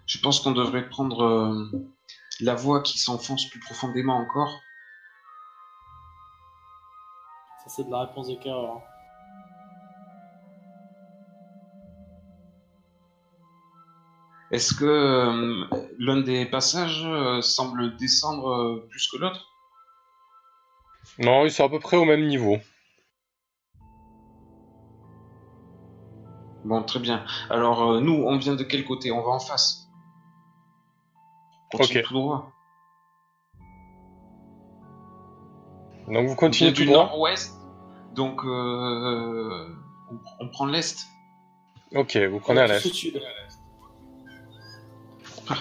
Je 0.08 0.18
pense 0.20 0.40
qu'on 0.40 0.52
devrait 0.52 0.88
prendre 0.90 1.24
euh, 1.24 1.72
la 2.40 2.56
voie 2.56 2.82
qui 2.82 2.98
s'enfonce 2.98 3.50
plus 3.50 3.60
profondément 3.60 4.18
encore. 4.18 4.60
Ça, 7.64 7.70
c'est 7.70 7.84
de 7.84 7.92
la 7.92 8.02
réponse 8.06 8.28
de 8.28 8.36
cœur. 8.36 8.64
hein. 8.64 8.82
Est-ce 14.56 14.74
que 14.74 14.86
euh, 14.86 15.66
l'un 16.00 16.22
des 16.22 16.46
passages 16.46 17.04
euh, 17.06 17.42
semble 17.42 17.98
descendre 17.98 18.48
euh, 18.48 18.88
plus 18.90 19.10
que 19.10 19.18
l'autre? 19.18 19.52
Non, 21.20 21.44
ils 21.44 21.52
sont 21.52 21.66
à 21.66 21.70
peu 21.70 21.80
près 21.80 21.98
au 21.98 22.06
même 22.06 22.26
niveau. 22.26 22.58
Bon, 26.64 26.82
très 26.84 27.00
bien. 27.00 27.26
Alors, 27.50 27.84
euh, 27.84 28.00
nous, 28.00 28.14
on 28.14 28.38
vient 28.38 28.56
de 28.56 28.64
quel 28.64 28.86
côté? 28.86 29.12
On 29.12 29.22
va 29.22 29.32
en 29.32 29.40
face. 29.40 29.90
On 31.74 31.78
continue 31.80 32.00
Ok. 32.00 32.06
tout 32.06 32.14
droit. 32.14 32.50
Donc 36.08 36.28
vous 36.28 36.32
On 36.32 36.36
continuez 36.38 36.72
tout 36.72 36.84
du 36.84 36.86
droit? 36.86 37.08
nord-ouest, 37.08 37.52
donc 38.14 38.42
euh, 38.46 39.68
on, 40.10 40.18
on 40.40 40.48
prend 40.48 40.66
l'est. 40.66 41.06
Ok, 41.94 42.16
vous 42.16 42.40
prenez 42.40 42.62
à 42.62 42.68
l'est. 42.68 42.86
au 42.86 43.45
sud. 45.48 45.58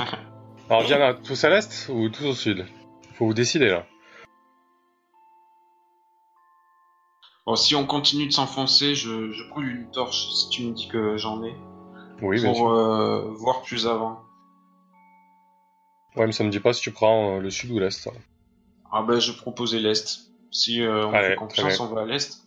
Alors 0.71 0.85
Diana, 0.85 1.15
tous 1.15 1.45
à 1.45 1.51
l'est 1.51 1.89
ou 1.93 2.09
tous 2.09 2.25
au 2.25 2.35
sud? 2.35 2.67
Faut 3.15 3.27
vous 3.27 3.35
décider 3.35 3.69
là. 3.69 3.87
Bon, 7.47 7.57
si 7.57 7.75
on 7.75 7.87
continue 7.87 8.27
de 8.27 8.33
s'enfoncer, 8.33 8.95
je, 8.95 9.31
je 9.33 9.49
brûle 9.51 9.77
une 9.83 9.91
torche 9.91 10.31
si 10.33 10.49
tu 10.49 10.63
me 10.65 10.73
dis 10.73 10.89
que 10.89 11.17
j'en 11.19 11.45
ai. 11.45 11.55
Oui, 12.23 12.41
bien 12.41 12.49
pour 12.49 12.57
sûr. 12.57 12.71
euh, 12.71 13.31
voir 13.35 13.61
plus 13.63 13.87
avant. 13.87 14.21
Ouais, 16.17 16.27
mais 16.27 16.33
ça 16.33 16.45
me 16.45 16.51
dit 16.51 16.61
pas 16.61 16.73
si 16.73 16.81
tu 16.81 16.91
prends 16.93 17.37
euh, 17.37 17.41
le 17.41 17.51
sud 17.51 17.71
ou 17.71 17.79
l'est. 17.79 18.09
Ah 18.91 19.03
ben, 19.03 19.19
je 19.21 19.33
proposais 19.33 19.81
l'est. 19.81 20.21
Si 20.51 20.81
euh, 20.81 21.07
on 21.07 21.13
Allez, 21.13 21.29
fait 21.29 21.35
très 21.35 21.37
confiance, 21.37 21.77
bien. 21.79 21.87
on 21.87 21.95
va 21.95 22.03
à 22.03 22.05
l'est. 22.07 22.41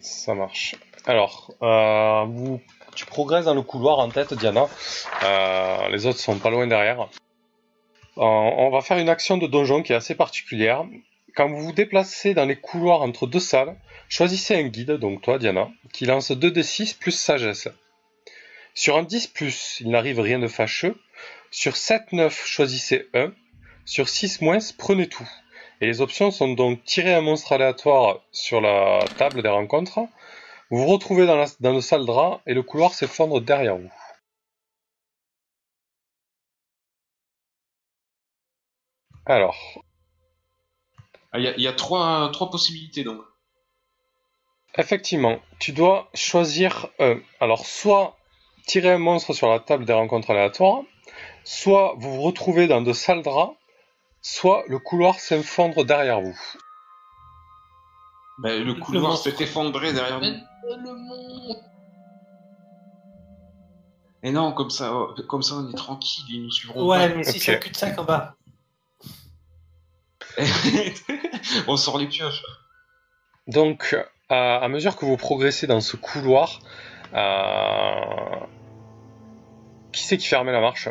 Ça 0.00 0.34
marche. 0.34 0.76
Alors, 1.06 1.50
euh, 1.62 2.24
vous, 2.28 2.60
tu 2.94 3.06
progresses 3.06 3.44
dans 3.46 3.54
le 3.54 3.62
couloir 3.62 3.98
en 3.98 4.08
tête, 4.08 4.34
Diana. 4.34 4.68
Euh, 5.22 5.88
les 5.88 6.06
autres 6.06 6.18
sont 6.18 6.38
pas 6.38 6.50
loin 6.50 6.66
derrière. 6.66 7.00
Euh, 7.00 8.22
on 8.22 8.70
va 8.70 8.80
faire 8.80 8.98
une 8.98 9.08
action 9.08 9.36
de 9.36 9.46
donjon 9.46 9.82
qui 9.82 9.92
est 9.92 9.96
assez 9.96 10.14
particulière. 10.14 10.84
Quand 11.34 11.48
vous 11.48 11.60
vous 11.60 11.72
déplacez 11.72 12.32
dans 12.32 12.44
les 12.44 12.56
couloirs 12.56 13.02
entre 13.02 13.26
deux 13.26 13.40
salles, 13.40 13.76
choisissez 14.08 14.54
un 14.54 14.68
guide, 14.68 14.92
donc 14.92 15.20
toi, 15.22 15.38
Diana, 15.38 15.68
qui 15.92 16.06
lance 16.06 16.30
2d6 16.30 16.96
plus 16.96 17.12
sagesse. 17.12 17.68
Sur 18.74 18.96
un 18.96 19.02
10 19.02 19.28
plus, 19.28 19.78
il 19.80 19.90
n'arrive 19.90 20.20
rien 20.20 20.38
de 20.38 20.48
fâcheux. 20.48 20.96
Sur 21.50 21.74
7-9, 21.74 22.30
choisissez 22.30 23.08
1. 23.14 23.32
Sur 23.84 24.08
6 24.08 24.40
moins, 24.40 24.58
prenez 24.78 25.08
tout. 25.08 25.28
Et 25.80 25.86
les 25.86 26.00
options 26.00 26.30
sont 26.30 26.48
donc 26.48 26.84
tirer 26.84 27.14
un 27.14 27.20
monstre 27.20 27.52
aléatoire 27.52 28.20
sur 28.32 28.60
la 28.60 29.04
table 29.16 29.42
des 29.42 29.48
rencontres. 29.48 30.00
Vous 30.74 30.80
vous 30.82 30.86
retrouvez 30.88 31.24
dans, 31.24 31.36
la, 31.36 31.46
dans 31.60 31.72
le 31.72 31.80
salle 31.80 32.04
drap 32.04 32.40
et 32.46 32.52
le 32.52 32.64
couloir 32.64 32.94
s'effondre 32.94 33.40
derrière 33.40 33.76
vous. 33.76 33.92
Alors, 39.26 39.56
Ah, 41.32 41.38
Il 41.38 41.44
y, 41.44 41.48
a- 41.48 41.54
il 41.56 41.62
y 41.62 41.68
a 41.68 41.72
trois, 41.72 42.28
trois 42.32 42.50
possibilités 42.50 43.04
donc. 43.04 43.20
effectivement, 44.76 45.38
tu 45.60 45.70
dois 45.72 46.08
choisir 46.14 46.88
un. 46.98 47.20
Alors, 47.38 47.66
soit 47.66 48.16
tirer 48.66 48.90
un 48.90 48.98
monstre 48.98 49.32
sur 49.32 49.48
la 49.48 49.60
table 49.60 49.84
des 49.84 49.92
rencontres 49.92 50.30
aléatoires, 50.30 50.82
soit 51.44 51.94
vous 51.98 52.14
vous 52.16 52.22
retrouvez 52.22 52.66
dans 52.66 52.82
de 52.82 52.92
salles 52.92 53.22
draps, 53.22 53.56
soit 54.22 54.64
le 54.66 54.80
couloir 54.80 55.20
s'effondre 55.20 55.84
derrière 55.84 56.20
vous. 56.20 56.38
Ben, 58.38 58.64
le 58.64 58.74
couloir 58.74 59.16
s'est 59.16 59.34
effondré 59.40 59.92
derrière 59.92 60.20
nous. 60.20 60.26
Mais 60.26 60.76
le 60.76 60.94
monde 60.94 61.56
Et 64.22 64.32
non, 64.32 64.52
comme 64.52 64.70
ça, 64.70 64.94
oh, 64.94 65.14
comme 65.28 65.42
ça 65.42 65.56
on 65.56 65.70
est 65.70 65.76
tranquille, 65.76 66.24
ils 66.28 66.42
nous 66.44 66.50
suivront 66.50 66.88
Ouais, 66.88 67.14
mais 67.14 67.24
si 67.24 67.38
c'est 67.38 67.56
un 67.56 67.58
cul-de-sac 67.58 67.98
en 67.98 68.04
bas. 68.04 68.36
on 71.68 71.76
sort 71.76 71.98
les 71.98 72.08
pioches. 72.08 72.42
Donc, 73.46 73.96
à, 74.28 74.56
à 74.56 74.68
mesure 74.68 74.96
que 74.96 75.04
vous 75.04 75.16
progressez 75.16 75.66
dans 75.66 75.80
ce 75.80 75.96
couloir, 75.96 76.60
euh, 77.12 78.46
qui 79.92 80.02
c'est 80.02 80.16
qui 80.16 80.26
fermait 80.26 80.52
la 80.52 80.60
marche? 80.60 80.88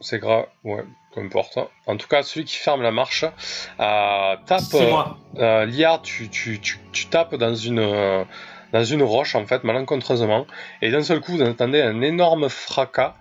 C'est 0.00 0.18
grave, 0.18 0.46
ouais, 0.64 0.84
peu 1.14 1.20
importe. 1.20 1.58
En 1.86 1.96
tout 1.96 2.08
cas, 2.08 2.22
celui 2.22 2.44
qui 2.44 2.56
ferme 2.56 2.82
la 2.82 2.90
marche 2.90 3.24
euh, 3.24 4.36
tape. 4.46 4.60
C'est 4.60 4.90
moi. 4.90 5.18
Euh, 5.36 5.64
Liard, 5.66 6.02
tu, 6.02 6.28
tu, 6.28 6.60
tu, 6.60 6.78
tu 6.92 7.06
tapes 7.06 7.34
dans 7.34 7.54
une, 7.54 7.78
euh, 7.78 8.24
dans 8.72 8.84
une 8.84 9.02
roche, 9.02 9.34
en 9.34 9.46
fait, 9.46 9.64
malencontreusement, 9.64 10.46
et 10.80 10.90
d'un 10.90 11.02
seul 11.02 11.20
coup, 11.20 11.32
vous 11.32 11.42
entendez 11.42 11.80
un 11.80 12.00
énorme 12.00 12.48
fracas, 12.48 13.14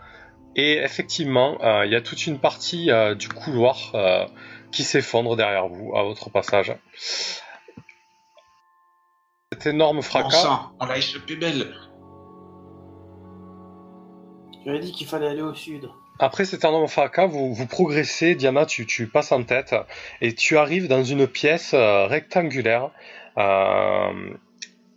et 0.56 0.78
effectivement, 0.78 1.58
euh, 1.62 1.86
il 1.86 1.92
y 1.92 1.96
a 1.96 2.02
toute 2.02 2.26
une 2.28 2.40
partie 2.40 2.92
euh, 2.92 3.16
du 3.16 3.30
couloir 3.30 3.92
euh, 3.94 4.26
qui 4.72 4.84
s'effondre 4.84 5.36
derrière 5.36 5.68
vous, 5.68 5.96
à 5.96 6.04
votre 6.04 6.30
passage. 6.30 6.76
Cet 9.54 9.68
énorme 9.68 9.98
Bon 9.98 10.02
fracas, 10.02 10.30
sang, 10.30 10.72
on 10.80 10.94
échappé 10.94 11.36
belle. 11.36 11.74
J'avais 14.66 14.80
dit 14.80 14.92
qu'il 14.92 15.08
fallait 15.08 15.28
aller 15.28 15.42
au 15.42 15.54
sud. 15.54 15.90
Après 16.24 16.46
cet 16.46 16.64
énorme 16.66 16.88
fracas, 16.88 17.26
vous, 17.26 17.52
vous 17.52 17.66
progressez, 17.66 18.36
Diana, 18.36 18.68
tu, 18.68 18.86
tu 18.86 19.08
passes 19.08 19.32
en 19.32 19.42
tête, 19.42 19.74
et 20.22 20.36
tu 20.36 20.56
arrives 20.56 20.88
dans 20.88 21.04
une 21.04 21.26
pièce 21.26 21.72
euh, 21.74 22.06
rectangulaire. 22.06 22.92
Euh, 23.40 24.30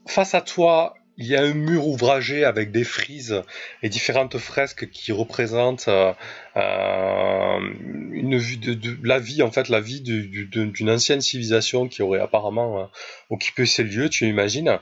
face 0.07 0.35
à 0.35 0.43
toi, 0.43 0.93
il 1.17 1.27
y 1.27 1.35
a 1.35 1.41
un 1.41 1.55
mur 1.55 1.87
ouvragé 1.87 2.45
avec 2.45 2.73
des 2.73 2.85
frises 2.85 3.43
et 3.83 3.89
différentes 3.89 4.37
fresques 4.37 4.91
qui 4.91 5.13
représentent 5.13 5.89
euh, 5.89 6.13
euh, 6.59 7.59
une 8.13 8.37
vue 8.37 8.59
de, 8.59 8.75
de- 8.75 8.99
la 9.03 9.19
vie, 9.19 9.43
en 9.43 9.51
fait, 9.51 9.71
la 9.71 9.81
vie 9.81 10.03
d'une 10.03 10.91
ancienne 10.91 11.23
civilisation 11.23 11.89
qui 11.89 12.03
aurait 12.03 12.21
apparemment 12.21 12.81
euh, 12.81 12.85
occupé 13.31 13.65
ces 13.65 13.85
lieux, 13.85 14.11
tu 14.11 14.27
imagines. 14.27 14.79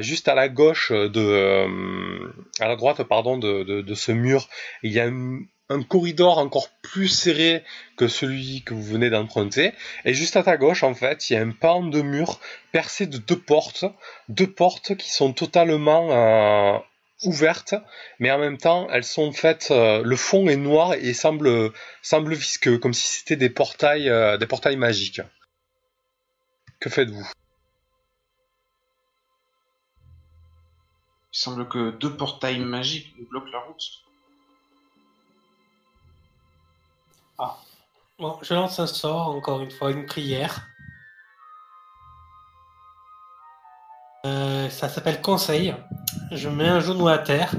Juste 0.00 0.28
à 0.28 0.34
la 0.34 0.48
gauche 0.48 0.90
de, 0.90 2.32
à 2.60 2.68
la 2.68 2.76
droite, 2.76 3.02
pardon, 3.02 3.36
de, 3.36 3.62
de, 3.62 3.82
de 3.82 3.94
ce 3.94 4.12
mur, 4.12 4.48
il 4.82 4.92
y 4.92 5.00
a 5.00 5.04
un, 5.04 5.40
un 5.68 5.82
corridor 5.82 6.38
encore 6.38 6.68
plus 6.82 7.08
serré 7.08 7.64
que 7.96 8.08
celui 8.08 8.62
que 8.62 8.74
vous 8.74 8.82
venez 8.82 9.10
d'emprunter. 9.10 9.72
Et 10.04 10.14
juste 10.14 10.36
à 10.36 10.42
ta 10.42 10.56
gauche, 10.56 10.82
en 10.82 10.94
fait, 10.94 11.28
il 11.28 11.34
y 11.34 11.36
a 11.36 11.42
un 11.42 11.50
pan 11.50 11.82
de 11.82 12.02
mur 12.02 12.40
percé 12.72 13.06
de 13.06 13.18
deux 13.18 13.38
portes, 13.38 13.84
deux 14.28 14.50
portes 14.50 14.96
qui 14.96 15.10
sont 15.10 15.32
totalement 15.32 16.08
euh, 16.12 16.78
ouvertes, 17.24 17.74
mais 18.20 18.30
en 18.30 18.38
même 18.38 18.58
temps, 18.58 18.88
elles 18.90 19.04
sont 19.04 19.32
faites. 19.32 19.68
euh, 19.70 20.02
le 20.04 20.16
fond 20.16 20.48
est 20.48 20.56
noir 20.56 20.94
et 20.94 21.14
semble 21.14 21.72
visqueux, 22.34 22.78
comme 22.78 22.94
si 22.94 23.18
c'était 23.18 23.36
des 23.36 23.50
portails, 23.50 24.08
euh, 24.08 24.36
des 24.36 24.46
portails 24.46 24.76
magiques. 24.76 25.20
Que 26.78 26.90
faites-vous? 26.90 27.26
Il 31.32 31.38
semble 31.38 31.68
que 31.68 31.90
deux 31.90 32.16
portails 32.16 32.60
magiques 32.60 33.14
nous 33.18 33.26
bloquent 33.28 33.50
la 33.50 33.60
route. 33.60 34.05
Bon, 38.18 38.38
je 38.40 38.54
lance 38.54 38.80
un 38.80 38.86
sort, 38.86 39.28
encore 39.28 39.60
une 39.60 39.70
fois, 39.70 39.90
une 39.90 40.06
prière. 40.06 40.66
Euh, 44.24 44.70
ça 44.70 44.88
s'appelle 44.88 45.20
conseil. 45.20 45.74
Je 46.32 46.48
mets 46.48 46.68
un 46.68 46.80
genou 46.80 47.08
à 47.08 47.18
terre. 47.18 47.54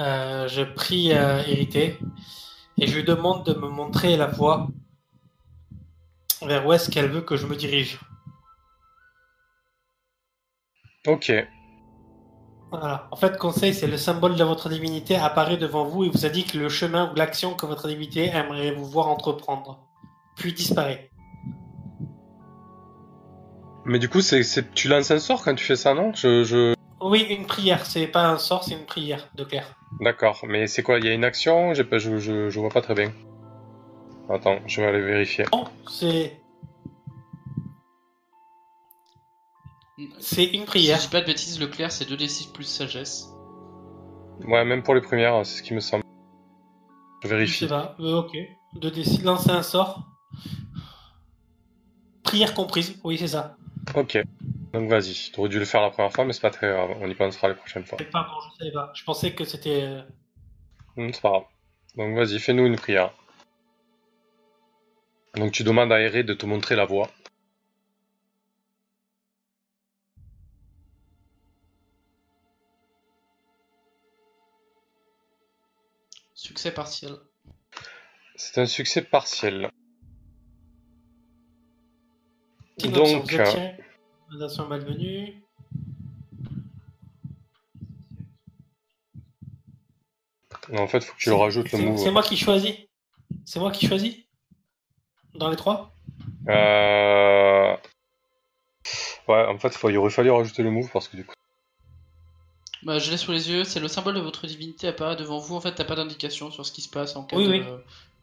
Euh, 0.00 0.48
je 0.48 0.62
prie 0.62 1.12
euh, 1.12 1.42
Hérité. 1.46 1.98
Et 2.78 2.86
je 2.86 2.96
lui 2.96 3.04
demande 3.04 3.44
de 3.44 3.52
me 3.52 3.68
montrer 3.68 4.16
la 4.16 4.26
voie 4.26 4.68
vers 6.40 6.64
où 6.64 6.72
est-ce 6.72 6.90
qu'elle 6.90 7.10
veut 7.10 7.20
que 7.20 7.36
je 7.36 7.46
me 7.46 7.54
dirige. 7.54 8.00
Ok. 11.06 11.30
Voilà. 12.70 13.08
En 13.10 13.16
fait, 13.16 13.36
conseil, 13.36 13.74
c'est 13.74 13.86
le 13.88 13.96
symbole 13.96 14.36
de 14.36 14.44
votre 14.44 14.68
divinité 14.68 15.16
apparaît 15.16 15.56
devant 15.56 15.84
vous 15.84 16.04
et 16.04 16.08
vous 16.08 16.24
indique 16.24 16.54
le 16.54 16.68
chemin 16.68 17.10
ou 17.10 17.16
l'action 17.16 17.54
que 17.54 17.66
votre 17.66 17.88
divinité 17.88 18.26
aimerait 18.26 18.72
vous 18.72 18.86
voir 18.86 19.08
entreprendre. 19.08 19.80
Puis 20.36 20.52
disparaît. 20.52 21.10
Mais 23.84 23.98
du 23.98 24.08
coup, 24.08 24.20
c'est, 24.20 24.42
c'est- 24.42 24.72
tu 24.74 24.88
lances 24.88 25.10
un 25.10 25.18
sort 25.18 25.42
quand 25.42 25.54
tu 25.54 25.64
fais 25.64 25.76
ça, 25.76 25.94
non? 25.94 26.12
Je, 26.14 26.44
je... 26.44 26.74
Oui, 27.00 27.26
une 27.30 27.46
prière. 27.46 27.86
C'est 27.86 28.06
pas 28.06 28.28
un 28.28 28.38
sort, 28.38 28.62
c'est 28.62 28.74
une 28.74 28.84
prière 28.86 29.28
de 29.34 29.42
clair. 29.42 29.64
D'accord, 30.00 30.44
mais 30.46 30.66
c'est 30.66 30.82
quoi? 30.82 30.98
Il 30.98 31.06
y 31.06 31.08
a 31.08 31.12
une 31.12 31.24
action? 31.24 31.74
J'ai 31.74 31.82
pas, 31.84 31.98
je, 31.98 32.18
je, 32.18 32.50
je 32.50 32.60
vois 32.60 32.68
pas 32.68 32.82
très 32.82 32.94
bien. 32.94 33.10
Attends, 34.28 34.60
je 34.66 34.80
vais 34.80 34.86
aller 34.86 35.00
vérifier. 35.00 35.44
Non, 35.52 35.64
c'est 35.88 36.39
c'est 40.18 40.44
une 40.44 40.60
Si 40.60 40.66
prière. 40.66 40.96
je 40.98 41.02
dis 41.02 41.08
pas 41.08 41.20
de 41.20 41.26
bêtises, 41.26 41.58
le 41.60 41.66
clair 41.66 41.90
c'est 41.92 42.08
2d6 42.08 42.52
plus 42.52 42.64
sagesse. 42.64 43.26
Ouais, 44.46 44.64
même 44.64 44.82
pour 44.82 44.94
les 44.94 45.00
premières, 45.02 45.44
c'est 45.44 45.58
ce 45.58 45.62
qui 45.62 45.74
me 45.74 45.80
semble. 45.80 46.04
Je 47.22 47.28
vérifie. 47.28 47.66
pas. 47.66 47.94
Euh, 48.00 48.20
ok. 48.20 48.36
De 48.74 48.88
décider 48.88 49.18
de 49.22 49.26
lancer 49.26 49.50
un 49.50 49.62
sort. 49.62 50.06
Prière 52.22 52.54
comprise. 52.54 52.98
Oui, 53.04 53.18
c'est 53.18 53.28
ça. 53.28 53.56
Ok. 53.94 54.18
Donc 54.72 54.88
vas-y. 54.88 55.30
T'aurais 55.32 55.48
dû 55.48 55.58
le 55.58 55.64
faire 55.64 55.82
la 55.82 55.90
première 55.90 56.12
fois, 56.12 56.24
mais 56.24 56.32
c'est 56.32 56.40
pas 56.40 56.50
très 56.50 56.68
grave. 56.68 56.90
On 57.00 57.08
y 57.08 57.14
pensera 57.14 57.48
les 57.48 57.54
prochaines 57.54 57.84
fois. 57.84 57.98
Pardon, 58.12 58.32
je 58.52 58.58
savais 58.58 58.72
pas. 58.72 58.92
Je 58.94 59.04
pensais 59.04 59.32
que 59.34 59.44
c'était. 59.44 59.82
euh, 59.82 60.02
Hum, 60.96 61.12
c'est 61.12 61.20
pas 61.22 61.30
grave. 61.30 61.44
Donc 61.96 62.16
vas-y, 62.16 62.38
fais-nous 62.38 62.66
une 62.66 62.76
prière. 62.76 63.12
Donc 65.36 65.52
tu 65.52 65.62
demandes 65.64 65.92
à 65.92 66.00
Eré 66.00 66.22
de 66.24 66.34
te 66.34 66.46
montrer 66.46 66.76
la 66.76 66.84
voie. 66.84 67.08
Succès 76.40 76.72
partiel. 76.72 77.18
C'est 78.34 78.62
un 78.62 78.64
succès 78.64 79.02
partiel. 79.02 79.70
Donc, 82.78 83.30
êtes 83.30 83.78
euh, 84.30 84.66
malvenue. 84.66 85.34
en 90.72 90.86
fait, 90.86 91.04
faut 91.04 91.12
que 91.12 91.18
tu 91.18 91.28
le 91.28 91.34
rajoutes 91.34 91.72
le 91.72 91.78
move. 91.78 91.98
C'est 91.98 92.10
moi 92.10 92.22
qui 92.22 92.38
choisis. 92.38 92.74
C'est 93.44 93.60
moi 93.60 93.70
qui 93.70 93.86
choisis? 93.86 94.16
Dans 95.34 95.50
les 95.50 95.56
trois? 95.56 95.94
Euh... 96.48 97.76
Ouais, 99.28 99.44
en 99.46 99.58
fait, 99.58 99.78
il 99.90 99.98
aurait 99.98 100.08
fallu 100.08 100.30
rajouter 100.30 100.62
le 100.62 100.70
move 100.70 100.88
parce 100.90 101.06
que 101.06 101.18
du 101.18 101.26
coup. 101.26 101.34
Bah, 102.82 102.98
je 102.98 103.10
l'ai 103.10 103.16
sous 103.16 103.32
les 103.32 103.50
yeux, 103.50 103.64
c'est 103.64 103.80
le 103.80 103.88
symbole 103.88 104.14
de 104.14 104.20
votre 104.20 104.46
divinité 104.46 104.88
apparaît 104.88 105.16
devant 105.16 105.38
vous. 105.38 105.54
En 105.56 105.60
fait, 105.60 105.72
t'as 105.72 105.84
pas 105.84 105.96
d'indication 105.96 106.50
sur 106.50 106.64
ce 106.64 106.72
qui 106.72 106.80
se 106.80 106.88
passe 106.88 107.14
en 107.16 107.24
cas 107.24 107.36
Oui, 107.36 107.46
de 107.46 107.50
oui. 107.52 107.62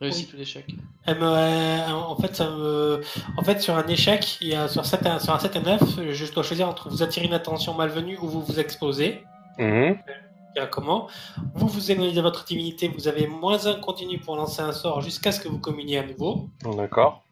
réussite 0.01 0.33
ou 0.33 0.37
d'échec. 0.37 0.65
Elle 1.05 1.19
me- 1.19 1.25
euh, 1.25 1.91
en 1.91 2.15
fait, 2.15 2.35
ça 2.35 2.49
me, 2.49 3.01
en 3.37 3.43
fait, 3.43 3.61
sur 3.61 3.75
un 3.75 3.85
échec, 3.87 4.37
il 4.41 4.47
y 4.47 4.55
a 4.55 4.67
sur, 4.67 4.85
7 4.85 5.05
à- 5.05 5.19
sur 5.19 5.33
un 5.33 5.39
7 5.39 5.55
et 5.57 5.59
9, 5.61 5.81
je 6.11 6.31
dois 6.33 6.43
choisir 6.43 6.67
entre 6.67 6.89
vous 6.89 7.03
attirer 7.03 7.25
une 7.27 7.33
attention 7.33 7.73
malvenue 7.75 8.17
ou 8.21 8.27
vous 8.27 8.41
vous 8.41 8.59
exposez. 8.59 9.23
Il 9.59 9.95
y 10.55 10.59
a 10.59 10.65
comment 10.65 11.07
Vous 11.53 11.67
vous 11.67 11.91
éloignez 11.91 12.13
de 12.13 12.21
votre 12.21 12.43
divinité, 12.45 12.87
vous 12.87 13.07
avez 13.07 13.27
moins 13.27 13.67
un 13.67 13.75
continu 13.75 14.17
pour 14.17 14.35
lancer 14.35 14.61
un 14.63 14.71
sort 14.71 15.01
jusqu'à 15.01 15.31
ce 15.31 15.39
que 15.39 15.47
vous 15.47 15.59
communiez 15.59 15.99
à 15.99 16.03
nouveau. 16.03 16.49
D'accord. 16.75 17.23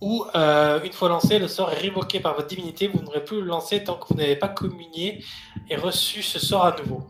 Ou 0.00 0.24
euh, 0.34 0.82
une 0.82 0.92
fois 0.92 1.08
lancé, 1.08 1.38
le 1.38 1.48
sort 1.48 1.72
est 1.72 1.78
révoqué 1.78 2.20
par 2.20 2.34
votre 2.34 2.48
divinité, 2.48 2.86
vous 2.86 3.00
n'aurez 3.00 3.24
plus 3.24 3.40
le 3.40 3.46
lancer 3.46 3.82
tant 3.82 3.94
que 3.96 4.08
vous 4.08 4.14
n'avez 4.14 4.36
pas 4.36 4.48
communié 4.48 5.24
et 5.70 5.76
reçu 5.76 6.22
ce 6.22 6.38
sort 6.38 6.66
à 6.66 6.76
nouveau. 6.76 7.02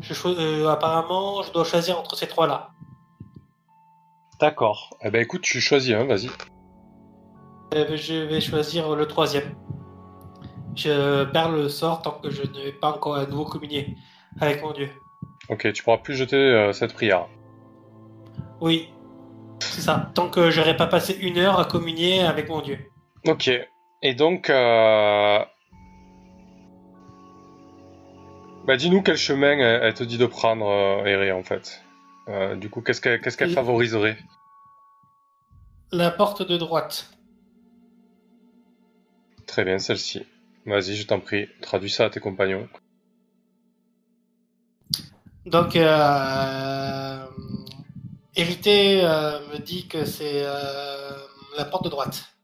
Je 0.00 0.14
euh, 0.26 0.68
apparemment, 0.68 1.42
je 1.42 1.52
dois 1.52 1.64
choisir 1.64 1.98
entre 1.98 2.16
ces 2.16 2.26
trois-là. 2.26 2.70
D'accord. 4.40 4.96
Eh 5.02 5.10
ben 5.10 5.22
écoute, 5.22 5.42
tu 5.42 5.60
choisis 5.60 5.94
un, 5.94 6.04
vas-y. 6.04 6.28
Euh, 7.74 7.96
je 7.96 8.14
vais 8.14 8.40
choisir 8.40 8.94
le 8.94 9.06
troisième. 9.06 9.54
Je 10.74 11.24
perds 11.24 11.50
le 11.50 11.68
sort 11.68 12.02
tant 12.02 12.12
que 12.12 12.30
je 12.30 12.42
n'ai 12.42 12.72
pas 12.72 12.92
encore 12.92 13.16
à 13.16 13.26
nouveau 13.26 13.44
communié 13.44 13.96
avec 14.40 14.62
mon 14.62 14.72
dieu. 14.72 14.90
Ok, 15.48 15.72
tu 15.72 15.82
pourras 15.82 15.98
plus 15.98 16.14
jeter 16.14 16.36
euh, 16.36 16.72
cette 16.72 16.92
prière. 16.92 17.26
Oui, 18.60 18.90
c'est 19.60 19.80
ça. 19.80 20.10
Tant 20.14 20.28
que 20.28 20.50
j'aurai 20.50 20.76
pas 20.76 20.86
passé 20.86 21.16
une 21.20 21.38
heure 21.38 21.58
à 21.58 21.64
communier 21.64 22.20
avec 22.20 22.48
mon 22.48 22.60
dieu. 22.60 22.78
Ok. 23.26 23.50
Et 24.02 24.14
donc, 24.14 24.50
euh... 24.50 25.38
bah 28.66 28.76
dis-nous 28.76 29.02
quel 29.02 29.16
chemin 29.16 29.58
elle, 29.58 29.82
elle 29.82 29.94
te 29.94 30.04
dit 30.04 30.18
de 30.18 30.26
prendre, 30.26 30.66
euh, 30.66 31.04
Eré, 31.04 31.32
en 31.32 31.42
fait. 31.42 31.82
Euh, 32.28 32.56
du 32.56 32.68
coup, 32.70 32.82
qu'est-ce 32.82 33.00
qu'elle 33.00 33.50
favoriserait? 33.50 34.18
La 35.92 36.10
porte 36.10 36.46
de 36.46 36.56
droite. 36.56 37.10
Très 39.46 39.64
bien, 39.64 39.78
celle-ci. 39.78 40.26
Vas-y, 40.66 40.96
je 40.96 41.06
t'en 41.06 41.20
prie, 41.20 41.48
traduis 41.62 41.90
ça 41.90 42.06
à 42.06 42.10
tes 42.10 42.18
compagnons. 42.18 42.68
Donc, 45.46 45.76
euh, 45.76 47.05
Hérité 48.36 49.02
euh, 49.02 49.40
me 49.48 49.58
dit 49.58 49.88
que 49.88 50.04
c'est 50.04 50.42
euh, 50.44 51.10
la 51.56 51.64
porte 51.64 51.84
de 51.84 51.88
droite. 51.88 52.36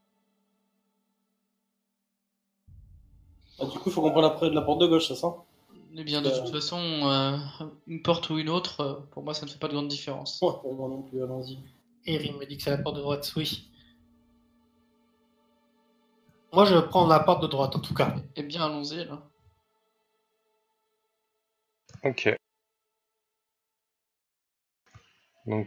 Ah, 3.59 3.66
du 3.66 3.78
coup, 3.78 3.90
il 3.90 3.93
faut 3.93 4.01
qu'on 4.02 4.10
prenne 4.10 4.24
après 4.24 4.48
de 4.51 4.55
la 4.55 4.62
porte 4.62 4.81
de 4.81 4.86
gauche, 4.86 5.06
c'est 5.09 5.14
ça? 5.14 5.35
Eh 5.94 6.05
bien, 6.05 6.23
de 6.23 6.28
Euh. 6.28 6.39
toute 6.43 6.51
façon, 6.52 6.78
euh, 6.78 7.36
une 7.86 8.02
porte 8.02 8.31
ou 8.31 8.39
une 8.39 8.48
autre, 8.48 9.06
pour 9.10 9.23
moi, 9.23 9.35
ça 9.35 9.44
ne 9.44 9.51
fait 9.51 9.59
pas 9.59 9.69
de 9.69 9.74
grande 9.74 9.89
différence. 9.89 10.40
Ouais, 10.40 10.52
pour 10.62 10.74
moi 10.74 10.89
non 10.89 11.02
plus, 11.02 11.23
allons-y. 11.23 11.59
Eric 12.06 12.36
me 12.39 12.47
dit 12.47 12.56
que 12.56 12.62
c'est 12.62 12.70
la 12.70 12.78
porte 12.78 12.97
de 12.97 13.02
droite, 13.02 13.31
oui. 13.36 13.69
Moi, 16.52 16.64
je 16.64 16.77
prends 16.78 17.06
la 17.06 17.20
porte 17.20 17.43
de 17.43 17.47
droite, 17.47 17.77
en 17.77 17.81
tout 17.81 17.94
cas. 17.94 18.14
Eh 18.36 18.43
bien, 18.43 18.64
allons-y, 18.64 19.05
là. 19.05 19.23
Ok. 22.05 22.35
Donc. 25.47 25.66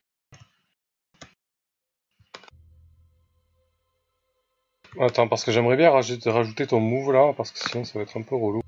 Attends, 5.00 5.28
parce 5.28 5.44
que 5.44 5.52
j'aimerais 5.52 5.76
bien 5.76 5.92
rajouter, 5.92 6.30
rajouter 6.30 6.68
ton 6.68 6.80
move 6.80 7.12
là, 7.12 7.34
parce 7.36 7.52
que 7.52 7.60
sinon 7.60 7.84
ça 7.84 8.00
va 8.00 8.04
être 8.04 8.18
un 8.18 8.22
peu 8.22 8.36
relou. 8.36 8.62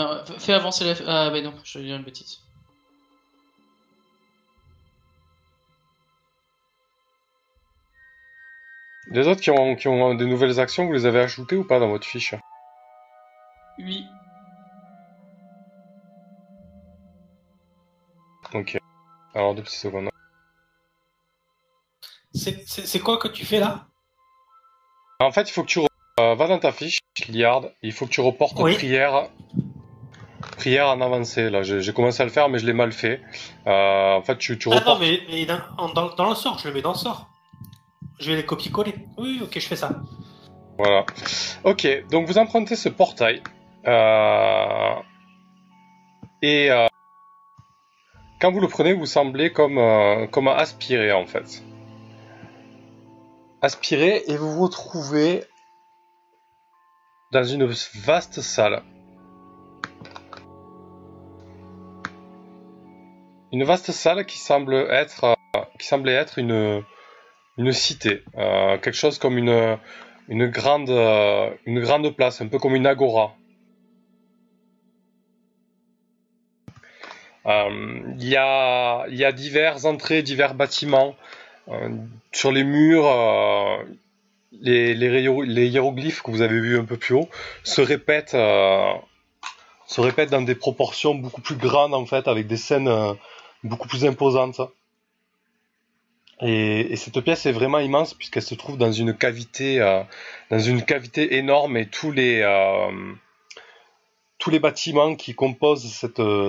Euh, 0.00 0.24
fais 0.38 0.54
avancer 0.54 0.84
la... 0.84 0.94
Ah, 1.06 1.30
bah 1.30 1.40
non, 1.40 1.54
je 1.62 1.78
vais 1.78 1.84
dire 1.84 1.96
une 1.96 2.04
bêtise. 2.04 2.38
Les 9.10 9.28
autres 9.28 9.40
qui 9.42 9.50
ont, 9.50 9.76
qui 9.76 9.86
ont 9.88 10.14
des 10.14 10.26
nouvelles 10.26 10.58
actions, 10.58 10.86
vous 10.86 10.92
les 10.92 11.06
avez 11.06 11.20
ajoutées 11.20 11.56
ou 11.56 11.64
pas 11.64 11.78
dans 11.78 11.88
votre 11.88 12.06
fiche? 12.06 12.34
Oui. 13.78 14.08
Ok. 18.54 18.78
Alors 19.34 19.54
deux 19.54 19.62
petites 19.62 19.78
secondes. 19.80 20.08
C'est- 22.32 22.66
c'est 22.66 23.00
quoi 23.00 23.18
que 23.18 23.28
tu 23.28 23.44
fais 23.44 23.60
là? 23.60 23.86
En 25.20 25.32
fait, 25.32 25.42
il 25.48 25.52
faut 25.52 25.62
que 25.62 25.68
tu 25.68 25.80
euh, 26.20 26.34
va 26.34 26.46
dans 26.46 26.58
ta 26.58 26.72
fiche, 26.72 26.98
Liard, 27.28 27.66
il 27.82 27.92
faut 27.92 28.06
que 28.06 28.10
tu 28.10 28.20
reportes 28.20 28.58
Oui. 28.58 28.74
prière 28.74 29.28
prière 30.56 30.88
en 30.88 31.00
avancée. 31.00 31.50
Là, 31.50 31.62
j'ai 31.62 31.92
commencé 31.92 32.22
à 32.22 32.24
le 32.26 32.30
faire, 32.30 32.48
mais 32.48 32.58
je 32.58 32.66
l'ai 32.66 32.72
mal 32.72 32.92
fait. 32.92 33.20
Euh, 33.66 34.14
en 34.14 34.22
fait, 34.22 34.36
tu, 34.38 34.58
tu 34.58 34.68
Ah 34.72 34.82
non, 34.86 34.98
mais, 34.98 35.20
mais 35.30 35.46
dans, 35.46 35.58
en- 35.78 35.88
dans- 35.92 36.14
dans 36.14 36.28
le 36.28 36.34
sort, 36.34 36.58
je 36.58 36.68
le 36.68 36.74
mets 36.74 36.82
dans 36.82 36.92
le 36.92 36.98
sort. 36.98 37.28
Je 38.20 38.30
vais 38.30 38.36
les 38.36 38.44
copier-coller. 38.46 38.94
Oui, 39.18 39.40
ok, 39.42 39.50
je 39.58 39.66
fais 39.66 39.76
ça. 39.76 39.90
Voilà. 40.78 41.04
Ok, 41.64 41.86
donc 42.10 42.26
vous 42.26 42.38
empruntez 42.38 42.76
ce 42.76 42.88
portail. 42.88 43.42
Euh, 43.86 44.94
et 46.42 46.70
euh, 46.70 46.86
quand 48.40 48.52
vous 48.52 48.60
le 48.60 48.68
prenez, 48.68 48.92
vous 48.92 49.06
semblez 49.06 49.50
comme, 49.52 49.80
comme 50.30 50.48
aspiré 50.48 51.12
en 51.12 51.26
fait. 51.26 51.62
Aspiré 53.64 54.22
et 54.26 54.36
vous 54.36 54.52
vous 54.52 54.64
retrouvez 54.64 55.42
dans 57.32 57.44
une 57.44 57.64
vaste 57.64 58.42
salle. 58.42 58.82
Une 63.52 63.64
vaste 63.64 63.90
salle 63.90 64.26
qui 64.26 64.36
semble 64.36 64.74
être, 64.74 65.24
euh, 65.56 65.60
qui 65.78 65.86
semblait 65.86 66.12
être 66.12 66.38
une, 66.38 66.84
une 67.56 67.72
cité, 67.72 68.22
Euh, 68.36 68.76
quelque 68.76 68.98
chose 68.98 69.18
comme 69.18 69.38
une, 69.38 69.78
une 70.28 70.46
grande, 70.48 70.90
euh, 70.90 71.48
une 71.64 71.80
grande 71.80 72.14
place, 72.14 72.42
un 72.42 72.48
peu 72.48 72.58
comme 72.58 72.74
une 72.74 72.86
agora. 72.86 73.34
Il 77.46 78.28
y, 78.28 78.36
a, 78.36 79.06
y 79.08 79.24
a 79.24 79.32
diverses 79.32 79.86
entrées, 79.86 80.22
divers 80.22 80.54
bâtiments. 80.54 81.14
Euh, 81.68 81.88
sur 82.32 82.52
les 82.52 82.64
murs, 82.64 83.06
euh, 83.06 83.82
les, 84.52 84.94
les, 84.94 85.22
hiéro- 85.22 85.44
les 85.44 85.66
hiéroglyphes 85.68 86.22
que 86.22 86.30
vous 86.30 86.42
avez 86.42 86.60
vus 86.60 86.78
un 86.78 86.84
peu 86.84 86.96
plus 86.96 87.14
haut 87.14 87.28
se 87.62 87.80
répètent, 87.80 88.34
euh, 88.34 88.92
se 89.86 90.00
répètent 90.00 90.30
dans 90.30 90.42
des 90.42 90.54
proportions 90.54 91.14
beaucoup 91.14 91.40
plus 91.40 91.56
grandes 91.56 91.94
en 91.94 92.04
fait, 92.06 92.28
avec 92.28 92.46
des 92.46 92.58
scènes 92.58 92.90
beaucoup 93.62 93.88
plus 93.88 94.04
imposantes. 94.04 94.60
Et, 96.42 96.92
et 96.92 96.96
cette 96.96 97.20
pièce 97.20 97.46
est 97.46 97.52
vraiment 97.52 97.78
immense 97.78 98.12
puisqu'elle 98.12 98.42
se 98.42 98.54
trouve 98.54 98.76
dans 98.76 98.92
une 98.92 99.14
cavité, 99.16 99.80
énorme 101.30 101.76
et 101.78 101.86
tous 101.86 102.10
les 102.10 102.42
bâtiments 104.58 105.14
qui 105.14 105.34
composent 105.34 105.90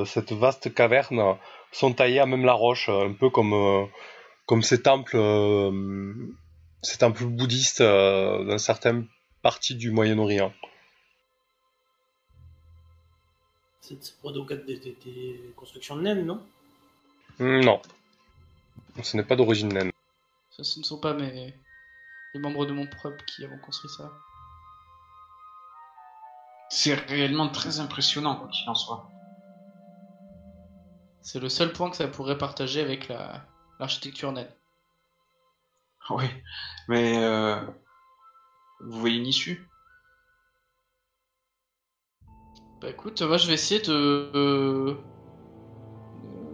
cette 0.06 0.32
vaste 0.34 0.74
caverne 0.74 1.38
sont 1.72 1.94
taillés 1.94 2.20
à 2.20 2.26
même 2.26 2.44
la 2.44 2.54
roche, 2.54 2.90
un 2.90 3.14
peu 3.14 3.30
comme 3.30 3.88
comme 4.46 4.62
ces 4.64 4.82
temples 4.82 5.16
euh, 5.18 6.28
ces 6.82 6.98
temples 7.00 7.26
bouddhistes 7.26 7.82
euh, 7.82 8.44
dans 8.46 8.58
certaines 8.58 9.08
parties 9.42 9.76
du 9.76 9.92
Moyen-Orient. 9.92 10.54
C'est 13.82 14.00
donc 14.24 14.52
être 14.52 14.66
des, 14.66 14.78
des- 14.80 14.98
des 15.06 15.54
constructions 15.56 15.96
de 15.96 16.02
naines, 16.02 16.26
non? 16.26 16.44
Hmm, 17.40 17.60
Non, 17.62 17.82
ce 19.04 19.18
n'est 19.18 19.24
pas 19.24 19.36
d'origine 19.36 19.70
naine. 19.70 19.92
Ça, 20.52 20.64
ce 20.64 20.80
ne 20.80 20.84
sont 20.84 21.00
pas 21.00 21.14
mes 21.14 21.54
les 22.34 22.40
membres 22.42 22.66
de 22.66 22.74
mon 22.74 22.86
peuple 22.88 23.24
qui 23.26 23.46
avons 23.46 23.58
construit 23.60 23.90
ça. 23.92 24.12
C'est 26.70 26.94
réellement 26.96 27.48
très 27.50 27.80
impressionnant, 27.80 28.36
quoi 28.36 28.48
qu'il 28.50 28.68
en 28.70 28.76
soit. 28.76 29.10
C'est 31.22 31.40
le 31.40 31.50
seul 31.50 31.72
point 31.72 31.90
que 31.90 31.96
ça 31.96 32.08
pourrait 32.08 32.38
partager 32.38 32.82
avec 32.82 33.08
la 33.08 33.46
l'architecture 33.80 34.32
naine. 34.32 34.50
Oui, 36.10 36.26
mais 36.88 37.18
euh, 37.18 37.60
vous 38.80 39.00
voyez 39.00 39.18
une 39.18 39.28
issue? 39.28 39.68
Bah 42.82 42.90
écoute, 42.90 43.22
moi 43.22 43.38
je 43.38 43.48
vais 43.48 43.54
essayer 43.54 43.82
de 43.82 44.32
euh, 44.36 44.96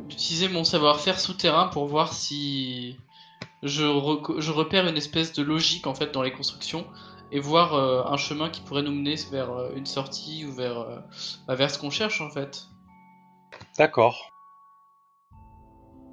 d'utiliser 0.07 0.47
mon 0.47 0.63
savoir-faire 0.63 1.19
souterrain 1.19 1.67
pour 1.67 1.87
voir 1.87 2.13
si 2.13 2.97
je, 3.63 3.83
je 4.37 4.51
repère 4.51 4.87
une 4.87 4.97
espèce 4.97 5.33
de 5.33 5.43
logique 5.43 5.87
en 5.87 5.95
fait 5.95 6.11
dans 6.11 6.21
les 6.21 6.31
constructions 6.31 6.87
et 7.31 7.39
voir 7.39 7.73
euh, 7.73 8.03
un 8.05 8.17
chemin 8.17 8.49
qui 8.49 8.61
pourrait 8.61 8.83
nous 8.83 8.91
mener 8.91 9.15
vers 9.31 9.51
euh, 9.51 9.71
une 9.75 9.85
sortie 9.85 10.45
ou 10.45 10.53
vers 10.53 10.79
euh, 10.79 10.99
bah, 11.47 11.55
vers 11.55 11.71
ce 11.71 11.79
qu'on 11.79 11.89
cherche 11.89 12.21
en 12.21 12.29
fait. 12.29 12.67
D'accord. 13.77 14.30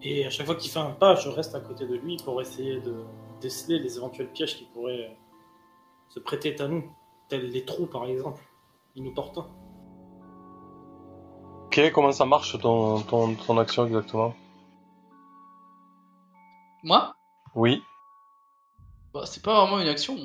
Et 0.02 0.24
à 0.26 0.30
chaque 0.30 0.46
fois 0.46 0.54
qu'il 0.54 0.70
fait 0.70 0.78
un 0.78 0.90
pas, 0.90 1.16
je 1.16 1.28
reste 1.28 1.54
à 1.54 1.60
côté 1.60 1.86
de 1.86 1.94
lui 1.94 2.16
pour 2.24 2.40
essayer 2.40 2.80
de 2.80 3.04
déceler 3.40 3.78
les 3.78 3.96
éventuels 3.96 4.30
pièges 4.30 4.56
qui 4.56 4.64
pourraient 4.64 5.16
se 6.08 6.20
prêter 6.20 6.60
à 6.60 6.68
nous, 6.68 6.84
tels 7.28 7.50
les 7.50 7.64
trous 7.64 7.86
par 7.86 8.06
exemple, 8.06 8.42
inopportuns. 8.94 9.46
Ok, 11.66 11.90
comment 11.92 12.12
ça 12.12 12.24
marche 12.24 12.58
ton, 12.60 13.00
ton, 13.02 13.34
ton 13.34 13.58
action 13.58 13.86
exactement? 13.86 14.34
Moi, 16.82 17.14
Oui, 17.54 17.82
bah, 19.12 19.26
c'est 19.26 19.42
pas 19.42 19.60
vraiment 19.60 19.80
une 19.80 19.88
action. 19.88 20.16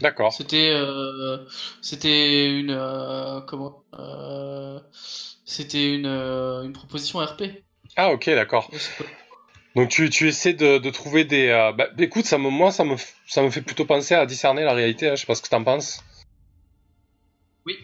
D'accord. 0.00 0.32
C'était 0.32 0.70
euh, 0.72 1.38
c'était 1.80 2.50
une 2.50 2.70
euh, 2.70 3.40
comment 3.42 3.82
euh, 3.98 4.80
c'était 5.44 5.94
une, 5.94 6.06
une 6.06 6.72
proposition 6.72 7.18
RP. 7.20 7.42
Ah 7.96 8.10
ok, 8.10 8.26
d'accord. 8.26 8.70
Donc 9.76 9.88
tu, 9.88 10.08
tu 10.08 10.28
essaies 10.28 10.52
de, 10.54 10.78
de 10.78 10.90
trouver 10.90 11.24
des... 11.24 11.48
Bah, 11.76 11.88
écoute, 11.98 12.26
ça 12.26 12.38
me, 12.38 12.48
moi 12.48 12.70
ça 12.70 12.84
me, 12.84 12.96
ça 13.26 13.42
me 13.42 13.50
fait 13.50 13.62
plutôt 13.62 13.84
penser 13.84 14.14
à 14.14 14.24
discerner 14.24 14.62
la 14.62 14.72
réalité, 14.72 15.08
hein, 15.08 15.16
je 15.16 15.20
sais 15.22 15.26
pas 15.26 15.34
ce 15.34 15.42
que 15.42 15.48
t'en 15.48 15.64
penses. 15.64 16.00
Oui. 17.66 17.74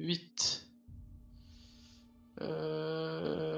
Huit. 0.00 0.66
Euh... 2.40 3.51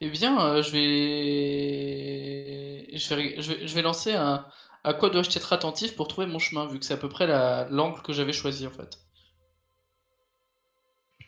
Eh 0.00 0.08
bien, 0.10 0.40
euh, 0.40 0.62
je 0.62 0.70
vais... 0.72 2.86
Je 2.96 3.14
vais... 3.14 3.40
je 3.42 3.52
vais 3.52 3.68
je 3.68 3.74
vais 3.74 3.82
lancer 3.82 4.12
un 4.14 4.46
à 4.82 4.94
quoi 4.94 5.10
dois-je 5.10 5.28
être 5.36 5.52
attentif 5.52 5.94
pour 5.94 6.08
trouver 6.08 6.26
mon 6.26 6.38
chemin, 6.38 6.66
vu 6.66 6.78
que 6.78 6.86
c'est 6.86 6.94
à 6.94 6.96
peu 6.96 7.08
près 7.10 7.26
la... 7.26 7.66
l'angle 7.70 8.00
que 8.02 8.12
j'avais 8.12 8.32
choisi 8.32 8.66
en 8.66 8.70
fait. 8.70 8.98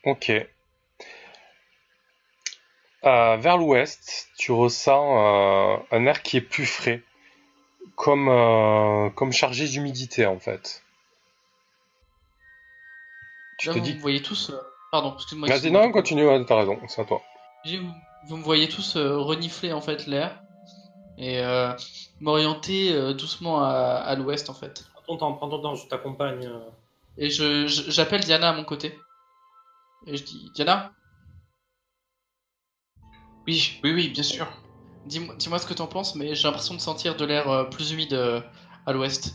Ok. 0.04 0.30
Euh, 3.04 3.36
vers 3.36 3.58
l'ouest, 3.58 4.28
tu 4.38 4.52
ressens 4.52 5.18
euh, 5.18 5.76
un 5.90 6.06
air 6.06 6.22
qui 6.22 6.36
est 6.36 6.40
plus 6.40 6.66
frais, 6.66 7.02
comme, 7.96 8.28
euh, 8.28 9.10
comme 9.10 9.32
chargé 9.32 9.66
d'humidité 9.66 10.24
en 10.24 10.38
fait. 10.38 10.82
Tu 13.58 13.68
Là, 13.68 13.74
te 13.74 13.78
vous 13.78 13.84
dis... 13.84 13.98
voyez 13.98 14.22
tous... 14.22 14.50
euh, 14.50 14.60
Pardon, 14.90 15.14
excuse-moi. 15.14 15.48
Vas-y, 15.48 15.56
excuse-moi. 15.56 15.86
non, 15.86 15.92
continue, 15.92 16.26
ouais, 16.26 16.44
t'as 16.44 16.56
raison, 16.56 16.78
c'est 16.88 17.02
à 17.02 17.04
toi. 17.04 17.22
J'ai- 17.64 17.80
Vous, 18.24 18.36
me 18.36 18.42
voyez 18.42 18.68
tous 18.68 18.96
euh, 18.96 19.18
renifler 19.18 19.72
en 19.72 19.80
fait 19.80 20.06
l'air 20.06 20.42
et 21.18 21.40
euh, 21.40 21.72
m'orienter 22.20 22.92
euh, 22.94 23.12
doucement 23.14 23.62
à, 23.64 23.70
à 23.70 24.14
l'ouest 24.14 24.48
en 24.50 24.54
fait. 24.54 24.84
Prends 24.94 25.02
ton 25.02 25.16
temps, 25.18 25.32
prends 25.34 25.48
ton 25.50 25.60
temps, 25.60 25.74
je 25.74 25.86
t'accompagne. 25.88 26.46
euh. 26.46 26.60
Et 27.18 27.28
je, 27.30 27.66
je- 27.66 27.90
j'appelle 27.90 28.22
Diana 28.22 28.50
à 28.50 28.52
mon 28.52 28.64
côté. 28.64 28.98
Et 30.06 30.16
je 30.16 30.24
dis 30.24 30.50
Diana, 30.54 30.92
Oui, 33.46 33.80
oui, 33.82 33.92
oui, 33.92 34.08
bien 34.08 34.22
sûr. 34.22 34.46
dis-moi 35.04 35.34
dis-moi 35.36 35.58
ce 35.58 35.66
que 35.66 35.74
t'en 35.74 35.88
penses, 35.88 36.14
mais 36.14 36.34
j'ai 36.36 36.44
l'impression 36.44 36.74
de 36.74 36.80
sentir 36.80 37.16
de 37.16 37.24
l'air 37.24 37.48
euh, 37.50 37.64
plus 37.64 37.90
humide 37.92 38.12
euh, 38.14 38.40
à 38.86 38.92
l'ouest. 38.92 39.34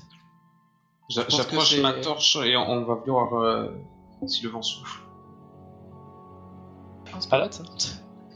J'a- 1.09 1.23
pense 1.23 1.35
que 1.35 1.43
J'approche 1.43 1.69
c'est- 1.75 1.81
ma 1.81 1.93
torche 1.93 2.35
et 2.37 2.55
on, 2.57 2.69
on 2.69 2.85
va 2.85 2.95
voir 2.95 3.33
euh, 3.33 3.67
si 4.25 4.43
le 4.43 4.49
vent 4.49 4.61
souffle. 4.61 5.01
Ah, 7.13 7.17
c'est 7.19 7.29
pas 7.29 7.41
bête, 7.41 7.53
ça. 7.53 7.63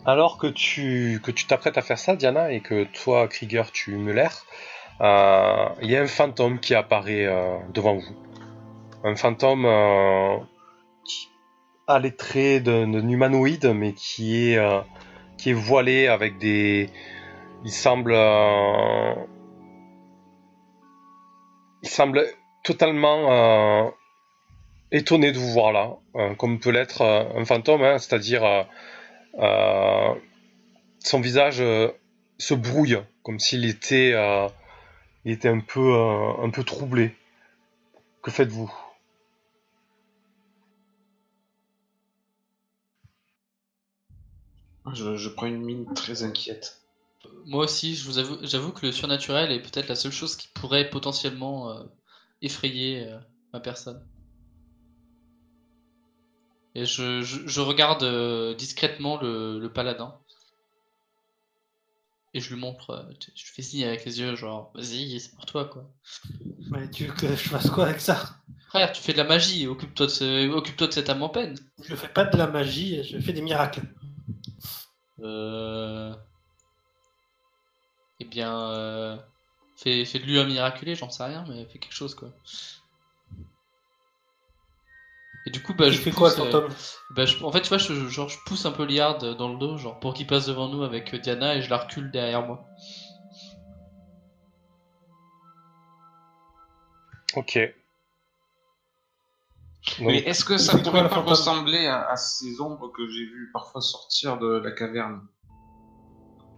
Alors 0.05 0.37
que 0.37 0.47
tu 0.47 1.21
t'apprêtes 1.47 1.77
à 1.77 1.81
faire 1.81 1.99
ça, 1.99 2.15
Diana, 2.15 2.51
et 2.51 2.61
que 2.61 2.85
toi, 2.85 3.27
Krieger, 3.27 3.71
tu 3.71 3.95
me 3.97 4.11
l'air, 4.11 4.45
euh, 5.01 5.69
il 5.81 5.89
y 5.89 5.97
a 5.97 6.01
un 6.01 6.07
fantôme 6.07 6.59
qui 6.59 6.75
apparaît 6.75 7.25
euh, 7.25 7.57
devant 7.73 7.95
vous. 7.95 8.15
Un 9.03 9.15
fantôme 9.15 9.65
euh, 9.65 10.37
qui 11.03 11.29
a 11.87 11.97
les 11.97 12.15
traits 12.15 12.63
d'un 12.63 13.09
humanoïde, 13.09 13.73
mais 13.75 13.93
qui 13.93 14.53
est 14.53 14.59
qui 15.37 15.51
est 15.51 15.53
voilé 15.53 16.07
avec 16.07 16.37
des. 16.37 16.89
Il 17.65 17.71
semble. 17.71 18.13
il 21.83 21.89
semble 21.89 22.23
totalement 22.63 23.91
étonné 24.91 25.31
de 25.31 25.39
vous 25.39 25.51
voir 25.51 25.71
là, 25.71 25.97
comme 26.37 26.59
peut 26.59 26.69
l'être 26.71 27.01
un 27.01 27.45
fantôme, 27.45 27.83
hein, 27.83 27.97
c'est-à-dire. 27.97 28.67
Euh, 29.39 30.13
son 30.99 31.21
visage 31.21 31.61
euh, 31.61 31.89
se 32.37 32.53
brouille, 32.53 32.99
comme 33.23 33.39
s'il 33.39 33.65
était, 33.65 34.13
euh, 34.13 34.47
il 35.25 35.31
était 35.31 35.49
un 35.49 35.59
peu, 35.59 35.79
euh, 35.79 36.43
un 36.43 36.49
peu 36.49 36.63
troublé. 36.63 37.15
Que 38.21 38.31
faites-vous? 38.31 38.71
Je, 44.93 45.15
je 45.15 45.29
prends 45.29 45.45
une 45.45 45.61
mine 45.61 45.93
très 45.93 46.23
inquiète. 46.23 46.81
Moi 47.45 47.63
aussi, 47.65 47.95
je 47.95 48.05
vous 48.05 48.17
avoue, 48.17 48.37
j'avoue 48.41 48.71
que 48.71 48.85
le 48.85 48.91
surnaturel 48.91 49.51
est 49.51 49.61
peut-être 49.61 49.87
la 49.87 49.95
seule 49.95 50.11
chose 50.11 50.35
qui 50.35 50.47
pourrait 50.47 50.89
potentiellement 50.89 51.71
euh, 51.71 51.83
effrayer 52.41 53.07
euh, 53.07 53.19
ma 53.53 53.59
personne. 53.59 54.03
Et 56.73 56.85
je, 56.85 57.21
je, 57.21 57.47
je 57.47 57.61
regarde 57.61 58.03
euh, 58.03 58.55
discrètement 58.55 59.19
le, 59.21 59.59
le 59.59 59.73
paladin. 59.73 60.17
Et 62.33 62.39
je 62.39 62.53
lui 62.53 62.61
montre, 62.61 62.91
euh, 62.91 63.13
je 63.35 63.51
fais 63.51 63.61
signe 63.61 63.83
avec 63.83 64.05
les 64.05 64.21
yeux, 64.21 64.37
genre, 64.37 64.71
vas-y, 64.73 65.19
c'est 65.19 65.35
pour 65.35 65.45
toi, 65.45 65.65
quoi. 65.65 65.83
Mais 66.69 66.89
tu 66.89 67.05
veux 67.05 67.13
que 67.13 67.27
je 67.27 67.49
fasse 67.49 67.69
quoi 67.69 67.87
avec 67.87 67.99
ça? 67.99 68.37
Frère, 68.69 68.93
tu 68.93 69.01
fais 69.01 69.11
de 69.11 69.17
la 69.17 69.25
magie, 69.25 69.67
occupe-toi 69.67 70.05
de, 70.05 70.11
ce- 70.11 70.49
occupe-toi 70.49 70.87
de 70.87 70.93
cette 70.93 71.09
âme 71.09 71.23
en 71.23 71.27
peine. 71.29 71.57
Je 71.83 71.93
fais 71.93 72.07
pas 72.07 72.23
de 72.23 72.37
la 72.37 72.47
magie, 72.47 73.03
je 73.03 73.19
fais 73.19 73.33
des 73.33 73.41
miracles. 73.41 73.81
Euh... 75.19 76.15
Eh 78.21 78.25
bien, 78.25 78.57
euh... 78.69 79.17
fais, 79.75 80.05
fais 80.05 80.19
de 80.19 80.23
lui 80.23 80.39
un 80.39 80.45
miraculé, 80.45 80.95
j'en 80.95 81.09
sais 81.09 81.25
rien, 81.25 81.43
mais 81.49 81.65
fais 81.65 81.79
quelque 81.79 81.93
chose, 81.93 82.15
quoi. 82.15 82.29
Et 85.45 85.49
du 85.49 85.61
coup, 85.61 85.73
bah, 85.73 85.85
tu 85.87 85.93
je 85.93 86.01
fais 86.01 86.11
pousse, 86.11 86.35
quoi, 86.35 86.45
euh, 86.45 86.69
bah, 87.09 87.25
je- 87.25 87.43
en 87.43 87.51
fait, 87.51 87.61
tu 87.61 87.69
vois, 87.69 87.77
je, 87.79 88.07
genre, 88.09 88.29
je 88.29 88.37
pousse 88.45 88.65
un 88.65 88.71
peu 88.71 88.85
Liard 88.85 89.17
dans 89.35 89.49
le 89.49 89.57
dos, 89.57 89.77
genre, 89.77 89.99
pour 89.99 90.13
qu'il 90.13 90.27
passe 90.27 90.45
devant 90.45 90.69
nous 90.69 90.83
avec 90.83 91.13
euh, 91.13 91.17
Diana 91.19 91.55
et 91.55 91.61
je 91.61 91.69
la 91.69 91.77
recule 91.77 92.11
derrière 92.11 92.45
moi. 92.45 92.67
Ok. 97.35 97.57
Donc, 99.99 100.07
Mais 100.07 100.17
est-ce 100.19 100.45
que 100.45 100.57
ça 100.57 100.77
pourrait 100.77 101.09
pas 101.09 101.21
ressembler 101.21 101.87
à, 101.87 102.07
à 102.07 102.15
ces 102.15 102.61
ombres 102.61 102.89
que 102.89 103.07
j'ai 103.09 103.25
vues 103.25 103.49
parfois 103.51 103.81
sortir 103.81 104.37
de 104.37 104.47
la 104.63 104.71
caverne? 104.71 105.21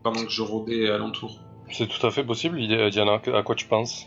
Pendant 0.04 0.26
que 0.26 0.30
je 0.32 0.42
rôdais 0.42 0.90
alentour 0.90 1.40
c'est 1.72 1.88
tout 1.88 2.06
à 2.06 2.12
fait 2.12 2.24
possible, 2.26 2.60
Id- 2.60 2.90
Diana. 2.90 3.22
À 3.34 3.42
quoi 3.42 3.56
tu 3.56 3.66
penses? 3.66 4.06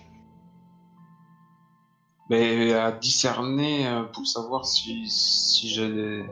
Mais 2.29 2.73
à 2.73 2.91
discerner 2.91 3.87
euh, 3.87 4.03
pour 4.05 4.27
savoir 4.27 4.67
si 4.67 5.09
si 5.09 5.69
j'ai 5.69 6.25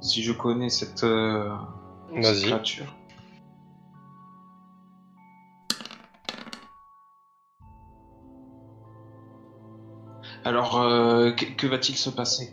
si 0.00 0.22
je 0.22 0.32
connais 0.32 0.68
cette, 0.68 1.04
euh, 1.04 1.48
cette 2.22 2.44
créature. 2.44 2.94
Alors, 10.44 10.78
euh, 10.78 11.32
que, 11.32 11.46
que 11.46 11.66
va-t-il 11.66 11.96
se 11.96 12.10
passer? 12.10 12.52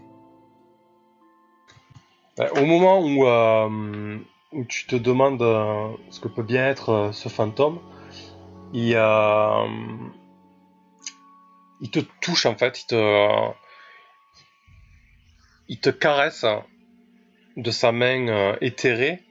Ben, 2.37 2.47
Au 2.55 2.65
moment 2.65 3.01
où, 3.01 3.27
euh, 3.27 4.17
où 4.53 4.63
tu 4.63 4.87
te 4.87 4.95
demandes 4.95 5.41
euh, 5.41 5.89
ce 6.09 6.21
que 6.21 6.29
peut 6.29 6.43
bien 6.43 6.67
être 6.67 6.89
euh, 6.89 7.11
ce 7.11 7.27
fantôme, 7.27 7.79
il, 8.71 8.95
euh, 8.95 9.65
il 11.81 11.89
te 11.89 11.99
touche 12.21 12.45
en 12.45 12.55
fait, 12.55 12.81
il 12.81 12.85
te, 12.87 13.51
il 15.67 15.79
te 15.79 15.89
caresse 15.89 16.45
de 17.57 17.71
sa 17.71 17.91
main 17.91 18.27
euh, 18.27 18.55
éthérée 18.61 19.21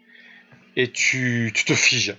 et 0.76 0.90
tu, 0.90 1.52
tu 1.54 1.64
te 1.64 1.74
figes. 1.74 2.16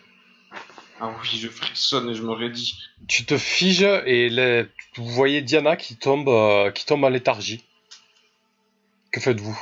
Ah 1.00 1.14
oui, 1.22 1.28
je 1.40 1.48
frissonne 1.48 2.10
et 2.10 2.14
je 2.16 2.22
me 2.22 2.32
raidis. 2.32 2.76
Tu 3.08 3.26
te 3.26 3.38
figes 3.38 3.82
et 4.06 4.30
les- 4.30 4.68
vous 4.96 5.08
voyez 5.08 5.42
Diana 5.42 5.76
qui 5.76 5.96
tombe, 5.98 6.30
euh, 6.30 6.72
qui 6.72 6.86
tombe 6.86 7.04
en 7.04 7.10
léthargie. 7.10 7.66
Que 9.12 9.20
faites-vous? 9.20 9.60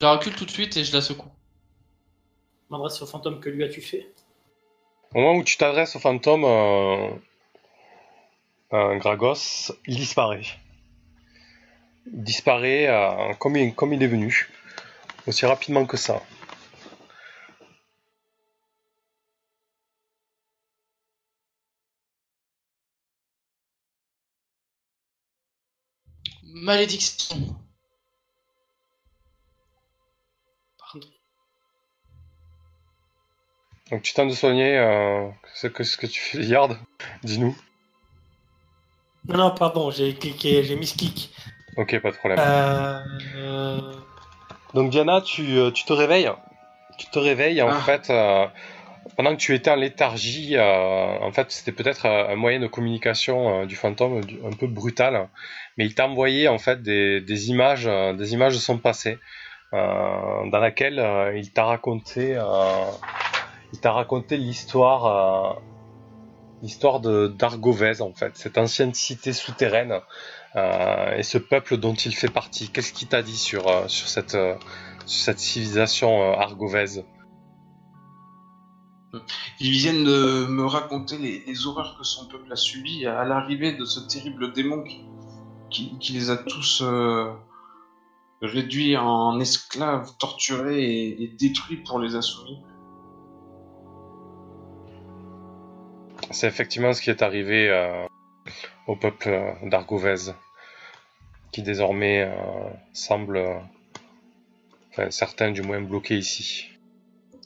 Je 0.00 0.06
la 0.06 0.12
recule 0.12 0.34
tout 0.34 0.44
de 0.44 0.50
suite 0.50 0.76
et 0.76 0.84
je 0.84 0.92
la 0.92 1.00
secoue. 1.00 1.30
Je 2.68 2.76
m'adresse 2.76 3.00
au 3.00 3.06
fantôme 3.06 3.40
que 3.40 3.48
lui 3.48 3.64
as-tu 3.64 3.80
fait? 3.80 4.12
Au 5.14 5.20
moment 5.20 5.36
où 5.38 5.44
tu 5.44 5.56
t'adresses 5.56 5.96
au 5.96 6.00
fantôme, 6.00 6.44
euh, 6.44 7.10
Gragos, 8.98 9.72
il 9.86 9.96
disparaît. 9.96 10.44
Il 12.06 12.22
disparaît 12.22 12.88
euh, 12.88 13.34
comme, 13.34 13.56
il, 13.56 13.74
comme 13.74 13.92
il 13.92 14.02
est 14.02 14.06
venu. 14.06 14.48
Aussi 15.26 15.46
rapidement 15.46 15.86
que 15.86 15.96
ça. 15.96 16.22
Malédiction. 26.42 27.36
Pardon. 30.78 31.08
Donc 33.90 34.02
tu 34.02 34.14
tentes 34.14 34.30
de 34.30 34.34
soigner 34.34 34.78
euh, 34.78 35.28
ce, 35.54 35.66
que, 35.68 35.84
ce 35.84 35.96
que 35.96 36.06
tu 36.06 36.20
fais, 36.20 36.42
Yard. 36.42 36.78
Dis-nous. 37.22 37.56
Non, 39.28 39.36
non, 39.38 39.50
pardon, 39.52 39.90
j'ai 39.90 40.14
cliqué, 40.14 40.62
j'ai 40.64 40.76
mis 40.76 40.86
ce 40.86 40.96
clic. 40.96 41.30
Ok, 41.76 41.98
pas 42.00 42.10
de 42.10 42.16
problème. 42.16 42.38
Euh, 42.40 43.80
Donc 44.74 44.90
Diana, 44.90 45.20
tu, 45.20 45.56
euh, 45.58 45.70
tu 45.70 45.84
te 45.84 45.92
réveilles. 45.92 46.30
Tu 46.98 47.06
te 47.06 47.18
réveilles 47.18 47.62
en 47.62 47.70
Ah. 47.70 47.80
fait 47.80 48.10
euh, 48.10 48.46
pendant 49.16 49.30
que 49.34 49.40
tu 49.40 49.54
étais 49.54 49.70
en 49.70 49.76
léthargie. 49.76 50.56
euh, 50.56 51.18
en 51.20 51.32
fait, 51.32 51.50
c'était 51.50 51.72
peut-être 51.72 52.06
un 52.06 52.36
moyen 52.36 52.60
de 52.60 52.66
communication 52.66 53.62
euh, 53.62 53.66
du 53.66 53.76
fantôme 53.76 54.20
un 54.44 54.52
peu 54.56 54.66
brutal, 54.66 55.28
mais 55.76 55.86
il 55.86 55.94
t'a 55.94 56.06
envoyé 56.06 56.46
en 56.48 56.58
fait 56.58 56.82
des, 56.82 57.20
des 57.20 57.50
images, 57.50 57.86
euh, 57.86 58.12
des 58.12 58.32
images 58.34 58.54
de 58.54 58.60
son 58.60 58.78
passé, 58.78 59.18
euh, 59.72 60.50
dans 60.50 60.58
laquelle 60.60 60.98
euh, 61.00 61.36
il 61.36 61.50
t'a 61.52 61.64
raconté, 61.64 62.36
euh, 62.36 62.44
il 63.72 63.80
t'a 63.80 63.90
raconté 63.92 64.36
l'histoire, 64.36 65.06
euh, 65.06 65.52
l'histoire 66.64 67.00
d'Argovez 67.00 68.00
en 68.00 68.14
fait, 68.14 68.36
cette 68.36 68.56
ancienne 68.56 68.94
cité 68.94 69.34
souterraine 69.34 70.00
euh, 70.56 71.16
et 71.16 71.22
ce 71.22 71.36
peuple 71.36 71.76
dont 71.76 71.92
il 71.92 72.14
fait 72.14 72.30
partie. 72.30 72.70
Qu'est-ce 72.70 72.94
qu'il 72.94 73.06
t'a 73.06 73.22
dit 73.22 73.36
sur 73.36 73.68
euh, 73.68 73.86
sur 73.86 74.08
cette 74.08 74.34
euh, 74.34 74.54
cette 75.04 75.38
civilisation 75.38 76.32
argovaise 76.32 77.04
Ils 79.60 79.72
viennent 79.72 80.04
de 80.04 80.46
me 80.46 80.64
raconter 80.64 81.18
les, 81.18 81.66
horreurs 81.66 81.98
que 81.98 82.04
son 82.04 82.26
peuple 82.26 82.50
a 82.50 82.56
subies 82.56 83.04
à 83.06 83.24
l'arrivée 83.24 83.72
de 83.72 83.84
ce 83.84 84.00
terrible 84.00 84.54
démon 84.54 84.82
qui, 84.82 85.04
qui, 85.68 85.98
qui 85.98 86.14
les 86.14 86.30
a 86.30 86.38
tous 86.38 86.82
réduits 88.40 88.96
en 88.96 89.38
esclaves, 89.40 90.10
torturés 90.18 90.82
et, 90.82 91.36
détruits 91.38 91.82
pour 91.84 91.98
les 91.98 92.14
insoumis. 92.14 92.58
C'est 96.30 96.46
effectivement 96.46 96.92
ce 96.92 97.02
qui 97.02 97.10
est 97.10 97.22
arrivé 97.22 97.68
euh, 97.68 98.06
au 98.86 98.96
peuple 98.96 99.28
euh, 99.28 99.52
d'Argovez, 99.68 100.32
qui 101.52 101.62
désormais 101.62 102.22
euh, 102.22 102.70
semble, 102.92 103.40
enfin 104.90 105.10
certains 105.10 105.50
du 105.50 105.62
moins 105.62 105.80
bloqués 105.80 106.16
ici. 106.16 106.66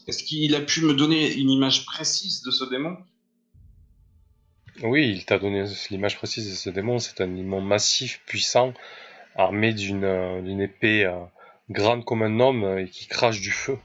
Est-ce 0.06 0.22
qu'il 0.24 0.55
a 0.55 0.60
pu 0.60 0.82
me 0.82 0.94
donner 0.94 1.34
une 1.34 1.50
image 1.50 1.84
précise 1.84 2.42
de 2.42 2.50
ce 2.50 2.64
démon? 2.64 2.96
Oui, 4.82 5.10
il 5.10 5.24
t'a 5.24 5.38
donné 5.38 5.64
l'image 5.90 6.16
précise 6.16 6.48
de 6.48 6.55
ce 6.55 6.70
démon. 6.70 6.98
C'est 6.98 7.20
un 7.20 7.26
démon 7.26 7.60
massif, 7.60 8.22
puissant, 8.26 8.72
armé 9.34 9.72
d'une 9.72 10.60
épée 10.60 11.12
grande 11.68 12.05
comme 12.05 12.22
un 12.22 12.40
homme 12.40 12.78
et 12.78 12.88
qui 12.88 13.06
crache 13.06 13.40
du 13.40 13.50
feu. 13.50 13.76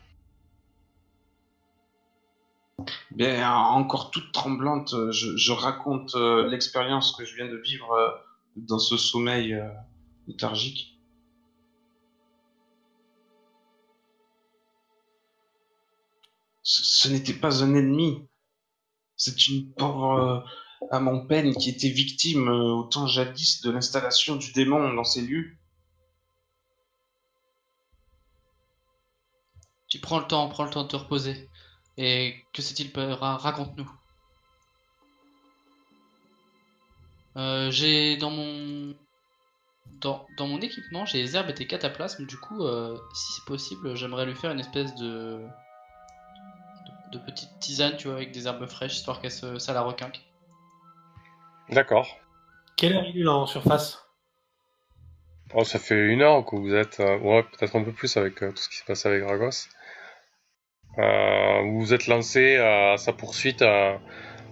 Bien, 3.12 3.52
encore 3.52 4.12
toute 4.12 4.32
tremblante, 4.32 4.94
euh, 4.94 5.12
je, 5.12 5.52
raconte 5.52 6.16
euh, 6.16 6.48
l'expérience 6.50 7.16
que 7.16 7.26
je 7.26 7.36
viens 7.36 7.48
de 7.48 7.58
vivre 7.58 7.92
euh, 7.92 8.10
dans 8.56 8.80
ce 8.80 8.98
sommeil 8.98 9.62
léthargique. 10.28 11.00
Ce, 16.64 17.08
n'était 17.10 17.34
pas 17.34 17.64
un 17.64 17.76
ennemi. 17.76 18.28
C'est 19.18 19.48
une 19.48 19.72
pauvre 19.74 20.46
âme 20.92 21.08
en 21.08 21.26
peine 21.26 21.56
qui 21.56 21.70
était 21.70 21.90
victime 21.90 22.48
au 22.48 22.84
temps 22.84 23.08
jadis 23.08 23.62
de 23.62 23.70
l'installation 23.72 24.36
du 24.38 24.52
démon 24.54 24.94
dans 24.94 25.04
ces 25.04 25.22
lieux. 25.22 25.58
Tu 29.88 30.00
prends 30.00 30.20
le 30.20 30.26
temps, 30.26 30.48
prends 30.50 30.64
le 30.64 30.72
temps 30.72 30.84
de 30.84 30.88
te 30.88 30.96
reposer. 30.96 31.50
Et 31.98 32.36
que 32.54 32.62
s'est-il 32.62 32.92
Raconte-nous. 32.96 33.92
Euh, 37.36 37.72
j'ai 37.72 38.18
dans 38.18 38.30
mon 38.30 38.96
dans, 40.02 40.28
dans 40.38 40.48
mon 40.48 40.60
équipement, 40.62 41.06
j'ai 41.06 41.20
les 41.22 41.36
herbes 41.36 41.50
et 41.50 41.54
des 41.54 41.68
cataplasmes. 41.68 42.26
Du 42.26 42.38
coup, 42.38 42.64
euh, 42.64 42.98
si 43.14 43.34
c'est 43.34 43.46
possible, 43.46 43.96
j'aimerais 43.96 44.26
lui 44.26 44.36
faire 44.36 44.52
une 44.52 44.60
espèce 44.60 44.94
de, 44.96 45.40
de 46.86 47.14
de 47.14 47.20
petite 47.20 47.60
tisane, 47.60 47.96
tu 47.98 48.08
vois, 48.08 48.18
avec 48.18 48.32
des 48.32 48.48
herbes 48.48 48.66
fraîches, 48.68 48.96
histoire 48.96 49.22
qu'elle 49.22 49.32
se, 49.32 49.60
ça 49.60 49.74
la 49.74 49.82
requinque. 49.82 50.22
D'accord. 51.70 52.08
quelle 52.76 52.94
heure 52.96 53.06
il 53.06 53.20
est 53.20 53.24
là 53.24 53.34
en 53.34 53.46
surface? 53.46 54.00
Oh, 55.54 55.64
ça 55.64 55.80
fait 55.80 55.96
une 56.08 56.22
heure 56.22 56.46
que 56.46 56.56
vous 56.56 56.74
êtes, 56.74 57.00
euh, 57.00 57.18
ouais, 57.20 57.44
peut-être 57.44 57.76
un 57.76 57.84
peu 57.84 57.92
plus 57.92 58.18
avec 58.18 58.42
euh, 58.44 58.52
tout 58.52 58.58
ce 58.58 58.70
qui 58.70 58.78
s'est 58.78 58.86
passé 58.86 59.08
avec 59.08 59.24
Dragos. 59.24 59.68
Euh, 61.00 61.62
vous 61.64 61.80
vous 61.80 61.94
êtes 61.94 62.08
lancé 62.08 62.58
à 62.58 62.98
sa 62.98 63.14
poursuite 63.14 63.64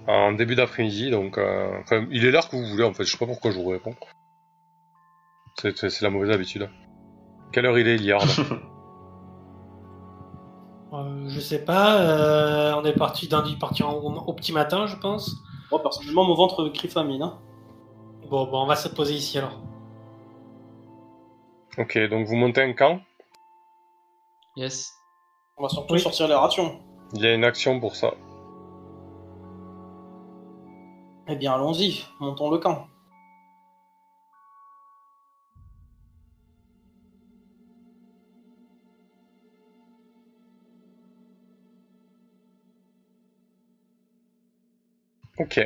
en 0.08 0.32
début 0.34 0.56
d'après-midi, 0.56 1.12
donc 1.12 1.38
euh, 1.38 1.80
enfin, 1.82 2.06
il 2.12 2.26
est 2.26 2.32
l'heure 2.32 2.50
que 2.50 2.56
vous 2.56 2.66
voulez 2.66 2.84
en 2.84 2.94
fait, 2.94 3.04
je 3.04 3.12
sais 3.12 3.18
pas 3.18 3.28
pourquoi 3.28 3.52
je 3.52 3.60
vous 3.60 3.70
réponds. 3.70 3.96
C'est- 5.60 5.78
C'est 5.78 5.90
c'est 5.90 6.04
la 6.04 6.10
mauvaise 6.10 6.32
habitude. 6.32 6.70
Quelle 7.52 7.66
heure 7.68 7.78
il 7.78 7.88
est, 7.88 7.98
Liard 7.98 8.26
Euh, 10.94 11.30
je 11.30 11.40
sais 11.40 11.64
pas, 11.64 12.02
euh, 12.02 12.74
on 12.76 12.84
est 12.84 12.92
parti 12.98 13.30
d'un 13.30 13.44
parti 13.58 13.82
en- 13.82 13.94
au 13.94 14.34
petit 14.34 14.52
matin, 14.52 14.88
je 14.88 14.98
pense. 14.98 15.34
Moi, 15.72 15.82
personnellement, 15.82 16.26
mon 16.26 16.36
ventre 16.36 16.68
crie 16.68 16.90
famine. 16.90 17.22
Hein. 17.22 17.40
Bon, 18.30 18.46
bon, 18.46 18.64
on 18.64 18.66
va 18.66 18.76
se 18.76 18.90
poser 18.90 19.14
ici 19.14 19.38
alors. 19.38 19.62
Ok, 21.78 21.98
donc 22.10 22.28
vous 22.28 22.36
montez 22.36 22.62
un 22.62 22.74
camp, 22.74 23.00
Yes. 24.58 24.92
On 25.58 25.64
va 25.64 25.70
surtout 25.70 25.94
Oui. 25.94 26.00
sortir 26.00 26.28
les 26.28 26.34
rations. 26.36 26.80
il 27.14 27.22
y 27.22 27.28
a 27.28 27.34
une 27.34 27.44
action 27.44 27.80
pour 27.80 27.96
ça. 27.96 28.14
Eh 31.28 31.36
bien, 31.36 31.54
allons-y, 31.54 32.04
montons 32.20 32.50
le 32.52 32.58
camp. 32.58 32.88
Ok. 45.38 45.60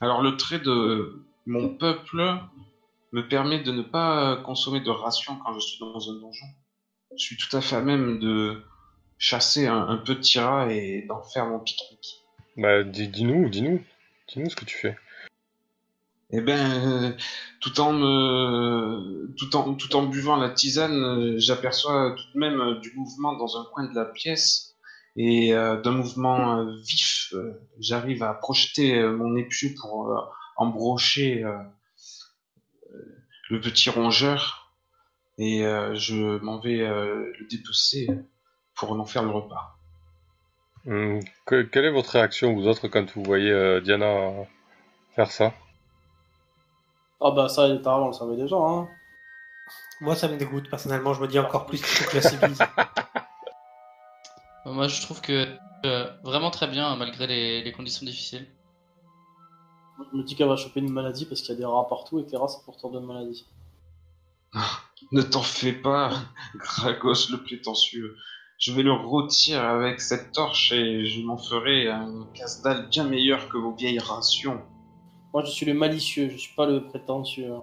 Alors 0.00 0.22
le 0.22 0.36
trait 0.36 0.58
de 0.58 1.24
mon 1.46 1.74
peuple 1.76 2.38
me 3.12 3.28
permet 3.28 3.60
de 3.60 3.72
ne 3.72 3.82
pas 3.82 4.36
consommer 4.36 4.80
de 4.80 4.90
rations 4.90 5.36
quand 5.44 5.54
je 5.54 5.60
suis 5.60 5.78
dans 5.80 6.10
un 6.10 6.14
donjon. 6.20 6.46
Je 7.18 7.24
suis 7.24 7.36
tout 7.36 7.56
à 7.56 7.60
fait 7.60 7.76
à 7.76 7.80
même 7.80 8.20
de 8.20 8.62
chasser 9.18 9.66
un, 9.66 9.88
un 9.88 9.96
petit 9.96 10.38
rat 10.38 10.72
et 10.72 11.02
d'en 11.02 11.22
faire 11.22 11.46
mon 11.46 11.58
pique-nique. 11.58 12.22
Bah 12.56 12.84
dis- 12.84 13.08
dis-nous, 13.08 13.48
dis-nous. 13.48 13.82
Dis-nous 14.28 14.50
ce 14.50 14.56
que 14.56 14.64
tu 14.64 14.76
fais. 14.76 14.96
Eh 16.30 16.40
ben, 16.42 16.58
euh, 16.86 17.12
tout 17.60 17.80
en 17.80 17.92
me, 17.92 19.34
tout 19.38 19.56
en, 19.56 19.74
tout 19.74 19.96
en 19.96 20.02
buvant 20.04 20.36
la 20.36 20.50
tisane, 20.50 21.02
euh, 21.02 21.34
j'aperçois 21.38 22.14
tout 22.16 22.24
de 22.34 22.38
même 22.38 22.60
euh, 22.60 22.78
du 22.80 22.92
mouvement 22.94 23.32
dans 23.36 23.58
un 23.58 23.64
coin 23.72 23.84
de 23.88 23.94
la 23.94 24.04
pièce 24.04 24.76
et 25.16 25.54
euh, 25.54 25.80
d'un 25.80 25.92
mouvement 25.92 26.58
euh, 26.58 26.76
vif, 26.86 27.32
euh, 27.32 27.52
j'arrive 27.80 28.22
à 28.22 28.34
projeter 28.34 29.02
mon 29.02 29.36
épieu 29.36 29.70
pour 29.80 30.12
embrocher 30.56 31.44
le 33.48 33.60
petit 33.60 33.88
rongeur 33.90 34.57
et 35.38 35.64
euh, 35.66 35.94
je 35.94 36.38
m'en 36.42 36.58
vais 36.60 36.80
euh, 36.82 37.32
le 37.38 37.46
dépecer 37.48 38.08
pour 38.74 38.92
en 38.92 39.04
faire 39.06 39.22
le 39.24 39.30
repas. 39.30 39.76
Hum, 40.86 41.20
que- 41.46 41.62
quelle 41.62 41.84
est 41.84 41.90
votre 41.90 42.10
réaction, 42.10 42.52
vous 42.54 42.66
autres, 42.66 42.88
quand 42.88 43.12
vous 43.14 43.22
voyez 43.22 43.50
euh, 43.50 43.80
Diana 43.80 44.32
faire 45.14 45.30
ça? 45.30 45.54
Ah 47.20 47.30
bah 47.30 47.48
ça, 47.48 47.68
taras, 47.78 48.00
on 48.00 48.08
le 48.08 48.12
savait 48.12 48.36
déjà. 48.36 48.56
Hein. 48.56 48.88
Moi, 50.00 50.16
ça 50.16 50.28
me 50.28 50.36
dégoûte, 50.36 50.68
personnellement, 50.70 51.14
je 51.14 51.20
me 51.22 51.28
dis 51.28 51.38
encore 51.38 51.66
plus 51.66 51.78
qu'il 51.78 51.86
faut 51.86 52.10
que 52.10 52.16
la 52.16 52.22
civilise. 52.22 52.68
Euh, 54.66 54.72
Moi, 54.72 54.88
je 54.88 55.02
trouve 55.02 55.20
que 55.20 55.46
euh, 55.86 56.10
vraiment 56.22 56.50
très 56.50 56.66
bien, 56.68 56.94
malgré 56.96 57.26
les, 57.26 57.62
les 57.62 57.72
conditions 57.72 58.06
difficiles. 58.06 58.46
Je 60.12 60.16
me 60.16 60.22
dis 60.22 60.34
qu'elle 60.36 60.48
va 60.48 60.56
choper 60.56 60.80
une 60.80 60.90
maladie 60.92 61.26
parce 61.26 61.40
qu'il 61.42 61.50
y 61.54 61.56
a 61.56 61.60
des 61.60 61.64
rats 61.64 61.86
partout 61.88 62.18
et 62.20 62.24
que 62.24 62.30
les 62.30 62.36
rats, 62.36 62.48
c'est 62.48 62.64
porteur 62.64 62.90
de 62.90 62.98
maladie. 63.00 63.46
Ne 65.12 65.22
t'en 65.22 65.42
fais 65.42 65.72
pas, 65.72 66.10
Gragos 66.56 67.30
le 67.30 67.42
prétentieux. 67.42 68.16
Je 68.58 68.72
vais 68.72 68.82
le 68.82 68.92
rôtir 68.92 69.62
avec 69.62 70.00
cette 70.00 70.32
torche 70.32 70.72
et 70.72 71.06
je 71.06 71.22
m'en 71.22 71.38
ferai 71.38 71.88
un 71.88 72.26
casse-dalle 72.34 72.88
bien 72.88 73.04
meilleur 73.04 73.48
que 73.48 73.56
vos 73.56 73.72
vieilles 73.72 74.00
rations. 74.00 74.60
Moi, 75.32 75.44
je 75.44 75.50
suis 75.50 75.66
le 75.66 75.74
malicieux, 75.74 76.28
je 76.30 76.36
suis 76.36 76.54
pas 76.54 76.66
le 76.66 76.84
prétentieux. 76.84 77.52
hein. 77.52 77.62